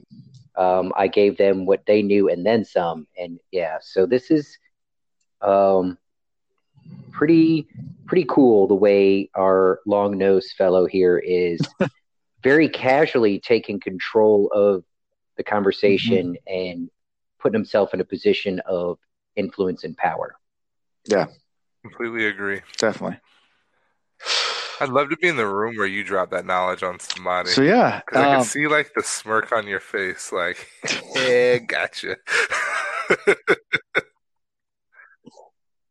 um 0.55 0.91
i 0.95 1.07
gave 1.07 1.37
them 1.37 1.65
what 1.67 1.85
they 1.85 2.01
knew 2.01 2.29
and 2.29 2.45
then 2.45 2.65
some. 2.65 3.07
And 3.17 3.39
yeah 3.51 3.77
so 3.81 4.05
this 4.05 4.31
is 4.31 4.57
um 5.41 5.97
pretty 7.11 7.67
pretty 8.05 8.25
cool 8.27 8.67
the 8.67 8.75
way 8.75 9.29
our 9.35 9.79
long 9.85 10.17
nosed 10.17 10.53
fellow 10.57 10.85
here 10.85 11.17
is 11.17 11.59
very 12.43 12.67
casually 12.67 13.39
taking 13.39 13.79
control 13.79 14.49
of 14.53 14.83
the 15.37 15.43
conversation 15.43 16.37
and 16.47 16.89
putting 17.39 17.53
himself 17.53 17.93
in 17.93 18.01
a 18.01 18.05
position 18.05 18.59
of 18.65 18.97
influence 19.35 19.83
and 19.83 19.95
power. 19.97 20.35
Completely 21.83 22.25
agree. 22.25 22.61
definitely. 22.77 23.17
I'd 24.79 24.89
love 24.89 25.09
to 25.09 25.17
be 25.17 25.27
in 25.27 25.37
the 25.37 25.47
room 25.47 25.75
where 25.77 25.85
you 25.85 26.03
drop 26.03 26.31
that 26.31 26.45
knowledge 26.45 26.81
on 26.81 26.99
somebody. 26.99 27.49
So 27.49 27.61
yeah, 27.61 28.01
Because 28.03 28.21
I 28.21 28.25
um, 28.25 28.31
can 28.37 28.43
see 28.43 28.67
like 28.67 28.91
the 28.95 29.03
smirk 29.03 29.51
on 29.51 29.67
your 29.67 29.79
face, 29.79 30.31
like, 30.31 30.67
yeah, 31.15 31.57
gotcha. 31.59 32.17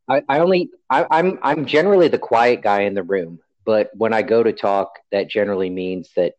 I, 0.09 0.23
I 0.29 0.41
only 0.41 0.71
I, 0.91 1.07
I'm 1.09 1.39
I'm 1.43 1.67
generally 1.67 2.09
the 2.09 2.19
quiet 2.19 2.63
guy 2.63 2.81
in 2.81 2.95
the 2.95 3.05
room, 3.05 3.39
but 3.65 3.91
when 3.95 4.13
I 4.13 4.23
go 4.23 4.43
to 4.43 4.53
talk, 4.53 4.99
that 5.13 5.31
generally 5.31 5.71
means 5.71 6.11
that 6.17 6.35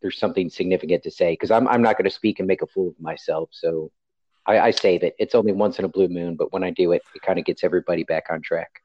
there's 0.00 0.18
something 0.18 0.48
significant 0.48 1.02
to 1.02 1.10
say 1.10 1.32
because 1.34 1.50
I'm 1.50 1.68
I'm 1.68 1.82
not 1.82 1.98
going 1.98 2.04
to 2.04 2.10
speak 2.10 2.38
and 2.38 2.48
make 2.48 2.62
a 2.62 2.66
fool 2.66 2.88
of 2.88 2.98
myself. 2.98 3.50
So 3.52 3.90
I, 4.46 4.58
I 4.58 4.70
save 4.72 5.02
it. 5.02 5.14
It's 5.18 5.34
only 5.34 5.52
once 5.52 5.78
in 5.78 5.84
a 5.84 5.88
blue 5.88 6.08
moon, 6.08 6.36
but 6.36 6.52
when 6.52 6.64
I 6.64 6.70
do 6.70 6.92
it, 6.92 7.02
it 7.14 7.22
kind 7.22 7.38
of 7.38 7.44
gets 7.44 7.62
everybody 7.62 8.04
back 8.04 8.24
on 8.30 8.42
track. 8.42 8.82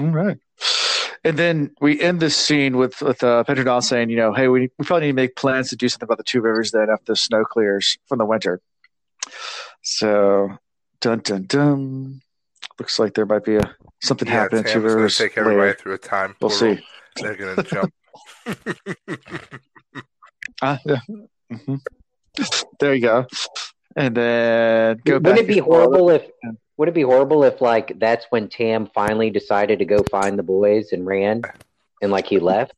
All 0.00 0.06
right. 0.06 0.38
And 1.24 1.38
then 1.38 1.70
we 1.80 2.00
end 2.00 2.18
this 2.18 2.36
scene 2.36 2.76
with 2.76 3.00
with 3.00 3.22
uh, 3.22 3.44
Pedro 3.44 3.62
Don 3.64 3.82
saying, 3.82 4.10
you 4.10 4.16
know, 4.16 4.32
hey, 4.32 4.48
we, 4.48 4.70
we 4.76 4.84
probably 4.84 5.06
need 5.06 5.12
to 5.12 5.16
make 5.16 5.36
plans 5.36 5.70
to 5.70 5.76
do 5.76 5.88
something 5.88 6.06
about 6.06 6.18
the 6.18 6.24
two 6.24 6.40
rivers 6.40 6.72
then 6.72 6.90
after 6.90 7.12
the 7.12 7.16
snow 7.16 7.44
clears 7.44 7.96
from 8.08 8.18
the 8.18 8.24
winter. 8.26 8.60
So, 9.82 10.48
dun 11.00 11.20
dun 11.20 11.44
dun. 11.44 12.20
Looks 12.80 12.98
like 12.98 13.14
there 13.14 13.26
might 13.26 13.44
be 13.44 13.56
a 13.56 13.76
something 14.02 14.26
yeah, 14.26 14.34
happening. 14.34 14.64
Two 14.64 14.80
gonna 14.80 14.94
rivers 14.94 15.16
take 15.16 15.38
everybody 15.38 15.68
later. 15.68 15.78
through 15.78 15.94
a 15.94 15.98
time 15.98 16.34
We'll 16.40 16.50
portal. 16.50 16.76
see. 16.76 16.82
They're 17.22 17.36
gonna 17.36 17.62
jump. 17.62 17.92
Ah, 20.60 20.78
yeah. 20.86 21.00
Mhm. 21.52 21.80
There 22.78 22.94
you 22.94 23.00
go. 23.02 23.26
And 23.96 24.14
then 24.14 25.00
go 25.04 25.14
Wouldn't 25.14 25.24
back. 25.24 25.38
it 25.38 25.46
be 25.46 25.58
horrible 25.58 26.10
if 26.10 26.28
would 26.76 26.88
it 26.88 26.94
be 26.94 27.02
horrible 27.02 27.44
if 27.44 27.60
like 27.60 27.98
that's 27.98 28.26
when 28.30 28.48
Tam 28.48 28.88
finally 28.94 29.30
decided 29.30 29.78
to 29.78 29.84
go 29.84 29.98
find 30.10 30.38
the 30.38 30.42
boys 30.42 30.92
and 30.92 31.06
ran 31.06 31.42
and 32.00 32.10
like 32.10 32.26
he 32.26 32.38
left? 32.38 32.74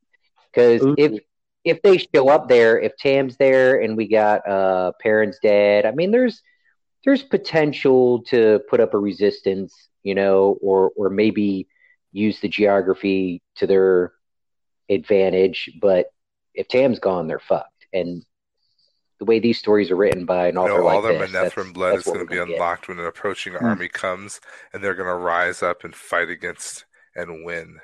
Because 0.52 0.82
if 0.98 1.20
if 1.64 1.80
they 1.82 1.98
show 1.98 2.28
up 2.28 2.48
there, 2.48 2.78
if 2.78 2.96
Tam's 2.96 3.36
there 3.36 3.80
and 3.80 3.96
we 3.96 4.08
got 4.08 4.46
uh 4.48 4.92
parents 5.00 5.38
dead, 5.42 5.86
I 5.86 5.92
mean 5.92 6.10
there's 6.10 6.42
there's 7.04 7.22
potential 7.22 8.22
to 8.24 8.60
put 8.68 8.80
up 8.80 8.94
a 8.94 8.98
resistance, 8.98 9.88
you 10.02 10.14
know, 10.14 10.58
or 10.60 10.90
or 10.96 11.10
maybe 11.10 11.68
use 12.12 12.40
the 12.40 12.48
geography 12.48 13.42
to 13.56 13.66
their 13.66 14.12
advantage. 14.88 15.70
But 15.80 16.06
if 16.54 16.68
Tam's 16.68 16.98
gone, 16.98 17.26
they're 17.26 17.40
fucked. 17.40 17.86
And 17.92 18.24
the 19.24 19.30
way 19.30 19.38
these 19.38 19.58
stories 19.58 19.90
are 19.90 19.96
written 19.96 20.24
by 20.26 20.48
an 20.48 20.54
You 20.54 20.60
author 20.60 20.78
know, 20.78 20.84
like 20.84 20.94
all 20.96 21.02
their 21.02 21.18
this, 21.18 21.32
that's, 21.32 21.54
Manetheren 21.54 21.72
blood 21.72 21.94
that's 21.94 22.06
is 22.06 22.12
going 22.12 22.26
to 22.26 22.30
be 22.30 22.36
gonna 22.36 22.48
get. 22.50 22.54
unlocked 22.56 22.88
when 22.88 22.98
an 22.98 23.06
approaching 23.06 23.54
Hmm. 23.54 23.64
army 23.64 23.88
comes, 23.88 24.40
and 24.72 24.82
they're 24.84 24.94
going 24.94 25.08
to 25.08 25.14
rise 25.14 25.62
up 25.62 25.82
and 25.84 25.94
fight 25.94 26.28
against 26.28 26.84
and 27.16 27.44
win. 27.44 27.80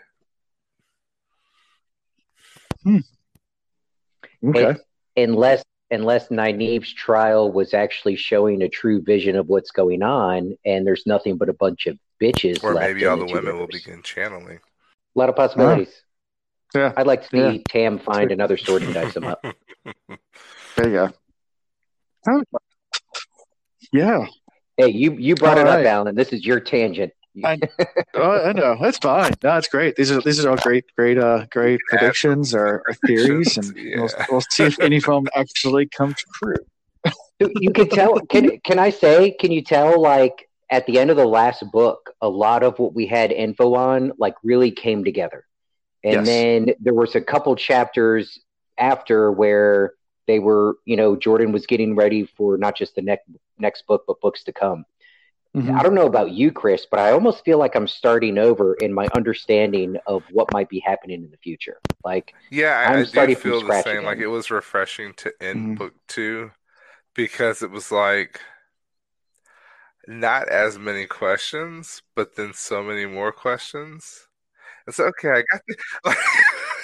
Okay. 4.44 4.74
unless 5.16 5.62
unless 5.90 6.28
Nynaeve's 6.28 6.92
trial 6.94 7.50
was 7.52 7.74
actually 7.74 8.16
showing 8.16 8.62
a 8.62 8.68
true 8.68 9.02
vision 9.02 9.34
of 9.36 9.48
what's 9.48 9.70
going 9.70 10.02
on, 10.02 10.56
and 10.64 10.86
there's 10.86 11.04
nothing 11.06 11.36
but 11.36 11.48
a 11.48 11.52
bunch 11.52 11.86
of 11.86 11.98
bitches 12.22 12.62
Or 12.62 12.74
left 12.74 12.86
maybe 12.86 13.06
all 13.06 13.16
the 13.16 13.24
the 13.24 13.28
two 13.28 13.34
women 13.34 13.58
will 13.58 13.66
begin 13.66 14.02
channeling. 14.02 14.58
A 14.58 15.18
lot 15.18 15.28
of 15.28 15.36
possibilities. 15.36 16.02
Yeah. 16.74 16.92
I'd 16.96 17.06
like 17.08 17.22
to 17.22 17.28
see 17.28 17.38
Yeah. 17.56 17.62
Tam 17.68 17.98
find 17.98 18.30
another 18.30 18.56
sword 18.56 18.82
and 18.82 18.94
dice 18.94 19.16
him 19.16 19.24
up. 19.24 19.44
There 20.76 20.88
you 20.88 20.94
go. 20.94 21.10
Yeah. 23.92 24.26
Hey, 24.76 24.88
you 24.88 25.12
you 25.12 25.34
brought 25.34 25.58
All 25.58 25.66
it 25.66 25.68
right. 25.68 25.80
up, 25.86 25.92
Alan. 25.92 26.14
This 26.14 26.32
is 26.32 26.44
your 26.44 26.60
tangent. 26.60 27.12
I- 27.44 27.58
Oh, 28.14 28.44
I 28.48 28.52
know. 28.52 28.76
That's 28.80 28.98
fine. 28.98 29.32
No, 29.42 29.56
it's 29.56 29.68
great. 29.68 29.96
These 29.96 30.10
are 30.10 30.20
these 30.20 30.44
are 30.44 30.50
all 30.50 30.56
great, 30.56 30.84
great, 30.96 31.16
uh, 31.18 31.46
great 31.50 31.80
Yeah. 31.92 31.98
predictions 31.98 32.54
or, 32.54 32.82
or 32.86 32.94
theories, 33.06 33.56
and 33.56 33.72
we'll, 33.96 34.08
we'll 34.30 34.40
see 34.50 34.64
if 34.64 34.78
any 34.80 34.96
of 34.96 35.04
them 35.04 35.26
actually 35.34 35.86
come 35.86 36.14
true. 36.34 36.56
you 37.38 37.70
can 37.72 37.88
tell. 37.88 38.18
Can 38.20 38.58
can 38.60 38.78
I 38.78 38.90
say? 38.90 39.30
Can 39.32 39.52
you 39.52 39.62
tell? 39.62 40.00
Like 40.00 40.48
at 40.70 40.86
the 40.86 40.98
end 40.98 41.10
of 41.10 41.16
the 41.16 41.26
last 41.26 41.62
book, 41.72 42.10
a 42.20 42.28
lot 42.28 42.62
of 42.62 42.78
what 42.78 42.94
we 42.94 43.06
had 43.06 43.32
info 43.32 43.74
on, 43.74 44.12
like, 44.18 44.34
really 44.44 44.70
came 44.70 45.02
together. 45.04 45.44
And 46.04 46.14
Yes. 46.14 46.26
then 46.26 46.74
there 46.78 46.94
was 46.94 47.16
a 47.16 47.20
couple 47.20 47.56
chapters 47.56 48.38
after 48.78 49.32
where 49.32 49.94
they 50.30 50.38
were, 50.38 50.76
you 50.84 50.96
know, 50.96 51.16
Jordan 51.16 51.52
was 51.52 51.66
getting 51.66 51.96
ready 51.96 52.24
for 52.36 52.56
not 52.56 52.76
just 52.76 52.94
the 52.94 53.02
next 53.02 53.28
next 53.58 53.86
book, 53.86 54.04
but 54.06 54.20
books 54.20 54.44
to 54.44 54.52
come. 54.52 54.84
Mhm. 55.56 55.78
I 55.78 55.82
don't 55.82 55.94
know 55.94 56.06
about 56.06 56.30
you, 56.30 56.52
Chris, 56.52 56.86
but 56.90 57.00
I 57.00 57.10
almost 57.12 57.44
feel 57.44 57.58
like 57.58 57.74
I'm 57.74 57.88
starting 57.88 58.38
over 58.38 58.74
in 58.74 58.94
my 58.94 59.08
understanding 59.08 59.96
of 60.06 60.22
what 60.32 60.52
might 60.52 60.68
be 60.68 60.78
happening 60.80 61.24
in 61.24 61.30
the 61.30 61.36
future. 61.38 61.78
Like, 62.04 62.32
Yeah, 62.50 62.78
I, 62.78 62.94
I'm 62.94 63.00
I 63.00 63.02
do 63.02 63.08
starting 63.08 63.36
from 63.36 63.50
feel 63.50 63.60
the 63.60 63.66
scratch 63.66 63.84
same. 63.84 63.98
again. 63.98 64.06
Like 64.06 64.18
it 64.18 64.28
was 64.28 64.50
refreshing 64.50 65.12
to 65.14 65.32
end 65.40 65.58
Mhm. 65.58 65.78
book 65.78 65.94
two 66.06 66.52
because 67.14 67.62
it 67.62 67.70
was 67.70 67.90
like 67.92 68.40
not 70.06 70.48
as 70.48 70.78
many 70.78 71.06
questions, 71.06 72.02
but 72.14 72.36
then 72.36 72.52
so 72.54 72.82
many 72.82 73.06
more 73.06 73.32
questions. 73.32 74.26
It's 74.86 75.00
okay. 75.00 75.30
I 75.30 75.42
got 75.52 75.60
the, 75.68 75.76
and 76.04 76.16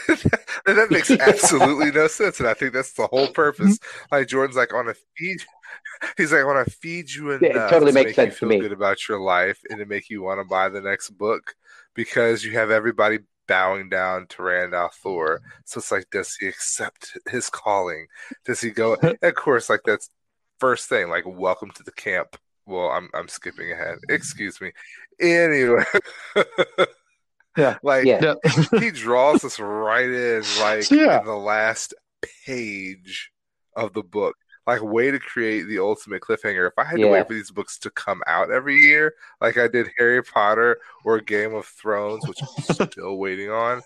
that 0.07 0.89
makes 0.91 1.11
absolutely 1.21 1.91
no 1.91 2.07
sense, 2.07 2.41
and 2.41 2.49
I 2.49 2.55
think 2.55 2.73
that's 2.73 2.93
the 2.93 3.07
whole 3.07 3.29
purpose. 3.29 3.79
Mm-hmm. 3.79 4.15
Like 4.15 4.29
Jordan's 4.29 4.57
like, 4.57 4.75
on 4.75 4.89
a 4.89 4.95
feed. 5.17 5.43
He's 6.17 6.33
like, 6.33 6.43
I 6.43 6.45
want 6.45 6.67
to 6.67 6.73
feed 6.75 7.11
you 7.11 7.33
enough 7.33 7.43
Yeah, 7.43 7.67
it 7.67 7.71
totally 7.71 7.93
to 7.93 7.95
makes 7.95 8.17
make 8.17 8.17
sense 8.17 8.27
you 8.27 8.31
to 8.31 8.37
feel 8.37 8.49
me. 8.49 8.61
good 8.61 8.73
about 8.73 9.09
your 9.09 9.21
life 9.21 9.61
and 9.69 9.79
to 9.79 9.87
make 9.87 10.11
you 10.11 10.23
want 10.23 10.41
to 10.41 10.45
buy 10.45 10.69
the 10.69 10.81
next 10.81 11.11
book 11.11 11.55
because 11.95 12.45
you 12.45 12.53
have 12.53 12.71
everybody 12.71 13.19
bowing 13.49 13.89
down 13.89 14.27
to 14.29 14.43
Rand 14.43 14.73
al'Thor. 14.75 15.39
So 15.65 15.79
it's 15.79 15.91
like, 15.93 16.09
does 16.11 16.35
he 16.37 16.47
accept 16.49 17.17
his 17.29 17.49
calling? 17.49 18.07
Does 18.45 18.61
he 18.61 18.71
go? 18.71 18.97
of 19.23 19.35
course, 19.35 19.71
like 19.71 19.83
that's 19.85 20.11
first 20.59 20.89
thing. 20.89 21.09
Like, 21.09 21.25
welcome 21.27 21.71
to 21.73 21.83
the 21.83 21.93
camp. 21.93 22.37
Well, 22.67 22.89
I'm 22.89 23.09
I'm 23.15 23.29
skipping 23.29 23.73
ahead. 23.73 23.99
Excuse 24.09 24.61
me. 24.61 24.73
Anyway, 25.21 25.85
Yeah. 27.57 27.77
like 27.83 28.05
yeah, 28.05 28.35
Yeah. 28.45 28.81
he 28.81 28.91
draws 28.93 29.45
us 29.45 29.59
right 29.59 30.09
in, 30.09 30.43
like 30.61 30.91
Yeah. 30.91 31.21
in 31.21 31.27
the 31.27 31.37
last 31.37 31.95
page 32.47 33.31
of 33.77 33.93
the 33.93 34.03
book. 34.03 34.35
Like, 34.67 34.83
way 34.83 35.13
to 35.13 35.21
create 35.21 35.69
the 35.69 35.79
ultimate 35.79 36.23
cliffhanger. 36.23 36.67
If 36.67 36.73
I 36.77 36.83
had 36.83 36.99
to 36.99 37.07
wait 37.07 37.29
for 37.29 37.35
these 37.35 37.53
books 37.53 37.79
to 37.79 37.91
come 37.91 38.21
out 38.27 38.51
every 38.51 38.81
year, 38.81 39.15
like 39.41 39.59
I 39.59 39.69
did 39.69 39.89
Harry 39.97 40.25
Potter 40.25 40.79
or 41.05 41.21
Game 41.21 41.55
of 41.55 41.67
Thrones, 41.67 42.27
which 42.27 42.39
I'm 42.43 42.89
still 42.89 43.17
waiting 43.19 43.49
on, 43.49 43.81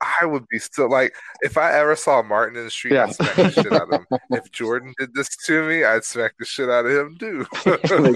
I 0.00 0.26
would 0.26 0.44
be 0.48 0.58
still 0.58 0.90
like, 0.90 1.14
if 1.40 1.56
I 1.56 1.72
ever 1.78 1.94
saw 1.94 2.20
Martin 2.22 2.58
in 2.58 2.64
the 2.64 2.70
street, 2.70 2.94
Yeah. 2.94 3.04
I'd 3.04 3.14
smack 3.14 3.36
the 3.36 3.50
shit 3.52 3.72
out 3.72 3.92
of 3.94 4.00
him. 4.00 4.06
If 4.30 4.50
Jordan 4.50 4.92
did 4.98 5.14
this 5.14 5.28
to 5.46 5.62
me, 5.68 5.84
I'd 5.84 6.02
smack 6.04 6.34
the 6.36 6.44
shit 6.44 6.68
out 6.68 6.86
of 6.86 6.90
him 6.90 7.16
too. 7.16 7.46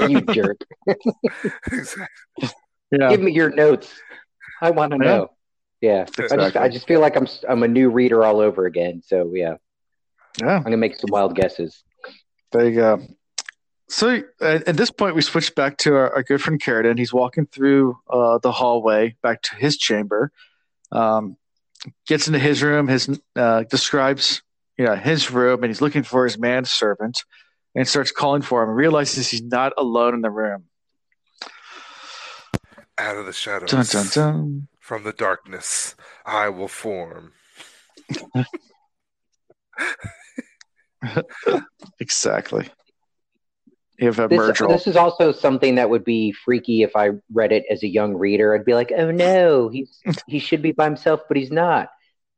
you 0.09 0.21
jerk. 0.35 0.57
exactly. 1.71 2.07
Yeah. 2.91 3.11
Give 3.11 3.21
me 3.21 3.33
your 3.33 3.51
notes. 3.51 3.93
I 4.63 4.71
want 4.71 4.93
to 4.93 4.99
Yeah. 4.99 5.05
know. 5.05 5.31
Yeah, 5.81 6.07
I 6.17 6.37
just 6.37 6.57
I 6.57 6.69
just 6.69 6.87
feel 6.87 7.01
like 7.01 7.17
I'm 7.17 7.27
I'm 7.49 7.65
a 7.65 7.69
new 7.69 7.91
reader 7.91 8.25
all 8.25 8.39
over 8.41 8.67
again. 8.67 9.03
So 9.05 9.33
yeah, 9.35 9.57
Yeah. 10.41 10.57
I'm 10.57 10.63
gonna 10.63 10.77
make 10.77 10.95
some 10.95 11.11
wild 11.11 11.35
guesses. 11.35 11.83
There 12.53 12.69
you 12.69 12.77
go. 12.77 13.03
So 13.89 14.23
at, 14.41 14.69
at 14.69 14.77
this 14.77 14.93
point, 14.93 15.17
we 15.17 15.23
switch 15.23 15.55
back 15.57 15.79
to 15.79 15.95
our, 15.97 16.15
our 16.15 16.23
good 16.23 16.41
friend 16.41 16.63
Carridin. 16.63 16.97
He's 16.99 17.13
walking 17.13 17.47
through 17.47 17.99
uh, 18.09 18.39
the 18.39 18.53
hallway 18.53 19.17
back 19.23 19.43
to 19.43 19.57
his 19.57 19.77
chamber. 19.77 20.31
Um, 20.93 21.37
gets 22.07 22.29
into 22.29 22.39
his 22.39 22.63
room. 22.63 22.87
His 22.87 23.21
uh, 23.35 23.65
describes 23.65 24.43
you 24.79 24.85
know 24.85 24.95
his 24.95 25.33
room, 25.33 25.65
and 25.65 25.71
he's 25.71 25.81
looking 25.81 26.05
for 26.05 26.23
his 26.23 26.39
manservant, 26.39 27.25
and 27.75 27.89
starts 27.89 28.13
calling 28.13 28.43
for 28.43 28.63
him. 28.63 28.69
And 28.69 28.79
realizes 28.79 29.29
he's 29.29 29.43
not 29.43 29.73
alone 29.77 30.15
in 30.15 30.21
the 30.21 30.31
room. 30.31 30.67
Out 33.03 33.17
of 33.17 33.27
the 33.27 33.33
shadows. 33.33 33.71
Dun 33.71 33.85
dun 33.85 34.07
dun. 34.15 34.69
From 34.79 35.03
the 35.03 35.13
darkness, 35.13 35.97
I 36.25 36.49
will 36.51 36.69
form. 36.69 37.33
Exactly. 41.99 42.69
You 43.99 44.07
have 44.07 44.21
a 44.21 44.29
This, 44.29 44.59
this 44.59 44.87
is 44.87 44.97
also 44.97 45.33
something 45.33 45.75
that 45.75 45.91
would 45.91 46.05
be 46.05 46.31
freaky 46.31 46.83
if 46.83 46.95
I 46.95 47.11
read 47.33 47.51
it 47.51 47.65
as 47.69 47.83
a 47.83 47.89
young 47.89 48.15
reader. 48.15 48.55
I'd 48.55 48.65
be 48.65 48.75
like, 48.75 48.93
"Oh 48.97 49.11
no, 49.11 49.69
he's 49.69 50.01
he 50.29 50.39
should 50.39 50.63
be 50.63 50.71
by 50.71 50.85
himself, 50.85 51.23
but 51.27 51.37
he's 51.37 51.51
not." 51.51 51.89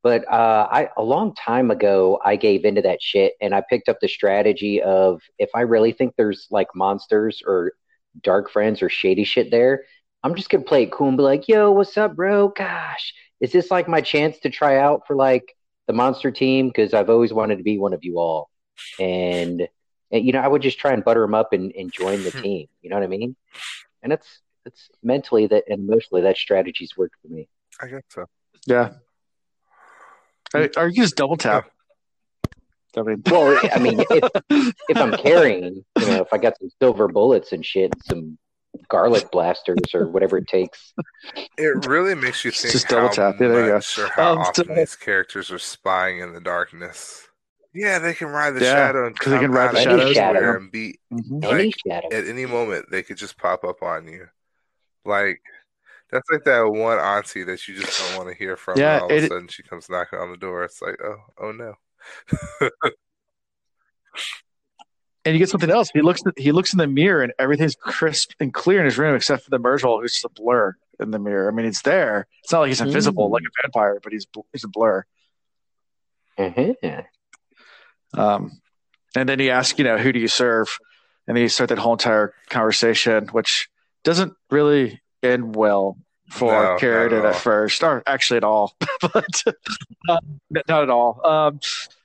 But 0.03 0.27
uh, 0.31 0.69
I 0.71 0.89
a 0.97 1.03
long 1.03 1.35
time 1.35 1.71
ago, 1.71 2.21
I 2.25 2.37
gave 2.37 2.65
into 2.65 2.81
that 2.83 3.03
shit, 3.03 3.35
and 3.41 3.55
I 3.55 3.63
picked 3.69 3.91
up 3.91 3.99
the 4.01 4.09
strategy 4.09 4.81
of 4.81 5.21
if 5.39 5.51
I 5.55 5.61
really 5.61 5.93
think 5.93 6.15
there's 6.17 6.47
like 6.51 6.69
monsters 6.75 7.43
or 7.47 7.73
dark 8.23 8.51
friends 8.51 8.83
or 8.83 8.89
shady 8.89 9.25
shit 9.25 9.51
there, 9.51 9.85
I'm 10.25 10.35
just 10.35 10.49
gonna 10.49 10.65
play 10.65 10.85
it 10.85 10.91
cool 10.91 11.09
and 11.09 11.17
be 11.19 11.23
like, 11.23 11.49
"Yo, 11.49 11.71
what's 11.71 11.97
up, 11.99 12.17
bro? 12.17 12.49
Gosh, 12.49 13.13
is 13.41 13.53
this 13.53 13.71
like 13.71 13.87
my 13.87 14.01
chance 14.01 14.39
to 14.41 14.51
try 14.51 14.79
out 14.79 15.07
for 15.07 15.15
like 15.15 15.55
the 15.87 15.93
monster 15.93 16.31
team? 16.31 16.69
Because 16.69 16.95
I've 16.95 17.11
always 17.11 17.33
wanted 17.33 17.59
to 17.59 17.63
be 17.63 17.79
one 17.79 17.93
of 17.93 18.03
you 18.05 18.19
all." 18.19 18.49
And 18.99 19.69
and, 20.11 20.25
you 20.25 20.33
know, 20.33 20.41
I 20.41 20.49
would 20.49 20.63
just 20.63 20.79
try 20.79 20.93
and 20.93 21.05
butter 21.05 21.21
them 21.21 21.35
up 21.35 21.53
and, 21.53 21.73
and 21.77 21.93
join 21.93 22.23
the 22.23 22.31
team. 22.43 22.69
You 22.81 22.91
know 22.91 22.97
what 22.97 23.03
I 23.03 23.09
mean? 23.09 23.37
And 24.03 24.15
it's 24.15 24.41
it's 24.65 24.89
mentally 25.03 25.47
that 25.49 25.65
and 25.69 25.87
emotionally 25.87 26.23
that 26.23 26.39
strategy's 26.39 26.97
worked 26.97 27.17
for 27.21 27.29
me. 27.29 27.47
I 27.81 27.89
guess 27.89 28.03
so. 28.09 28.25
yeah. 28.67 28.93
Or 30.55 30.71
or 30.77 30.89
you 30.89 31.03
just 31.03 31.17
double 31.17 31.37
tap. 31.37 31.69
I 32.97 33.03
mean, 33.03 33.23
Well, 33.29 33.61
I 33.73 33.79
mean, 33.81 34.05
if, 34.09 34.75
if 34.89 34.97
I'm 34.97 35.13
carrying, 35.17 35.85
you 35.99 36.07
know, 36.07 36.23
if 36.23 36.33
I 36.33 36.39
got 36.39 36.57
some 36.59 36.71
silver 36.81 37.09
bullets 37.09 37.51
and 37.53 37.67
shit, 37.67 37.93
some 38.05 38.39
garlic 38.89 39.31
blasters 39.31 39.79
or 39.95 40.07
whatever 40.09 40.39
it 40.39 40.49
takes. 40.49 40.93
It 41.59 41.87
really 41.87 42.15
makes 42.15 42.45
you 42.45 42.51
think 42.51 42.73
just 42.73 42.89
double 42.89 43.09
tap. 43.09 43.37
Yeah, 43.41 43.49
there 43.49 43.61
you 43.67 43.69
go. 43.97 44.03
or 44.05 44.09
how 44.09 44.33
Um, 44.33 44.39
often 44.39 44.67
so- 44.69 44.75
these 44.75 44.97
characters 44.97 45.51
are 45.51 45.59
spying 45.59 46.19
in 46.21 46.33
the 46.33 46.41
darkness. 46.41 47.29
Yeah, 47.73 47.99
they 47.99 48.15
can 48.15 48.29
ride 48.29 48.53
the 48.53 48.61
Yeah, 48.65 48.75
shadow 48.75 49.07
and 49.07 49.19
'cause 49.19 49.33
they 49.33 49.39
can 49.39 49.47
come 49.49 49.57
ride 49.57 49.65
out 49.67 49.73
the 49.75 49.79
of 50.01 50.13
shadows. 50.15 50.17
nowhere 50.17 50.57
and 50.57 50.71
be 50.71 50.99
mhm. 51.13 51.45
Any 51.45 51.65
Like, 51.65 51.75
shadow. 51.87 52.07
at 52.13 52.27
any 52.27 52.47
moment 52.47 52.91
they 52.91 53.03
could 53.03 53.17
just 53.17 53.37
pop 53.37 53.65
up 53.65 53.83
on 53.83 54.07
you. 54.07 54.29
Like 55.05 55.41
that's 56.11 56.31
like 56.31 56.45
that 56.45 56.63
one 56.63 56.99
auntie 56.99 57.43
that 57.43 57.67
you 57.67 57.75
just 57.75 57.99
don't 57.99 58.17
want 58.17 58.29
to 58.29 58.35
hear 58.39 58.57
from. 58.57 58.79
Yeah, 58.79 58.95
and 58.95 59.03
all 59.03 59.11
of 59.11 59.25
a 59.25 59.27
sudden 59.29 59.49
she 59.49 59.65
comes 59.65 59.91
knocking 59.91 60.19
on 60.21 60.31
the 60.31 60.37
door. 60.37 60.63
It's 60.63 60.81
like, 60.81 60.97
oh, 61.03 61.17
oh 61.41 61.51
no. 61.53 61.75
and 65.25 65.35
you 65.35 65.39
get 65.39 65.49
something 65.49 65.71
else. 65.71 65.91
He 65.93 66.03
looks 66.03 66.23
he 66.37 66.53
looks 66.53 66.73
in 66.73 66.79
the 66.79 66.87
mirror 66.87 67.23
and 67.23 67.33
everything's 67.39 67.75
crisp 67.75 68.33
and 68.41 68.53
clear 68.53 68.79
in 68.81 68.85
his 68.85 68.99
room 68.99 69.15
except 69.15 69.45
for 69.45 69.51
the 69.51 69.59
Myrddraal 69.59 70.01
who's 70.01 70.13
just 70.13 70.25
a 70.25 70.29
blur 70.29 70.75
in 71.01 71.11
the 71.11 71.19
mirror. 71.19 71.49
I 71.49 71.55
mean, 71.55 71.67
it's 71.67 71.83
there. 71.83 72.27
It's 72.43 72.53
not 72.53 72.61
like 72.61 72.69
he's 72.69 72.81
invisible 72.81 73.29
Mm. 73.29 73.33
like 73.33 73.43
a 73.43 73.63
vampire, 73.63 73.99
but 74.03 74.13
he's 74.13 74.27
he's 74.53 74.65
a 74.65 74.69
blur. 74.69 75.05
Mhm. 76.39 77.05
Um, 78.15 78.61
and 79.17 79.29
then 79.29 79.39
he 79.41 79.51
asks, 79.51 79.79
you 79.79 79.85
know, 79.85 79.99
who 79.99 80.13
do 80.13 80.19
you 80.19 80.29
serve? 80.29 80.69
and 81.27 81.35
then 81.39 81.43
you 81.43 81.49
start 81.49 81.71
that 81.71 81.79
whole 81.79 81.93
entire 81.95 82.35
conversation, 82.51 83.29
which 83.29 83.71
doesn't 84.03 84.35
really 84.51 85.01
end 85.23 85.57
well 85.57 85.97
for 86.29 86.53
No, 86.53 86.77
Carridin 86.79 87.21
not 87.23 87.29
at 87.31 87.35
at 87.37 87.41
first, 87.41 87.83
or 87.83 88.03
actually 88.07 88.37
at 88.37 88.45
all, 88.45 88.77
but 89.01 89.43
um, 90.11 90.41
not 90.69 90.83
at 90.83 90.91
all. 90.91 91.21
Um, 91.27 91.61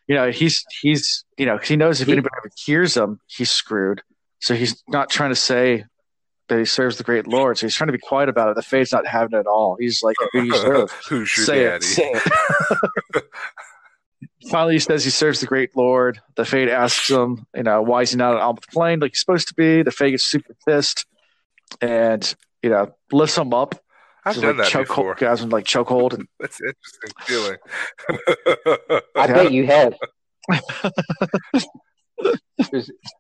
you 0.10 0.16
know, 0.16 0.32
he's 0.32 0.66
he's 0.82 1.24
you 1.38 1.46
know 1.46 1.58
he 1.58 1.78
knows 1.78 2.02
if 2.02 2.08
He- 2.08 2.14
anybody 2.14 2.34
ever 2.38 2.50
hears 2.66 2.98
him, 2.98 3.22
he's 3.28 3.52
screwed. 3.52 4.02
So 4.40 4.56
he's 4.56 4.84
not 4.88 5.10
trying 5.10 5.30
to 5.30 5.36
say 5.36 5.86
that 6.48 6.58
he 6.58 6.66
serves 6.66 6.98
the 6.98 7.04
great 7.04 7.28
Lord. 7.28 7.58
So 7.60 7.68
he's 7.68 7.76
trying 7.76 7.90
to 7.90 7.94
be 7.94 8.00
quiet 8.00 8.28
about 8.28 8.50
it. 8.50 8.56
The 8.56 8.64
Fade's 8.64 8.92
not 8.92 9.06
having 9.06 9.34
it 9.38 9.42
at 9.42 9.46
all. 9.48 9.78
He's 9.80 10.02
like, 10.02 10.16
"Who 10.34 10.42
do 10.42 10.48
you 10.48 10.56
serve?" 10.58 10.92
Who's 11.10 11.38
your 11.38 11.46
say 11.46 11.64
daddy? 11.64 11.76
it. 11.78 11.84
Say 11.84 12.12
it. 12.14 13.24
Finally, 14.50 14.74
he 14.74 14.80
says 14.80 15.04
he 15.04 15.10
serves 15.12 15.42
the 15.42 15.46
great 15.46 15.76
Lord. 15.76 16.20
The 16.36 16.46
Fade 16.46 16.70
asks 16.70 17.10
him, 17.10 17.46
you 17.56 17.64
know, 17.64 17.82
why 17.82 18.02
is 18.02 18.12
he 18.12 18.18
not 18.18 18.36
on 18.38 18.56
the 18.56 18.62
Plain 18.72 19.00
like 19.00 19.12
he's 19.12 19.20
supposed 19.20 19.50
to 19.50 19.54
be? 19.54 19.84
The 19.84 19.92
Fade 19.92 20.12
gets 20.12 20.24
super 20.26 20.56
pissed, 20.68 21.06
and 21.82 22.34
you 22.64 22.70
know, 22.70 22.94
lifts 23.12 23.38
him 23.38 23.54
up. 23.54 23.76
I've 24.26 24.34
Just 24.36 24.44
done 24.46 24.58
like 24.58 24.66
that 24.66 24.72
choke 24.72 24.88
before. 24.88 25.16
guys 25.16 25.42
in 25.42 25.50
like 25.50 25.66
chokehold, 25.66 26.14
and 26.14 26.28
That's 26.40 26.60
an 26.62 26.74
interesting 26.74 27.12
feeling. 27.26 27.58
I 29.16 29.26
Yeah. 29.28 29.34
bet 29.34 29.52
you 29.52 29.66
have. 29.66 29.96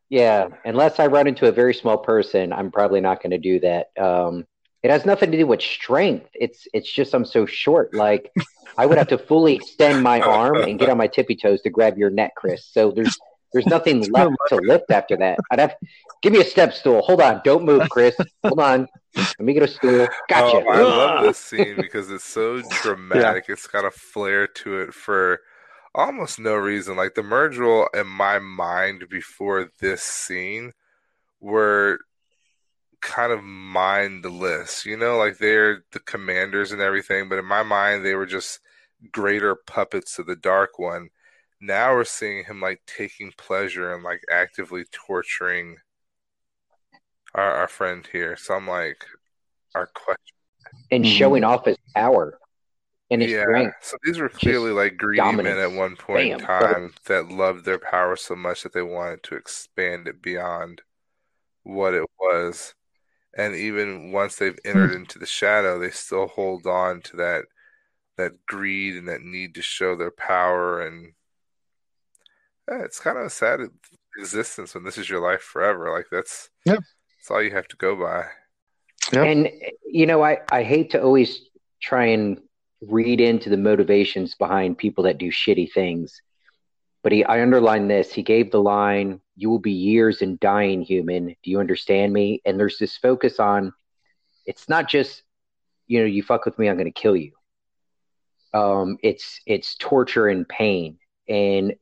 Yeah, 0.09 0.47
unless 0.65 0.99
I 0.99 1.07
run 1.07 1.27
into 1.27 1.47
a 1.47 1.51
very 1.51 1.73
small 1.73 1.97
person, 1.97 2.51
I'm 2.51 2.71
probably 2.71 2.99
not 2.99 3.21
going 3.21 3.31
to 3.31 3.37
do 3.37 3.59
that. 3.61 3.87
Um, 3.97 4.45
it 4.83 4.91
has 4.91 5.05
nothing 5.05 5.31
to 5.31 5.37
do 5.37 5.45
with 5.47 5.61
strength. 5.61 6.27
It's 6.33 6.67
it's 6.73 6.91
just 6.91 7.13
I'm 7.13 7.25
so 7.25 7.45
short. 7.45 7.93
Like 7.93 8.31
I 8.77 8.85
would 8.85 8.97
have 8.97 9.07
to 9.09 9.17
fully 9.17 9.55
extend 9.55 10.01
my 10.03 10.21
arm 10.37 10.57
and 10.57 10.79
get 10.79 10.89
on 10.89 10.97
my 10.97 11.07
tippy 11.07 11.35
toes 11.35 11.61
to 11.61 11.69
grab 11.69 11.97
your 11.97 12.09
neck, 12.09 12.33
Chris. 12.35 12.65
So 12.65 12.91
there's 12.91 13.17
there's 13.53 13.65
nothing 13.65 14.01
left 14.11 14.35
to 14.49 14.55
lift 14.57 14.91
after 14.91 15.17
that. 15.17 15.39
I'd 15.51 15.59
have 15.59 15.75
give 16.21 16.33
me 16.33 16.41
a 16.41 16.45
step 16.45 16.73
stool. 16.73 17.01
Hold 17.01 17.21
on, 17.21 17.41
don't 17.43 17.65
move, 17.65 17.89
Chris. 17.89 18.15
Hold 18.43 18.59
on. 18.59 18.87
Let 19.15 19.39
me 19.39 19.53
get 19.53 19.63
a 19.63 19.67
stool. 19.67 20.07
Gotcha. 20.27 20.63
Oh, 20.67 20.71
I 20.71 20.81
love 20.81 21.23
this 21.25 21.37
scene 21.37 21.75
because 21.75 22.11
it's 22.11 22.25
so 22.25 22.61
dramatic. 22.81 23.45
It's 23.47 23.67
got 23.67 23.85
a 23.85 23.91
flair 23.91 24.47
to 24.47 24.79
it 24.79 24.93
for 24.93 25.41
almost 25.95 26.39
no 26.39 26.55
reason. 26.55 26.95
Like 26.95 27.15
the 27.15 27.21
Myrddraal 27.21 27.87
in 27.93 28.07
my 28.07 28.39
mind 28.39 29.05
before 29.09 29.71
this 29.79 30.03
scene 30.03 30.73
were 31.39 31.99
kind 33.01 33.31
of 33.31 33.43
mindless, 33.43 34.85
you 34.85 34.97
know, 34.97 35.17
like 35.17 35.37
they're 35.37 35.83
the 35.91 35.99
commanders 35.99 36.71
and 36.71 36.81
everything, 36.81 37.29
but 37.29 37.39
in 37.39 37.45
my 37.45 37.63
mind 37.63 38.05
they 38.05 38.13
were 38.13 38.25
just 38.25 38.59
greater 39.11 39.55
puppets 39.55 40.19
of 40.19 40.25
the 40.25 40.35
dark 40.35 40.77
one. 40.77 41.09
Now 41.61 41.93
we're 41.93 42.05
seeing 42.05 42.45
him 42.45 42.61
like 42.61 42.81
taking 42.87 43.31
pleasure 43.37 43.93
and 43.93 44.03
like 44.03 44.21
actively 44.31 44.85
torturing 44.91 45.77
our, 47.35 47.51
our 47.51 47.67
friend 47.67 48.07
here. 48.11 48.37
So 48.37 48.55
I'm 48.55 48.67
like, 48.67 49.05
our 49.75 49.87
question. 49.87 50.35
and 50.91 51.05
Mhm. 51.05 51.07
showing 51.07 51.43
off 51.43 51.65
his 51.65 51.77
power 51.95 52.39
and 53.11 53.21
his 53.21 53.31
Yeah. 53.31 53.43
strength. 53.43 53.75
So 53.81 53.97
these 54.03 54.19
were 54.19 54.29
clearly 54.29 54.71
like 54.71 54.97
greedy 54.97 55.21
men 55.21 55.59
at 55.59 55.71
one 55.71 55.95
point 55.95 56.31
in 56.31 56.37
Bam. 56.39 56.47
time 56.47 56.95
that 57.05 57.27
loved 57.29 57.65
their 57.65 57.77
power 57.77 58.15
so 58.15 58.35
much 58.35 58.63
that 58.63 58.73
they 58.73 58.81
wanted 58.81 59.21
to 59.23 59.35
expand 59.35 60.07
it 60.07 60.21
beyond 60.21 60.81
what 61.63 61.93
it 61.93 62.05
was. 62.19 62.73
And 63.37 63.55
even 63.55 64.11
once 64.11 64.35
they've 64.37 64.57
entered 64.65 64.91
into 64.93 65.19
the 65.19 65.27
shadow, 65.27 65.77
they 65.77 65.91
still 65.91 66.27
hold 66.27 66.65
on 66.65 67.01
to 67.03 67.17
that 67.17 67.45
that 68.17 68.45
greed 68.47 68.95
and 68.95 69.07
that 69.07 69.21
need 69.21 69.55
to 69.55 69.61
show 69.61 69.95
their 69.95 70.11
power 70.11 70.81
and 70.81 71.13
yeah, 72.69 72.83
it's 72.83 72.99
kind 72.99 73.17
of 73.17 73.25
a 73.25 73.29
sad 73.29 73.61
existence 74.17 74.73
when 74.73 74.83
this 74.83 74.97
is 74.97 75.09
your 75.09 75.21
life 75.21 75.41
forever. 75.41 75.91
Like 75.91 76.07
that's 76.11 76.49
Yep. 76.65 76.79
that's 76.79 77.31
all 77.31 77.41
you 77.41 77.51
have 77.51 77.67
to 77.69 77.77
go 77.77 77.95
by. 77.95 78.25
Yep. 79.13 79.25
And 79.25 79.49
you 79.85 80.05
know, 80.05 80.23
I 80.23 80.39
I 80.51 80.63
hate 80.63 80.91
to 80.91 81.01
always 81.01 81.41
try 81.81 82.05
and 82.05 82.41
read 82.81 83.19
into 83.21 83.49
the 83.49 83.57
motivations 83.57 84.35
behind 84.35 84.77
people 84.77 85.03
that 85.05 85.17
do 85.17 85.31
shitty 85.31 85.71
things. 85.71 86.21
But 87.01 87.13
he, 87.13 87.23
I 87.23 87.41
underline 87.41 87.87
this. 87.87 88.11
He 88.11 88.23
gave 88.23 88.51
the 88.51 88.61
line, 88.61 89.21
"You 89.35 89.49
will 89.49 89.59
be 89.59 89.71
years 89.71 90.21
in 90.21 90.37
dying, 90.41 90.81
human. 90.81 91.27
Do 91.27 91.49
you 91.51 91.59
understand 91.59 92.11
me?" 92.11 92.41
And 92.45 92.59
there's 92.59 92.77
this 92.77 92.97
focus 92.97 93.39
on, 93.39 93.73
it's 94.45 94.67
not 94.67 94.89
just, 94.89 95.23
you 95.87 95.99
know, 95.99 96.05
you 96.05 96.21
fuck 96.23 96.43
with 96.45 96.59
me, 96.59 96.67
I'm 96.67 96.75
going 96.75 96.91
to 96.93 97.01
kill 97.01 97.15
you. 97.15 97.31
Um, 98.53 98.97
it's 99.01 99.39
it's 99.45 99.75
torture 99.75 100.27
and 100.27 100.47
pain, 100.47 100.99
and 101.27 101.75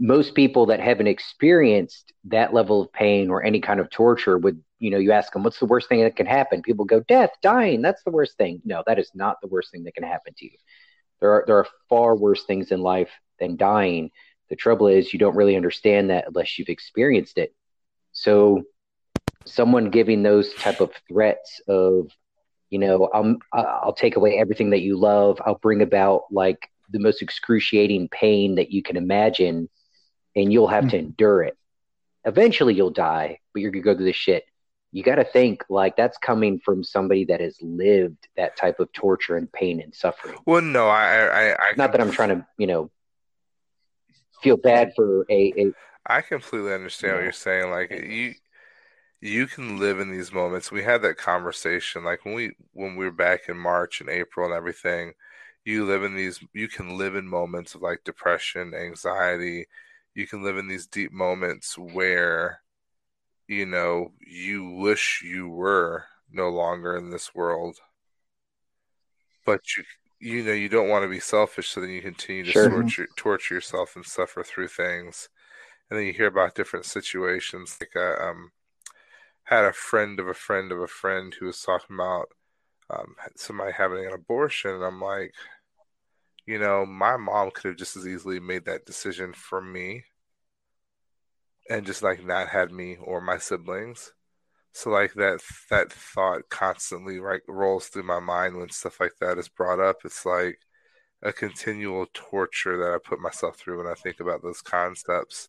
most 0.00 0.34
people 0.34 0.66
that 0.66 0.80
haven't 0.80 1.06
experienced 1.06 2.14
that 2.24 2.54
level 2.54 2.80
of 2.80 2.92
pain 2.92 3.28
or 3.28 3.44
any 3.44 3.60
kind 3.60 3.78
of 3.80 3.90
torture 3.90 4.38
would, 4.38 4.60
you 4.78 4.90
know, 4.90 4.96
you 4.96 5.12
ask 5.12 5.30
them, 5.32 5.42
what's 5.42 5.60
the 5.60 5.66
worst 5.66 5.90
thing 5.90 6.00
that 6.00 6.16
can 6.16 6.24
happen? 6.24 6.62
People 6.62 6.86
go, 6.86 7.00
death, 7.00 7.30
dying. 7.42 7.82
That's 7.82 8.02
the 8.02 8.10
worst 8.10 8.38
thing. 8.38 8.62
No, 8.64 8.82
that 8.86 8.98
is 8.98 9.10
not 9.14 9.36
the 9.42 9.48
worst 9.48 9.70
thing 9.70 9.84
that 9.84 9.94
can 9.94 10.04
happen 10.04 10.32
to 10.38 10.44
you. 10.46 10.56
There 11.20 11.30
are 11.32 11.44
there 11.46 11.58
are 11.58 11.66
far 11.90 12.16
worse 12.16 12.44
things 12.44 12.72
in 12.72 12.80
life 12.80 13.10
than 13.38 13.58
dying. 13.58 14.10
The 14.48 14.56
trouble 14.56 14.86
is 14.86 15.12
you 15.12 15.18
don't 15.18 15.36
really 15.36 15.54
understand 15.54 16.08
that 16.08 16.28
unless 16.28 16.58
you've 16.58 16.70
experienced 16.70 17.36
it. 17.36 17.54
So 18.12 18.62
someone 19.44 19.90
giving 19.90 20.22
those 20.22 20.54
type 20.54 20.80
of 20.80 20.92
threats 21.08 21.60
of, 21.68 22.10
you 22.70 22.78
know, 22.78 23.10
I'm 23.12 23.38
I'll 23.52 23.92
take 23.92 24.16
away 24.16 24.38
everything 24.38 24.70
that 24.70 24.80
you 24.80 24.96
love. 24.96 25.42
I'll 25.44 25.58
bring 25.58 25.82
about 25.82 26.22
like 26.30 26.70
the 26.90 27.00
most 27.00 27.20
excruciating 27.20 28.08
pain 28.08 28.54
that 28.54 28.70
you 28.70 28.82
can 28.82 28.96
imagine 28.96 29.68
and 30.36 30.52
you'll 30.52 30.68
have 30.68 30.84
hmm. 30.84 30.90
to 30.90 30.98
endure 30.98 31.42
it. 31.42 31.56
Eventually 32.24 32.74
you'll 32.74 32.90
die, 32.90 33.38
but 33.52 33.62
you're 33.62 33.70
gonna 33.70 33.82
go 33.82 33.94
through 33.94 34.06
this 34.06 34.16
shit. 34.16 34.44
You 34.92 35.04
got 35.04 35.16
to 35.16 35.24
think 35.24 35.64
like 35.68 35.96
that's 35.96 36.18
coming 36.18 36.58
from 36.58 36.82
somebody 36.82 37.24
that 37.26 37.40
has 37.40 37.56
lived 37.62 38.26
that 38.36 38.56
type 38.56 38.80
of 38.80 38.92
torture 38.92 39.36
and 39.36 39.50
pain 39.52 39.80
and 39.80 39.94
suffering. 39.94 40.36
Well, 40.46 40.62
no, 40.62 40.88
I, 40.88 41.26
I, 41.26 41.52
I 41.52 41.72
Not 41.76 41.92
that 41.92 42.00
I'm 42.00 42.10
trying 42.10 42.30
to, 42.30 42.46
you 42.58 42.66
know, 42.66 42.90
feel 44.42 44.56
bad 44.56 44.92
for 44.96 45.26
a, 45.30 45.52
a 45.56 45.72
I 46.06 46.22
completely 46.22 46.72
understand 46.72 47.12
what 47.12 47.18
Yeah. 47.18 47.24
you're 47.24 47.32
saying. 47.32 47.70
Like 47.70 47.90
you, 47.90 48.34
you 49.20 49.46
can 49.46 49.78
live 49.78 50.00
in 50.00 50.10
these 50.10 50.32
moments. 50.32 50.72
We 50.72 50.82
had 50.82 51.02
that 51.02 51.18
conversation, 51.18 52.04
like 52.04 52.24
when 52.24 52.34
we 52.34 52.52
when 52.72 52.96
we 52.96 53.04
were 53.04 53.12
back 53.12 53.48
in 53.48 53.56
March 53.56 54.00
and 54.00 54.10
April 54.10 54.46
and 54.46 54.54
everything. 54.54 55.12
You 55.64 55.84
live 55.84 56.04
in 56.04 56.14
these. 56.14 56.40
You 56.54 56.68
can 56.68 56.96
live 56.96 57.14
in 57.16 57.28
moments 57.28 57.74
of 57.74 57.82
like 57.82 58.02
depression, 58.02 58.72
anxiety. 58.74 59.66
You 60.14 60.26
can 60.26 60.42
live 60.42 60.56
in 60.58 60.68
these 60.68 60.86
deep 60.86 61.12
moments 61.12 61.76
where, 61.78 62.62
you 63.48 63.66
know, 63.66 64.12
you 64.20 64.70
wish 64.70 65.22
you 65.24 65.48
were 65.48 66.06
no 66.30 66.48
longer 66.50 66.96
in 66.96 67.10
this 67.10 67.34
world, 67.34 67.78
but 69.44 69.60
you 69.76 69.84
you 70.22 70.44
know 70.44 70.52
you 70.52 70.68
don't 70.68 70.88
want 70.88 71.02
to 71.02 71.08
be 71.08 71.20
selfish, 71.20 71.68
so 71.68 71.80
then 71.80 71.90
you 71.90 72.02
continue 72.02 72.44
to 72.44 72.52
Sure. 72.52 72.68
torture 72.68 73.08
torture 73.16 73.54
yourself 73.54 73.96
and 73.96 74.04
suffer 74.04 74.42
through 74.42 74.68
things 74.68 75.28
and 75.90 75.98
then 75.98 76.06
you 76.06 76.12
hear 76.14 76.28
about 76.28 76.54
different 76.56 76.86
situations. 76.86 77.78
Like 77.80 77.96
I 77.96 78.30
um, 78.30 78.52
had 79.44 79.64
a 79.64 79.72
friend 79.72 80.20
of 80.20 80.28
a 80.28 80.34
friend 80.34 80.72
of 80.72 80.80
a 80.80 80.86
friend 80.88 81.34
who 81.38 81.46
was 81.46 81.62
talking 81.62 81.96
about 81.96 82.28
um, 82.90 83.16
somebody 83.36 83.72
having 83.72 84.06
an 84.06 84.12
abortion, 84.14 84.72
and 84.72 84.84
I'm 84.84 85.00
like, 85.00 85.34
you 86.46 86.58
know, 86.58 86.86
my 86.86 87.16
mom 87.16 87.50
could 87.52 87.68
have 87.68 87.76
just 87.76 87.96
as 87.96 88.06
easily 88.06 88.40
made 88.40 88.64
that 88.66 88.86
decision 88.86 89.32
for 89.32 89.60
me, 89.60 90.04
and 91.68 91.86
just 91.86 92.02
like 92.02 92.24
not 92.24 92.48
had 92.48 92.72
me 92.72 92.96
or 93.02 93.20
my 93.20 93.38
siblings. 93.38 94.12
So 94.72 94.90
like 94.90 95.14
that 95.14 95.40
that 95.70 95.92
thought 95.92 96.48
constantly 96.50 97.20
like 97.20 97.42
rolls 97.48 97.88
through 97.88 98.04
my 98.04 98.20
mind 98.20 98.56
when 98.56 98.70
stuff 98.70 99.00
like 99.00 99.14
that 99.20 99.38
is 99.38 99.48
brought 99.48 99.80
up. 99.80 99.98
It's 100.04 100.24
like 100.26 100.58
a 101.22 101.32
continual 101.32 102.06
torture 102.14 102.78
that 102.78 102.94
I 102.94 102.98
put 102.98 103.20
myself 103.20 103.56
through 103.58 103.78
when 103.78 103.86
I 103.86 103.94
think 103.94 104.20
about 104.20 104.42
those 104.42 104.62
concepts 104.62 105.48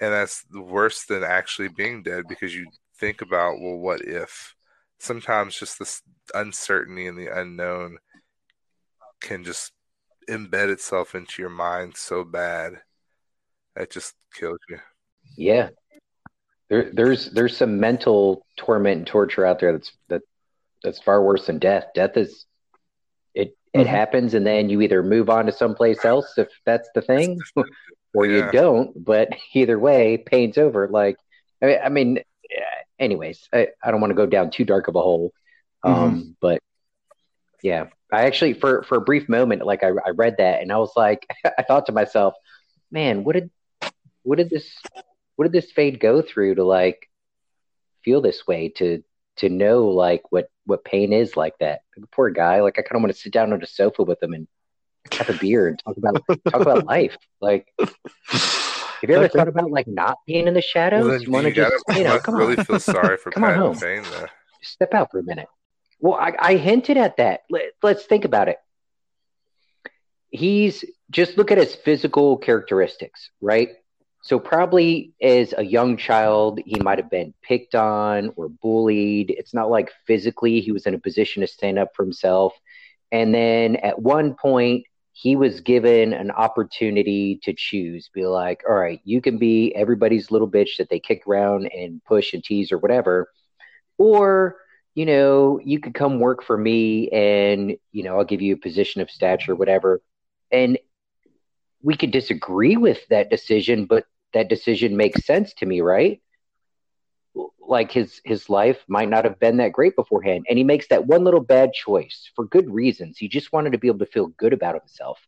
and 0.00 0.12
that's 0.12 0.44
worse 0.52 1.04
than 1.04 1.22
actually 1.22 1.68
being 1.68 2.02
dead 2.02 2.24
because 2.28 2.54
you 2.54 2.66
think 2.96 3.22
about 3.22 3.60
well 3.60 3.76
what 3.76 4.00
if 4.02 4.54
sometimes 4.98 5.58
just 5.58 5.78
this 5.78 6.02
uncertainty 6.34 7.06
and 7.06 7.18
the 7.18 7.28
unknown 7.28 7.98
can 9.20 9.44
just 9.44 9.72
embed 10.28 10.70
itself 10.70 11.14
into 11.14 11.42
your 11.42 11.50
mind 11.50 11.96
so 11.96 12.24
bad 12.24 12.74
that 13.76 13.90
just 13.90 14.14
kills 14.34 14.58
you 14.68 14.78
yeah. 15.36 15.70
There, 16.68 16.90
there's 16.92 17.30
there's 17.30 17.56
some 17.56 17.80
mental 17.80 18.46
torment 18.56 18.98
and 18.98 19.06
torture 19.06 19.44
out 19.44 19.60
there 19.60 19.72
that's 19.72 19.92
that 20.08 20.22
that's 20.82 21.00
far 21.00 21.22
worse 21.22 21.46
than 21.46 21.58
death. 21.58 21.86
Death 21.94 22.16
is 22.16 22.46
it 23.34 23.56
it 23.74 23.86
Mhm. 23.86 23.90
happens 23.90 24.34
and 24.34 24.46
then 24.46 24.70
you 24.70 24.80
either 24.80 25.02
move 25.02 25.28
on 25.30 25.46
to 25.46 25.52
someplace 25.52 26.04
else 26.04 26.38
if 26.38 26.48
that's 26.64 26.88
the 26.94 27.02
thing, 27.02 27.40
or 28.14 28.26
Yeah. 28.26 28.46
you 28.46 28.52
don't. 28.52 29.04
But 29.04 29.30
either 29.54 29.78
way, 29.78 30.18
pain's 30.18 30.58
over. 30.58 30.88
Like 30.88 31.16
I 31.62 31.66
mean, 31.66 31.78
I 31.84 31.88
mean 31.88 32.18
anyways, 32.98 33.48
I, 33.52 33.68
I 33.82 33.90
don't 33.90 34.00
want 34.00 34.12
to 34.12 34.16
go 34.16 34.26
down 34.26 34.50
too 34.50 34.64
dark 34.64 34.88
of 34.88 34.96
a 34.96 35.00
hole. 35.02 35.32
Um, 35.82 36.36
but 36.40 36.60
yeah, 37.62 37.86
I 38.12 38.24
actually 38.26 38.54
for 38.54 38.82
for 38.82 38.96
a 38.96 39.00
brief 39.00 39.28
moment, 39.28 39.64
like 39.64 39.82
I, 39.84 39.88
I 40.04 40.10
read 40.10 40.36
that 40.38 40.60
and 40.62 40.72
I 40.72 40.78
was 40.78 40.92
like, 40.96 41.26
I 41.58 41.62
thought 41.62 41.86
to 41.86 41.92
myself, 41.92 42.34
man, 42.90 43.24
what 43.24 43.34
did 43.34 43.50
what 44.22 44.36
did 44.38 44.50
this 44.50 44.68
what 45.36 45.44
did 45.44 45.52
this 45.52 45.72
fade 45.72 46.00
go 46.00 46.22
through 46.22 46.56
to 46.56 46.64
like 46.64 47.08
feel 48.04 48.20
this 48.20 48.46
way 48.46 48.68
to 48.68 49.02
to 49.36 49.48
know 49.48 49.86
like 49.88 50.22
what 50.30 50.48
what 50.66 50.84
pain 50.84 51.12
is 51.12 51.36
like 51.36 51.54
that? 51.60 51.80
Like, 51.96 52.10
poor 52.10 52.30
guy 52.30 52.60
like 52.60 52.78
i 52.78 52.82
kind 52.82 52.96
of 52.96 53.02
want 53.02 53.14
to 53.14 53.20
sit 53.20 53.32
down 53.32 53.52
on 53.52 53.62
a 53.62 53.66
sofa 53.66 54.02
with 54.02 54.22
him 54.22 54.32
and 54.34 54.46
have 55.12 55.30
a 55.30 55.38
beer 55.38 55.68
and 55.68 55.78
talk 55.84 55.96
about 55.96 56.22
talk 56.50 56.60
about 56.60 56.84
life. 56.96 57.16
Like 57.40 57.72
have 57.78 59.10
you 59.10 59.16
ever 59.16 59.28
thought 59.28 59.48
about 59.48 59.70
like 59.70 59.88
not 59.88 60.18
being 60.26 60.46
in 60.46 60.54
the 60.54 60.62
shadows? 60.62 61.02
Well, 61.04 61.12
then 61.12 61.22
you 61.22 61.30
want 61.30 61.44
to 61.44 61.48
you 61.50 61.54
gotta 61.56 61.80
just 61.88 61.98
you 61.98 62.04
know 62.04 62.10
must 62.14 62.24
come 62.24 62.34
really 62.36 62.56
on. 62.56 62.64
feel 62.64 62.78
sorry 62.80 63.16
for 63.16 63.30
Come 63.32 63.44
on 63.44 63.50
Pat 63.50 63.58
home. 63.58 63.78
and 63.82 64.06
Just 64.60 64.74
step 64.74 64.94
out 64.94 65.10
for 65.10 65.18
a 65.18 65.24
minute. 65.24 65.48
Well, 66.02 66.14
I, 66.14 66.32
I 66.38 66.56
hinted 66.56 66.96
at 66.96 67.16
that. 67.18 67.42
Let, 67.48 67.62
let's 67.82 68.04
think 68.04 68.24
about 68.24 68.48
it. 68.48 68.58
He's 70.30 70.84
just 71.10 71.38
look 71.38 71.50
at 71.52 71.58
his 71.58 71.74
physical 71.76 72.36
characteristics, 72.36 73.30
right? 73.40 73.70
So, 74.24 74.38
probably 74.38 75.14
as 75.22 75.54
a 75.56 75.64
young 75.64 75.96
child, 75.96 76.60
he 76.66 76.78
might 76.80 76.98
have 76.98 77.10
been 77.10 77.34
picked 77.42 77.74
on 77.74 78.32
or 78.36 78.48
bullied. 78.48 79.30
It's 79.30 79.54
not 79.54 79.70
like 79.70 79.92
physically 80.06 80.60
he 80.60 80.72
was 80.72 80.86
in 80.86 80.94
a 80.94 80.98
position 80.98 81.40
to 81.40 81.46
stand 81.46 81.78
up 81.78 81.90
for 81.94 82.04
himself. 82.04 82.52
And 83.12 83.32
then 83.34 83.76
at 83.76 84.00
one 84.00 84.34
point, 84.34 84.84
he 85.12 85.36
was 85.36 85.60
given 85.60 86.12
an 86.14 86.30
opportunity 86.30 87.38
to 87.44 87.52
choose, 87.52 88.10
be 88.12 88.26
like, 88.26 88.62
all 88.68 88.74
right, 88.74 89.00
you 89.04 89.20
can 89.20 89.38
be 89.38 89.72
everybody's 89.76 90.30
little 90.30 90.50
bitch 90.50 90.78
that 90.78 90.88
they 90.88 90.98
kick 90.98 91.24
around 91.28 91.66
and 91.66 92.02
push 92.04 92.32
and 92.32 92.42
tease 92.42 92.72
or 92.72 92.78
whatever 92.78 93.28
or 93.98 94.56
you 94.94 95.06
know 95.06 95.60
you 95.64 95.80
could 95.80 95.94
come 95.94 96.20
work 96.20 96.42
for 96.42 96.56
me 96.56 97.08
and 97.10 97.76
you 97.92 98.02
know 98.02 98.18
i'll 98.18 98.24
give 98.24 98.42
you 98.42 98.54
a 98.54 98.58
position 98.58 99.00
of 99.00 99.10
stature 99.10 99.54
whatever. 99.54 100.02
And 100.50 100.78
we 101.82 101.96
could 101.96 102.10
disagree 102.10 102.76
with 102.76 103.06
that 103.08 103.30
decision 103.30 103.86
but 103.86 104.04
that 104.34 104.48
decision 104.48 104.96
makes 104.96 105.24
sense 105.24 105.52
to 105.54 105.66
me 105.66 105.80
right? 105.80 106.20
Like 107.66 107.90
his 107.92 108.20
his 108.24 108.48
life 108.50 108.84
might 108.88 109.08
not 109.08 109.24
have 109.24 109.38
been 109.40 109.58
that 109.58 109.72
great 109.72 109.96
beforehand 109.96 110.46
and 110.48 110.58
he 110.58 110.64
makes 110.64 110.88
that 110.88 111.06
one 111.06 111.24
little 111.24 111.40
bad 111.40 111.72
choice 111.72 112.30
for 112.34 112.44
good 112.46 112.70
reasons. 112.70 113.16
He 113.18 113.28
just 113.28 113.52
wanted 113.52 113.72
to 113.72 113.78
be 113.78 113.88
able 113.88 114.00
to 114.00 114.06
feel 114.06 114.28
good 114.28 114.52
about 114.52 114.74
himself 114.78 115.18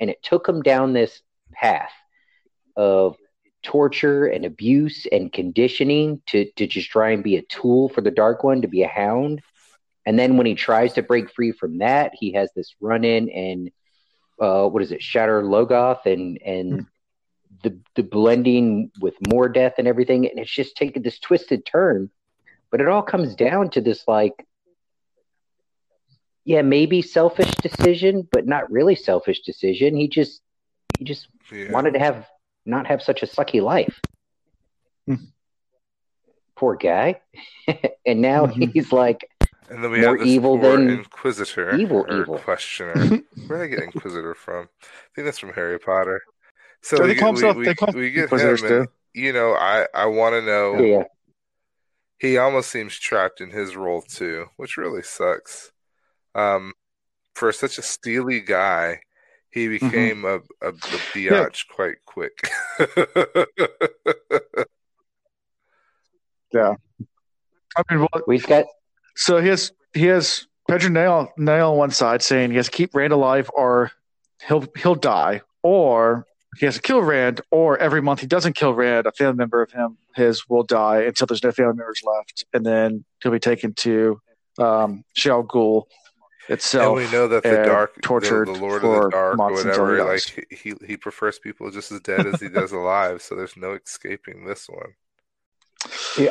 and 0.00 0.10
it 0.10 0.22
took 0.22 0.48
him 0.48 0.62
down 0.62 0.92
this 0.92 1.22
path 1.52 1.92
of 2.76 3.16
torture 3.62 4.26
and 4.26 4.44
abuse 4.44 5.06
and 5.12 5.32
conditioning 5.32 6.20
to 6.28 6.46
to 6.56 6.66
just 6.66 6.90
try 6.90 7.10
and 7.10 7.22
be 7.22 7.36
a 7.36 7.42
tool 7.42 7.88
for 7.88 8.00
the 8.00 8.10
dark 8.10 8.42
one 8.44 8.62
to 8.62 8.68
be 8.68 8.82
a 8.82 8.88
hound. 8.88 9.40
And 10.06 10.18
then 10.18 10.36
when 10.36 10.46
he 10.46 10.54
tries 10.54 10.94
to 10.94 11.02
break 11.02 11.32
free 11.32 11.52
from 11.52 11.78
that 11.78 12.12
he 12.14 12.32
has 12.32 12.50
this 12.54 12.74
run 12.80 13.04
in 13.04 13.28
and 13.30 13.70
uh 14.40 14.66
what 14.68 14.82
is 14.82 14.92
it 14.92 15.00
Shadar 15.00 15.42
Logoth 15.42 16.06
and 16.06 16.38
and 16.44 16.86
the 17.62 17.78
the 17.94 18.02
blending 18.02 18.90
with 19.00 19.14
Mordeth 19.28 19.74
and 19.78 19.86
everything. 19.86 20.28
And 20.28 20.38
it's 20.38 20.50
just 20.50 20.76
taken 20.76 21.02
this 21.02 21.18
twisted 21.18 21.64
turn. 21.64 22.10
But 22.70 22.80
it 22.80 22.88
all 22.88 23.02
comes 23.02 23.34
down 23.34 23.70
to 23.70 23.80
this 23.80 24.04
like 24.08 24.32
yeah 26.44 26.62
maybe 26.62 27.02
selfish 27.02 27.50
decision 27.56 28.26
but 28.32 28.46
not 28.46 28.70
really 28.70 28.94
selfish 28.96 29.40
decision. 29.42 29.96
He 29.96 30.08
just 30.08 30.40
he 30.98 31.04
just 31.04 31.28
Yeah. 31.52 31.70
wanted 31.72 31.92
to 31.94 32.00
have 32.00 32.26
not 32.64 32.86
have 32.86 33.02
such 33.02 33.22
a 33.22 33.26
sucky 33.26 33.62
life. 33.62 34.00
Hmm. 35.06 35.16
Poor 36.56 36.76
guy. 36.76 37.20
and 38.06 38.20
now 38.20 38.46
Mhm. 38.46 38.72
he's 38.72 38.92
like, 38.92 39.28
And 39.68 39.82
then 39.82 39.90
we 39.90 40.00
More 40.00 40.10
have 40.10 40.18
this 40.18 40.28
evil 40.28 40.58
poor 40.58 40.76
than 40.76 40.90
Inquisitor 40.90 41.74
evil, 41.76 42.04
or 42.08 42.20
evil. 42.22 42.38
Questioner. 42.38 42.94
Where 43.46 43.58
did 43.58 43.64
I 43.64 43.66
get 43.76 43.82
Inquisitor 43.84 44.34
from? 44.34 44.68
I 44.82 44.86
think 45.14 45.24
that's 45.24 45.38
from 45.38 45.52
Harry 45.54 45.78
Potter. 45.78 46.20
So 46.82 46.96
So 46.96 47.02
we 47.04 47.08
they 47.08 47.14
get, 47.14 47.20
call 47.20 47.32
we, 47.32 47.38
himself- 47.40 47.56
we, 47.56 47.64
they 47.64 47.74
call 47.74 47.92
we 47.94 48.10
get 48.10 48.30
him, 48.30 48.64
and 48.66 48.88
you 49.14 49.32
know, 49.32 49.54
I 49.54 49.86
I 49.94 50.06
want 50.06 50.34
to 50.34 50.42
know. 50.42 50.78
yeah, 50.82 51.04
He 52.18 52.36
almost 52.38 52.70
seems 52.70 52.98
trapped 52.98 53.40
in 53.40 53.50
his 53.50 53.76
role 53.76 54.02
too, 54.02 54.46
which 54.56 54.76
really 54.76 55.02
sucks. 55.02 55.72
Um, 56.34 56.72
for 57.34 57.50
such 57.52 57.78
a 57.78 57.82
steely 57.82 58.40
guy, 58.40 59.00
he 59.52 59.66
Mm-hmm. 59.68 59.86
became 59.88 60.24
a, 60.24 60.36
a, 60.60 60.68
a 60.68 60.72
biatch 60.72 61.68
quite 61.68 62.04
quick. 62.06 62.50
Yeah. 66.52 66.74
I 67.76 67.82
mean, 67.90 68.00
well, 68.00 68.22
we've 68.26 68.46
got 68.46 68.66
so 69.16 69.40
he 69.40 69.48
has 69.48 69.72
he 69.94 70.06
has 70.06 70.46
Pedron 70.68 70.92
Niall 70.92 71.32
Nail 71.38 71.72
on 71.72 71.78
one 71.78 71.90
side 71.90 72.22
saying 72.22 72.50
he 72.50 72.56
has 72.56 72.66
to 72.66 72.72
keep 72.72 72.94
Rand 72.94 73.12
alive 73.12 73.50
or 73.54 73.90
he'll 74.46 74.66
he'll 74.76 74.94
die, 74.94 75.40
or 75.62 76.26
he 76.58 76.66
has 76.66 76.74
to 76.74 76.82
kill 76.82 77.00
Rand, 77.00 77.40
or 77.50 77.78
every 77.78 78.02
month 78.02 78.20
he 78.20 78.26
doesn't 78.26 78.54
kill 78.54 78.74
Rand, 78.74 79.06
a 79.06 79.12
family 79.12 79.36
member 79.36 79.62
of 79.62 79.72
him 79.72 79.96
his 80.14 80.46
will 80.46 80.62
die 80.62 81.04
until 81.04 81.26
there's 81.26 81.42
no 81.42 81.52
family 81.52 81.74
members 81.74 82.02
left, 82.04 82.44
and 82.52 82.66
then 82.66 83.02
he'll 83.22 83.32
be 83.32 83.38
taken 83.38 83.72
to 83.74 84.20
um, 84.58 85.04
Shayol 85.16 85.84
Ghul 86.48 86.86
and 86.86 86.94
we 86.94 87.10
know 87.10 87.28
that 87.28 87.42
the 87.42 87.58
and 87.58 87.66
dark, 87.66 87.94
the, 87.94 88.00
tortured 88.00 88.48
the 88.48 88.52
Lord 88.52 88.82
for 88.82 88.96
of 88.96 89.02
the 89.04 89.10
Dark, 89.10 89.34
or 89.34 89.36
months 89.36 89.64
until 89.64 89.84
whatever, 89.84 90.12
like 90.12 90.46
he 90.50 90.74
he 90.86 90.96
prefers 90.96 91.38
people 91.38 91.70
just 91.70 91.92
as 91.92 92.00
dead 92.00 92.26
as 92.26 92.40
he 92.40 92.48
does 92.48 92.72
alive. 92.72 93.22
So 93.22 93.34
there's 93.36 93.56
no 93.56 93.72
escaping 93.72 94.44
this 94.44 94.68
one. 94.68 94.94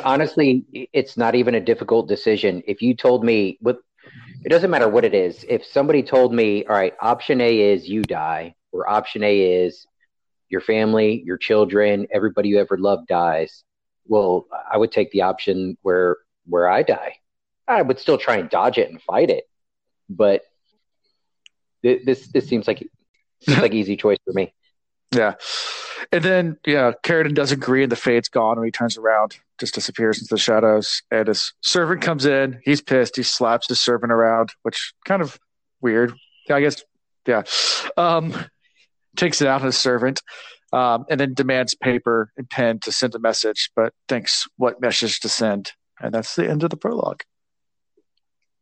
honestly, 0.04 0.64
it's 0.92 1.16
not 1.16 1.34
even 1.34 1.54
a 1.54 1.60
difficult 1.60 2.08
decision. 2.08 2.62
If 2.66 2.82
you 2.82 2.94
told 2.94 3.24
me 3.24 3.58
what 3.60 3.78
it 4.44 4.48
doesn't 4.48 4.70
matter 4.70 4.88
what 4.88 5.04
it 5.04 5.14
is. 5.14 5.44
If 5.48 5.64
somebody 5.64 6.02
told 6.02 6.34
me, 6.34 6.64
all 6.64 6.74
right, 6.74 6.94
option 7.00 7.40
A 7.40 7.60
is 7.72 7.88
you 7.88 8.02
die, 8.02 8.54
or 8.72 8.88
option 8.88 9.22
A 9.22 9.64
is 9.64 9.86
your 10.48 10.60
family, 10.60 11.22
your 11.24 11.38
children, 11.38 12.06
everybody 12.12 12.48
you 12.48 12.58
ever 12.58 12.76
loved 12.76 13.06
dies, 13.06 13.64
well, 14.06 14.46
I 14.70 14.76
would 14.76 14.92
take 14.92 15.10
the 15.12 15.22
option 15.22 15.76
where 15.82 16.16
where 16.46 16.68
I 16.68 16.82
die. 16.82 17.16
I 17.68 17.82
would 17.82 18.00
still 18.00 18.18
try 18.18 18.36
and 18.36 18.50
dodge 18.50 18.78
it 18.78 18.90
and 18.90 19.00
fight 19.00 19.30
it, 19.30 19.44
but 20.12 20.42
thi- 21.82 22.02
this 22.04 22.28
this 22.28 22.48
seems 22.48 22.66
like 22.66 22.86
seems 23.40 23.58
like 23.58 23.72
easy 23.74 23.96
choice 23.96 24.18
for 24.24 24.32
me. 24.32 24.52
Yeah. 25.12 25.34
And 26.10 26.24
then, 26.24 26.56
yeah, 26.66 26.92
Carridin 27.02 27.34
does 27.34 27.52
agree, 27.52 27.82
and 27.82 27.92
the 27.92 27.96
fade's 27.96 28.28
gone, 28.28 28.56
and 28.56 28.64
he 28.64 28.72
turns 28.72 28.96
around, 28.96 29.38
just 29.60 29.74
disappears 29.74 30.18
into 30.18 30.34
the 30.34 30.40
shadows. 30.40 31.02
And 31.10 31.28
his 31.28 31.52
servant 31.62 32.02
comes 32.02 32.26
in. 32.26 32.60
He's 32.64 32.80
pissed. 32.80 33.16
He 33.16 33.22
slaps 33.22 33.68
his 33.68 33.80
servant 33.80 34.12
around, 34.12 34.50
which 34.62 34.94
kind 35.04 35.22
of 35.22 35.38
weird. 35.80 36.14
Yeah, 36.48 36.56
I 36.56 36.60
guess, 36.60 36.82
yeah. 37.26 37.42
Um, 37.96 38.34
takes 39.16 39.40
it 39.40 39.48
out 39.48 39.60
on 39.60 39.66
his 39.66 39.78
servant, 39.78 40.22
um, 40.72 41.04
and 41.08 41.20
then 41.20 41.34
demands 41.34 41.74
paper 41.74 42.32
and 42.36 42.48
pen 42.48 42.80
to 42.80 42.92
send 42.92 43.14
a 43.14 43.18
message, 43.18 43.70
but 43.76 43.92
thinks 44.08 44.46
what 44.56 44.80
message 44.80 45.20
to 45.20 45.28
send. 45.28 45.72
And 46.00 46.12
that's 46.12 46.34
the 46.34 46.48
end 46.48 46.64
of 46.64 46.70
the 46.70 46.76
prologue. 46.76 47.22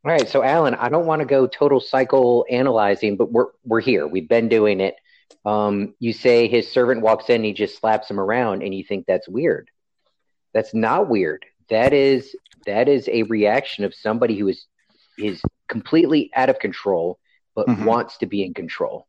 All 0.03 0.11
right, 0.11 0.27
so 0.27 0.41
Alan, 0.41 0.73
I 0.73 0.89
don't 0.89 1.05
want 1.05 1.19
to 1.19 1.27
go 1.27 1.45
total 1.45 1.79
cycle 1.79 2.45
analyzing, 2.49 3.17
but 3.17 3.31
we're 3.31 3.47
we're 3.63 3.81
here. 3.81 4.07
We've 4.07 4.27
been 4.27 4.49
doing 4.49 4.79
it. 4.81 4.95
Um, 5.45 5.93
you 5.99 6.11
say 6.11 6.47
his 6.47 6.71
servant 6.71 7.01
walks 7.01 7.29
in, 7.29 7.43
he 7.43 7.53
just 7.53 7.79
slaps 7.79 8.09
him 8.09 8.19
around, 8.19 8.63
and 8.63 8.73
you 8.73 8.83
think 8.83 9.05
that's 9.05 9.29
weird. 9.29 9.69
That's 10.53 10.73
not 10.73 11.07
weird. 11.07 11.45
That 11.69 11.93
is 11.93 12.35
that 12.65 12.87
is 12.89 13.07
a 13.09 13.23
reaction 13.23 13.83
of 13.83 13.93
somebody 13.93 14.37
who 14.37 14.47
is 14.47 14.65
is 15.19 15.39
completely 15.67 16.31
out 16.35 16.49
of 16.49 16.57
control, 16.57 17.19
but 17.53 17.67
Mhm. 17.67 17.85
wants 17.85 18.17
to 18.17 18.25
be 18.25 18.43
in 18.43 18.55
control. 18.55 19.07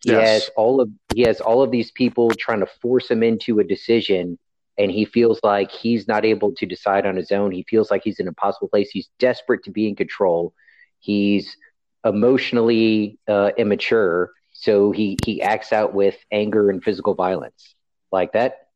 He 0.00 0.10
Yes. 0.10 0.44
has 0.44 0.50
all 0.56 0.80
of 0.80 0.90
he 1.14 1.22
has 1.22 1.40
all 1.40 1.62
of 1.62 1.70
these 1.70 1.92
people 1.92 2.30
trying 2.34 2.60
to 2.60 2.66
force 2.66 3.08
him 3.08 3.22
into 3.22 3.60
a 3.60 3.64
decision, 3.64 4.40
and 4.78 4.90
he 4.90 5.04
feels 5.04 5.40
like 5.42 5.70
he's 5.70 6.08
not 6.08 6.24
able 6.24 6.52
to 6.54 6.66
decide 6.66 7.06
on 7.06 7.16
his 7.16 7.30
own. 7.30 7.52
He 7.52 7.64
feels 7.68 7.90
like 7.90 8.02
he's 8.04 8.18
in 8.18 8.26
an 8.26 8.28
impossible 8.28 8.68
place. 8.68 8.90
He's 8.90 9.08
desperate 9.18 9.62
to 9.64 9.70
be 9.70 9.88
in 9.88 9.96
control. 9.96 10.52
He's 10.98 11.56
emotionally 12.04 13.18
uh, 13.28 13.50
immature, 13.56 14.30
so 14.52 14.90
he 14.90 15.16
he 15.24 15.42
acts 15.42 15.72
out 15.72 15.94
with 15.94 16.16
anger 16.30 16.70
and 16.70 16.82
physical 16.82 17.14
violence 17.14 17.74
like 18.10 18.32
that. 18.32 18.68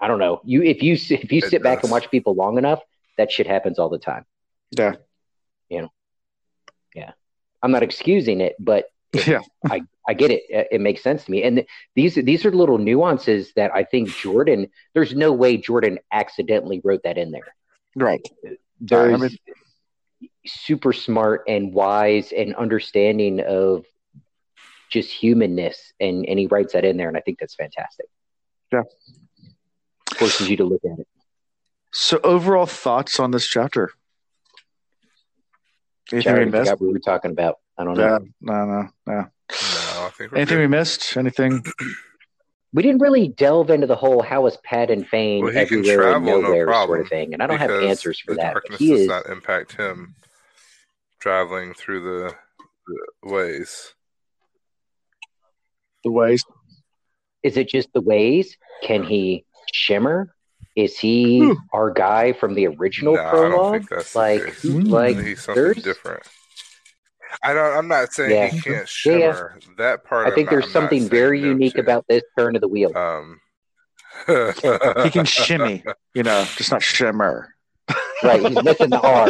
I 0.00 0.08
don't 0.08 0.18
know. 0.18 0.40
You 0.44 0.62
if 0.62 0.82
you 0.82 0.94
if 0.94 1.32
you 1.32 1.38
It 1.38 1.44
sit 1.44 1.62
back 1.62 1.82
and 1.82 1.90
watch 1.90 2.10
people 2.10 2.34
long 2.34 2.58
enough, 2.58 2.80
that 3.16 3.30
shit 3.32 3.46
happens 3.46 3.78
all 3.78 3.88
the 3.88 3.98
time. 3.98 4.24
Yeah, 4.72 4.96
you 5.68 5.82
know, 5.82 5.92
yeah. 6.94 7.12
I'm 7.62 7.72
not 7.72 7.82
excusing 7.82 8.40
it, 8.40 8.54
but 8.58 8.86
Yeah. 9.26 9.40
I, 9.70 9.82
I 10.08 10.14
get 10.14 10.30
it. 10.30 10.42
It 10.48 10.68
it 10.72 10.80
makes 10.80 11.02
sense 11.02 11.24
to 11.24 11.30
me. 11.30 11.42
And 11.42 11.56
th- 11.56 11.68
these 11.94 12.14
these 12.14 12.44
are 12.44 12.50
little 12.50 12.78
nuances 12.78 13.52
that 13.56 13.74
I 13.74 13.84
think 13.84 14.08
Jordan. 14.10 14.68
There's 14.94 15.14
no 15.14 15.32
way 15.32 15.56
Jordan 15.56 15.98
accidentally 16.12 16.80
wrote 16.84 17.02
that 17.04 17.18
in 17.18 17.30
there. 17.30 17.54
Right. 17.94 18.26
There's 18.80 19.14
I 19.14 19.16
mean- 19.16 19.38
super 20.46 20.92
smart 20.92 21.42
and 21.48 21.72
wise 21.74 22.32
and 22.32 22.54
understanding 22.54 23.40
of 23.40 23.84
just 24.90 25.10
humanness, 25.10 25.92
and 25.98 26.24
and 26.26 26.38
he 26.38 26.46
writes 26.46 26.72
that 26.74 26.84
in 26.84 26.96
there, 26.96 27.08
and 27.08 27.16
I 27.16 27.20
think 27.20 27.38
that's 27.38 27.54
fantastic. 27.54 28.06
Yeah. 28.72 28.82
forces 30.16 30.48
you 30.48 30.56
to 30.56 30.64
look 30.64 30.82
at 30.84 30.98
it. 30.98 31.08
So, 31.92 32.20
overall 32.22 32.66
thoughts 32.66 33.18
on 33.20 33.30
this 33.30 33.46
chapter? 33.46 33.90
Anything 36.12 36.32
Jared, 36.34 36.52
we 36.52 36.58
missed? 36.58 36.70
what 36.70 36.80
we 36.80 36.92
were 36.92 36.98
talking 37.00 37.30
about. 37.32 37.56
I 37.78 37.84
don't 37.84 37.98
Yeah, 37.98 38.18
know. 38.18 38.28
no, 38.40 38.64
no, 38.64 38.88
no. 39.06 39.12
No, 39.14 39.26
I 39.50 40.10
think 40.16 40.32
Anything 40.32 40.56
good. 40.58 40.60
we 40.60 40.66
missed? 40.68 41.16
Anything? 41.16 41.64
we 42.72 42.82
didn't 42.82 43.00
really 43.00 43.28
delve 43.28 43.70
into 43.70 43.86
the 43.86 43.96
whole 43.96 44.22
how 44.22 44.46
is 44.46 44.56
Padan 44.64 45.04
Fain 45.04 45.44
Well, 45.44 45.52
he 45.52 45.66
can 45.66 45.78
everywhere 45.80 46.14
and 46.14 46.24
travel, 46.24 46.40
no 46.42 46.48
nowhere 46.48 46.64
sort 46.66 46.68
problem, 46.68 47.00
of 47.02 47.08
thing, 47.08 47.32
and 47.34 47.42
I 47.42 47.46
don't 47.46 47.58
have 47.58 47.70
answers 47.70 48.20
for 48.20 48.32
the 48.34 48.36
that. 48.40 48.52
Darkness 48.52 48.78
he 48.78 48.90
does 48.90 49.00
is 49.00 49.06
not 49.08 49.26
impact 49.26 49.72
him 49.76 50.14
traveling 51.20 51.74
through 51.74 52.00
the, 52.02 52.34
the 53.22 53.32
ways. 53.32 53.92
The 56.04 56.10
ways. 56.12 56.44
Is 57.42 57.56
it 57.56 57.68
just 57.68 57.92
the 57.92 58.00
ways? 58.00 58.56
Can 58.82 59.02
he 59.02 59.44
shimmer? 59.72 60.34
Is 60.76 60.98
he 60.98 61.40
Ooh. 61.42 61.56
our 61.72 61.90
guy 61.90 62.32
from 62.34 62.54
the 62.54 62.66
original 62.68 63.14
No, 63.14 63.20
I 63.22 63.32
don't 63.32 63.50
prologue? 63.50 63.72
think 63.72 63.88
that's 63.88 64.12
the 64.12 64.18
like, 64.18 64.44
case. 64.44 64.62
Mm. 64.64 64.88
like 64.90 65.16
he's 65.18 65.42
something 65.42 65.62
there's- 65.62 65.82
different. 65.82 66.22
I 67.42 67.52
don't. 67.52 67.76
I'm 67.76 67.88
not 67.88 68.12
saying 68.12 68.30
Yeah. 68.30 68.46
he 68.46 68.60
can't 68.60 68.66
Yeah, 69.04 69.12
yeah. 69.12 69.32
shimmer. 69.32 69.58
That 69.78 70.04
part. 70.04 70.26
I 70.26 70.34
think 70.34 70.48
I'm 70.48 70.54
there's 70.54 70.64
not, 70.74 70.84
I'm 70.84 70.88
something 70.90 71.08
very 71.08 71.40
unique 71.40 71.74
to. 71.74 71.80
about 71.80 72.04
this 72.08 72.22
turn 72.38 72.54
of 72.56 72.60
the 72.62 72.68
wheel. 72.68 72.96
Um, 72.96 73.40
He 75.04 75.10
can 75.10 75.24
shimmy, 75.26 75.82
you 76.14 76.22
know, 76.22 76.46
just 76.56 76.70
not 76.70 76.82
shimmer. 76.82 77.52
Right, 78.22 78.40
he's 78.40 78.62
missing 78.64 78.90
the 78.90 79.00
R. 79.00 79.28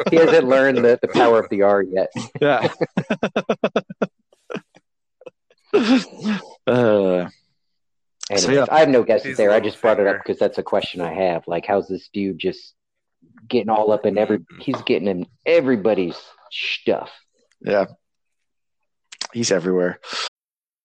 He 0.10 0.16
hasn't 0.16 0.46
learned 0.48 0.78
the, 0.78 0.98
the 1.02 1.08
power 1.08 1.40
of 1.40 1.48
the 1.50 1.62
R 1.62 1.82
yet. 1.82 2.12
Yeah. 2.40 2.68
uh, 6.66 7.28
Anyways, 8.30 8.44
So, 8.44 8.52
yeah. 8.52 8.66
I 8.70 8.78
have 8.80 8.88
no 8.88 9.02
guesses 9.02 9.26
He's 9.26 9.36
there. 9.36 9.50
I 9.50 9.54
little 9.54 9.70
just 9.70 9.82
brought 9.82 9.98
it 10.00 10.06
up 10.06 10.18
because 10.18 10.38
that's 10.38 10.56
a 10.58 10.62
question 10.62 11.00
I 11.00 11.12
have. 11.12 11.42
Like, 11.48 11.66
how's 11.66 11.88
this 11.88 12.08
dude 12.12 12.38
just 12.38 12.74
getting 13.48 13.68
all 13.68 13.90
up 13.90 14.06
in 14.06 14.16
every? 14.16 14.38
Mhm. 14.38 14.62
He's 14.62 14.80
getting 14.82 15.08
in 15.08 15.26
everybody's 15.44 16.16
stuff. 16.50 17.10
yeah. 17.60 17.86
He's 19.32 19.52
everywhere. 19.52 20.00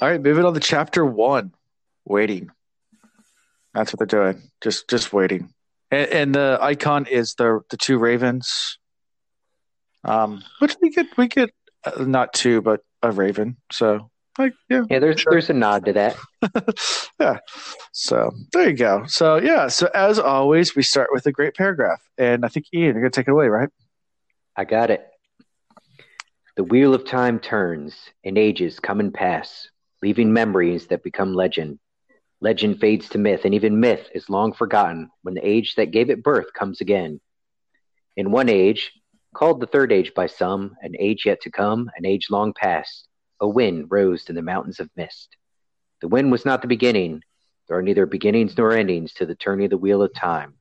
All 0.00 0.08
right, 0.08 0.20
moving 0.20 0.44
on 0.44 0.54
to 0.54 0.60
chapter 0.60 1.04
one. 1.04 1.52
Waiting. 2.04 2.50
That's 3.74 3.92
what 3.92 3.98
they're 3.98 4.32
doing. 4.32 4.42
Just 4.62 4.88
just 4.88 5.12
waiting. 5.12 5.52
And, 5.90 6.10
and 6.10 6.34
the 6.34 6.58
icon 6.60 7.06
is 7.06 7.34
the 7.34 7.60
the 7.70 7.76
two 7.76 7.98
ravens. 7.98 8.78
Um, 10.04 10.42
which 10.60 10.76
we 10.80 10.90
get 10.90 11.06
we 11.18 11.28
get 11.28 11.50
uh, 11.84 12.04
not 12.04 12.32
two, 12.32 12.62
but 12.62 12.80
a 13.02 13.12
raven. 13.12 13.58
So 13.70 14.10
like 14.38 14.54
yeah, 14.70 14.82
Yeah, 14.88 14.98
there's 15.00 15.20
Sure. 15.20 15.32
there's 15.32 15.50
a 15.50 15.54
nod 15.54 15.84
to 15.84 15.92
that. 15.92 16.16
yeah. 17.20 17.38
So 17.92 18.32
there 18.52 18.70
you 18.70 18.76
go. 18.76 19.04
So 19.06 19.36
yeah. 19.36 19.68
So 19.68 19.90
as 19.94 20.18
always, 20.18 20.74
we 20.74 20.82
start 20.82 21.10
with 21.12 21.26
a 21.26 21.32
great 21.32 21.54
paragraph, 21.54 22.00
and 22.16 22.44
I 22.44 22.48
think 22.48 22.66
Ian, 22.72 22.94
you're 22.94 23.02
gonna 23.02 23.10
take 23.10 23.28
it 23.28 23.32
away, 23.32 23.48
right? 23.48 23.68
I 24.56 24.64
got 24.64 24.90
it. 24.90 25.06
The 26.56 26.64
wheel 26.64 26.94
of 26.94 27.04
time 27.04 27.38
turns, 27.38 27.94
and 28.24 28.36
ages 28.36 28.80
come 28.80 29.00
and 29.00 29.14
pass, 29.14 29.68
leaving 30.02 30.32
memories 30.32 30.86
that 30.88 31.02
become 31.02 31.34
legend. 31.34 31.78
Legend 32.40 32.80
fades 32.80 33.08
to 33.10 33.18
myth, 33.18 33.44
and 33.44 33.54
even 33.54 33.80
myth 33.80 34.08
is 34.14 34.30
long 34.30 34.52
forgotten 34.52 35.10
when 35.22 35.34
the 35.34 35.46
age 35.46 35.74
that 35.74 35.90
gave 35.90 36.08
it 36.08 36.22
birth 36.22 36.52
comes 36.54 36.80
again. 36.80 37.20
In 38.16 38.30
one 38.30 38.48
age, 38.48 38.92
called 39.34 39.60
the 39.60 39.66
third 39.66 39.92
age 39.92 40.14
by 40.14 40.26
some, 40.26 40.74
an 40.82 40.94
age 40.98 41.26
yet 41.26 41.42
to 41.42 41.50
come, 41.50 41.90
an 41.96 42.06
age 42.06 42.28
long 42.30 42.52
past, 42.54 43.08
a 43.40 43.48
wind 43.48 43.86
rose 43.90 44.28
in 44.28 44.34
the 44.34 44.42
mountains 44.42 44.80
of 44.80 44.90
mist. 44.96 45.36
The 46.00 46.08
wind 46.08 46.32
was 46.32 46.44
not 46.44 46.62
the 46.62 46.68
beginning. 46.68 47.22
There 47.68 47.76
are 47.76 47.82
neither 47.82 48.06
beginnings 48.06 48.56
nor 48.56 48.72
endings 48.72 49.12
to 49.14 49.26
the 49.26 49.34
turning 49.34 49.66
of 49.66 49.70
the 49.70 49.78
wheel 49.78 50.02
of 50.02 50.14
time, 50.14 50.54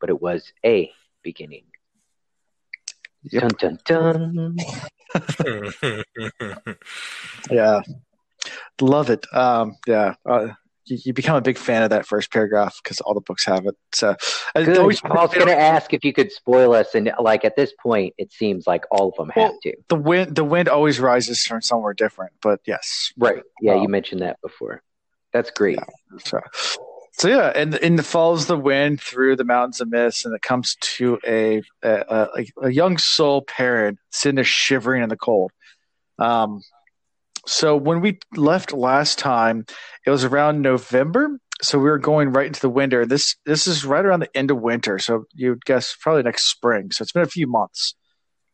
but 0.00 0.10
it 0.10 0.20
was 0.20 0.52
a 0.64 0.90
beginning. 1.22 1.64
Yep. 3.24 3.58
Dun 3.58 3.78
dun 3.84 4.24
dun. 4.24 4.56
Yeah, 7.50 7.82
love 8.80 9.10
it. 9.10 9.26
Um, 9.32 9.76
yeah, 9.86 10.14
uh, 10.28 10.48
you, 10.86 10.98
you 11.06 11.12
become 11.14 11.36
a 11.36 11.40
big 11.40 11.56
fan 11.56 11.82
of 11.82 11.90
that 11.90 12.06
first 12.06 12.30
paragraph 12.32 12.78
because 12.82 13.00
all 13.00 13.14
the 13.14 13.20
books 13.20 13.44
have 13.46 13.66
it. 13.66 13.74
So, 13.94 14.16
I 14.54 14.64
Good. 14.64 14.78
always- 14.78 15.00
I 15.04 15.08
was 15.22 15.32
going 15.32 15.46
to 15.46 15.58
ask 15.58 15.94
if 15.94 16.04
you 16.04 16.12
could 16.12 16.30
spoil 16.30 16.74
us, 16.74 16.94
and 16.94 17.10
like 17.20 17.44
at 17.44 17.56
this 17.56 17.72
point, 17.82 18.14
it 18.18 18.32
seems 18.32 18.66
like 18.66 18.84
all 18.90 19.08
of 19.08 19.14
them 19.16 19.30
have 19.30 19.52
to. 19.62 19.74
the 19.88 19.96
wind 19.96 20.36
the 20.36 20.44
wind 20.44 20.68
always 20.68 21.00
rises 21.00 21.42
from 21.46 21.62
somewhere 21.62 21.94
different. 21.94 22.32
But 22.42 22.60
yes, 22.66 23.12
Right? 23.16 23.42
Yeah, 23.60 23.74
you 23.76 23.84
Um, 23.86 23.90
mentioned 23.92 24.20
that 24.22 24.40
before. 24.42 24.82
That's 25.32 25.50
great. 25.50 25.78
so 26.24 26.40
so 27.12 27.28
yeah, 27.28 27.50
and 27.54 27.74
and 27.76 27.98
it 27.98 28.02
follows 28.02 28.46
the 28.46 28.58
wind 28.58 29.00
through 29.00 29.36
the 29.36 29.44
mountains 29.44 29.80
of 29.80 29.88
mist, 29.90 30.26
and 30.26 30.34
it 30.34 30.42
comes 30.42 30.76
to 30.80 31.18
a 31.26 31.62
a, 31.82 31.90
a, 31.90 32.44
a 32.64 32.70
young 32.70 32.98
soul 32.98 33.40
Perrin 33.42 33.98
sitting 34.10 34.34
there 34.36 34.44
shivering 34.44 35.02
in 35.02 35.08
the 35.08 35.16
cold. 35.16 35.50
Um, 36.18 36.60
so 37.46 37.76
when 37.76 38.00
we 38.00 38.18
left 38.36 38.72
last 38.72 39.18
time, 39.18 39.66
it 40.06 40.10
was 40.10 40.24
around 40.24 40.62
November. 40.62 41.38
So 41.62 41.78
we 41.78 41.84
were 41.84 41.98
going 41.98 42.30
right 42.30 42.46
into 42.46 42.60
the 42.60 42.68
winter. 42.68 43.06
This 43.06 43.36
this 43.46 43.66
is 43.66 43.84
right 43.84 44.04
around 44.04 44.20
the 44.20 44.36
end 44.36 44.50
of 44.50 44.60
winter. 44.60 44.98
So 44.98 45.24
you'd 45.34 45.64
guess 45.64 45.96
probably 46.00 46.22
next 46.24 46.50
spring. 46.50 46.90
So 46.90 47.02
it's 47.02 47.12
been 47.12 47.22
a 47.22 47.26
few 47.26 47.46
months 47.46 47.94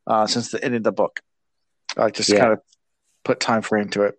uh, 0.06 0.26
since 0.26 0.50
the 0.50 0.62
end 0.62 0.74
of 0.74 0.82
the 0.82 0.92
book. 0.92 1.20
I 1.96 2.10
just 2.10 2.28
Yeah. 2.28 2.40
kind 2.40 2.52
of 2.52 2.60
put 3.24 3.40
time 3.40 3.62
frame 3.62 3.88
to 3.90 4.02
it. 4.02 4.14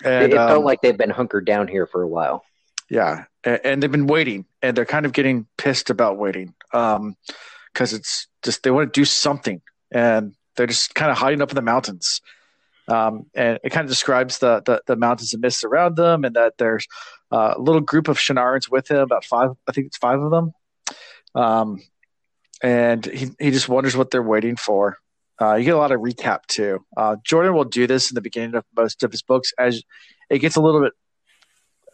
It, 0.00 0.06
And 0.06 0.32
it 0.32 0.36
um, 0.38 0.48
felt 0.48 0.64
like 0.64 0.80
they've 0.82 0.96
been 0.96 1.10
hunkered 1.10 1.44
down 1.46 1.68
here 1.68 1.86
for 1.86 2.02
a 2.02 2.08
while. 2.08 2.44
yeah, 2.90 3.24
and, 3.44 3.60
and 3.64 3.82
they've 3.82 3.90
been 3.92 4.06
waiting, 4.06 4.44
and 4.62 4.76
they're 4.76 4.84
kind 4.84 5.06
of 5.06 5.12
getting 5.12 5.46
pissed 5.58 5.90
about 5.90 6.18
waiting, 6.18 6.54
um, 6.72 7.16
because 7.72 7.92
it's 7.92 8.28
just 8.42 8.62
they 8.62 8.70
want 8.70 8.92
to 8.92 9.00
do 9.00 9.04
something, 9.04 9.60
and 9.90 10.34
they're 10.56 10.66
just 10.66 10.94
kind 10.94 11.10
of 11.10 11.18
hiding 11.18 11.40
up 11.42 11.50
in 11.50 11.56
the 11.56 11.62
mountains, 11.62 12.20
um, 12.88 13.26
and 13.34 13.58
it 13.64 13.70
kind 13.70 13.84
of 13.84 13.90
describes 13.90 14.38
the, 14.38 14.62
the 14.64 14.82
the 14.86 14.96
mountains 14.96 15.32
and 15.32 15.42
mists 15.42 15.64
around 15.64 15.96
them, 15.96 16.24
and 16.24 16.36
that 16.36 16.54
there's 16.58 16.86
uh, 17.32 17.54
a 17.56 17.60
little 17.60 17.80
group 17.80 18.08
of 18.08 18.18
Shienarans 18.18 18.70
with 18.70 18.90
him, 18.90 18.98
about 18.98 19.24
five, 19.24 19.50
I 19.68 19.72
think 19.72 19.88
it's 19.88 19.96
five 19.96 20.20
of 20.20 20.30
them, 20.30 20.52
um, 21.34 21.82
and 22.62 23.04
he 23.04 23.30
he 23.38 23.50
just 23.50 23.68
wonders 23.68 23.96
what 23.96 24.10
they're 24.10 24.22
waiting 24.22 24.56
for. 24.56 24.98
Uh, 25.40 25.54
you 25.54 25.64
get 25.64 25.74
a 25.74 25.78
lot 25.78 25.92
of 25.92 26.00
recap 26.00 26.46
too. 26.46 26.84
Uh, 26.96 27.16
Jordan 27.24 27.54
will 27.54 27.64
do 27.64 27.86
this 27.86 28.10
in 28.10 28.14
the 28.14 28.22
beginning 28.22 28.54
of 28.54 28.64
most 28.76 29.02
of 29.02 29.12
his 29.12 29.22
books 29.22 29.52
as 29.58 29.82
it 30.30 30.38
gets 30.38 30.56
a 30.56 30.62
little 30.62 30.80
bit 30.80 30.94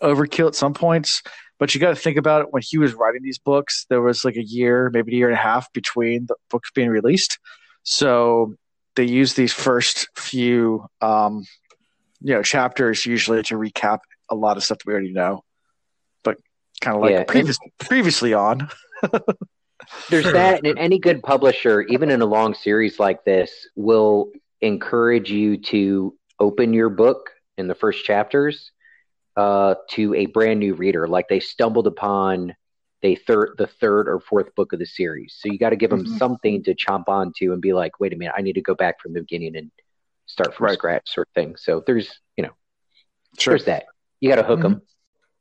overkill 0.02 0.48
at 0.48 0.54
some 0.54 0.74
points. 0.74 1.22
But 1.58 1.74
you 1.74 1.80
got 1.80 1.90
to 1.90 1.96
think 1.96 2.16
about 2.16 2.42
it 2.42 2.48
when 2.50 2.62
he 2.64 2.78
was 2.78 2.94
writing 2.94 3.22
these 3.22 3.38
books, 3.38 3.86
there 3.88 4.02
was 4.02 4.24
like 4.24 4.36
a 4.36 4.42
year, 4.42 4.90
maybe 4.92 5.12
a 5.12 5.16
year 5.16 5.28
and 5.28 5.38
a 5.38 5.40
half 5.40 5.72
between 5.72 6.26
the 6.26 6.34
books 6.50 6.70
being 6.74 6.88
released. 6.88 7.38
So 7.84 8.54
they 8.96 9.04
use 9.04 9.34
these 9.34 9.52
first 9.52 10.08
few, 10.16 10.86
um, 11.00 11.44
you 12.20 12.34
know, 12.34 12.42
chapters 12.42 13.06
usually 13.06 13.42
to 13.44 13.54
recap 13.56 14.00
a 14.28 14.34
lot 14.34 14.56
of 14.56 14.64
stuff 14.64 14.78
that 14.78 14.86
we 14.86 14.92
already 14.92 15.12
know. 15.12 15.44
But 16.22 16.38
kind 16.80 16.96
of 16.96 17.02
like 17.02 17.12
Yeah, 17.12 17.24
previous, 17.24 17.58
previously 17.78 18.34
on. 18.34 18.68
There's 20.10 20.32
that, 20.32 20.64
and 20.64 20.78
any 20.78 20.98
good 20.98 21.22
publisher, 21.22 21.82
even 21.82 22.10
in 22.10 22.22
a 22.22 22.26
long 22.26 22.54
series 22.54 22.98
like 22.98 23.24
this, 23.24 23.50
will 23.74 24.30
encourage 24.60 25.30
you 25.30 25.56
to 25.56 26.14
open 26.38 26.72
your 26.72 26.88
book 26.88 27.30
in 27.58 27.66
the 27.66 27.74
first 27.74 28.04
chapters 28.04 28.70
uh, 29.36 29.74
to 29.90 30.14
a 30.14 30.26
brand 30.26 30.60
new 30.60 30.74
reader, 30.74 31.08
like 31.08 31.28
they 31.28 31.40
stumbled 31.40 31.86
upon 31.86 32.54
the 33.02 33.16
third, 33.16 33.54
the 33.58 33.66
third 33.66 34.08
or 34.08 34.20
fourth 34.20 34.54
book 34.54 34.72
of 34.72 34.78
the 34.78 34.86
series. 34.86 35.36
So 35.38 35.48
you 35.50 35.58
got 35.58 35.70
to 35.70 35.76
give 35.76 35.90
them 35.90 36.04
Mhm. 36.04 36.18
something 36.18 36.62
to 36.64 36.74
chomp 36.74 37.08
onto 37.08 37.52
and 37.52 37.60
be 37.60 37.72
like, 37.72 37.98
wait 38.00 38.12
a 38.12 38.16
minute, 38.16 38.34
I 38.36 38.42
need 38.42 38.54
to 38.54 38.62
go 38.62 38.74
back 38.74 39.00
from 39.00 39.12
the 39.12 39.20
beginning 39.20 39.56
and 39.56 39.70
start 40.26 40.54
from 40.54 40.66
Right. 40.66 40.74
scratch, 40.74 41.12
sort 41.12 41.28
of 41.28 41.34
thing. 41.34 41.56
So 41.56 41.82
there's, 41.86 42.20
you 42.36 42.44
know, 42.44 42.52
Sure. 43.38 43.52
there's 43.52 43.64
that. 43.64 43.86
You 44.20 44.28
got 44.28 44.36
to 44.36 44.44
hook 44.44 44.62
them. 44.62 44.82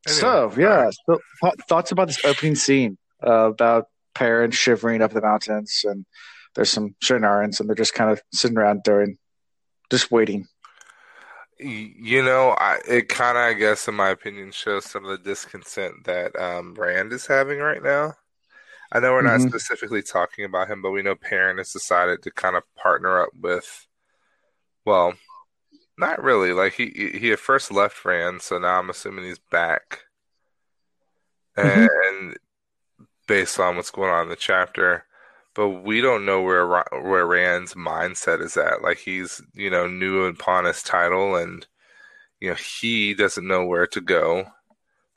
So 0.08 0.48
Anyway, 0.48 0.64
yeah, 0.64 0.90
so, 1.06 1.20
th- 1.44 1.54
thoughts 1.68 1.92
about 1.92 2.08
this 2.08 2.26
opening 2.26 2.56
scene 2.56 2.98
uh, 3.26 3.52
about 3.52 3.86
Perrin's 4.16 4.56
shivering 4.56 5.04
up 5.04 5.12
the 5.12 5.22
mountains, 5.22 5.86
and 5.88 6.06
there's 6.56 6.72
some 6.72 6.96
Shienarans, 7.04 7.60
and 7.60 7.70
they're 7.70 7.76
just 7.76 7.94
kind 7.94 8.10
of 8.10 8.20
sitting 8.34 8.58
around 8.58 8.82
doing, 8.84 9.20
just 9.92 10.10
waiting. 10.12 10.48
You 11.62 12.24
know, 12.24 12.52
I, 12.52 12.80
it 12.88 13.08
kind 13.10 13.38
of, 13.38 13.44
I 13.44 13.54
guess, 13.54 13.88
in 13.88 13.94
my 13.96 14.10
opinion, 14.10 14.52
shows 14.52 14.86
some 14.86 15.06
of 15.06 15.12
the 15.12 15.18
discontent 15.30 16.06
that 16.06 16.36
um, 16.40 16.74
Rand 16.74 17.14
is 17.14 17.28
having 17.28 17.60
right 17.60 17.84
now. 17.84 18.14
I 18.92 19.00
know 19.00 19.14
we're 19.14 19.24
not 19.24 19.42
Mhm. 19.42 19.42
specifically 19.42 20.04
talking 20.04 20.46
about 20.46 20.70
him, 20.70 20.82
but 20.82 20.92
we 20.92 21.04
know 21.04 21.16
Perrin 21.16 21.58
has 21.60 21.72
decided 21.74 22.24
to 22.24 22.32
kind 22.32 22.56
of 22.58 22.64
partner 22.76 23.22
up 23.22 23.30
with, 23.40 23.88
well, 24.86 25.14
Not 25.98 26.24
really. 26.24 26.54
Like 26.54 26.74
he 26.74 26.90
he 27.20 27.32
at 27.34 27.40
first 27.40 27.72
left 27.72 28.06
Rand, 28.06 28.42
so 28.44 28.58
now 28.60 28.80
I'm 28.80 28.90
assuming 28.90 29.26
he's 29.26 29.40
back. 29.40 30.06
Mhm. 31.64 31.92
And 32.02 32.38
based 33.28 33.60
on 33.60 33.76
what's 33.78 33.92
going 33.92 34.12
on 34.12 34.24
in 34.26 34.30
the 34.30 34.36
chapter, 34.36 35.06
but 35.56 35.70
we 35.70 36.02
don't 36.02 36.26
know 36.26 36.42
where 36.42 36.68
where 36.68 37.26
Rand's 37.28 37.74
mindset 37.76 38.42
is 38.42 38.58
at. 38.58 38.82
Like 38.82 39.00
he's 39.00 39.42
you 39.54 39.70
know 39.70 39.88
new 39.88 40.24
upon 40.26 40.66
his 40.66 40.84
title, 40.84 41.36
and 41.36 41.66
you 42.42 42.50
know 42.50 42.56
he 42.56 43.14
doesn't 43.16 43.48
know 43.48 43.66
where 43.66 43.88
to 43.88 44.02
go. 44.02 44.46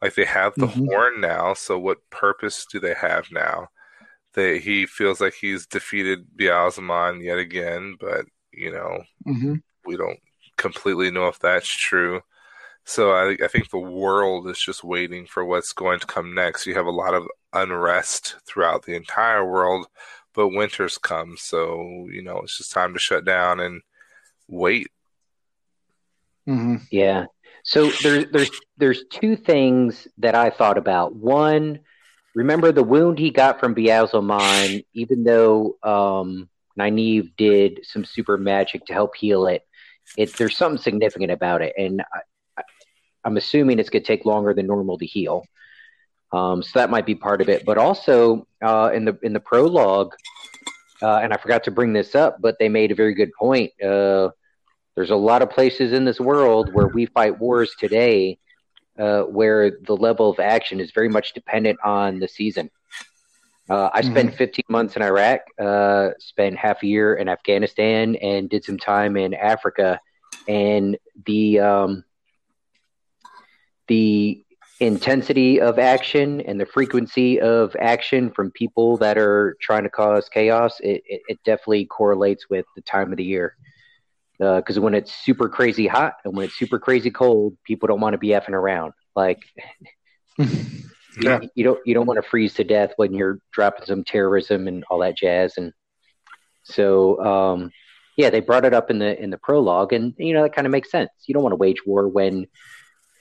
Like 0.02 0.14
they 0.14 0.24
have 0.26 0.58
the 0.58 0.66
Mhm. 0.66 0.88
horn 0.88 1.20
now, 1.20 1.54
so 1.54 1.78
what 1.78 2.08
purpose 2.10 2.66
do 2.70 2.80
they 2.80 2.94
have 2.94 3.30
now? 3.32 3.68
They 4.34 4.58
he 4.60 4.86
feels 4.86 5.20
like 5.20 5.34
he's 5.34 5.66
defeated 5.66 6.26
Ba'alzamon 6.38 7.24
yet 7.24 7.38
again, 7.38 7.96
but 8.00 8.26
you 8.52 8.72
know 8.72 9.02
Mm-hmm. 9.26 9.54
we 9.86 9.96
don't 9.96 10.18
completely 10.56 11.10
know 11.10 11.28
if 11.28 11.38
that's 11.38 11.68
true. 11.68 12.20
So 12.86 13.12
I, 13.12 13.36
I 13.44 13.48
think 13.48 13.70
the 13.70 13.78
world 13.78 14.48
is 14.48 14.58
just 14.60 14.84
waiting 14.84 15.26
for 15.26 15.44
what's 15.44 15.72
going 15.72 16.00
to 16.00 16.06
come 16.06 16.34
next. 16.34 16.66
You 16.66 16.74
have 16.74 16.86
a 16.86 16.90
lot 16.90 17.14
of 17.14 17.26
unrest 17.52 18.36
throughout 18.46 18.84
the 18.84 18.94
entire 18.96 19.44
world, 19.50 19.86
but 20.34 20.48
winter's 20.48 20.98
come, 20.98 21.36
so 21.38 22.08
you 22.10 22.22
know 22.22 22.38
it's 22.38 22.58
just 22.58 22.72
time 22.72 22.92
to 22.92 22.98
shut 22.98 23.24
down 23.24 23.60
and 23.60 23.82
wait. 24.48 24.88
Mm-hmm. 26.48 26.76
Yeah. 26.90 27.26
So 27.64 27.90
there's 28.02 28.26
there's 28.30 28.50
there's 28.76 29.04
two 29.10 29.36
things 29.36 30.06
that 30.18 30.34
I 30.34 30.50
thought 30.50 30.76
about. 30.76 31.14
One, 31.14 31.80
remember 32.34 32.72
the 32.72 32.82
wound 32.82 33.18
he 33.18 33.30
got 33.30 33.58
from 33.58 33.74
Ba'alzamon, 33.74 34.84
even 34.92 35.24
though 35.24 35.76
um, 35.82 36.48
Nynaeve 36.78 37.34
did 37.36 37.80
some 37.84 38.04
super 38.04 38.36
magic 38.36 38.84
to 38.86 38.92
help 38.92 39.16
heal 39.16 39.46
it. 39.46 39.62
It 40.18 40.34
there's 40.34 40.56
something 40.56 40.82
significant 40.82 41.30
about 41.30 41.62
it, 41.62 41.74
and 41.78 42.02
I, 42.02 42.20
I, 42.58 42.62
I'm 43.24 43.38
assuming 43.38 43.78
it's 43.78 43.90
gonna 43.90 44.04
take 44.04 44.26
longer 44.26 44.52
than 44.52 44.66
normal 44.66 44.98
to 44.98 45.06
heal. 45.06 45.44
Um, 46.34 46.62
so 46.62 46.70
that 46.78 46.90
might 46.90 47.06
be 47.06 47.14
part 47.14 47.40
of 47.40 47.48
it. 47.48 47.64
But 47.64 47.78
also 47.78 48.46
uh, 48.62 48.90
in 48.92 49.04
the 49.04 49.16
in 49.22 49.32
the 49.32 49.40
prologue, 49.40 50.12
uh, 51.00 51.18
and 51.18 51.32
I 51.32 51.36
forgot 51.36 51.64
to 51.64 51.70
bring 51.70 51.92
this 51.92 52.14
up, 52.14 52.40
but 52.40 52.58
they 52.58 52.68
made 52.68 52.90
a 52.90 52.94
very 52.94 53.14
good 53.14 53.32
point. 53.38 53.70
Uh, 53.80 54.30
there's 54.96 55.10
a 55.10 55.16
lot 55.16 55.42
of 55.42 55.50
places 55.50 55.92
in 55.92 56.04
this 56.04 56.20
world 56.20 56.72
where 56.72 56.88
we 56.88 57.06
fight 57.06 57.38
wars 57.38 57.74
today 57.78 58.38
uh, 58.98 59.22
where 59.22 59.78
the 59.82 59.96
level 59.96 60.30
of 60.30 60.38
action 60.38 60.80
is 60.80 60.92
very 60.92 61.08
much 61.08 61.34
dependent 61.34 61.78
on 61.84 62.18
the 62.18 62.28
season. 62.28 62.70
Uh, 63.68 63.88
I 63.92 64.02
spent 64.02 64.34
15 64.34 64.64
months 64.68 64.96
in 64.96 65.02
Iraq, 65.02 65.40
uh, 65.58 66.10
spent 66.18 66.58
half 66.58 66.82
a 66.82 66.86
year 66.86 67.14
in 67.14 67.28
Afghanistan, 67.28 68.14
and 68.16 68.48
did 68.48 68.64
some 68.64 68.78
time 68.78 69.16
in 69.16 69.34
Africa. 69.34 69.98
And 70.46 70.98
the 71.24 71.60
um, 71.60 72.04
the 73.88 74.43
intensity 74.86 75.60
of 75.60 75.78
action 75.78 76.40
and 76.42 76.60
the 76.60 76.66
frequency 76.66 77.40
of 77.40 77.74
action 77.80 78.30
from 78.30 78.50
people 78.52 78.96
that 78.98 79.18
are 79.18 79.56
trying 79.60 79.84
to 79.84 79.90
cause 79.90 80.28
chaos, 80.28 80.80
it, 80.80 81.02
it, 81.06 81.22
it 81.28 81.38
definitely 81.44 81.86
correlates 81.86 82.48
with 82.50 82.66
the 82.76 82.82
time 82.82 83.10
of 83.10 83.18
the 83.18 83.24
year 83.24 83.56
because 84.38 84.78
when 84.80 84.94
it's 84.94 85.12
super 85.12 85.48
crazy 85.48 85.86
hot 85.86 86.14
and 86.24 86.36
when 86.36 86.44
it's 86.44 86.56
super 86.56 86.78
crazy 86.78 87.10
cold, 87.10 87.56
people 87.64 87.86
don't 87.86 88.00
want 88.00 88.14
to 88.14 88.18
be 88.18 88.28
effing 88.28 88.50
around. 88.50 88.92
Like 89.14 89.40
Yeah. 91.16 91.40
you, 91.40 91.48
you 91.54 91.64
don't 91.64 91.78
you 91.86 91.94
don't 91.94 92.06
want 92.06 92.22
to 92.22 92.28
freeze 92.28 92.54
to 92.54 92.64
death 92.64 92.92
when 92.96 93.14
you're 93.14 93.38
dropping 93.52 93.86
some 93.86 94.02
terrorism 94.04 94.66
and 94.66 94.84
all 94.90 94.98
that 95.00 95.16
jazz. 95.16 95.54
And 95.56 95.72
so 96.64 97.24
um, 97.24 97.70
yeah, 98.16 98.30
they 98.30 98.40
brought 98.40 98.64
it 98.64 98.74
up 98.74 98.90
in 98.90 98.98
the 98.98 99.20
in 99.22 99.30
the 99.30 99.38
prologue, 99.38 99.92
and 99.92 100.14
you 100.18 100.32
know 100.34 100.42
that 100.42 100.54
kind 100.54 100.66
of 100.66 100.72
makes 100.72 100.90
sense. 100.90 101.10
You 101.26 101.34
don't 101.34 101.42
want 101.42 101.52
to 101.52 101.56
wage 101.56 101.86
war 101.86 102.08
when 102.08 102.46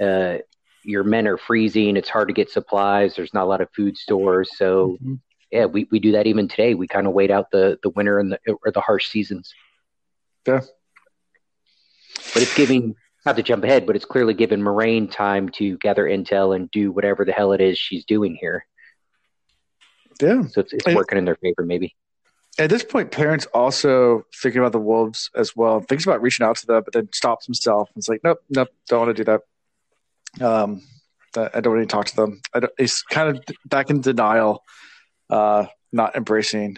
uh, 0.02 0.38
your 0.84 1.04
men 1.04 1.28
are 1.28 1.38
freezing. 1.38 1.98
It's 1.98 2.10
hard 2.10 2.28
to 2.28 2.34
get 2.34 2.50
supplies. 2.50 3.16
There's 3.16 3.34
not 3.34 3.44
a 3.44 3.48
lot 3.48 3.62
of 3.62 3.70
food 3.76 3.98
stores. 3.98 4.50
So 4.58 4.98
Mhm. 5.04 5.20
yeah, 5.52 5.66
we, 5.66 5.88
we 5.92 6.00
do 6.00 6.12
that 6.14 6.28
even 6.28 6.48
today. 6.48 6.74
We 6.74 6.88
kind 6.88 7.08
of 7.08 7.14
wait 7.14 7.32
out 7.32 7.52
the 7.52 7.80
the 7.84 7.90
winter 7.90 8.20
and 8.20 8.32
the 8.32 8.40
or 8.66 8.72
the 8.72 8.82
harsh 8.82 9.08
seasons. 9.10 9.54
Yeah. 10.48 10.62
But 12.34 12.42
it's 12.44 12.56
giving 12.56 12.96
not 13.26 13.36
to 13.38 13.44
jump 13.44 13.64
ahead, 13.64 13.86
but 13.86 13.96
it's 13.96 14.06
clearly 14.06 14.34
given 14.34 14.62
Moiraine 14.62 15.10
time 15.10 15.50
to 15.50 15.78
gather 15.78 16.04
intel 16.06 16.56
and 16.56 16.70
do 16.72 16.92
whatever 16.92 17.24
the 17.24 17.32
hell 17.32 17.54
it 17.54 17.62
is 17.62 17.78
she's 17.78 18.04
doing 18.06 18.36
here. 18.36 18.66
Yeah. 20.22 20.44
So 20.48 20.62
it's, 20.62 20.74
it's 20.74 20.86
And- 20.86 20.96
working 20.96 21.18
in 21.18 21.26
their 21.26 21.36
favor, 21.38 21.64
maybe. 21.66 21.96
At 22.60 22.70
this 22.70 22.84
point, 22.84 23.10
Perrin's 23.10 23.48
also 23.48 24.28
thinking 24.36 24.60
about 24.60 24.74
the 24.74 24.80
wolves 24.80 25.32
as 25.36 25.56
well. 25.56 25.80
Thinks 25.80 26.06
about 26.06 26.22
reaching 26.22 26.46
out 26.46 26.56
to 26.58 26.68
them, 26.68 26.84
but 26.84 26.94
then 26.94 27.10
stops 27.12 27.48
himself. 27.48 27.90
and 27.96 28.00
It's 28.02 28.08
like, 28.08 28.24
nope, 28.24 28.44
nope, 28.50 28.68
don't 28.88 29.00
want 29.08 29.10
to 29.18 29.24
do 29.24 29.24
that. 29.32 29.42
Um, 30.42 30.82
I 31.36 31.62
don't 31.62 31.76
want 31.76 31.90
to 31.90 31.94
talk 31.94 32.06
to 32.08 32.16
them. 32.16 32.42
He's 32.78 33.02
kind 33.02 33.36
of 33.36 33.44
back 33.66 33.90
in 33.90 34.02
denial, 34.02 34.64
uh, 35.30 35.66
not 35.92 36.16
embracing 36.16 36.78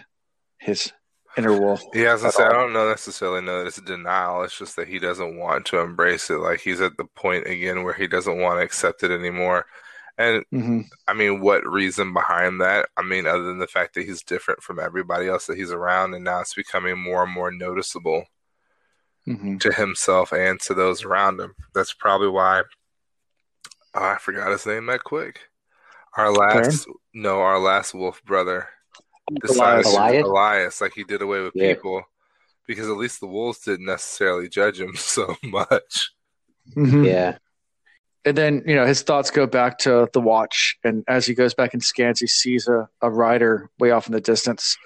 his 0.58 0.92
inner 1.36 1.52
wolf. 1.58 1.82
Yeah, 1.92 2.14
as 2.14 2.24
I 2.24 2.30
say, 2.30 2.44
I 2.44 2.52
don't 2.52 2.72
know 2.72 2.88
necessarily 2.88 3.42
know 3.42 3.58
that 3.58 3.66
it's 3.66 3.80
denial. 3.80 4.42
It's 4.42 4.58
just 4.58 4.76
that 4.76 4.88
he 4.88 4.98
doesn't 4.98 5.38
want 5.38 5.66
to 5.66 5.80
embrace 5.80 6.30
it. 6.30 6.38
Like 6.38 6.60
he's 6.60 6.80
at 6.80 6.96
the 6.96 7.04
point 7.04 7.46
again 7.46 7.82
where 7.82 7.94
he 7.94 8.06
doesn't 8.06 8.38
want 8.40 8.58
to 8.60 8.64
accept 8.64 9.02
it 9.02 9.10
anymore. 9.10 9.66
And 10.18 10.44
hmm 10.50 10.80
I 11.08 11.14
mean, 11.14 11.40
what 11.40 11.66
reason 11.66 12.12
behind 12.12 12.60
that? 12.60 12.88
I 12.96 13.02
mean, 13.02 13.26
other 13.26 13.44
than 13.44 13.58
the 13.58 13.66
fact 13.66 13.94
that 13.94 14.06
he's 14.06 14.22
different 14.22 14.62
from 14.62 14.80
everybody 14.80 15.28
else 15.28 15.46
that 15.46 15.58
he's 15.58 15.70
around, 15.72 16.14
and 16.14 16.24
now 16.24 16.40
it's 16.40 16.54
becoming 16.54 16.98
more 16.98 17.24
and 17.24 17.32
more 17.32 17.50
noticeable 17.50 18.24
hmm 19.26 19.58
to 19.58 19.72
himself 19.72 20.32
and 20.32 20.60
to 20.60 20.74
those 20.74 21.04
around 21.04 21.40
him. 21.40 21.54
That's 21.74 21.92
probably 21.92 22.28
why 22.28 22.62
I 23.96 24.18
forgot 24.18 24.50
his 24.50 24.66
name 24.66 24.86
that 24.86 25.04
quick. 25.04 25.40
Our 26.16 26.30
last, 26.30 26.86
no, 27.14 27.40
our 27.40 27.58
last 27.58 27.94
wolf 27.94 28.22
brother 28.24 28.68
Elyas. 29.30 29.84
Elyas. 29.84 29.84
Elyas? 29.84 30.22
Elyas, 30.22 30.80
like 30.80 30.92
he 30.94 31.04
did 31.04 31.22
away 31.22 31.40
with 31.42 31.52
Yeah. 31.54 31.74
people 31.74 32.02
because 32.66 32.88
at 32.88 32.96
least 32.96 33.20
the 33.20 33.26
wolves 33.26 33.60
didn't 33.60 33.86
necessarily 33.86 34.48
judge 34.48 34.80
him 34.80 34.94
so 34.96 35.36
much. 35.42 36.12
hmm 36.74 37.04
Yeah. 37.04 37.38
And 38.24 38.36
then, 38.36 38.64
you 38.66 38.74
know, 38.74 38.86
his 38.86 39.02
thoughts 39.02 39.30
go 39.30 39.46
back 39.46 39.78
to 39.78 40.08
the 40.12 40.20
watch. 40.20 40.76
And 40.82 41.04
as 41.06 41.26
he 41.26 41.34
goes 41.34 41.54
back 41.54 41.74
and 41.74 41.82
scans, 41.82 42.18
he 42.18 42.26
sees 42.26 42.66
a, 42.66 42.88
a 43.00 43.08
rider 43.08 43.70
way 43.78 43.92
off 43.92 44.08
in 44.08 44.12
the 44.12 44.20
distance. 44.20 44.76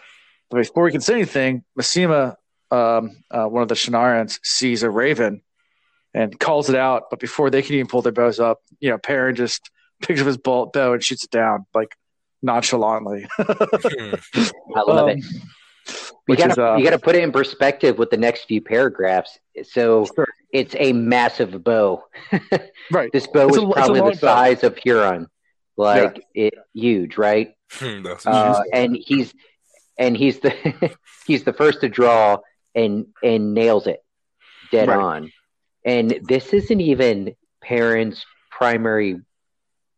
But 0.51 0.59
before 0.59 0.87
he 0.87 0.93
can 0.93 1.01
say 1.01 1.15
anything, 1.15 1.65
Masema, 1.79 2.35
um, 2.71 3.23
uh, 3.31 3.47
one 3.47 3.63
of 3.63 3.69
the 3.69 3.75
Shienarans, 3.75 4.39
sees 4.43 4.83
a 4.83 4.91
raven 4.91 5.41
and 6.15 6.39
calls 6.39 6.69
it 6.69 6.77
out. 6.77 7.05
But 7.11 7.21
before 7.21 7.51
they 7.51 7.63
can 7.63 7.75
even 7.75 7.87
pull 7.87 8.03
their 8.03 8.13
bows 8.13 8.41
up, 8.41 8.59
you 8.81 8.91
know, 8.91 8.99
Perrin 8.99 9.35
just 9.37 9.71
picks 10.03 10.21
up 10.21 10.27
his 10.27 10.39
bolt 10.39 10.73
bow 10.73 10.93
and 10.93 11.03
shoots 11.03 11.25
it 11.25 11.31
down, 11.31 11.67
like 11.75 11.95
nonchalantly. 12.43 13.27
I 13.39 14.83
love 14.87 15.09
Um, 15.09 15.11
it. 15.11 15.25
You 16.29 16.37
gotta 16.37 16.53
is, 16.53 16.59
uh, 16.59 16.77
you 16.77 16.85
gotta 16.85 16.99
put 16.99 17.17
it 17.17 17.23
in 17.25 17.33
perspective 17.33 17.99
with 17.99 18.11
the 18.11 18.17
next 18.17 18.45
few 18.45 18.61
paragraphs. 18.61 19.39
So 19.65 20.07
Sure. 20.15 20.27
it's 20.53 20.75
a 20.79 20.93
massive 20.93 21.63
bow. 21.65 22.05
Right. 22.93 23.11
This 23.13 23.27
bow 23.27 23.49
It's 23.49 23.57
is 23.57 23.63
a- 23.63 23.67
probably 23.69 24.01
long 24.01 24.11
the 24.11 24.17
bow. 24.17 24.27
size 24.27 24.65
of 24.65 24.77
Huron, 24.77 25.29
like 25.77 26.23
it 26.35 26.55
huge, 26.75 27.17
right? 27.17 27.53
That's 27.81 28.27
Uh, 28.27 28.61
and 28.73 28.97
he's 28.97 29.33
and 29.99 30.17
he's 30.17 30.41
the 30.41 30.53
he's 31.27 31.45
the 31.45 31.53
first 31.53 31.81
to 31.83 31.89
draw 31.89 32.39
and 32.75 33.07
and 33.23 33.55
nails 33.55 33.87
it 33.87 34.01
dead 34.73 34.89
Right. 34.89 34.99
on. 34.99 35.33
And 35.85 36.19
this 36.23 36.53
isn't 36.53 36.81
even 36.81 37.35
Perrin's 37.63 38.25
primary 38.51 39.21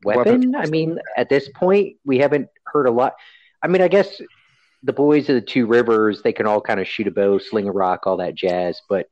weapon. 0.05 0.55
I 0.55 0.67
mean, 0.67 0.99
at 1.17 1.29
this 1.29 1.49
point, 1.55 1.97
we 2.05 2.19
haven't 2.19 2.49
heard 2.67 2.87
a 2.87 2.91
lot. 2.91 3.15
I 3.63 3.69
mean, 3.69 3.83
I 3.83 3.89
guess 3.89 4.21
the 4.83 4.93
boys 4.93 5.29
of 5.29 5.35
the 5.35 5.41
two 5.41 5.67
rivers 5.67 6.23
they 6.23 6.33
can 6.33 6.47
all 6.47 6.61
kind 6.61 6.81
of 6.81 6.87
shoot 6.87 7.07
a 7.07 7.11
bow, 7.11 7.39
sling 7.39 7.69
a 7.69 7.73
rock, 7.73 8.07
all 8.07 8.19
that 8.19 8.35
jazz, 8.35 8.81
but. 8.89 9.07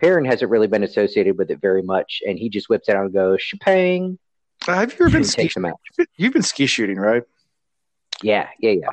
Perrin 0.00 0.24
hasn't 0.24 0.50
really 0.50 0.66
been 0.66 0.82
associated 0.82 1.38
with 1.38 1.52
it 1.52 1.60
very 1.60 1.80
much, 1.80 2.20
and 2.26 2.36
he 2.36 2.48
just 2.48 2.68
whips 2.68 2.88
it 2.88 2.96
out 2.96 3.04
and 3.04 3.14
goes, 3.14 3.40
"Shapang!" 3.40 4.18
Have 4.66 4.92
you 4.92 5.06
ever 5.06 5.10
been 5.10 5.24
ski? 5.24 5.50
out. 5.64 5.80
You've 6.16 6.32
been 6.32 6.42
ski 6.42 6.66
shooting, 6.66 6.96
right? 6.96 7.22
Yeah, 8.22 8.48
yeah, 8.60 8.72
yeah. 8.72 8.88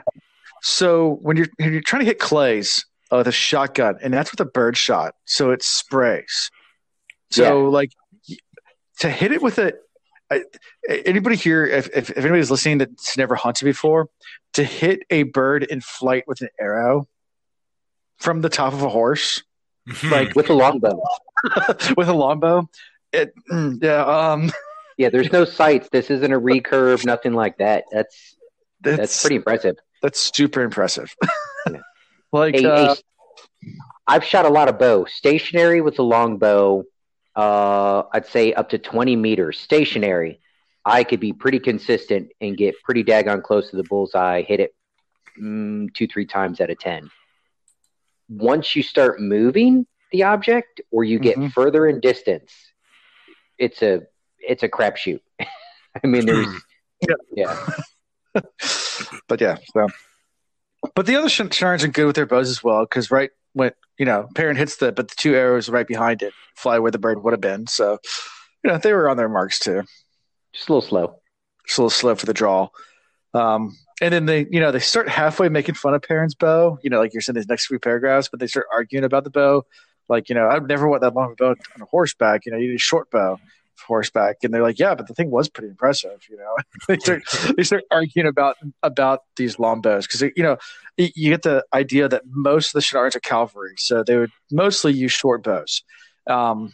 So 0.61 1.19
when 1.21 1.37
you're 1.37 1.47
when 1.57 1.71
you're 1.71 1.81
trying 1.81 2.01
to 2.01 2.05
hit 2.05 2.19
clays 2.19 2.85
uh, 3.11 3.17
with 3.17 3.27
a 3.27 3.31
shotgun, 3.31 3.97
and 4.01 4.13
that's 4.13 4.31
with 4.31 4.39
a 4.41 4.45
bird 4.45 4.77
shot, 4.77 5.15
so 5.25 5.51
it 5.51 5.63
sprays. 5.63 6.51
So 7.31 7.65
like 7.69 7.91
to 8.99 9.09
hit 9.09 9.31
it 9.31 9.41
with 9.41 9.57
a 9.57 9.73
I, 10.31 10.43
anybody 10.87 11.35
here, 11.35 11.65
if, 11.65 11.89
if 11.95 12.09
if 12.11 12.17
anybody's 12.19 12.49
listening 12.51 12.77
that's 12.77 13.17
never 13.17 13.35
hunted 13.35 13.65
before, 13.65 14.07
to 14.53 14.63
hit 14.63 15.01
a 15.09 15.23
bird 15.23 15.63
in 15.63 15.81
flight 15.81 16.23
with 16.27 16.41
an 16.41 16.49
arrow 16.59 17.07
from 18.17 18.41
the 18.41 18.49
top 18.49 18.73
of 18.73 18.81
a 18.83 18.89
horse 18.89 19.43
like 20.11 20.35
With 20.35 20.49
a 20.49 20.53
longbow. 20.53 21.01
with 21.97 22.07
a 22.07 22.13
longbow, 22.13 22.69
it 23.11 23.33
mm, 23.51 23.83
yeah 23.83 24.03
um 24.05 24.51
Yeah, 24.97 25.09
there's 25.09 25.31
no 25.31 25.43
sights. 25.45 25.89
This 25.91 26.09
isn't 26.11 26.31
a 26.31 26.39
recurve, 26.39 27.05
nothing 27.05 27.33
like 27.33 27.57
that. 27.57 27.85
That's 27.91 28.35
that's 28.81 28.97
that's 28.97 29.21
pretty 29.21 29.37
impressive. 29.37 29.77
that's 30.01 30.31
super 30.35 30.61
impressive. 30.61 31.13
Yeah. 31.69 31.79
like 32.31 32.55
A- 32.55 32.71
uh, 32.71 32.95
a- 32.95 33.67
I've 34.07 34.23
shot 34.23 34.45
a 34.45 34.49
lot 34.49 34.67
of 34.69 34.77
bow, 34.79 35.05
stationary 35.05 35.81
with 35.81 35.97
a 35.99 36.03
longbow, 36.03 36.83
uh, 37.35 38.03
I'd 38.13 38.25
say 38.27 38.53
up 38.53 38.69
to 38.69 38.77
20 38.77 39.15
meters 39.15 39.59
stationary, 39.59 40.39
I 40.85 41.03
could 41.03 41.19
be 41.19 41.33
pretty 41.33 41.59
consistent 41.59 42.29
and 42.41 42.57
get 42.57 42.75
pretty 42.83 43.03
daggone 43.03 43.43
close 43.43 43.69
to 43.69 43.77
the 43.77 43.83
bullseye, 43.83 44.41
hit 44.41 44.59
it 44.59 44.75
mm, 45.41 45.93
two, 45.93 46.07
three 46.07 46.25
times 46.25 46.59
out 46.59 46.69
of 46.69 46.79
10. 46.79 47.09
Once 48.29 48.75
you 48.75 48.83
start 48.83 49.19
moving 49.21 49.85
the 50.11 50.23
object 50.23 50.81
or 50.91 51.03
you 51.03 51.19
get 51.19 51.37
Mhm. 51.37 51.51
further 51.51 51.87
in 51.87 51.99
distance, 51.99 52.53
it's 53.57 53.81
a 53.81 54.01
it's 54.39 54.63
a 54.63 54.69
crapshoot. 54.69 55.19
I 55.39 56.07
mean, 56.07 56.25
there's 56.25 56.47
Yeah. 57.07 57.15
yeah, 57.35 58.41
but 59.27 59.41
yeah, 59.41 59.57
so. 59.73 59.87
But 60.95 61.05
the 61.05 61.15
other 61.15 61.29
Sh- 61.29 61.41
Sharns 61.41 61.83
are 61.83 61.87
good 61.87 62.05
with 62.05 62.15
their 62.15 62.25
bows 62.25 62.49
as 62.49 62.63
well 62.63 62.81
because 62.85 63.11
right 63.11 63.29
when 63.53 63.71
you 63.97 64.05
know 64.05 64.27
Perrin 64.35 64.55
hits 64.55 64.77
the 64.77 64.91
but 64.91 65.07
the 65.07 65.15
two 65.17 65.35
arrows 65.35 65.69
right 65.69 65.87
behind 65.87 66.21
it 66.21 66.33
fly 66.55 66.79
where 66.79 66.91
the 66.91 66.99
bird 66.99 67.23
would 67.23 67.33
have 67.33 67.41
been. 67.41 67.67
So 67.67 67.99
you 68.63 68.71
know 68.71 68.77
they 68.77 68.93
were 68.93 69.09
on 69.09 69.17
their 69.17 69.29
marks 69.29 69.59
too. 69.59 69.83
just 70.53 70.69
a 70.69 70.73
little 70.73 70.87
slow. 70.87 71.15
Just 71.67 71.77
a 71.77 71.81
little 71.81 71.89
slow 71.89 72.15
for 72.15 72.25
the 72.25 72.33
draw. 72.33 72.69
Um, 73.33 73.77
and 74.01 74.13
then 74.13 74.25
they 74.25 74.47
you 74.49 74.59
know 74.59 74.71
they 74.71 74.79
start 74.79 75.09
halfway 75.09 75.49
making 75.49 75.75
fun 75.75 75.93
of 75.93 76.01
Perrin's 76.01 76.35
bow. 76.35 76.79
You 76.83 76.89
know 76.89 76.99
like 76.99 77.13
you're 77.13 77.21
saying 77.21 77.35
these 77.35 77.49
next 77.49 77.67
few 77.67 77.79
paragraphs, 77.79 78.29
but 78.29 78.39
they 78.39 78.47
start 78.47 78.67
arguing 78.73 79.05
about 79.05 79.23
the 79.23 79.29
bow. 79.29 79.63
Like 80.09 80.29
you 80.29 80.35
know 80.35 80.47
I'd 80.47 80.67
never 80.67 80.87
want 80.87 81.01
that 81.01 81.15
long 81.15 81.35
bow 81.37 81.49
on 81.49 81.81
a 81.81 81.85
horseback. 81.85 82.45
You 82.45 82.51
know 82.51 82.57
you 82.57 82.69
need 82.69 82.75
a 82.75 82.79
short 82.79 83.09
bow 83.11 83.37
horseback, 83.85 84.37
and 84.43 84.53
they're 84.53 84.61
like 84.61 84.79
yeah, 84.79 84.95
but 84.95 85.07
the 85.07 85.13
thing 85.13 85.31
was 85.31 85.49
pretty 85.49 85.69
impressive. 85.69 86.21
You 86.29 86.37
know 86.37 86.55
they 86.87 86.97
start 86.97 87.23
they 87.55 87.63
start 87.63 87.83
arguing 87.91 88.27
about 88.27 88.57
about 88.83 89.21
these 89.35 89.59
long 89.59 89.81
bows 89.81 90.07
because 90.07 90.21
you 90.21 90.43
know 90.43 90.57
you 90.97 91.29
get 91.29 91.43
the 91.43 91.63
idea 91.73 92.07
that 92.07 92.23
most 92.27 92.67
of 92.67 92.73
the 92.73 92.79
Shenards 92.81 93.15
are 93.15 93.19
cavalry, 93.21 93.73
so 93.77 94.03
they 94.03 94.17
would 94.17 94.31
mostly 94.51 94.93
use 94.93 95.11
short 95.11 95.43
bows. 95.43 95.83
Um, 96.27 96.73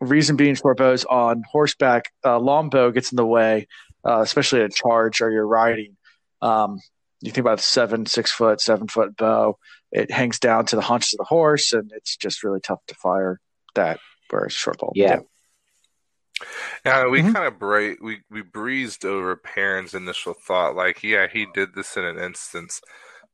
reason 0.00 0.36
being, 0.36 0.54
short 0.54 0.78
bows 0.78 1.04
on 1.04 1.42
horseback, 1.50 2.12
uh, 2.24 2.38
long 2.38 2.68
bow 2.68 2.90
gets 2.90 3.12
in 3.12 3.16
the 3.16 3.26
way, 3.26 3.66
uh, 4.06 4.20
especially 4.20 4.60
a 4.60 4.68
charge 4.68 5.20
or 5.20 5.30
you're 5.30 5.46
riding. 5.46 5.96
Um, 6.42 6.80
you 7.20 7.30
think 7.30 7.44
about 7.44 7.60
a 7.60 7.62
seven, 7.62 8.06
six 8.06 8.30
foot, 8.30 8.60
seven 8.60 8.86
foot 8.86 9.16
bow, 9.16 9.56
it 9.90 10.10
hangs 10.10 10.38
down 10.38 10.66
to 10.66 10.76
the 10.76 10.82
haunches 10.82 11.14
of 11.14 11.18
the 11.18 11.24
horse, 11.24 11.72
and 11.72 11.90
it's 11.94 12.16
just 12.16 12.44
really 12.44 12.60
tough 12.60 12.80
to 12.88 12.94
fire 12.94 13.40
that. 13.74 13.98
Whereas 14.30 14.52
short 14.52 14.78
bow, 14.78 14.92
Yeah. 14.94 15.10
Yeah, 15.10 15.20
we 17.10 17.22
Mhm. 17.22 17.32
kind 17.32 17.46
of 17.46 17.58
bra- 17.58 17.94
we 18.00 18.22
we 18.30 18.42
breezed 18.42 19.04
over 19.04 19.36
Perrin's 19.36 19.94
initial 19.94 20.34
thought. 20.34 20.74
Like, 20.74 21.02
yeah, 21.02 21.26
he 21.26 21.46
did 21.54 21.74
this 21.74 21.96
in 21.96 22.04
an 22.04 22.18
instance, 22.18 22.80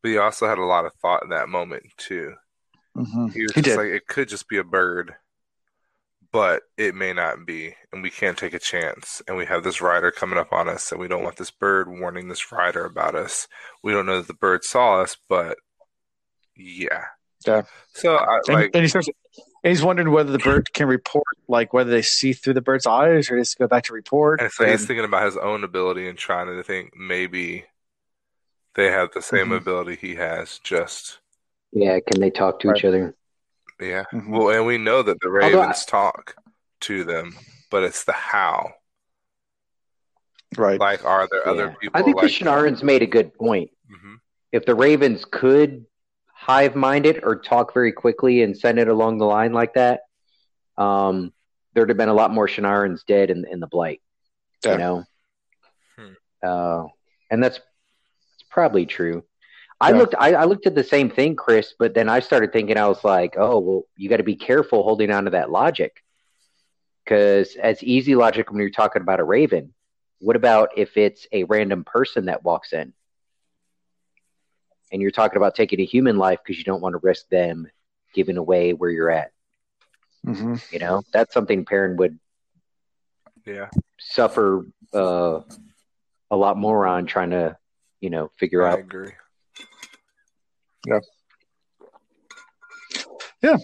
but 0.02 0.10
he 0.10 0.18
also 0.18 0.46
had 0.46 0.58
a 0.58 0.64
lot 0.64 0.84
of 0.84 0.92
thought 0.94 1.22
in 1.22 1.30
that 1.30 1.48
moment 1.48 1.84
too. 1.96 2.34
Mhm. 2.96 3.32
He 3.32 3.42
was 3.42 3.52
He 3.54 3.62
just 3.62 3.76
did. 3.76 3.76
like, 3.78 3.88
it 3.92 4.06
could 4.06 4.28
just 4.28 4.48
be 4.48 4.58
a 4.58 4.64
bird, 4.64 5.14
but 6.32 6.62
it 6.76 6.94
may 6.94 7.12
not 7.12 7.46
be, 7.46 7.74
and 7.92 8.02
we 8.02 8.10
can't 8.10 8.36
take 8.38 8.54
a 8.54 8.58
chance. 8.58 9.22
And 9.26 9.36
we 9.36 9.46
have 9.46 9.62
this 9.64 9.80
rider 9.80 10.10
coming 10.10 10.38
up 10.38 10.52
on 10.52 10.68
us, 10.68 10.92
and 10.92 11.00
we 11.00 11.08
don't 11.08 11.22
want 11.24 11.36
this 11.36 11.50
bird 11.50 11.88
warning 11.88 12.28
this 12.28 12.52
rider 12.52 12.84
about 12.84 13.14
us. 13.14 13.48
We 13.82 13.92
don't 13.92 14.06
know 14.06 14.18
that 14.18 14.26
the 14.28 14.34
bird 14.34 14.64
saw 14.64 15.00
us, 15.00 15.16
but 15.28 15.58
yeah, 16.56 17.06
Yeah. 17.46 17.62
So, 17.94 18.16
I, 18.16 18.36
And, 18.48 18.54
like, 18.54 18.74
he 18.74 18.88
starts, 18.88 19.08
and 19.62 19.70
he's 19.70 19.82
wondering 19.82 20.10
whether 20.10 20.32
the 20.32 20.38
bird 20.38 20.72
can 20.72 20.86
report, 20.88 21.24
like 21.48 21.72
whether 21.72 21.90
they 21.90 22.02
see 22.02 22.32
through 22.32 22.54
the 22.54 22.60
bird's 22.62 22.86
eyes 22.86 23.30
or 23.30 23.38
just 23.38 23.58
go 23.58 23.66
back 23.66 23.84
to 23.84 23.92
report. 23.92 24.40
And 24.40 24.50
so 24.50 24.64
like 24.64 24.72
he's 24.72 24.86
thinking 24.86 25.04
about 25.04 25.24
his 25.26 25.36
own 25.36 25.64
ability 25.64 26.08
and 26.08 26.16
trying 26.18 26.46
to 26.46 26.62
think 26.62 26.94
maybe 26.96 27.64
they 28.74 28.90
have 28.90 29.10
the 29.12 29.22
same 29.22 29.48
Mhm. 29.48 29.56
ability 29.58 29.96
he 29.96 30.14
has. 30.14 30.58
Just 30.60 31.18
Yeah, 31.72 31.98
can 32.00 32.20
they 32.20 32.30
talk 32.30 32.60
to 32.60 32.68
Right. 32.68 32.76
each 32.78 32.84
other? 32.84 33.14
yeah. 33.80 34.04
Mhm. 34.12 34.28
Well, 34.30 34.50
and 34.50 34.66
we 34.66 34.78
know 34.78 35.02
that 35.02 35.20
the 35.20 35.28
Although 35.28 35.58
I- 35.58 35.60
Ravens 35.60 35.84
talk 35.84 36.34
to 36.80 37.04
them, 37.04 37.36
but 37.70 37.82
it's 37.84 38.04
the 38.04 38.12
how. 38.12 38.74
right. 40.56 40.80
Like, 40.80 41.04
are 41.04 41.28
there 41.30 41.46
other 41.46 41.76
people? 41.80 41.98
I 41.98 42.02
think 42.02 42.16
like, 42.16 42.24
the 42.26 42.28
Shienarans 42.32 42.82
made 42.82 43.02
a 43.02 43.06
good 43.06 43.32
point. 43.34 43.70
Mhm. 43.90 44.20
If 44.52 44.66
the 44.66 44.74
Ravens 44.74 45.24
could 45.24 45.86
hive 46.40 46.74
mind 46.74 47.04
it 47.04 47.20
or 47.22 47.36
talk 47.36 47.74
very 47.74 47.92
quickly 47.92 48.42
and 48.42 48.56
send 48.56 48.78
it 48.78 48.88
along 48.88 49.18
the 49.18 49.26
line 49.26 49.52
like 49.52 49.74
that, 49.74 50.00
um, 50.78 51.32
there'd 51.74 51.90
have 51.90 51.98
been 51.98 52.08
a 52.08 52.14
lot 52.14 52.32
more 52.32 52.48
Shienarans 52.48 53.04
dead 53.06 53.30
in, 53.30 53.44
in 53.50 53.60
the 53.60 53.66
blight. 53.66 54.00
Yeah. 54.64 54.72
You 54.72 54.78
know, 54.78 55.04
Hmm. 55.98 56.12
uh, 56.42 56.84
and 57.30 57.42
that's, 57.44 57.58
that's 57.58 58.44
probably 58.50 58.86
true. 58.86 59.22
I 59.80 59.90
Yeah. 59.90 59.96
looked. 59.98 60.14
I, 60.18 60.34
I 60.34 60.44
looked 60.44 60.66
at 60.66 60.74
the 60.74 60.84
same 60.84 61.10
thing, 61.10 61.36
Chris. 61.36 61.74
But 61.78 61.94
then 61.94 62.08
I 62.08 62.20
started 62.20 62.52
thinking. 62.52 62.76
I 62.76 62.86
was 62.88 63.02
like, 63.02 63.36
"Oh, 63.38 63.58
well, 63.58 63.82
you 63.96 64.08
got 64.10 64.18
to 64.18 64.22
be 64.22 64.36
careful 64.36 64.82
holding 64.82 65.10
on 65.10 65.24
to 65.24 65.30
that 65.30 65.50
logic, 65.50 66.02
because 67.04 67.56
as 67.56 67.82
easy 67.82 68.14
logic 68.14 68.50
when 68.50 68.60
you're 68.60 68.70
talking 68.70 69.02
about 69.02 69.20
a 69.20 69.24
raven. 69.24 69.72
What 70.18 70.36
about 70.36 70.70
if 70.76 70.98
it's 70.98 71.26
a 71.32 71.44
random 71.44 71.82
person 71.84 72.26
that 72.26 72.44
walks 72.44 72.74
in, 72.74 72.92
and 74.92 75.00
you're 75.02 75.10
talking 75.10 75.36
about 75.36 75.54
taking 75.54 75.80
a 75.80 75.84
human 75.84 76.16
life 76.16 76.38
because 76.44 76.58
you 76.58 76.64
don't 76.64 76.80
want 76.82 76.94
to 76.94 76.98
risk 77.02 77.28
them 77.28 77.66
giving 78.14 78.36
away 78.36 78.72
where 78.72 78.90
you're 78.90 79.10
at? 79.10 79.30
hmm 80.24 80.54
You 80.70 80.78
know, 80.78 81.02
that's 81.12 81.32
something 81.34 81.64
Perrin 81.64 81.96
would 81.96 82.18
Yeah, 83.46 83.68
suffer 83.98 84.64
uh, 84.94 85.40
a 86.30 86.36
lot 86.36 86.56
more 86.56 86.86
on 86.86 87.06
trying 87.06 87.30
to, 87.30 87.56
you 88.00 88.10
know, 88.10 88.30
figure 88.38 88.64
I 88.64 88.70
out. 88.70 88.78
I 88.78 88.80
agree. 88.80 89.12
Yeah. 90.86 91.00
Yeah. 93.42 93.56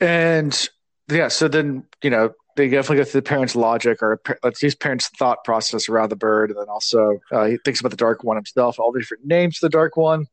And 0.00 0.68
yeah, 1.10 1.28
so 1.28 1.48
then 1.48 1.84
you 2.02 2.10
know 2.10 2.32
they 2.60 2.76
definitely 2.76 2.96
go 2.98 3.04
through 3.04 3.20
the 3.20 3.28
Perrin's 3.28 3.56
logic 3.56 4.02
or 4.02 4.20
let's 4.42 4.62
use 4.62 4.74
Perrin's 4.74 5.08
thought 5.18 5.44
process 5.44 5.88
around 5.88 6.10
the 6.10 6.16
bird, 6.16 6.50
and 6.50 6.58
then 6.58 6.68
also 6.68 7.18
uh, 7.32 7.44
he 7.46 7.58
thinks 7.64 7.80
about 7.80 7.90
the 7.90 7.96
dark 7.96 8.22
one 8.24 8.36
himself, 8.36 8.78
all 8.78 8.92
the 8.92 9.00
different 9.00 9.26
names 9.26 9.58
for 9.58 9.66
the 9.66 9.70
dark 9.70 9.96
one. 9.96 10.26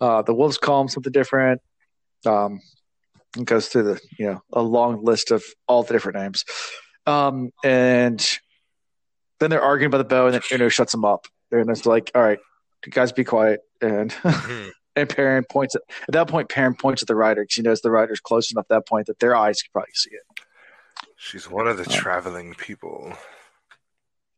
Uh, 0.00 0.22
the 0.22 0.34
wolves 0.34 0.58
call 0.58 0.80
him 0.82 0.88
something 0.88 1.12
different. 1.12 1.60
Um, 2.26 2.60
and 3.36 3.46
goes 3.46 3.68
through 3.68 3.84
the 3.84 4.00
you 4.18 4.26
know 4.26 4.42
a 4.52 4.60
long 4.62 5.04
list 5.04 5.30
of 5.30 5.42
all 5.68 5.82
the 5.82 5.92
different 5.92 6.18
names, 6.18 6.44
um, 7.06 7.50
and 7.64 8.26
then 9.38 9.50
they're 9.50 9.62
arguing 9.62 9.86
about 9.86 9.98
the 9.98 10.04
bow, 10.04 10.26
and 10.26 10.34
then 10.34 10.42
Uno 10.52 10.68
shuts 10.68 10.92
them 10.92 11.04
up. 11.04 11.26
And 11.52 11.70
it's 11.70 11.86
like, 11.86 12.10
all 12.14 12.22
right, 12.22 12.38
you 12.84 12.92
guys 12.92 13.12
be 13.12 13.24
quiet, 13.24 13.60
and 13.80 14.10
Mhm. 14.22 14.70
and 14.96 15.08
Perrin 15.08 15.44
points 15.50 15.74
at, 15.76 15.82
at 16.08 16.12
that 16.12 16.28
point. 16.28 16.48
Perrin 16.48 16.74
points 16.74 17.02
at 17.02 17.08
the 17.08 17.14
rider 17.14 17.42
because 17.42 17.54
he 17.54 17.62
knows 17.62 17.80
the 17.80 17.90
rider's 17.90 18.20
close 18.20 18.50
enough 18.52 18.66
at 18.70 18.74
that 18.74 18.86
point 18.88 19.06
that 19.06 19.18
their 19.20 19.34
eyes 19.36 19.62
can 19.62 19.70
probably 19.72 19.92
see 19.94 20.10
it. 20.10 20.40
She's 21.22 21.50
one 21.50 21.68
of 21.68 21.76
the 21.76 21.82
Uh, 21.82 21.92
traveling 21.92 22.54
people. 22.54 23.12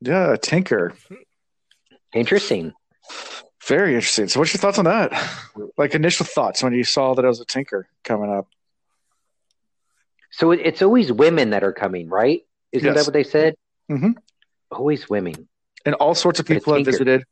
Yeah, 0.00 0.34
Tinker. 0.34 0.92
Interesting. 2.12 2.72
Very 3.68 3.94
interesting. 3.94 4.26
So, 4.26 4.40
what's 4.40 4.52
your 4.52 4.59
thoughts 4.60 4.78
on 4.78 4.86
that? 4.86 5.12
Like 5.78 5.94
initial 5.94 6.26
thoughts 6.26 6.60
when 6.60 6.72
you 6.72 6.82
saw 6.82 7.14
that 7.14 7.24
it 7.24 7.28
was 7.28 7.40
a 7.40 7.44
Tinker 7.44 7.86
coming 8.02 8.32
up. 8.32 8.48
So 10.32 10.50
it's 10.50 10.82
always 10.82 11.12
women 11.12 11.50
that 11.50 11.62
are 11.62 11.72
coming, 11.72 12.09
right? 12.09 12.40
Isn't 12.72 12.86
Yes. 12.86 12.96
that 12.96 13.06
what 13.06 13.12
they 13.12 13.22
said? 13.22 13.54
Mm-hmm. 13.90 14.12
Always 14.72 15.09
women. 15.09 15.48
And 15.86 15.94
all 15.96 16.14
sorts 16.16 16.40
of 16.40 16.46
But 16.46 16.52
a 16.52 16.54
people 16.59 16.74
have 16.74 16.84
visited. 16.86 17.24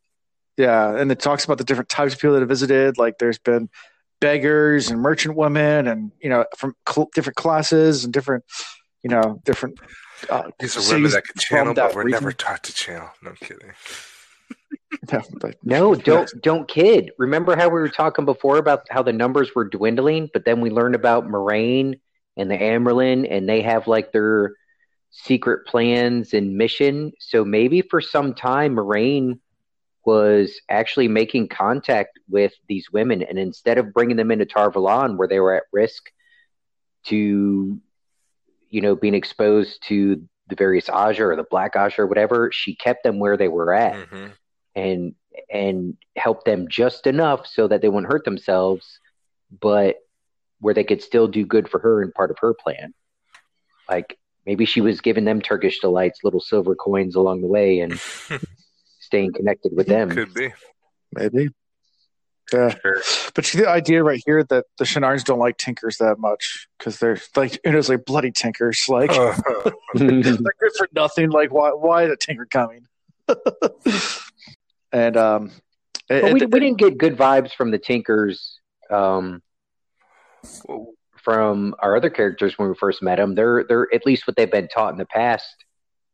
Yeah, 0.57 0.95
and 0.95 1.11
it 1.11 1.19
talks 1.19 1.45
about 1.45 1.59
the 1.59 1.65
different 1.65 1.89
types 1.89 2.13
of 2.15 2.21
people 2.21 2.35
that 2.35 2.41
have 2.41 2.49
visited. 2.49 2.99
Like, 2.99 3.19
there's 3.19 3.39
been 3.39 3.69
beggars 4.21 4.91
and 4.91 5.01
merchant 5.01 5.35
women, 5.35 5.89
and 5.89 6.13
you 6.21 6.29
know, 6.29 6.45
from 6.57 6.77
cl- 6.89 7.09
different 7.15 7.37
classes 7.37 8.05
and 8.05 8.13
different, 8.13 8.45
you 9.03 9.11
know, 9.11 9.41
different. 9.45 9.79
Uh, 10.29 10.51
These 10.59 10.77
are 10.77 10.95
women 10.95 11.11
that 11.13 11.25
can 11.25 11.39
channel, 11.39 11.75
but 11.75 11.95
we're 11.95 12.05
region. 12.05 12.21
never 12.21 12.33
taught 12.33 12.63
to 12.65 12.75
channel. 12.75 13.09
No 13.23 13.31
I'm 13.31 13.37
kidding. 13.37 13.73
But- 15.41 15.57
No, 15.63 15.95
don't 15.95 16.31
don't 16.43 16.69
kid. 16.69 17.11
Remember 17.19 17.57
how 17.57 17.69
we 17.69 17.81
were 17.81 17.89
talking 17.89 18.25
before 18.25 18.59
about 18.59 18.87
how 18.91 19.03
the 19.03 19.13
numbers 19.13 19.51
were 19.55 19.65
dwindling, 19.65 20.29
but 20.33 20.45
then 20.45 20.61
we 20.61 20.71
learned 20.71 20.95
about 20.95 21.27
Moiraine 21.29 22.01
and 22.37 22.51
the 22.51 22.57
Amyrlin, 22.59 23.27
and 23.31 23.49
they 23.49 23.63
have 23.63 23.87
like 23.87 24.13
their 24.13 24.55
secret 25.11 25.67
plans 25.67 26.35
and 26.35 26.57
mission. 26.57 27.13
So 27.19 27.45
maybe 27.45 27.83
for 27.83 28.01
some 28.01 28.35
time, 28.35 28.77
Moiraine 28.77 29.39
was 30.05 30.61
actually 30.69 31.09
making 31.09 31.49
contact 31.49 32.19
with 32.29 32.53
these 32.69 32.91
women, 32.93 33.23
and 33.23 33.39
instead 33.39 33.79
of 33.79 33.93
bringing 33.93 34.17
them 34.17 34.31
into 34.31 34.45
Tar 34.47 34.71
Valon, 34.71 35.17
where 35.17 35.29
they 35.29 35.41
were 35.41 35.55
at 35.55 35.65
risk 35.73 36.11
to, 37.07 37.79
you 38.71 38.81
know, 38.81 38.95
being 38.95 39.15
exposed 39.15 39.83
to 39.89 40.23
the 40.49 40.57
various 40.57 40.89
Ajah 40.89 41.21
or 41.21 41.37
the 41.37 41.45
Black 41.51 41.75
Ajah 41.75 42.01
or 42.01 42.07
whatever, 42.07 42.51
she 42.53 42.75
kept 42.75 43.03
them 43.05 43.19
where 43.19 43.37
they 43.37 43.49
were 43.49 43.75
at 43.75 44.09
hmm 44.09 44.27
and 44.77 45.15
and 45.51 45.97
helped 46.17 46.45
them 46.45 46.69
just 46.69 47.07
enough 47.07 47.47
so 47.47 47.69
that 47.69 47.83
they 47.83 47.89
wouldn't 47.89 48.13
hurt 48.13 48.25
themselves, 48.25 49.01
but 49.61 49.97
where 50.61 50.75
they 50.75 50.85
could 50.85 51.03
still 51.03 51.27
do 51.29 51.45
good 51.45 51.69
for 51.69 51.81
her 51.81 52.03
and 52.03 52.15
part 52.15 52.31
of 52.31 52.39
her 52.41 52.55
plan. 52.55 52.93
Like 53.89 54.19
maybe 54.47 54.65
she 54.65 54.81
was 54.81 55.01
giving 55.01 55.25
them 55.25 55.41
Turkish 55.41 55.81
delights, 55.81 56.21
little 56.23 56.41
silver 56.41 56.75
coins 56.75 57.15
along 57.15 57.41
the 57.41 57.47
way, 57.47 57.81
and 57.81 58.01
staying 59.01 59.33
connected 59.33 59.73
with 59.75 59.87
them. 59.87 60.11
Could 60.11 60.35
be. 60.35 60.53
maybe. 61.13 61.49
Yeah. 62.53 62.75
Sure. 62.83 63.03
But 63.35 63.45
see, 63.45 63.59
the 63.59 63.69
idea 63.69 64.03
right 64.03 64.21
here 64.27 64.43
that 64.45 64.65
the 64.79 64.85
Shienarans 64.85 65.25
don't 65.25 65.39
like 65.39 65.57
Tinkers 65.57 65.97
that 65.99 66.19
much 66.19 66.67
because 66.79 66.99
they're 66.99 67.19
like 67.37 67.59
Uno's 67.65 67.89
like 67.89 68.05
bloody 68.05 68.33
Tinkers, 68.33 68.85
like 68.89 69.11
they're 69.95 70.33
good 70.35 70.73
for 70.77 70.89
nothing. 70.95 71.31
Like 71.31 71.53
why 71.53 71.71
why 71.71 72.05
is 72.05 72.11
a 72.13 72.17
Tinker 72.17 72.47
coming? 72.47 72.87
and 74.93 75.17
um, 75.17 75.51
But 76.09 76.25
and- 76.25 76.35
we, 76.35 76.47
we 76.47 76.61
didn't 76.61 76.79
get 76.79 76.99
good 76.99 77.17
vibes 77.17 77.53
from 77.55 77.71
the 77.71 77.79
Tinkers 77.79 78.59
um, 78.91 79.43
from 81.17 81.75
our 81.79 81.97
other 81.97 82.11
characters 82.11 82.59
when 82.59 82.69
we 82.69 82.75
first 82.75 83.03
met 83.03 83.17
them. 83.17 83.35
They're 83.35 83.65
they're 83.69 83.87
at 83.95 84.07
least 84.07 84.27
what 84.27 84.37
they've 84.37 84.51
been 84.51 84.69
taught 84.69 84.93
in 84.93 84.99
the 84.99 85.07
past. 85.07 85.55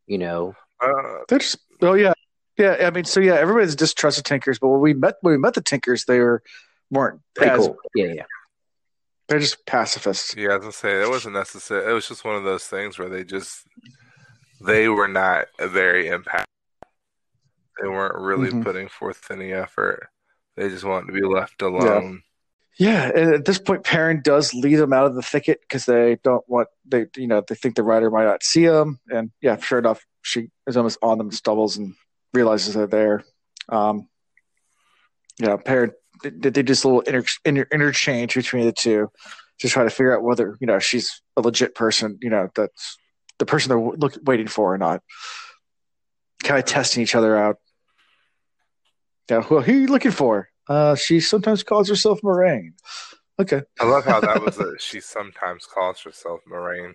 You 0.07 0.19
know, 0.19 0.55
Uh, 0.81 1.19
They're 1.29 1.39
just 1.39 1.59
oh 1.83 1.95
yeah, 1.95 2.13
yeah. 2.57 2.77
I 2.87 2.91
mean, 2.91 3.05
so 3.05 3.21
yeah, 3.21 3.35
everybody's 3.35 3.77
distrusted 3.77 4.25
Tinkers, 4.25 4.59
but 4.59 4.69
when 4.69 4.81
we 4.81 4.95
met 4.95 5.17
when 5.21 5.33
we 5.33 5.39
met 5.39 5.55
the 5.55 5.61
Tinkers, 5.63 6.05
they 6.05 6.21
were 6.21 6.43
weren't 6.91 7.21
pretty 7.35 7.53
as 7.53 7.59
cool. 7.67 7.77
Yeah, 7.95 8.13
yeah. 8.15 8.23
they're 9.29 9.39
just 9.41 9.65
pacifists. 9.67 10.35
yeah, 10.37 10.51
I 10.51 10.55
was 10.57 10.61
gonna 10.61 10.73
say 10.73 11.03
it 11.03 11.09
wasn't 11.09 11.35
necessary. 11.35 11.91
It 11.91 11.95
was 11.95 12.09
just 12.09 12.25
one 12.25 12.37
of 12.37 12.45
those 12.45 12.65
things 12.65 12.99
where 12.99 13.09
they 13.09 13.25
just 13.25 13.67
they 14.61 14.89
were 14.89 15.09
not 15.09 15.47
very 15.61 16.07
impactful. 16.07 16.45
They 17.83 17.89
weren't 17.89 18.15
really 18.17 18.51
Mhm. 18.51 18.65
putting 18.65 18.89
forth 18.89 19.31
any 19.31 19.53
effort. 19.53 20.09
They 20.57 20.69
just 20.71 20.85
wanted 20.85 21.09
to 21.09 21.13
be 21.13 21.27
left 21.27 21.61
alone. 21.61 22.23
Yeah, 22.79 23.11
and 23.15 23.35
at 23.35 23.45
this 23.45 23.59
point, 23.59 23.85
Perrin 23.85 24.21
does 24.23 24.53
lead 24.55 24.77
them 24.77 24.93
out 24.93 25.07
of 25.07 25.15
the 25.15 25.23
thicket 25.23 25.61
because 25.61 25.87
they 25.87 26.17
don't 26.23 26.47
want 26.49 26.69
they 26.87 27.07
you 27.17 27.27
know 27.27 27.43
they 27.47 27.55
think 27.55 27.75
the 27.75 27.83
rider 27.83 28.11
might 28.11 28.25
not 28.25 28.43
see 28.43 28.67
them, 28.67 29.01
and 29.11 29.31
yeah, 29.41 29.57
sure 29.59 29.79
enough, 29.79 30.07
she 30.23 30.51
is 30.67 30.77
almost 30.77 30.99
on 31.03 31.19
them, 31.19 31.31
stumbles, 31.33 31.77
and 31.77 31.95
realizes 32.37 32.75
they're 32.75 32.87
there. 32.87 33.25
Um, 33.69 34.09
yeah, 35.39 35.57
Perrin 35.57 35.93
they, 36.23 36.51
they 36.51 36.63
just 36.63 36.85
a 36.85 36.89
little 36.89 37.03
inter, 37.03 37.25
inter, 37.45 37.67
interchange 37.73 38.35
between 38.35 38.67
the 38.67 38.73
two 38.73 39.11
to 39.61 39.69
try 39.69 39.85
to 39.85 39.91
figure 39.91 40.17
out 40.17 40.23
whether 40.23 40.57
you 40.61 40.67
know 40.67 40.79
she's 40.79 41.23
a 41.37 41.41
legit 41.41 41.75
person, 41.75 42.19
you 42.23 42.31
know 42.31 42.49
that's 42.55 42.99
the 43.39 43.47
person 43.47 43.69
they're 43.69 43.81
look, 43.81 44.17
waiting 44.25 44.49
for 44.49 44.75
or 44.75 44.79
not. 44.79 45.03
Kind 46.43 46.59
of 46.59 46.65
testing 46.65 47.03
each 47.03 47.15
other 47.15 47.37
out. 47.37 47.57
Yeah, 49.31 49.43
who, 49.43 49.61
who 49.61 49.73
are 49.73 49.77
you 49.77 49.87
looking 49.87 50.13
for? 50.13 50.49
Uh, 50.69 50.95
she 50.95 51.21
sometimes 51.21 51.63
calls 51.63 51.89
herself 51.89 52.21
Moiraine. 52.23 52.73
Okay. 53.39 53.63
I 53.81 53.85
love 53.85 54.05
how 54.05 54.21
that 54.21 54.43
was 54.43 54.59
a 54.59 54.79
she 54.79 55.01
sometimes 55.01 55.67
calls 55.67 56.01
herself 56.01 56.41
Moiraine. 56.51 56.95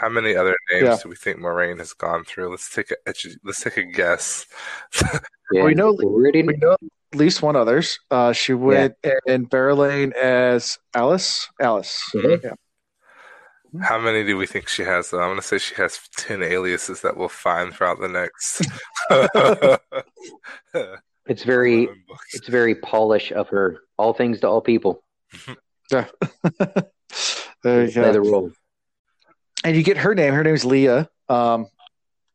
How 0.00 0.08
many 0.08 0.34
other 0.36 0.54
names 0.70 0.84
Yeah. 0.84 0.96
do 1.02 1.08
we 1.08 1.16
think 1.16 1.38
Moiraine 1.38 1.78
has 1.78 1.92
gone 1.92 2.24
through? 2.24 2.50
Let's 2.50 2.72
take 2.72 2.90
a 2.92 2.96
let's 3.44 3.60
take 3.62 3.76
a 3.76 3.84
guess. 3.84 4.46
yeah. 5.52 5.64
We 5.64 5.74
know- 5.74 5.92
we 5.92 6.30
We 6.42 6.56
know 6.56 6.72
at 7.12 7.18
least 7.18 7.42
one 7.42 7.56
others. 7.56 7.98
Uh, 8.10 8.32
she 8.32 8.52
went 8.54 8.94
in 9.26 9.46
Baerlon 9.46 10.12
as 10.14 10.78
Alys. 10.94 11.46
Alys. 11.60 11.98
Mhm. 12.14 12.42
Yeah. 12.44 12.54
How 13.82 13.98
many 13.98 14.24
do 14.24 14.36
we 14.38 14.46
think 14.46 14.68
she 14.68 14.82
has? 14.84 15.10
Though 15.10 15.18
I'm 15.20 15.28
going 15.30 15.40
to 15.40 15.46
say 15.46 15.58
she 15.58 15.74
has 15.74 15.98
ten 16.16 16.42
aliases 16.42 17.00
that 17.02 17.16
we'll 17.16 17.28
find 17.28 17.72
throughout 17.74 17.98
the 18.00 18.08
next. 18.08 18.62
it's 21.26 21.42
very 21.44 21.88
it's 22.34 22.48
very 22.48 22.74
polish 22.76 23.32
of 23.32 23.48
her. 23.48 23.78
All 23.98 24.14
things 24.14 24.40
to 24.40 24.48
all 24.48 24.60
people. 24.60 25.02
Yeah. 25.90 26.06
there 27.62 27.84
you 27.84 27.92
Play 27.92 28.12
the 28.12 28.20
go. 28.22 28.30
role. 28.30 28.52
And 29.64 29.76
you 29.76 29.82
get 29.82 29.98
her 29.98 30.14
name. 30.14 30.32
Her 30.34 30.42
name 30.44 30.54
is 30.54 30.64
Leya. 30.64 31.08
Um, 31.28 31.66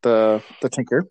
the 0.02 0.44
the 0.62 0.70
Tinker. 0.70 1.06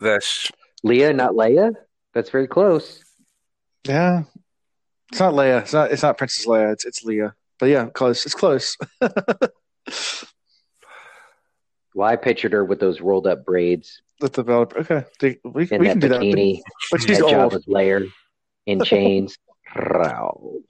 That's 0.00 0.50
Leya, 0.86 1.14
not 1.14 1.32
Leia. 1.32 1.72
That's 2.14 2.30
very 2.30 2.46
close. 2.46 3.02
Yeah. 3.86 4.22
It's 5.10 5.20
not 5.20 5.34
Leia. 5.34 5.62
It's 5.62 5.72
not. 5.72 5.90
It's 5.90 6.02
not 6.02 6.18
Princess 6.18 6.46
Leia. 6.46 6.72
It's 6.72 6.84
it's 6.84 7.04
Leya. 7.04 7.32
But 7.58 7.66
yeah, 7.70 7.86
close. 7.86 8.24
It's 8.26 8.34
close. 8.34 8.76
Well, 11.94 12.06
I 12.08 12.14
pictured 12.16 12.52
her 12.52 12.64
with 12.64 12.78
those 12.78 13.00
rolled 13.00 13.26
up 13.26 13.44
braids 13.44 14.02
the 14.20 14.28
developer. 14.28 14.78
Okay, 14.80 15.04
They- 15.20 15.38
we, 15.44 15.68
in 15.70 15.80
we 15.80 15.86
that 15.88 15.92
can 15.94 15.98
do 16.00 16.08
that. 16.10 16.20
bikini, 16.20 16.60
But 16.92 17.00
she's 17.02 17.18
that 17.18 17.24
old. 17.24 17.52
Jabba's 17.52 17.66
lair, 17.66 18.04
in 18.66 18.80
chains. 18.84 19.36
Row. 19.74 20.60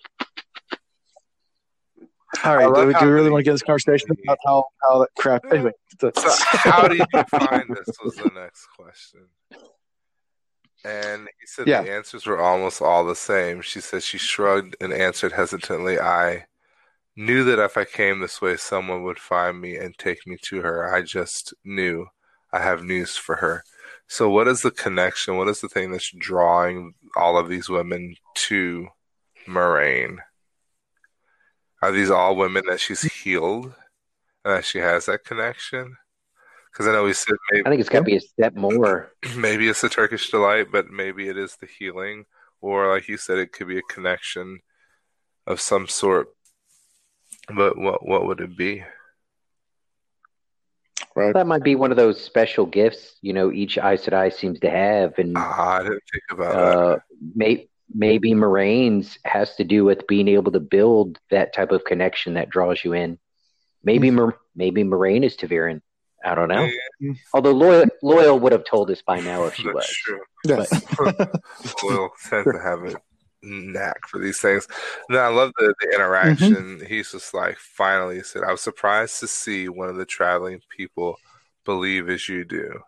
All 2.45 2.57
right. 2.57 2.75
Do, 2.75 2.87
we- 2.87 2.95
do 2.95 3.07
we 3.07 3.13
really 3.13 3.31
want 3.31 3.41
to 3.41 3.45
get 3.45 3.53
this 3.53 3.63
conversation 3.63 4.09
about 4.25 4.39
how 4.45 4.65
how 4.83 4.99
that 5.01 5.09
crap? 5.19 5.45
Anyway. 5.51 5.73
So 6.01 6.11
how 6.17 6.87
do 6.89 6.97
you 6.97 7.05
find 7.31 7.65
this? 7.71 7.97
Was 8.05 8.15
the 8.17 8.31
next 8.35 8.67
question. 8.77 9.27
And 10.85 11.23
he 11.41 11.47
said 11.47 11.67
Yeah. 11.67 11.83
the 11.83 11.91
answers 11.93 12.27
were 12.27 12.41
almost 12.41 12.81
all 12.81 13.05
the 13.05 13.17
same. 13.17 13.63
She 13.63 13.81
said 13.81 14.03
she 14.03 14.19
shrugged 14.19 14.77
and 14.81 14.93
answered 14.93 15.33
hesitantly, 15.33 15.99
I 15.99 16.47
knew 17.17 17.43
that 17.45 17.59
if 17.59 17.77
I 17.77 17.85
came 17.85 18.21
this 18.21 18.41
way, 18.41 18.57
someone 18.57 19.03
would 19.03 19.19
find 19.19 19.61
me 19.61 19.77
and 19.77 19.97
take 19.99 20.25
me 20.27 20.37
to 20.43 20.61
her. 20.63 20.95
I 20.95 21.03
just 21.03 21.53
knew. 21.65 22.07
I 22.53 22.61
have 22.61 22.83
news 22.85 23.17
for 23.17 23.37
her. 23.37 23.63
So, 24.07 24.31
what 24.31 24.49
is 24.49 24.63
the 24.63 24.71
connection? 24.71 25.37
What 25.37 25.49
is 25.49 25.61
the 25.61 25.69
thing 25.69 25.91
that's 25.91 26.11
drawing 26.17 26.95
all 27.17 27.37
of 27.37 27.49
these 27.49 27.69
women 27.69 28.15
to 28.47 28.87
Moiraine? 29.47 30.17
Are 31.81 31.93
these 31.93 32.11
all 32.11 32.37
women 32.37 32.65
that 32.69 32.81
she's 32.81 33.03
healed 33.03 33.75
and 34.45 34.55
that 34.55 34.65
she 34.65 34.79
has 34.79 35.07
that 35.07 35.25
connection? 35.25 35.97
Because 36.73 36.89
I 36.89 36.93
know 36.93 37.05
we 37.05 37.13
said 37.13 37.37
maybe, 37.51 37.67
I 37.67 37.71
think 37.71 37.81
it's 37.81 37.89
got 37.89 38.01
to 38.01 38.05
be 38.05 38.17
a 38.17 38.21
step 38.21 38.55
more. 38.55 39.13
maybe 39.37 39.69
it's 39.69 39.81
the 39.81 39.89
Turkish 39.89 40.31
delight, 40.31 40.69
but 40.71 40.91
maybe 40.91 41.29
it 41.29 41.37
is 41.37 41.57
the 41.57 41.67
healing, 41.67 42.27
or 42.61 42.93
like 42.93 43.09
you 43.09 43.17
said, 43.17 43.39
it 43.39 43.53
could 43.53 43.69
be 43.69 43.79
a 43.79 43.83
connection 43.83 44.61
of 45.47 45.61
some 45.61 45.87
sort. 45.89 46.29
But 47.55 47.79
what 47.79 48.07
what 48.07 48.27
would 48.27 48.41
it 48.41 48.57
be? 48.57 48.85
right. 51.19 51.35
That 51.35 51.47
might 51.47 51.63
be 51.63 51.75
one 51.75 51.91
of 51.91 51.97
those 51.97 52.23
special 52.23 52.65
gifts, 52.65 53.17
you 53.21 53.33
know, 53.33 53.53
each 53.53 53.77
Aes 53.77 54.07
Sedai 54.07 54.33
seems 54.33 54.61
to 54.61 54.71
have, 54.71 55.19
and 55.19 55.35
Ah, 55.37 55.79
I 55.79 55.83
didn't 55.83 56.03
think 56.11 56.25
about 56.31 56.55
uh, 56.55 56.99
may, 57.35 57.69
maybe 57.93 58.33
Moiraine's 58.33 59.19
has 59.25 59.55
to 59.57 59.65
do 59.65 59.85
with 59.85 60.07
being 60.07 60.29
able 60.29 60.53
to 60.53 60.61
build 60.61 61.19
that 61.31 61.55
type 61.55 61.73
of 61.73 61.85
connection 61.85 62.35
that 62.35 62.51
draws 62.51 62.85
you 62.85 62.93
in. 62.93 63.19
Maybe 63.83 64.09
mm-hmm. 64.09 64.17
Mor- 64.17 64.41
maybe 64.55 64.85
Moiraine 64.85 65.25
is 65.25 65.37
ta'veren. 65.37 65.81
I 66.25 66.35
don't 66.35 66.49
know. 66.49 66.69
Yeah, 67.01 67.13
Although 67.33 67.55
Loial, 67.55 67.89
Loial 68.03 68.41
would 68.41 68.53
have 68.53 68.65
told 68.65 68.91
us 68.91 69.03
by 69.03 69.21
now 69.21 69.45
if 69.45 69.55
she 69.55 69.63
that's 69.65 69.75
was. 69.75 69.97
true. 70.05 70.21
Yes. 70.45 70.69
Loial 71.81 72.11
tend 72.29 72.47
to 72.53 72.61
have 72.61 72.85
a 72.85 72.95
knack 73.43 74.07
for 74.09 74.19
these 74.19 74.41
things. 74.41 74.67
No, 75.09 75.19
I 75.19 75.29
love 75.29 75.53
the, 75.59 75.75
the 75.81 75.95
interaction. 75.95 76.55
Mm-hmm. 76.55 76.87
He's 76.87 77.13
just 77.13 77.35
like, 77.35 77.57
finally, 77.57 78.17
he 78.17 78.23
said, 78.23 78.43
I 78.43 78.51
was 78.51 78.61
surprised 78.61 79.21
to 79.21 79.29
see 79.29 79.69
one 79.69 79.89
of 79.89 79.97
the 79.97 80.05
traveling 80.05 80.61
people 80.77 81.17
believe 81.65 82.09
as 82.09 82.29
you 82.29 82.45
do. 82.45 82.81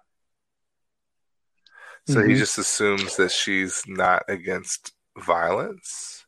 So 2.07 2.23
he 2.23 2.35
Mhm. 2.35 2.39
just 2.39 2.59
assumes 2.59 3.17
that 3.17 3.31
she's 3.31 3.83
not 3.87 4.25
against 4.29 4.93
violence. 5.19 6.25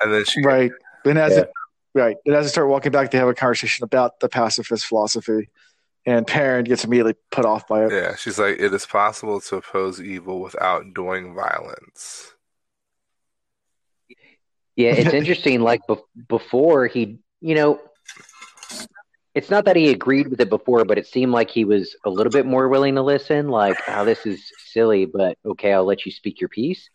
And 0.00 0.12
then 0.12 0.24
she, 0.24 0.42
Right. 0.42 0.72
Then 1.04 1.16
as 1.16 1.36
Yeah. 1.36 1.42
it 1.42 1.52
right, 1.94 2.16
and 2.26 2.34
as 2.34 2.44
they 2.46 2.50
start 2.50 2.68
walking 2.68 2.92
back, 2.92 3.10
they 3.10 3.18
have 3.18 3.28
a 3.28 3.34
conversation 3.34 3.84
about 3.84 4.20
the 4.20 4.28
pacifist 4.28 4.86
philosophy, 4.86 5.48
and 6.06 6.26
Perrin 6.26 6.64
gets 6.64 6.84
immediately 6.84 7.14
put 7.30 7.44
off 7.44 7.66
by 7.66 7.84
it. 7.86 7.92
yeah, 7.92 8.14
she's 8.14 8.38
like, 8.38 8.58
it 8.58 8.72
is 8.72 8.86
possible 8.86 9.40
to 9.40 9.56
oppose 9.56 10.00
evil 10.00 10.40
without 10.40 10.94
doing 10.94 11.34
violence. 11.34 12.34
Yeah, 14.76 14.92
it's 14.92 15.12
interesting. 15.12 15.60
Like 15.60 15.80
bef- 15.88 16.02
before, 16.28 16.86
he, 16.86 17.18
you 17.40 17.54
know, 17.56 17.80
it's 19.38 19.50
not 19.50 19.66
that 19.66 19.76
he 19.76 19.90
agreed 19.90 20.26
with 20.26 20.40
it 20.40 20.48
before, 20.48 20.84
but 20.84 20.98
it 20.98 21.06
seemed 21.06 21.30
like 21.30 21.48
he 21.48 21.64
was 21.64 21.94
a 22.04 22.10
little 22.10 22.32
bit 22.32 22.44
more 22.44 22.66
willing 22.66 22.96
to 22.96 23.02
listen. 23.02 23.46
Like, 23.46 23.78
oh, 23.86 24.04
this 24.04 24.26
is 24.26 24.50
silly, 24.72 25.06
but 25.06 25.38
okay, 25.46 25.72
I'll 25.72 25.84
let 25.84 26.04
you 26.04 26.10
speak 26.10 26.40
your 26.40 26.48
piece. 26.48 26.90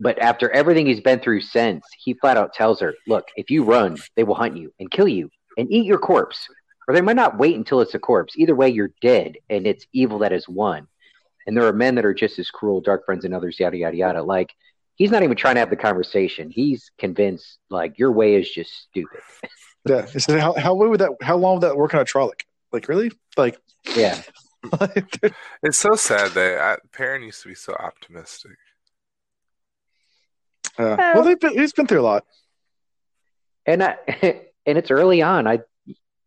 But 0.00 0.18
after 0.20 0.50
everything 0.50 0.86
he's 0.86 1.02
been 1.02 1.20
through 1.20 1.42
since, 1.42 1.84
he 1.98 2.14
flat 2.14 2.38
out 2.38 2.54
tells 2.54 2.80
her, 2.80 2.94
"Look, 3.06 3.28
if 3.36 3.50
you 3.50 3.62
run, 3.62 3.98
they 4.16 4.24
will 4.24 4.34
hunt 4.34 4.56
you 4.56 4.72
and 4.80 4.90
kill 4.90 5.06
you 5.06 5.28
and 5.58 5.70
eat 5.70 5.84
your 5.84 5.98
corpse, 5.98 6.48
or 6.88 6.94
they 6.94 7.02
might 7.02 7.14
not 7.14 7.36
wait 7.36 7.56
until 7.56 7.82
it's 7.82 7.94
a 7.94 7.98
corpse. 7.98 8.38
Either 8.38 8.54
way, 8.54 8.70
you're 8.70 8.92
dead, 9.02 9.36
and 9.50 9.66
it's 9.66 9.86
evil 9.92 10.20
that 10.20 10.32
has 10.32 10.48
won." 10.48 10.88
And 11.46 11.54
there 11.54 11.66
are 11.66 11.74
men 11.74 11.94
that 11.96 12.06
are 12.06 12.14
just 12.14 12.38
as 12.38 12.50
cruel, 12.50 12.82
Darkfriends 12.82 13.24
and 13.24 13.34
others, 13.34 13.60
yada 13.60 13.76
yada 13.76 13.96
yada. 13.98 14.22
Like 14.22 14.54
he's 14.94 15.10
not 15.10 15.22
even 15.22 15.36
trying 15.36 15.56
to 15.56 15.60
have 15.60 15.68
the 15.68 15.76
conversation. 15.76 16.48
He's 16.50 16.90
convinced 16.96 17.58
like 17.68 17.98
your 17.98 18.12
way 18.12 18.36
is 18.36 18.50
just 18.50 18.72
stupid. 18.88 19.20
Yeah. 19.86 20.06
He 20.06 20.18
said, 20.18 20.40
how 20.40 20.54
how 20.54 20.74
would 20.74 21.00
that? 21.00 21.10
How 21.22 21.36
long 21.36 21.54
would 21.54 21.62
that 21.62 21.76
work 21.76 21.94
on 21.94 22.00
a 22.00 22.04
Trolloc? 22.04 22.40
Like 22.72 22.88
really? 22.88 23.10
Like, 23.36 23.58
Yeah. 23.96 24.20
It's 25.62 25.78
so 25.78 25.94
sad 25.94 26.30
that 26.32 26.58
I, 26.58 26.76
Perrin 26.90 27.22
used 27.22 27.42
to 27.42 27.48
be 27.48 27.54
so 27.54 27.74
optimistic. 27.74 28.56
uh, 30.78 30.96
well, 30.98 31.22
they've 31.22 31.38
been, 31.38 31.52
he's 31.52 31.74
been 31.74 31.86
through 31.86 32.00
a 32.00 32.02
lot. 32.02 32.24
And 33.66 33.82
I 33.82 33.96
and 34.66 34.78
it's 34.78 34.90
early 34.90 35.20
on. 35.20 35.46
I, 35.46 35.60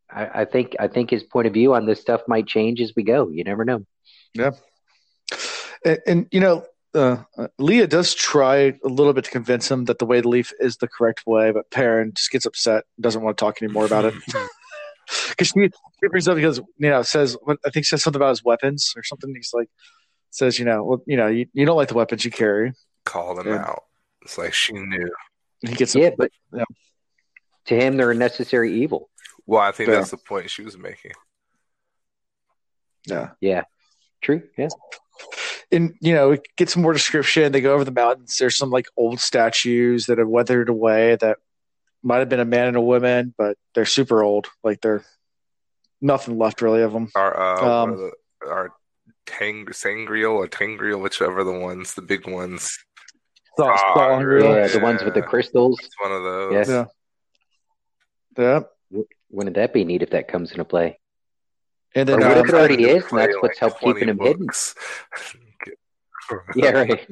I 0.09 0.41
I 0.41 0.45
think 0.45 0.75
I 0.79 0.88
think 0.88 1.09
his 1.09 1.23
point 1.23 1.47
of 1.47 1.53
view 1.53 1.73
on 1.73 1.85
this 1.88 1.99
stuff 1.99 2.21
might 2.27 2.45
change 2.47 2.79
as 2.79 2.93
we 2.95 3.03
go. 3.03 3.29
You 3.29 3.43
never 3.43 3.65
know. 3.65 3.85
Yeah, 4.34 4.51
and, 5.84 5.99
and 6.07 6.27
you 6.31 6.39
know, 6.39 6.63
uh, 6.98 7.24
uh, 7.38 7.48
Leya 7.61 7.88
does 7.88 8.14
try 8.14 8.74
a 8.84 8.88
little 8.88 9.14
bit 9.14 9.24
to 9.26 9.32
convince 9.32 9.69
him 9.72 9.86
that 9.86 9.99
the 9.99 10.06
way 10.06 10.19
to 10.22 10.28
leave 10.28 10.52
is 10.60 10.78
the 10.78 10.88
correct 10.88 11.24
way, 11.26 11.52
but 11.52 11.69
Perrin 11.72 12.11
just 12.15 12.32
gets 12.32 12.45
upset, 12.45 12.84
doesn't 12.99 13.22
want 13.22 13.38
to 13.38 13.41
talk 13.45 13.61
anymore 13.61 13.86
about 13.86 14.06
it. 14.06 14.14
Because 15.30 15.48
she, 15.48 15.61
she 16.02 16.07
brings 16.10 16.28
up 16.28 16.36
because 16.36 16.57
you 16.78 16.90
know 16.90 17.02
says 17.02 17.38
I 17.65 17.69
think 17.69 17.86
says 17.86 18.03
something 18.03 18.19
about 18.19 18.32
his 18.32 18.44
weapons 18.44 18.91
or 18.98 19.03
something. 19.03 19.34
He's 19.34 19.52
like 19.53 19.69
says 20.32 20.60
you 20.60 20.65
know 20.65 20.84
well 20.84 21.02
you 21.07 21.15
know 21.15 21.28
you, 21.28 21.45
you 21.53 21.65
don't 21.65 21.78
like 21.78 21.88
the 21.88 21.94
weapons 21.94 22.26
you 22.26 22.32
carry. 22.32 22.74
Call 23.06 23.34
them 23.36 23.48
Yeah. 23.48 23.61
out. 23.61 23.84
It's 24.24 24.38
like 24.38 24.53
she 24.53 24.74
knew. 24.74 25.10
He 25.61 25.76
gets 25.76 25.95
Yeah, 25.95 26.10
but 26.18 26.30
Yeah. 26.53 26.65
to 27.68 27.76
him, 27.80 27.95
they're 27.95 28.11
a 28.11 28.15
necessary 28.15 28.82
evil. 28.82 29.10
Well, 29.45 29.61
I 29.61 29.72
think 29.72 29.88
Yeah. 29.88 29.95
that's 29.95 30.11
the 30.11 30.18
point 30.18 30.49
she 30.49 30.64
was 30.64 30.78
making. 30.78 31.14
yeah. 33.06 33.30
Yeah, 33.40 33.64
true. 34.22 34.44
Yeah, 34.57 34.68
and 35.72 35.95
you 36.02 36.14
know 36.14 36.31
it 36.31 36.41
gets 36.56 36.73
some 36.73 36.81
more 36.84 36.94
description 36.94 37.52
they 37.52 37.61
go 37.61 37.73
over 37.73 37.84
the 37.84 37.91
mountains 37.91 38.38
there's 38.38 38.56
some 38.57 38.69
like 38.69 38.88
old 38.95 39.19
statues 39.19 40.06
that 40.06 40.18
have 40.18 40.27
weathered 40.27 40.69
away 40.69 41.15
that 41.18 41.38
might 42.03 42.19
have 42.19 42.30
been 42.30 42.39
a 42.39 42.45
man 42.45 42.68
and 42.68 42.77
a 42.77 42.81
woman 42.81 43.34
but 43.38 43.57
they're 43.76 43.85
super 43.85 44.23
old 44.23 44.48
like 44.64 44.80
they're 44.81 45.03
nothing 46.02 46.38
left 46.38 46.61
really 46.61 46.81
of 46.81 46.94
them 46.94 47.10
Our 47.15 47.38
uh, 47.38 47.61
Um, 47.61 47.89
one 47.89 47.99
of 47.99 47.99
the, 47.99 48.48
our 48.49 48.73
Tang 49.26 49.68
Sangreal 49.73 50.31
or 50.31 50.48
ter'angreal, 50.48 51.02
whichever 51.02 51.44
the 51.44 51.52
ones, 51.52 51.95
the 51.95 52.02
big 52.02 52.26
ones. 52.30 52.80
Saw- 53.57 53.76
saw 53.76 54.18
really? 54.19 54.48
unreal. 54.48 54.56
yeah, 54.56 54.68
the 54.68 54.80
ones 54.80 55.03
with 55.03 55.15
the 55.15 55.22
crystals. 55.22 55.77
It's 55.84 55.95
one 55.99 56.14
of 56.14 56.23
those. 56.23 56.53
Yes. 56.53 56.69
yeah 56.69 56.85
yeah 58.38 59.02
Wouldn't 59.30 59.56
that 59.57 59.73
be 59.73 59.84
neat 59.84 60.02
if 60.03 60.11
that 60.11 60.27
comes 60.30 60.52
into 60.52 60.64
play? 60.64 60.99
and 61.95 62.10
Or 62.10 62.18
then 62.19 62.27
what 62.30 62.38
um, 62.38 62.44
if 62.45 62.49
it 62.49 62.56
already 62.56 62.73
I 62.76 62.77
need 62.77 62.84
to 62.85 62.89
is, 62.95 63.03
and 63.03 63.10
play, 63.10 63.26
that's 63.26 63.38
what's 63.41 63.60
helped 63.60 63.81
20 63.81 63.94
keeping 63.99 64.10
him 64.10 64.19
hidden? 64.19 64.48
Yeah, 66.55 66.69
right. 66.71 67.07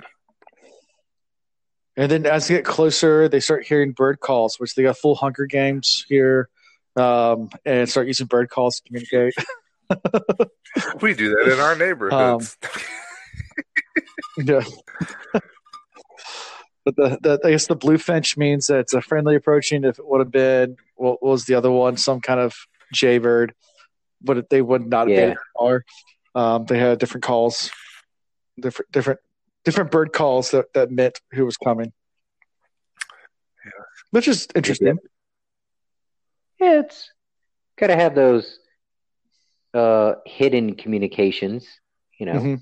and 1.98 2.12
then 2.12 2.26
as 2.26 2.48
they 2.48 2.56
get 2.56 2.66
closer 2.66 3.28
they 3.30 3.40
start 3.40 3.66
hearing 3.66 3.92
bird 3.92 4.20
calls 4.20 4.60
which 4.60 4.76
they 4.76 4.84
got 4.84 4.98
full 4.98 5.16
hunger 5.16 5.46
games 5.46 6.06
here 6.10 6.50
um, 6.98 7.50
and 7.66 7.90
start 7.90 8.08
using 8.08 8.28
bird 8.28 8.50
calls 8.50 8.78
to 8.80 8.84
communicate 8.88 9.34
we 11.02 11.14
do 11.14 11.30
that 11.30 11.54
in 11.54 11.60
our 11.60 11.76
neighborhoods. 11.76 12.58
Yeah. 14.38 14.64
but 16.84 16.96
the, 16.96 17.18
the 17.22 17.40
I 17.46 17.52
guess 17.52 17.68
the 17.68 17.76
blue 17.76 17.98
finch 17.98 18.36
means 18.36 18.68
that 18.68 18.80
it's 18.80 18.94
a 18.94 19.02
friendly 19.02 19.36
approaching. 19.36 19.84
If 19.84 20.00
it 20.00 20.08
would 20.08 20.20
have 20.20 20.32
been 20.32 20.78
what 20.96 21.22
was 21.24 21.46
the 21.46 21.54
other 21.56 21.72
one? 21.72 21.98
Some 21.98 22.20
kind 22.20 22.40
of 22.40 22.56
jaybird, 22.94 23.54
but 24.22 24.50
they 24.50 24.62
would 24.62 24.88
not 24.88 25.08
have 25.08 25.18
Yeah. 25.18 25.26
been 25.30 25.38
or 25.56 25.86
um, 26.34 26.66
they 26.66 26.78
had 26.80 26.98
different 27.00 27.24
calls, 27.24 27.72
different 28.60 28.92
different 28.92 29.20
different 29.64 29.92
bird 29.92 30.14
calls 30.14 30.52
that, 30.52 30.74
that 30.74 30.92
meant 30.92 31.20
who 31.32 31.46
was 31.46 31.58
coming. 31.58 31.92
Yeah. 33.66 33.72
Which 34.12 34.28
is 34.28 34.48
interesting. 34.56 34.98
Yeah, 36.60 36.80
it's 36.82 37.12
got 37.78 37.88
to 37.88 37.96
have 37.96 38.16
those 38.16 38.60
uh, 39.74 40.16
hidden 40.26 40.76
communications, 40.76 41.68
you 42.20 42.26
know. 42.26 42.40
Mhm. 42.40 42.62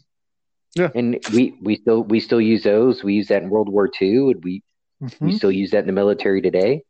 Yeah. 0.75 0.89
And 0.95 1.19
we 1.31 1.53
we 1.61 1.75
still 1.75 2.03
we 2.03 2.19
still 2.19 2.41
use 2.41 2.63
those. 2.63 3.03
We 3.03 3.13
use 3.13 3.27
that 3.27 3.43
in 3.43 3.49
World 3.49 3.69
War 3.69 3.89
II, 4.01 4.31
and 4.31 4.43
we 4.43 4.63
we 4.99 5.09
Mhm. 5.09 5.35
still 5.35 5.51
use 5.51 5.71
that 5.71 5.79
in 5.79 5.87
the 5.87 5.93
military 5.93 6.41
today. 6.41 6.83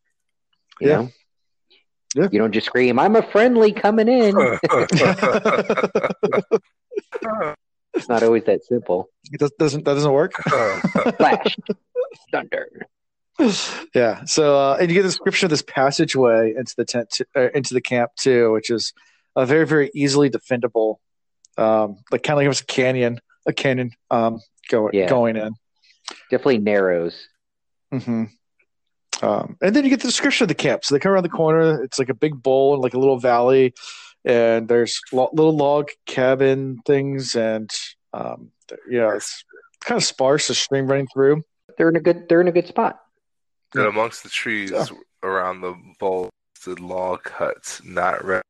You 0.79 0.87
Yeah. 0.87 0.95
know, 0.97 1.09
Yeah. 2.15 2.27
you 2.31 2.39
don't 2.39 2.53
just 2.53 2.67
scream, 2.67 2.99
"I'm 2.99 3.15
a 3.17 3.21
friendly 3.23 3.73
coming 3.73 4.07
in." 4.07 4.59
it's 7.93 8.09
not 8.09 8.23
always 8.23 8.43
that 8.45 8.63
simple. 8.63 9.09
It 9.31 9.39
does, 9.39 9.51
doesn't 9.59 9.85
that 9.85 9.93
doesn't 9.93 10.11
work? 10.11 10.33
Flash, 11.17 11.57
thunder. 12.31 12.67
yeah. 13.95 14.23
So, 14.25 14.57
uh, 14.57 14.77
and 14.79 14.89
you 14.89 14.95
get 14.95 15.05
a 15.05 15.07
description 15.07 15.47
of 15.47 15.49
this 15.49 15.61
passageway 15.63 16.53
into 16.55 16.73
the 16.77 16.85
tent, 16.85 17.09
t- 17.11 17.25
uh, 17.35 17.49
into 17.53 17.73
the 17.73 17.81
camp 17.81 18.11
too, 18.19 18.51
which 18.51 18.69
is 18.69 18.93
a 19.35 19.45
very, 19.45 19.65
very 19.65 19.89
easily 19.95 20.29
defendable, 20.29 20.97
um, 21.57 21.97
like 22.11 22.23
kind 22.23 22.33
of 22.35 22.37
like 22.37 22.45
it 22.45 22.49
was 22.49 22.61
a 22.61 22.65
canyon, 22.65 23.19
a 23.47 23.53
canyon, 23.53 23.91
um, 24.11 24.39
going 24.69 24.91
Yeah. 24.93 25.07
going 25.09 25.35
in. 25.35 25.53
Definitely 26.29 26.59
narrows. 26.59 27.27
hmm 27.91 28.25
Um, 29.21 29.57
and 29.61 29.75
then 29.75 29.83
you 29.83 29.89
get 29.89 30.01
the 30.01 30.07
description 30.07 30.43
of 30.45 30.49
the 30.49 30.55
camp. 30.55 30.83
So 30.85 30.93
they 30.93 30.99
come 30.99 31.11
around 31.11 31.23
the 31.23 31.29
corner. 31.29 31.81
It's 31.83 31.97
like 31.97 32.09
a 32.09 32.13
big 32.13 32.41
bowl 32.41 32.73
and 32.73 32.83
like 32.83 32.93
a 32.93 32.99
little 32.99 33.17
valley, 33.19 33.73
and 34.25 34.67
there's 34.67 34.99
lo- 35.11 35.29
little 35.33 35.55
log 35.55 35.89
cabin 36.05 36.79
things, 36.85 37.35
and 37.35 37.69
um, 38.13 38.51
you 38.89 38.99
know 38.99 39.09
it's 39.09 39.43
kind 39.81 39.97
of 39.97 40.03
sparse. 40.05 40.49
A 40.49 40.55
stream 40.55 40.87
running 40.87 41.07
through. 41.13 41.43
They're 41.77 41.89
in 41.89 41.95
a 41.95 41.99
good. 42.01 42.27
They're 42.29 42.41
in 42.41 42.47
a 42.47 42.51
good 42.51 42.67
spot. 42.67 42.99
and 43.75 43.85
amongst 43.85 44.23
the 44.23 44.29
trees 44.29 44.71
Yeah. 44.71 44.85
around 45.23 45.61
the 45.61 45.75
bowl 45.99 46.29
stood 46.55 46.79
log 46.79 47.27
huts, 47.29 47.81
not 47.83 48.23
red 48.23 48.41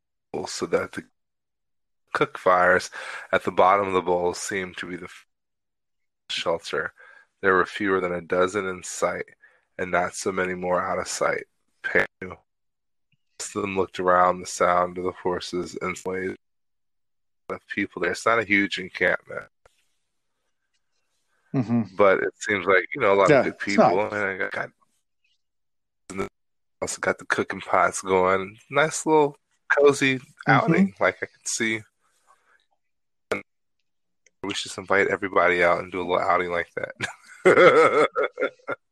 so 0.48 0.66
that 0.68 0.91
the 0.94 1.04
cook 2.14 2.38
fires 2.38 2.90
at 3.32 3.44
the 3.44 3.52
bottom 3.52 3.88
of 3.88 3.94
the 3.94 4.02
bowl 4.02 4.34
seemed 4.34 4.78
to 4.78 4.86
be 4.88 4.95
the 4.95 5.08
shelter. 6.30 6.94
There 7.41 7.54
were 7.56 7.66
fewer 7.66 8.00
than 8.00 8.14
a 8.14 8.22
dozen 8.22 8.68
in 8.68 8.84
sight, 8.84 9.26
and 9.78 9.91
not 9.91 10.14
so 10.16 10.32
many 10.32 10.54
more 10.56 10.82
out 10.82 11.00
of 11.00 11.08
sight. 11.08 11.45
Perry. 13.40 13.54
Most 13.54 13.56
of 13.56 13.62
them 13.62 13.78
looked 13.78 14.00
around 14.00 14.40
the 14.40 14.46
sound 14.48 14.98
of 14.98 15.04
the 15.06 15.12
horses 15.12 15.78
and 15.82 15.98
sways 15.98 16.36
of 17.50 17.68
people 17.68 18.02
there. 18.02 18.12
It's 18.12 18.26
not 18.26 18.40
a 18.40 18.44
huge 18.44 18.80
encampment, 18.80 19.46
hmm 21.54 21.84
but 21.98 22.20
it 22.20 22.34
seems 22.40 22.66
like 22.66 22.86
you 22.96 23.02
know 23.02 23.14
a 23.14 23.16
lot 23.16 23.30
Yeah, 23.30 23.40
of 23.40 23.46
good 23.46 23.60
people. 23.60 24.02
And 24.02 24.16
I 24.16 24.38
got, 24.38 24.52
got 24.52 24.70
also 26.82 27.00
got 27.00 27.18
the 27.18 27.26
cooking 27.26 27.62
pots 27.62 28.02
going. 28.02 28.58
Nice 28.70 29.06
little 29.06 29.38
cozy 29.78 30.20
Mm-hmm. 30.48 30.48
outing. 30.48 30.94
Like 31.00 31.18
I 31.22 31.26
can 31.26 31.46
see. 31.46 31.82
We 34.44 34.54
should 34.54 34.64
just 34.64 34.78
invite 34.78 35.08
everybody 35.08 35.64
out 35.64 35.80
and 35.80 35.92
do 35.92 36.00
a 36.00 36.06
little 36.08 36.20
outing 36.20 36.52
like 36.52 36.70
that. 36.76 38.08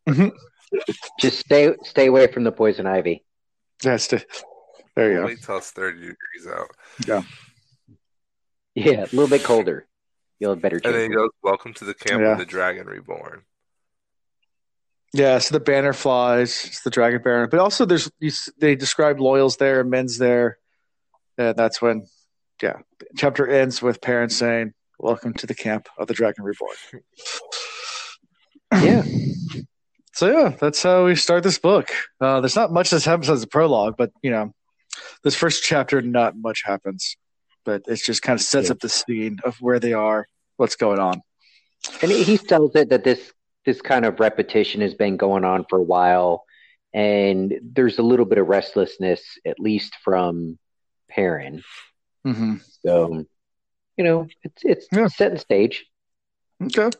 Just 1.19 1.39
stay 1.39 1.75
stay 1.83 2.07
away 2.07 2.27
from 2.27 2.43
the 2.43 2.51
poison 2.51 2.85
ivy. 2.87 3.23
That's 3.83 4.07
the, 4.07 4.23
there 4.95 5.11
you 5.11 5.19
go. 5.19 5.25
Wait 5.25 5.41
till 5.41 5.57
it's 5.57 5.71
thirty 5.71 5.99
degrees 5.99 6.47
out, 6.47 6.69
Yeah, 7.07 7.23
Yeah, 8.75 9.01
a 9.01 9.11
little 9.13 9.27
bit 9.27 9.43
colder. 9.43 9.87
You'll 10.39 10.53
have 10.53 10.61
better 10.61 10.79
and 10.83 10.95
then 10.95 11.09
he 11.11 11.15
goes, 11.15 11.29
"Welcome 11.43 11.73
to 11.75 11.85
the 11.85 11.93
camp 11.93 12.21
Yeah. 12.21 12.31
of 12.33 12.37
the 12.39 12.45
Dragon 12.45 12.87
Reborn." 12.87 13.43
Yeah, 15.13 15.37
so 15.39 15.53
the 15.53 15.59
banner 15.59 15.93
flies. 15.93 16.65
It's 16.65 16.81
the 16.83 16.89
dragon 16.89 17.21
banner, 17.21 17.47
but 17.47 17.59
also 17.59 17.85
there's 17.85 18.09
you 18.19 18.31
they 18.57 18.75
describe 18.75 19.19
loyals 19.19 19.57
there, 19.57 19.83
men's 19.83 20.17
there, 20.17 20.57
and 21.37 21.55
that's 21.57 21.81
when, 21.81 22.07
yeah, 22.61 22.77
chapter 23.17 23.45
ends 23.47 23.81
with 23.81 23.99
Perrin's 24.01 24.37
saying, 24.37 24.73
"Welcome 24.99 25.33
to 25.35 25.47
the 25.47 25.53
camp 25.55 25.89
of 25.97 26.07
the 26.07 26.13
Dragon 26.13 26.43
Reborn." 26.43 26.75
Yeah. 28.73 29.03
So 30.21 30.29
yeah, 30.29 30.49
that's 30.49 30.83
how 30.83 31.05
we 31.05 31.15
start 31.15 31.41
this 31.41 31.57
book. 31.57 31.89
Uh, 32.19 32.41
there's 32.41 32.55
not 32.55 32.71
much 32.71 32.91
that 32.91 33.03
happens 33.03 33.27
as 33.27 33.41
a 33.41 33.47
prologue, 33.47 33.95
but 33.97 34.11
you 34.21 34.29
know, 34.29 34.53
this 35.23 35.33
first 35.33 35.63
chapter, 35.63 35.99
not 35.99 36.37
much 36.37 36.61
happens, 36.63 37.17
but 37.65 37.81
it 37.87 37.95
just 37.95 38.21
kind 38.21 38.39
of 38.39 38.45
sets 38.45 38.67
Yeah. 38.67 38.73
up 38.73 38.81
the 38.81 38.89
scene 38.89 39.39
of 39.43 39.57
where 39.61 39.79
they 39.79 39.93
are, 39.93 40.27
what's 40.57 40.75
going 40.75 40.99
on. 40.99 41.23
And 42.03 42.11
he 42.11 42.37
tells 42.37 42.75
it 42.75 42.89
that 42.89 43.03
this 43.03 43.33
this 43.65 43.81
kind 43.81 44.05
of 44.05 44.19
repetition 44.19 44.81
has 44.81 44.93
been 44.93 45.17
going 45.17 45.43
on 45.43 45.65
for 45.67 45.79
a 45.79 45.83
while, 45.83 46.43
and 46.93 47.59
there's 47.63 47.97
a 47.97 48.03
little 48.03 48.27
bit 48.27 48.37
of 48.37 48.47
restlessness, 48.47 49.23
at 49.43 49.59
least 49.59 49.95
from 50.03 50.59
Perrin. 51.09 51.63
Mm-hmm. 52.27 52.57
So, 52.85 53.25
you 53.97 54.03
know, 54.03 54.27
it's 54.43 54.61
it's 54.63 54.87
Yeah. 54.91 55.07
setting 55.07 55.39
stage. 55.39 55.83
Okay. 56.61 56.91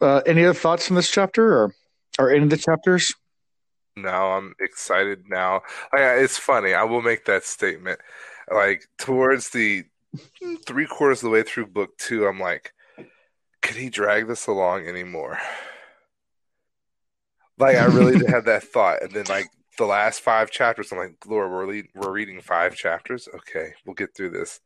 Uh, 0.00 0.22
any 0.26 0.44
other 0.44 0.58
thoughts 0.58 0.86
from 0.86 0.96
this 0.96 1.10
chapter, 1.10 1.52
or 1.52 1.74
or 2.18 2.30
any 2.30 2.44
of 2.44 2.50
the 2.50 2.56
chapters? 2.56 3.12
No, 3.96 4.32
I'm 4.32 4.54
excited 4.60 5.24
now. 5.28 5.62
Like, 5.92 6.20
it's 6.22 6.38
funny. 6.38 6.74
I 6.74 6.84
will 6.84 7.02
make 7.02 7.24
that 7.24 7.44
statement. 7.44 8.00
Like 8.50 8.86
towards 8.98 9.50
the 9.50 9.84
three 10.66 10.86
quarters 10.86 11.18
of 11.18 11.24
the 11.24 11.30
way 11.30 11.42
through 11.42 11.66
book 11.66 11.96
two, 11.98 12.26
I'm 12.26 12.40
like, 12.40 12.72
could 13.60 13.76
he 13.76 13.90
drag 13.90 14.28
this 14.28 14.46
along 14.46 14.86
anymore? 14.86 15.38
Like 17.58 17.76
I 17.76 17.86
really 17.86 18.18
did 18.18 18.30
have 18.30 18.44
that 18.46 18.62
thought, 18.72 19.02
and 19.02 19.12
then 19.12 19.26
like 19.28 19.46
the 19.78 19.84
last 19.84 20.20
five 20.20 20.50
chapters, 20.50 20.92
I'm 20.92 20.98
like, 20.98 21.16
Lord, 21.26 21.50
we're 21.50 21.82
we're 21.94 22.12
reading 22.12 22.40
five 22.40 22.74
chapters. 22.74 23.28
Okay, 23.34 23.74
we'll 23.84 23.94
get 23.94 24.14
through 24.14 24.30
this. 24.30 24.60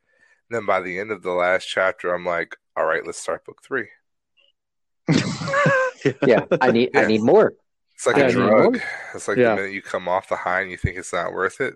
And 0.49 0.57
then 0.57 0.67
by 0.67 0.81
the 0.81 0.99
end 0.99 1.11
of 1.11 1.23
the 1.23 1.33
last 1.33 1.67
chapter, 1.67 2.13
I'm 2.13 2.25
like, 2.25 2.57
all 2.77 2.85
right, 2.85 3.05
let's 3.05 3.19
start 3.19 3.45
book 3.45 3.63
three. 3.63 3.89
Yeah, 6.27 6.45
I 6.61 6.73
need 6.73 6.91
I 6.97 7.07
need 7.07 7.23
more. 7.23 7.53
It's 7.95 8.07
like 8.07 8.17
Yeah, 8.17 8.25
a 8.25 8.27
I 8.31 8.35
mean, 8.35 8.47
drug. 8.49 8.81
It's 9.15 9.29
like 9.29 9.37
Yeah. 9.37 9.51
the 9.51 9.57
minute 9.63 9.73
you 9.73 9.83
come 9.83 10.09
off 10.09 10.29
the 10.29 10.37
high 10.37 10.63
and 10.63 10.71
you 10.71 10.77
think 10.77 10.97
it's 10.97 11.13
not 11.13 11.33
worth 11.33 11.61
it. 11.61 11.75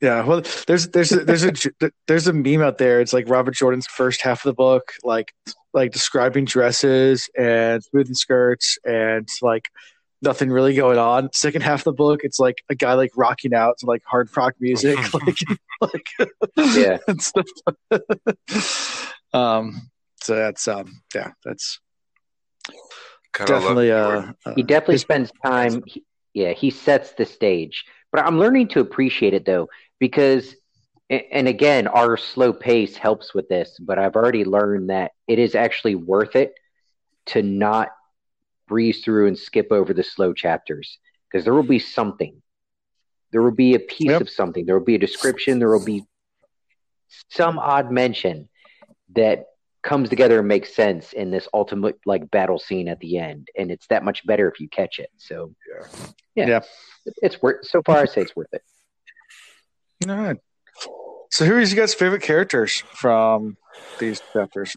Yeah, 0.00 0.24
well, 0.24 0.42
there's 0.66 0.88
there's 0.88 1.12
a, 1.12 1.24
there's 1.24 1.44
a 1.44 1.52
there's 2.08 2.26
a 2.26 2.32
meme 2.32 2.62
out 2.62 2.78
there. 2.78 3.00
It's 3.00 3.12
like 3.12 3.28
Robert 3.28 3.54
Jordan's 3.54 3.86
first 3.86 4.22
half 4.22 4.40
of 4.44 4.50
the 4.50 4.54
book, 4.54 4.92
like 5.04 5.32
like 5.74 5.92
describing 5.92 6.44
dresses 6.46 7.28
and 7.38 7.84
smoothing 7.84 8.14
skirts 8.14 8.78
and 8.84 9.28
like 9.42 9.68
nothing 10.22 10.50
really 10.50 10.74
going 10.74 10.98
on. 10.98 11.28
Second 11.32 11.62
half 11.62 11.80
of 11.80 11.84
the 11.84 11.92
book, 11.92 12.20
it's 12.24 12.40
like 12.40 12.56
a 12.70 12.74
guy 12.74 12.94
like 12.94 13.12
rocking 13.14 13.54
out 13.54 13.76
to 13.78 13.86
like 13.86 14.02
hard 14.04 14.28
rock 14.36 14.54
music, 14.58 14.98
like, 15.14 15.36
like 15.80 16.06
Yeah. 16.56 16.98
and 17.06 17.22
stuff. 17.22 17.46
um, 19.32 19.90
so 20.22 20.34
that's 20.36 20.68
um, 20.68 21.02
yeah, 21.14 21.32
that's 21.44 21.80
Gotta 23.32 23.52
definitely 23.52 23.92
uh, 23.92 24.32
uh, 24.46 24.54
He 24.56 24.62
definitely 24.62 24.94
his- 24.94 25.02
spends 25.02 25.32
time. 25.44 25.82
He, 25.86 26.04
yeah, 26.34 26.52
he 26.52 26.70
sets 26.70 27.12
the 27.12 27.26
stage. 27.26 27.84
But 28.12 28.24
I'm 28.26 28.38
learning 28.38 28.68
to 28.68 28.80
appreciate 28.80 29.34
it 29.34 29.44
though, 29.44 29.68
because, 29.98 30.56
and 31.08 31.46
again, 31.48 31.86
our 31.86 32.16
slow 32.16 32.52
pace 32.52 32.96
helps 32.96 33.34
with 33.34 33.48
this. 33.48 33.78
But 33.80 33.98
I've 33.98 34.16
already 34.16 34.44
learned 34.44 34.90
that 34.90 35.12
it 35.28 35.38
is 35.38 35.54
actually 35.54 35.94
worth 35.94 36.34
it 36.36 36.54
to 37.26 37.42
not 37.42 37.88
breeze 38.66 39.02
through 39.04 39.28
and 39.28 39.38
skip 39.38 39.68
over 39.70 39.92
the 39.92 40.02
slow 40.02 40.32
chapters 40.32 40.98
because 41.30 41.44
there 41.44 41.54
will 41.54 41.62
be 41.62 41.78
something. 41.78 42.40
There 43.32 43.42
will 43.42 43.52
be 43.52 43.74
a 43.74 43.80
piece 43.80 44.10
Yep. 44.10 44.22
of 44.22 44.30
something. 44.30 44.66
There 44.66 44.76
will 44.76 44.84
be 44.84 44.96
a 44.96 44.98
description. 44.98 45.60
There 45.60 45.70
will 45.70 45.84
be 45.84 46.04
some 47.28 47.58
odd 47.58 47.90
mention 47.92 48.48
that 49.14 49.46
comes 49.82 50.08
together 50.10 50.38
and 50.40 50.48
makes 50.48 50.74
sense 50.74 51.12
in 51.12 51.30
this 51.30 51.48
ultimate 51.54 51.98
like 52.04 52.30
battle 52.30 52.58
scene 52.58 52.86
at 52.88 53.00
the 53.00 53.16
end 53.18 53.48
and 53.56 53.70
it's 53.70 53.86
that 53.86 54.04
much 54.04 54.26
better 54.26 54.48
if 54.50 54.60
you 54.60 54.68
catch 54.68 54.98
it 54.98 55.08
so 55.16 55.54
Yeah. 55.68 55.86
yeah, 56.34 56.46
Yeah. 56.46 56.60
it's 57.22 57.40
worth 57.40 57.64
so 57.66 57.80
far 57.84 57.98
i 57.98 58.04
say 58.04 58.20
it's 58.22 58.36
worth 58.36 58.52
it 58.52 58.62
all 60.08 60.16
right. 60.16 60.36
So, 61.30 61.44
who 61.44 61.58
is 61.58 61.70
you 61.72 61.76
guys' 61.78 61.92
favorite 61.94 62.22
characters 62.22 62.82
from 62.94 63.56
these 63.98 64.20
chapters? 64.32 64.76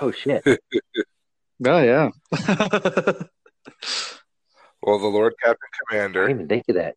oh 0.00 0.10
shit 0.10 0.42
Oh 1.64 1.80
yeah. 1.82 2.10
Well, 4.84 4.98
the 4.98 5.06
Lord 5.06 5.34
Captain 5.40 5.68
Commander. 5.88 6.24
i 6.24 6.26
didn't 6.26 6.40
even 6.40 6.48
think 6.48 6.64
of 6.68 6.74
that 6.76 6.96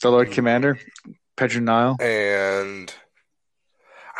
the 0.00 0.10
Lord 0.10 0.26
hmm. 0.28 0.34
Commander, 0.34 0.78
Pedron 1.36 1.62
Niall. 1.62 1.96
and 2.00 2.92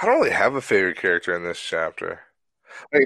I 0.02 0.06
don't 0.06 0.16
really 0.18 0.30
have 0.30 0.54
a 0.56 0.60
favorite 0.60 0.96
character 0.98 1.34
in 1.36 1.44
this 1.44 1.60
chapter. 1.60 2.20
Like, 2.92 3.04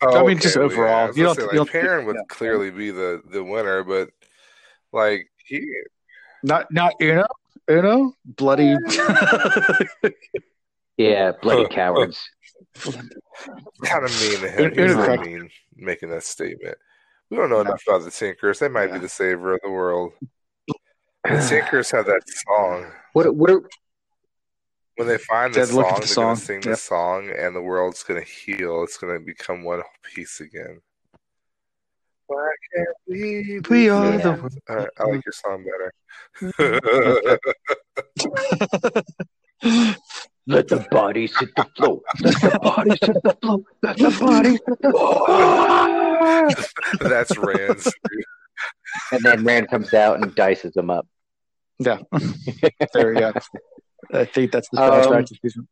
Pa- 0.00 0.08
I 0.10 0.18
oh, 0.20 0.26
mean, 0.26 0.38
just 0.38 0.56
overall. 0.56 0.94
I 0.94 1.06
was 1.06 1.16
You 1.16 1.24
gonna 1.24 1.34
don't- 1.40 1.48
say, 1.50 1.54
you 1.54 1.60
like, 1.60 1.72
don't- 1.72 1.82
Perrin 1.82 2.06
would 2.06 2.16
yeah. 2.16 2.22
clearly 2.28 2.70
be 2.70 2.90
the 2.90 3.22
the 3.30 3.42
winner, 3.42 3.82
but 3.84 4.10
like 4.92 5.30
he 5.44 5.66
Not 6.42 6.70
not 6.70 6.94
you 7.00 7.14
know 7.16 7.26
you 7.68 7.82
know 7.82 8.12
bloody. 8.24 8.76
yeah 10.96 11.32
bloody 11.42 11.66
cowards 11.74 12.20
kind 13.84 14.04
of 14.04 14.20
mean 14.20 14.40
to 14.40 14.48
him. 14.50 14.64
It- 14.66 14.74
He 14.76 14.82
was 14.82 14.94
really 14.94 15.18
mean 15.18 15.50
making 15.76 16.10
that 16.10 16.22
statement. 16.24 16.76
We 17.30 17.36
don't 17.36 17.50
know 17.50 17.60
enough 17.60 17.82
about 17.86 18.04
the 18.04 18.10
Tinkers. 18.10 18.58
They 18.58 18.68
might 18.68 18.88
Yeah. 18.88 18.94
be 18.94 19.00
the 19.00 19.08
savior 19.08 19.54
of 19.54 19.60
the 19.62 19.70
world. 19.70 20.12
The 21.24 21.46
Tinkers 21.48 21.90
have 21.90 22.06
that 22.06 22.22
song. 22.26 22.90
what 23.12 23.34
what 23.34 23.50
are, 23.50 23.62
When 24.96 25.08
they 25.08 25.18
find 25.18 25.54
the 25.54 25.60
Dad, 25.60 25.70
look 25.74 25.86
song, 25.86 26.00
the 26.00 26.06
they're 26.06 26.24
gonna 26.24 26.36
sing 26.36 26.56
Yep. 26.56 26.64
the 26.64 26.76
song, 26.76 27.30
and 27.30 27.56
the 27.56 27.62
world's 27.62 28.02
going 28.02 28.22
to 28.22 28.28
heal. 28.28 28.82
It's 28.82 28.98
going 28.98 29.18
to 29.18 29.24
become 29.24 29.62
one 29.62 29.82
piece 30.14 30.40
again. 30.40 30.80
Why 32.26 32.50
can't 32.74 32.88
we? 33.08 33.16
We 33.16 33.60
be 33.60 33.88
are 33.88 34.12
the 34.18 34.36
friends? 34.36 34.58
All 34.68 34.76
right, 34.76 34.88
I 34.98 35.04
like 35.04 35.22
your 35.24 35.32
song 35.32 35.64
better. 35.64 35.92
let 40.46 40.68
the 40.68 40.86
bodies 40.90 41.38
hit 41.38 41.50
the 41.54 41.66
floor 41.76 42.00
let 42.20 42.40
the 42.40 42.58
bodies 42.62 42.98
hit 43.02 43.22
the 43.22 43.36
floor 43.42 43.60
let 43.82 43.96
the 43.98 44.10
bodies 44.18 44.58
hit 44.66 44.80
the 44.80 44.90
floor 46.98 47.10
That's 47.10 47.36
Rand's. 47.36 47.92
and 49.12 49.20
then 49.22 49.44
rand 49.44 49.68
comes 49.68 49.92
out 49.92 50.22
and 50.22 50.34
dices 50.34 50.72
them 50.72 50.88
up 50.88 51.06
yeah. 51.80 51.98
there 52.92 53.14
we 53.14 53.20
go. 53.20 53.32
I 54.12 54.24
think 54.24 54.52
that's 54.52 54.68
the 54.70 54.82
Um, 54.82 55.02
soundtrack. 55.02 55.28
season. 55.42 55.68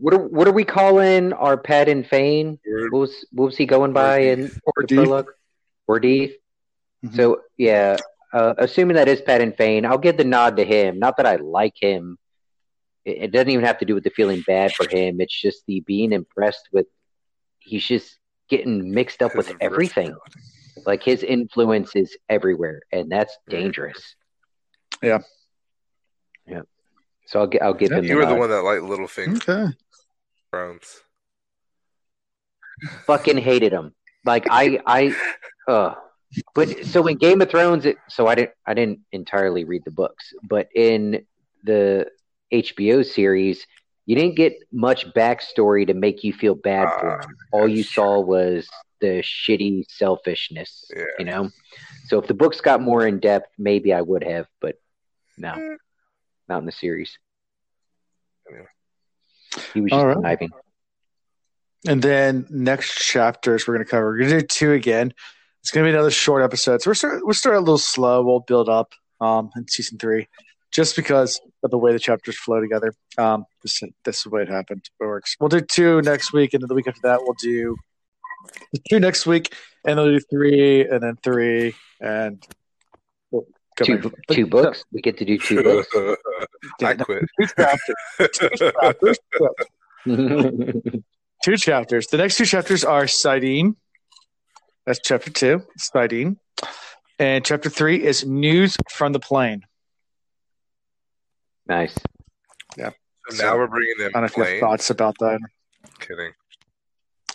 what 0.00 0.14
are, 0.14 0.18
what 0.28 0.46
are 0.46 0.52
we 0.52 0.64
calling 0.64 1.32
our 1.32 1.56
Padan 1.56 2.04
Fain? 2.04 2.58
Word. 2.64 2.92
What 2.92 3.00
was 3.00 3.26
what 3.32 3.46
was 3.46 3.56
he 3.56 3.66
going 3.66 3.92
by 3.92 4.18
in 4.20 4.42
the 4.42 4.50
Ordeith. 4.78 4.94
prologue? 4.96 5.32
Ordeith. 5.90 6.34
Mhm. 7.04 7.16
So 7.16 7.42
yeah, 7.56 7.96
uh, 8.32 8.54
assuming 8.58 8.94
that 8.94 9.08
is 9.08 9.20
Padan 9.20 9.52
Fain, 9.54 9.84
I'll 9.84 9.98
give 9.98 10.16
the 10.16 10.24
nod 10.24 10.56
to 10.58 10.64
him. 10.64 10.98
Not 11.00 11.16
that 11.16 11.26
I 11.26 11.36
like 11.36 11.74
him. 11.80 12.16
It, 13.04 13.22
it 13.24 13.30
doesn't 13.32 13.50
even 13.50 13.64
have 13.64 13.78
to 13.78 13.84
do 13.84 13.94
with 13.94 14.04
the 14.04 14.10
feeling 14.10 14.42
bad 14.46 14.72
for 14.76 14.86
him. 14.86 15.20
It's 15.20 15.34
just 15.38 15.64
the 15.66 15.80
being 15.80 16.12
impressed 16.12 16.68
with. 16.72 16.86
He's 17.58 17.84
just 17.84 18.18
getting 18.48 18.92
mixed 18.92 19.20
up 19.20 19.34
with 19.34 19.52
everything. 19.60 20.14
Like 20.86 21.02
his 21.02 21.24
influence 21.24 21.96
is 21.96 22.16
everywhere, 22.28 22.82
and 22.92 23.10
that's 23.10 23.36
dangerous. 23.48 24.14
Yeah. 25.02 25.18
Yeah. 26.46 26.62
So 27.28 27.40
I'll 27.40 27.46
get 27.46 27.62
I'll 27.62 27.74
give 27.74 27.90
Yeah, 27.92 27.98
him. 27.98 28.04
You 28.06 28.16
were 28.16 28.26
the 28.26 28.34
one 28.34 28.48
that 28.48 28.62
liked 28.62 28.82
Littlefinger 28.82 29.36
Okay. 29.36 29.74
Thrones. 30.50 31.00
fucking 33.06 33.36
hated 33.36 33.72
him. 33.72 33.94
Like 34.24 34.46
I, 34.50 34.80
I, 34.86 35.14
uh, 35.70 35.94
but 36.54 36.86
so 36.86 37.06
in 37.06 37.18
Game 37.18 37.42
of 37.42 37.50
Thrones, 37.50 37.84
it, 37.84 37.96
so 38.08 38.26
I 38.26 38.34
didn't, 38.34 38.52
I 38.66 38.72
didn't 38.72 39.00
entirely 39.12 39.64
read 39.64 39.84
the 39.84 39.90
books, 39.90 40.32
but 40.48 40.68
in 40.74 41.26
the 41.64 42.06
HBO 42.52 43.04
series, 43.04 43.66
you 44.06 44.16
didn't 44.16 44.36
get 44.36 44.54
much 44.72 45.06
backstory 45.12 45.86
to 45.86 45.92
make 45.92 46.24
you 46.24 46.32
feel 46.32 46.54
bad 46.54 46.88
for 46.98 47.10
Ah, 47.10 47.24
him. 47.26 47.36
All 47.52 47.68
you 47.68 47.82
that's 47.82 47.94
saw 47.94 48.20
was 48.20 48.66
the 49.02 49.22
shitty 49.22 49.84
selfishness, 49.90 50.90
Yeah. 50.96 51.04
you 51.18 51.24
know. 51.26 51.50
So 52.06 52.18
if 52.18 52.26
the 52.26 52.34
books 52.34 52.62
got 52.62 52.80
more 52.80 53.06
in 53.06 53.20
depth, 53.20 53.50
maybe 53.58 53.92
I 53.92 54.00
would 54.00 54.24
have, 54.24 54.46
but 54.62 54.76
no, 55.36 55.52
Eh. 55.52 55.76
Not 56.48 56.58
in 56.58 56.66
the 56.66 56.72
series. 56.72 57.18
Anyway. 58.50 58.66
He 59.74 59.80
was 59.80 59.90
just 59.90 60.00
All 60.00 60.06
right. 60.06 60.16
conniving. 60.16 60.50
And 61.86 62.02
then 62.02 62.46
next 62.50 63.06
chapters 63.06 63.66
we're 63.66 63.74
going 63.74 63.86
to 63.86 63.90
cover. 63.90 64.06
We're 64.06 64.18
going 64.18 64.30
to 64.30 64.40
do 64.40 64.46
two 64.46 64.72
again. 64.72 65.12
It's 65.60 65.70
going 65.70 65.84
to 65.84 65.90
be 65.90 65.94
another 65.94 66.10
short 66.10 66.42
episode. 66.42 66.82
So 66.82 66.90
we're 66.90 66.94
start, 66.94 67.20
we'll 67.24 67.34
start 67.34 67.56
a 67.56 67.60
little 67.60 67.78
slow. 67.78 68.24
We'll 68.24 68.40
build 68.40 68.68
up 68.68 68.92
um, 69.20 69.50
in 69.56 69.68
season 69.68 69.98
three, 69.98 70.28
just 70.72 70.96
because 70.96 71.40
of 71.62 71.70
the 71.70 71.78
way 71.78 71.92
the 71.92 71.98
chapters 71.98 72.38
flow 72.38 72.60
together. 72.60 72.92
Um, 73.16 73.44
this 73.62 73.80
this 74.04 74.18
is 74.18 74.22
the 74.24 74.30
way 74.30 74.42
it 74.42 74.48
happened. 74.48 74.88
It 75.00 75.04
works. 75.04 75.36
We'll 75.38 75.48
do 75.48 75.60
two 75.60 76.00
next 76.02 76.32
week, 76.32 76.54
and 76.54 76.62
then 76.62 76.68
the 76.68 76.74
week 76.74 76.88
after 76.88 77.00
that 77.04 77.20
we'll 77.22 77.36
do 77.40 77.76
two 78.88 79.00
next 79.00 79.26
week, 79.26 79.52
and 79.84 79.98
then 79.98 80.04
we'll 80.04 80.18
do 80.18 80.24
three, 80.30 80.86
and 80.86 81.02
then 81.02 81.16
three, 81.22 81.74
and 82.00 82.44
we'll 83.80 83.98
go 83.98 84.02
Two, 84.02 84.10
back. 84.10 84.36
two 84.36 84.46
books. 84.46 84.84
We 84.92 85.00
get 85.02 85.18
to 85.18 85.24
do 85.24 85.38
two 85.38 85.62
books. 85.62 85.88
I 86.82 86.94
quit. 86.94 87.24
Two 87.38 87.46
chapters. 87.56 87.96
Two 88.32 88.48
chapters. 88.56 89.18
two 91.44 91.56
chapters. 91.56 92.06
The 92.08 92.16
next 92.18 92.36
two 92.36 92.44
chapters 92.46 92.84
are 92.84 93.04
Saidin. 93.04 93.74
That's 94.86 95.00
chapter 95.04 95.30
two, 95.30 95.62
Saidin. 95.78 96.36
And 97.18 97.44
chapter 97.44 97.68
three 97.68 98.02
is 98.02 98.24
News 98.24 98.76
from 98.90 99.12
the 99.12 99.20
Plain. 99.20 99.62
nice. 101.66 101.94
Yeah. 102.76 102.90
So 103.30 103.44
now 103.44 103.56
we're 103.58 103.66
bringing 103.66 103.94
in 104.00 104.06
I 104.14 104.20
don't 104.20 104.22
know 104.22 104.26
if 104.26 104.36
you 104.36 104.44
have 104.44 104.60
thoughts 104.60 104.90
about 104.90 105.16
that. 105.20 105.38
Kidding. 106.00 106.32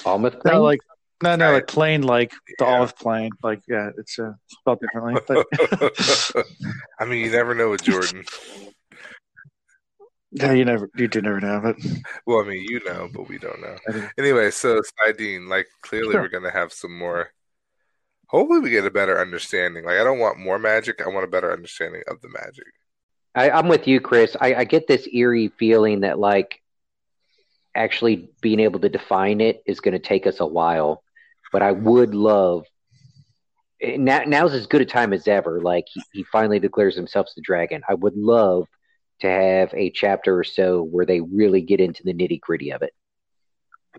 Almost 0.05 0.37
No, 0.45 0.63
like 0.63 0.79
no, 1.21 1.35
no, 1.35 1.45
Right. 1.47 1.53
like 1.55 1.67
plane, 1.67 2.01
like 2.01 2.31
the 2.59 2.65
Yeah. 2.65 2.79
Almoth 2.79 2.97
Plain. 2.97 3.29
Like 3.43 3.61
yeah, 3.67 3.89
it's 3.97 4.17
uh, 4.19 4.33
spelled 4.47 4.79
differently. 4.81 5.21
But 5.27 5.45
I 6.99 7.05
mean, 7.05 7.23
you 7.25 7.31
never 7.31 7.53
know 7.55 7.69
with 7.69 7.83
Jordan. 7.83 8.23
yeah, 10.31 10.51
you 10.53 10.65
never, 10.65 10.89
you 10.95 11.07
do 11.07 11.21
never 11.21 11.39
know. 11.39 11.59
But 11.61 11.75
Well, 12.25 12.39
I 12.43 12.47
mean, 12.47 12.63
you 12.67 12.81
know, 12.85 13.07
but 13.13 13.29
we 13.29 13.37
don't 13.37 13.61
know. 13.61 13.75
Anyway, 14.17 14.49
so 14.51 14.81
Saidin, 14.81 15.47
like 15.47 15.67
clearly 15.81 16.13
Sure. 16.13 16.21
we're 16.21 16.27
gonna 16.29 16.51
have 16.51 16.73
some 16.73 16.97
more. 16.97 17.29
Hopefully, 18.27 18.61
we 18.61 18.71
get 18.71 18.85
a 18.85 18.89
better 18.91 19.19
understanding. 19.21 19.85
Like, 19.85 19.97
I 19.99 20.03
don't 20.03 20.17
want 20.17 20.39
more 20.39 20.57
magic. 20.57 21.01
I 21.05 21.09
want 21.09 21.23
a 21.23 21.27
better 21.29 21.53
understanding 21.53 22.01
of 22.07 22.19
the 22.21 22.29
magic. 22.29 22.65
I, 23.35 23.51
I'm 23.51 23.67
with 23.67 23.87
you, 23.87 23.99
Chris. 24.01 24.35
I, 24.41 24.55
I 24.55 24.63
get 24.63 24.87
this 24.87 25.07
eerie 25.13 25.49
feeling 25.59 25.99
that 26.01 26.17
like 26.17 26.59
actually 27.75 28.29
being 28.41 28.59
able 28.59 28.79
to 28.79 28.89
define 28.89 29.41
it 29.41 29.63
is 29.65 29.79
going 29.79 29.93
to 29.93 29.99
take 29.99 30.27
us 30.27 30.39
a 30.39 30.45
while, 30.45 31.03
but 31.51 31.61
I 31.61 31.71
would 31.71 32.13
love. 32.13 32.65
Now, 33.81 34.21
now's 34.25 34.53
as 34.53 34.67
good 34.67 34.81
a 34.81 34.85
time 34.85 35.13
as 35.13 35.27
ever. 35.27 35.59
Like 35.61 35.85
he, 35.91 36.01
he 36.13 36.23
finally 36.23 36.59
declares 36.59 36.95
himself 36.95 37.27
the 37.35 37.41
dragon. 37.41 37.81
I 37.87 37.95
would 37.95 38.15
love 38.15 38.67
to 39.21 39.27
have 39.29 39.73
a 39.73 39.89
chapter 39.89 40.37
or 40.37 40.43
so 40.43 40.83
where 40.83 41.05
they 41.05 41.21
really 41.21 41.61
get 41.61 41.81
into 41.81 42.03
the 42.03 42.13
nitty 42.13 42.39
gritty 42.39 42.71
of 42.71 42.81
it, 42.81 42.93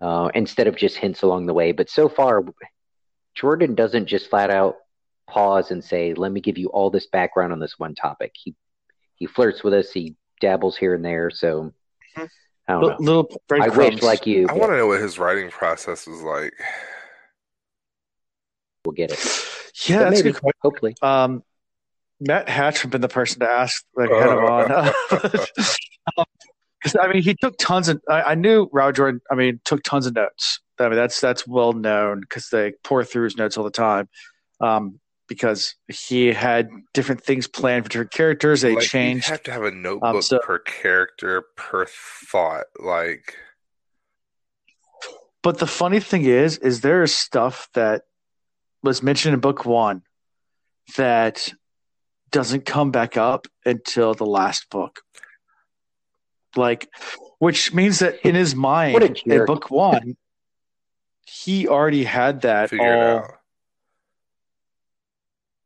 uh, 0.01 0.31
instead 0.35 0.67
of 0.67 0.77
just 0.77 0.97
hints 0.97 1.23
along 1.23 1.47
the 1.47 1.55
way. 1.55 1.73
But 1.73 1.91
so 1.91 2.09
far, 2.09 2.45
Jordan 3.35 3.75
doesn't 3.75 4.07
just 4.07 4.31
flat 4.31 4.51
out 4.51 4.77
pause 5.29 5.71
and 5.71 5.83
say, 5.83 6.15
"Let 6.15 6.33
me 6.33 6.41
give 6.41 6.59
you 6.59 6.69
all 6.69 6.91
this 6.91 7.07
background 7.07 7.53
on 7.53 7.61
this 7.61 7.79
one 7.79 7.95
topic." 7.95 8.33
He 8.35 8.55
he 9.17 9.27
flirts 9.27 9.63
with 9.63 9.75
us. 9.75 9.91
He 9.93 10.17
dabbles 10.41 10.77
here 10.77 10.95
and 10.95 11.05
there. 11.05 11.31
So 11.31 11.73
Mhm. 12.17 12.31
I 12.67 12.73
don't 12.73 12.83
Little, 12.83 12.99
know. 12.99 13.05
little 13.05 13.29
I 13.33 13.37
breadcrumbs. 13.49 13.95
wish, 13.97 14.03
like 14.03 14.27
you, 14.27 14.47
I 14.49 14.55
want 14.55 14.73
to 14.73 14.77
know 14.79 14.87
what 14.87 15.01
his 15.01 15.19
writing 15.19 15.51
process 15.51 16.07
was 16.07 16.23
like. 16.23 16.55
we'll 18.85 18.93
get 18.95 19.11
it. 19.13 19.19
Yeah, 19.87 19.99
But 19.99 20.05
that's 20.11 20.23
maybe, 20.23 20.33
good 20.33 20.41
question. 20.41 20.59
hopefully. 20.63 20.95
Um, 21.03 21.43
Matt 22.21 22.49
Hatch 22.49 22.75
would 22.77 22.83
have 22.85 22.91
been 22.93 23.01
the 23.01 23.09
person 23.09 23.41
to 23.41 23.47
ask, 23.51 23.85
like, 23.97 24.09
had 24.09 24.31
him 24.31 24.39
on. 24.39 24.95
Um, 26.17 26.25
'cause, 26.83 26.95
I 27.01 27.09
mean, 27.13 27.23
he 27.23 27.35
took 27.35 27.57
tons 27.59 27.89
of. 27.89 28.01
I, 28.09 28.23
I 28.23 28.35
knew 28.37 28.69
Raul 28.69 28.95
Jordan. 28.95 29.21
I 29.31 29.35
mean, 29.35 29.59
took 29.65 29.83
tons 29.83 30.07
of 30.07 30.15
notes. 30.15 30.61
I 30.79 30.85
mean, 30.89 30.97
that's 30.97 31.21
that's 31.21 31.47
well 31.47 31.73
known 31.73 32.21
because 32.21 32.49
they 32.51 32.75
pour 32.85 33.03
through 33.05 33.25
his 33.25 33.37
notes 33.37 33.57
all 33.59 33.65
the 33.65 33.71
time. 33.71 34.09
Um, 34.61 35.01
because 35.29 35.75
he 35.89 36.33
had 36.33 36.69
different 36.93 37.25
things 37.25 37.47
planned 37.47 37.85
for 37.85 37.89
different 37.91 38.11
characters. 38.13 38.61
They 38.61 38.75
Like, 38.75 38.83
you'd 38.83 38.89
changed. 38.91 39.29
have 39.29 39.43
to 39.45 39.53
have 39.53 39.63
a 39.63 39.69
um, 39.69 39.83
notebook 39.83 40.23
so- 40.23 40.39
per 40.41 40.59
character 40.59 41.45
per 41.57 41.87
thought. 41.87 42.67
Like, 42.79 43.37
But 45.43 45.59
the 45.59 45.67
funny 45.67 46.01
thing 46.01 46.25
is, 46.25 46.59
is 46.59 46.81
there 46.81 47.03
is 47.03 47.15
stuff 47.15 47.69
that 47.75 48.03
was 48.83 49.03
mentioned 49.03 49.35
in 49.35 49.41
book 49.41 49.65
one 49.65 50.03
that 50.97 51.53
doesn't 52.31 52.67
come 52.67 52.91
back 52.91 53.17
up 53.17 53.47
until 53.65 54.13
the 54.15 54.27
last 54.27 54.69
book. 54.71 55.01
Like, 56.57 56.89
which 57.39 57.73
means 57.75 57.99
that 58.01 58.25
in 58.27 58.35
his 58.35 58.55
mind, 58.55 59.23
in 59.27 59.45
book 59.45 59.71
one, 59.71 60.17
he 61.27 61.67
already 61.69 62.05
had 62.05 62.43
that 62.43 62.71
figure 62.71 62.93
it 62.95 63.17
all. 63.17 63.35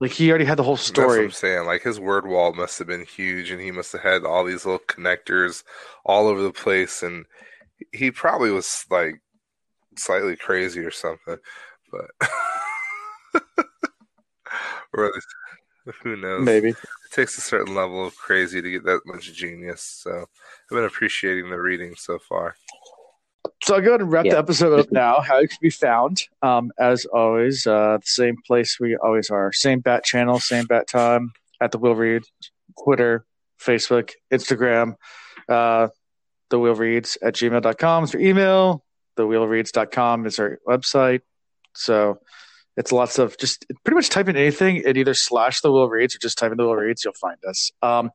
Out. 0.01 0.05
Like 0.05 0.13
he 0.13 0.31
already 0.31 0.45
had 0.45 0.59
the 0.59 0.63
whole 0.63 0.77
That's 0.77 0.91
what 0.91 0.97
story. 0.97 1.25
I'm 1.25 1.31
saying. 1.31 1.67
Like 1.67 1.83
his 1.83 2.01
word 2.01 2.27
wall 2.27 2.53
must 2.53 2.79
have 2.79 2.87
been 2.87 3.05
huge, 3.05 3.51
and 3.51 3.61
he 3.61 3.71
must 3.71 3.93
have 3.93 4.03
had 4.03 4.25
all 4.25 4.45
these 4.45 4.65
little 4.65 4.81
connectors 4.81 5.65
all 6.05 6.27
over 6.29 6.43
the 6.43 6.53
place, 6.53 7.03
and 7.03 7.27
he 7.93 8.11
probably 8.11 8.51
was 8.51 8.85
like 8.91 9.21
slightly 9.97 10.37
crazy 10.37 10.81
or 10.81 10.91
something. 10.91 11.37
But 11.91 12.11
or 14.93 15.07
at 15.07 15.15
least, 15.15 15.27
who 16.03 16.17
knows? 16.17 16.45
Maybe. 16.45 16.71
it 16.71 16.77
takes 17.13 17.39
a 17.39 17.43
certain 17.43 17.75
level 17.75 18.07
of 18.07 18.17
crazy 18.17 18.63
to 18.63 18.71
get 18.71 18.85
that 18.85 19.01
much 19.07 19.33
genius. 19.33 19.83
So 19.83 20.27
I've 20.71 20.77
been 20.77 20.85
appreciating 20.85 21.51
the 21.51 21.61
reading 21.61 21.95
so 21.97 22.19
far. 22.19 22.57
So 23.63 23.75
I'll 23.75 23.81
go 23.81 23.89
ahead 23.91 24.01
and 24.01 24.11
wrap 24.13 24.25
Yeah. 24.25 24.33
the 24.33 24.39
episode 24.39 24.79
up 24.79 24.93
now. 24.93 25.21
How 25.21 25.39
it 25.39 25.49
can 25.49 25.59
be 25.61 25.71
found, 25.71 26.23
um, 26.43 26.71
as 26.79 27.07
always, 27.07 27.67
uh, 27.67 27.99
the 28.01 28.07
same 28.07 28.37
place 28.47 28.79
we 28.81 28.97
always 28.97 29.31
are. 29.31 29.53
Same 29.53 29.81
bat 29.81 30.05
channel, 30.05 30.39
same 30.39 30.67
bat 30.67 30.87
time 30.89 31.33
at 31.61 31.73
the 31.73 31.79
Wheel 31.79 31.95
Read, 31.95 32.23
Twitter, 32.85 33.25
Facebook, 33.61 34.13
Instagram, 34.33 34.95
uh, 35.49 35.89
the 36.51 36.59
Wheel 36.59 36.75
Reads 36.75 37.19
at 37.23 37.35
gmail.com 37.35 38.05
is 38.05 38.15
our 38.15 38.21
email. 38.21 38.85
The 39.17 39.25
wheelreads.com 39.25 40.27
is 40.27 40.39
our 40.39 40.59
website. 40.67 41.21
So 41.75 42.21
it's 42.79 42.93
lots 42.93 43.19
of 43.19 43.37
just 43.39 43.67
pretty 43.85 43.97
much 43.97 44.09
type 44.09 44.29
in 44.29 44.37
anything 44.37 44.85
and 44.87 44.97
either 44.97 45.13
slash 45.13 45.61
the 45.61 45.71
Wheel 45.71 45.89
Reads 45.89 46.15
or 46.15 46.19
just 46.19 46.39
type 46.39 46.53
in 46.53 46.57
the 46.57 46.65
Wheel 46.65 46.77
Reads, 46.77 47.05
you'll 47.05 47.13
find 47.15 47.37
us. 47.47 47.73
Um, 47.83 48.13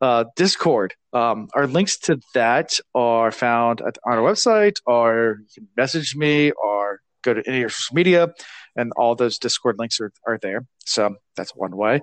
uh, 0.00 0.24
Discord. 0.34 0.94
Um, 1.12 1.48
our 1.54 1.66
links 1.66 1.98
to 2.00 2.18
that 2.34 2.72
are 2.94 3.30
found 3.30 3.82
at, 3.82 3.98
on 4.04 4.14
our 4.14 4.32
website, 4.32 4.76
or 4.86 5.40
you 5.40 5.46
can 5.54 5.68
message 5.76 6.16
me 6.16 6.52
or 6.52 7.00
go 7.22 7.34
to 7.34 7.42
any 7.46 7.58
of 7.58 7.60
your 7.60 7.68
social 7.68 7.94
media, 7.94 8.28
and 8.74 8.92
all 8.96 9.14
those 9.14 9.38
Discord 9.38 9.76
links 9.78 10.00
are, 10.00 10.10
are 10.26 10.38
there. 10.40 10.66
So 10.86 11.16
that's 11.36 11.54
one 11.54 11.76
way. 11.76 12.00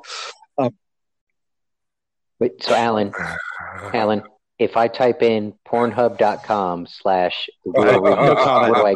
Wait, 2.39 2.61
so 2.61 2.75
Alan, 2.75 3.13
Alan, 3.93 4.23
if 4.59 4.77
I 4.77 4.87
type 4.89 5.23
in 5.23 5.53
pornhub.com 5.67 6.87
slash 6.87 7.49
the 7.63 7.71
Wheel 7.71 8.01
Read, 8.01 8.13
No 8.17 8.33
what 8.69 8.75
do 8.75 8.85
I 8.85 8.93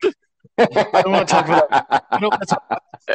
get? 0.00 0.12
I 0.58 1.02
don't 1.02 1.12
want 1.12 1.28
to 1.28 1.34
talk 1.34 1.46
about 1.46 1.66
I 2.10 2.18
don't, 2.18 2.34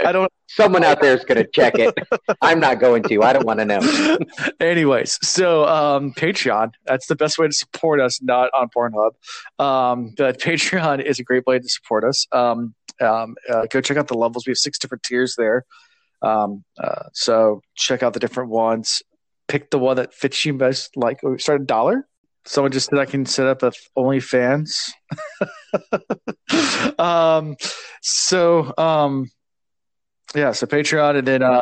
I 0.06 0.12
don't 0.12 0.32
Someone 0.48 0.84
out 0.84 1.00
there 1.00 1.16
is 1.16 1.24
going 1.24 1.38
to 1.38 1.50
check 1.50 1.76
it. 1.80 1.98
I'm 2.42 2.60
not 2.60 2.82
going 2.82 3.04
to. 3.04 3.24
I 3.24 3.32
don't 3.32 3.46
want 3.46 3.60
to 3.60 3.66
know. 3.66 4.18
Anyways, 4.60 5.18
so 5.26 5.66
um, 5.66 6.12
Patreon, 6.14 6.74
that's 6.86 7.08
the 7.08 7.16
best 7.16 7.38
way 7.38 7.48
to 7.48 7.54
support 7.54 8.02
us, 8.02 8.22
not 8.22 8.50
on 8.54 8.68
Pornhub. 8.68 9.12
Um, 9.64 10.14
but 10.18 10.42
Patreon 10.42 11.04
is 11.06 11.20
a 11.20 11.24
great 11.24 11.46
way 11.46 11.58
to 11.58 11.70
support 11.70 12.04
us. 12.04 12.28
Um, 12.34 12.76
um, 13.00 13.36
uh, 13.50 13.66
go 13.70 13.80
check 13.80 13.96
out 13.96 14.10
the 14.10 14.18
levels. 14.18 14.46
We 14.46 14.52
have 14.52 14.58
six 14.58 14.78
different 14.78 15.04
tiers 15.04 15.36
there. 15.38 15.64
Um, 16.22 16.66
uh, 16.78 17.04
so 17.14 17.62
check 17.76 18.04
out 18.04 18.12
the 18.14 18.20
different 18.20 18.50
ones. 18.50 19.02
Pick 19.48 19.72
the 19.72 19.80
one 19.80 19.96
that 19.96 20.14
fits 20.14 20.46
you 20.46 20.54
best. 20.54 20.98
Like, 20.98 21.22
oh, 21.24 21.38
start 21.38 21.62
a 21.62 21.66
dollar. 21.66 22.08
Someone 22.46 22.72
just 22.72 22.90
said 22.90 23.00
I 23.00 23.06
can 23.06 23.26
set 23.26 23.46
up 23.48 23.62
a 23.64 23.72
OnlyFans. 23.98 24.72
um, 27.00 27.56
so 28.02 28.74
um, 28.78 29.30
yeah, 30.36 30.52
so 30.52 30.66
Patreon 30.66 31.18
and 31.18 31.28
then 31.28 31.44
um, 31.44 31.62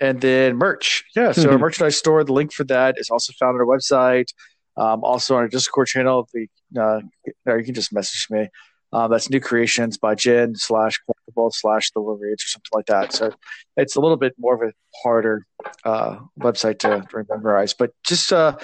and 0.00 0.20
then 0.20 0.56
merch. 0.56 1.04
Yeah, 1.16 1.32
so 1.32 1.50
our 1.50 1.56
Mhm. 1.56 1.60
merchandise 1.60 1.96
store. 1.98 2.22
The 2.24 2.32
link 2.32 2.52
for 2.52 2.64
that 2.64 2.96
is 2.98 3.10
also 3.10 3.32
found 3.38 3.54
on 3.56 3.60
our 3.60 3.66
website. 3.66 4.32
Um, 4.76 5.02
also 5.04 5.34
on 5.34 5.42
our 5.42 5.48
Discord 5.48 5.88
channel. 5.88 6.28
The 6.32 6.46
uh, 6.80 7.00
or 7.46 7.58
you 7.58 7.64
can 7.64 7.74
just 7.74 7.92
message 7.92 8.26
me. 8.30 8.48
Um, 8.92 9.10
that's 9.10 9.30
New 9.30 9.40
Creations 9.40 9.98
by 9.98 10.16
Jen 10.16 10.54
slash 10.56 10.98
collectible 11.06 11.52
slash 11.52 11.90
the 11.92 12.00
or 12.00 12.18
something 12.38 12.70
like 12.74 12.86
that. 12.86 13.12
So 13.12 13.32
it's 13.76 13.94
a 13.94 14.00
little 14.00 14.16
bit 14.16 14.34
more 14.36 14.54
of 14.54 14.68
a 14.68 14.72
harder 15.04 15.46
uh, 15.84 16.16
website 16.40 16.80
to 16.80 17.06
memorize, 17.28 17.72
but 17.72 17.92
just 18.04 18.32
uh, 18.32 18.56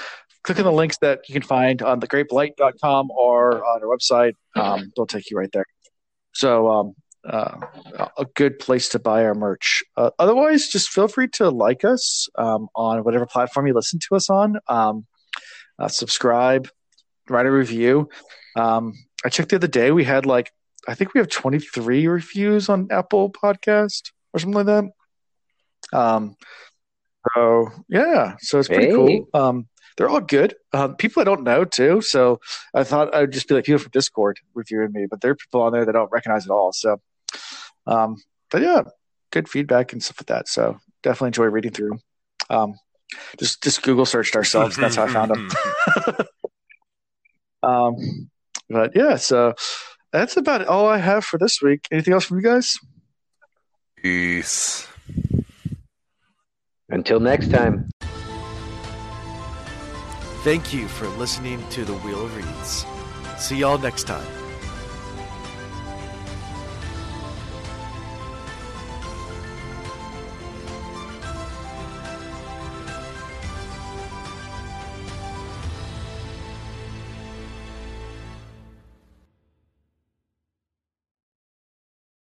click 0.46 0.58
on 0.58 0.64
the 0.64 0.72
links 0.72 0.96
that 0.98 1.28
you 1.28 1.32
can 1.32 1.42
find 1.42 1.82
on 1.82 1.98
the 1.98 2.06
thegreatblight.com 2.06 3.10
or 3.10 3.64
on 3.64 3.82
our 3.82 3.96
website. 3.96 4.34
Um, 4.54 4.92
they'll 4.96 5.06
take 5.06 5.30
you 5.30 5.36
right 5.36 5.50
there. 5.52 5.66
So 6.32 6.70
um, 6.70 6.94
uh, 7.28 7.58
a 8.16 8.24
good 8.34 8.58
place 8.60 8.88
to 8.90 8.98
buy 9.00 9.24
our 9.24 9.34
merch. 9.34 9.82
Uh, 9.96 10.10
otherwise, 10.18 10.68
just 10.68 10.88
feel 10.90 11.08
free 11.08 11.28
to 11.34 11.50
like 11.50 11.84
us 11.84 12.28
um, 12.38 12.68
on 12.76 13.02
whatever 13.02 13.26
platform 13.26 13.66
you 13.66 13.74
listen 13.74 13.98
to 14.08 14.14
us 14.16 14.30
on. 14.30 14.58
Um, 14.68 15.06
uh, 15.78 15.88
subscribe, 15.88 16.68
write 17.28 17.46
a 17.46 17.50
review. 17.50 18.08
Um, 18.54 18.94
I 19.24 19.28
checked 19.28 19.50
the 19.50 19.56
other 19.56 19.66
day; 19.66 19.90
we 19.90 20.04
had 20.04 20.26
like 20.26 20.52
I 20.86 20.94
think 20.94 21.12
we 21.12 21.18
have 21.18 21.28
23 21.28 22.06
reviews 22.06 22.68
on 22.68 22.86
Apple 22.90 23.30
Podcast 23.30 24.12
or 24.32 24.38
something 24.38 24.64
like 24.64 24.66
that. 24.66 24.84
Um, 25.98 26.36
so 27.34 27.68
yeah, 27.88 28.36
so 28.38 28.58
it's 28.60 28.68
pretty 28.68 28.86
Hey. 28.86 28.94
cool. 28.94 29.28
Um, 29.34 29.68
they're 29.96 30.08
all 30.08 30.20
good. 30.20 30.54
Um, 30.72 30.96
people 30.96 31.20
I 31.20 31.24
don't 31.24 31.42
know 31.42 31.64
too. 31.64 32.00
So 32.00 32.40
I 32.74 32.84
thought 32.84 33.14
I'd 33.14 33.32
just 33.32 33.48
be 33.48 33.54
like 33.54 33.64
people 33.64 33.78
from 33.78 33.90
Discord 33.92 34.38
reviewing 34.54 34.92
me, 34.92 35.06
but 35.08 35.20
there 35.20 35.30
are 35.30 35.36
people 35.36 35.62
on 35.62 35.72
there 35.72 35.84
that 35.84 35.94
I 35.94 35.98
don't 35.98 36.12
recognize 36.12 36.46
at 36.46 36.50
all. 36.50 36.72
So, 36.72 37.00
um, 37.86 38.16
but 38.50 38.62
yeah, 38.62 38.82
good 39.30 39.48
feedback 39.48 39.92
and 39.92 40.02
stuff 40.02 40.20
like 40.20 40.26
that. 40.26 40.48
So 40.48 40.78
definitely 41.02 41.28
enjoy 41.28 41.46
reading 41.46 41.72
through. 41.72 41.98
Um, 42.50 42.74
just 43.38 43.62
just 43.62 43.82
Google 43.82 44.06
searched 44.06 44.36
ourselves. 44.36 44.76
That's 44.76 44.96
how 44.96 45.04
I 45.04 45.12
found 45.12 45.30
them. 45.30 45.48
um, 47.62 48.30
but 48.68 48.92
yeah, 48.94 49.16
so 49.16 49.54
that's 50.12 50.36
about 50.36 50.66
all 50.66 50.88
I 50.88 50.98
have 50.98 51.24
for 51.24 51.38
this 51.38 51.60
week. 51.62 51.86
Anything 51.90 52.14
else 52.14 52.24
from 52.24 52.38
you 52.38 52.42
guys? 52.42 52.78
Peace. 53.96 54.86
Until 56.88 57.20
next 57.20 57.50
time. 57.50 57.88
Thank 60.46 60.72
you 60.72 60.86
for 60.86 61.08
listening 61.18 61.60
to 61.70 61.84
The 61.84 61.94
Wheel 61.94 62.24
of 62.24 62.36
Reads. 62.36 62.86
See 63.36 63.56
y'all 63.56 63.78
next 63.78 64.04
time. 64.04 64.45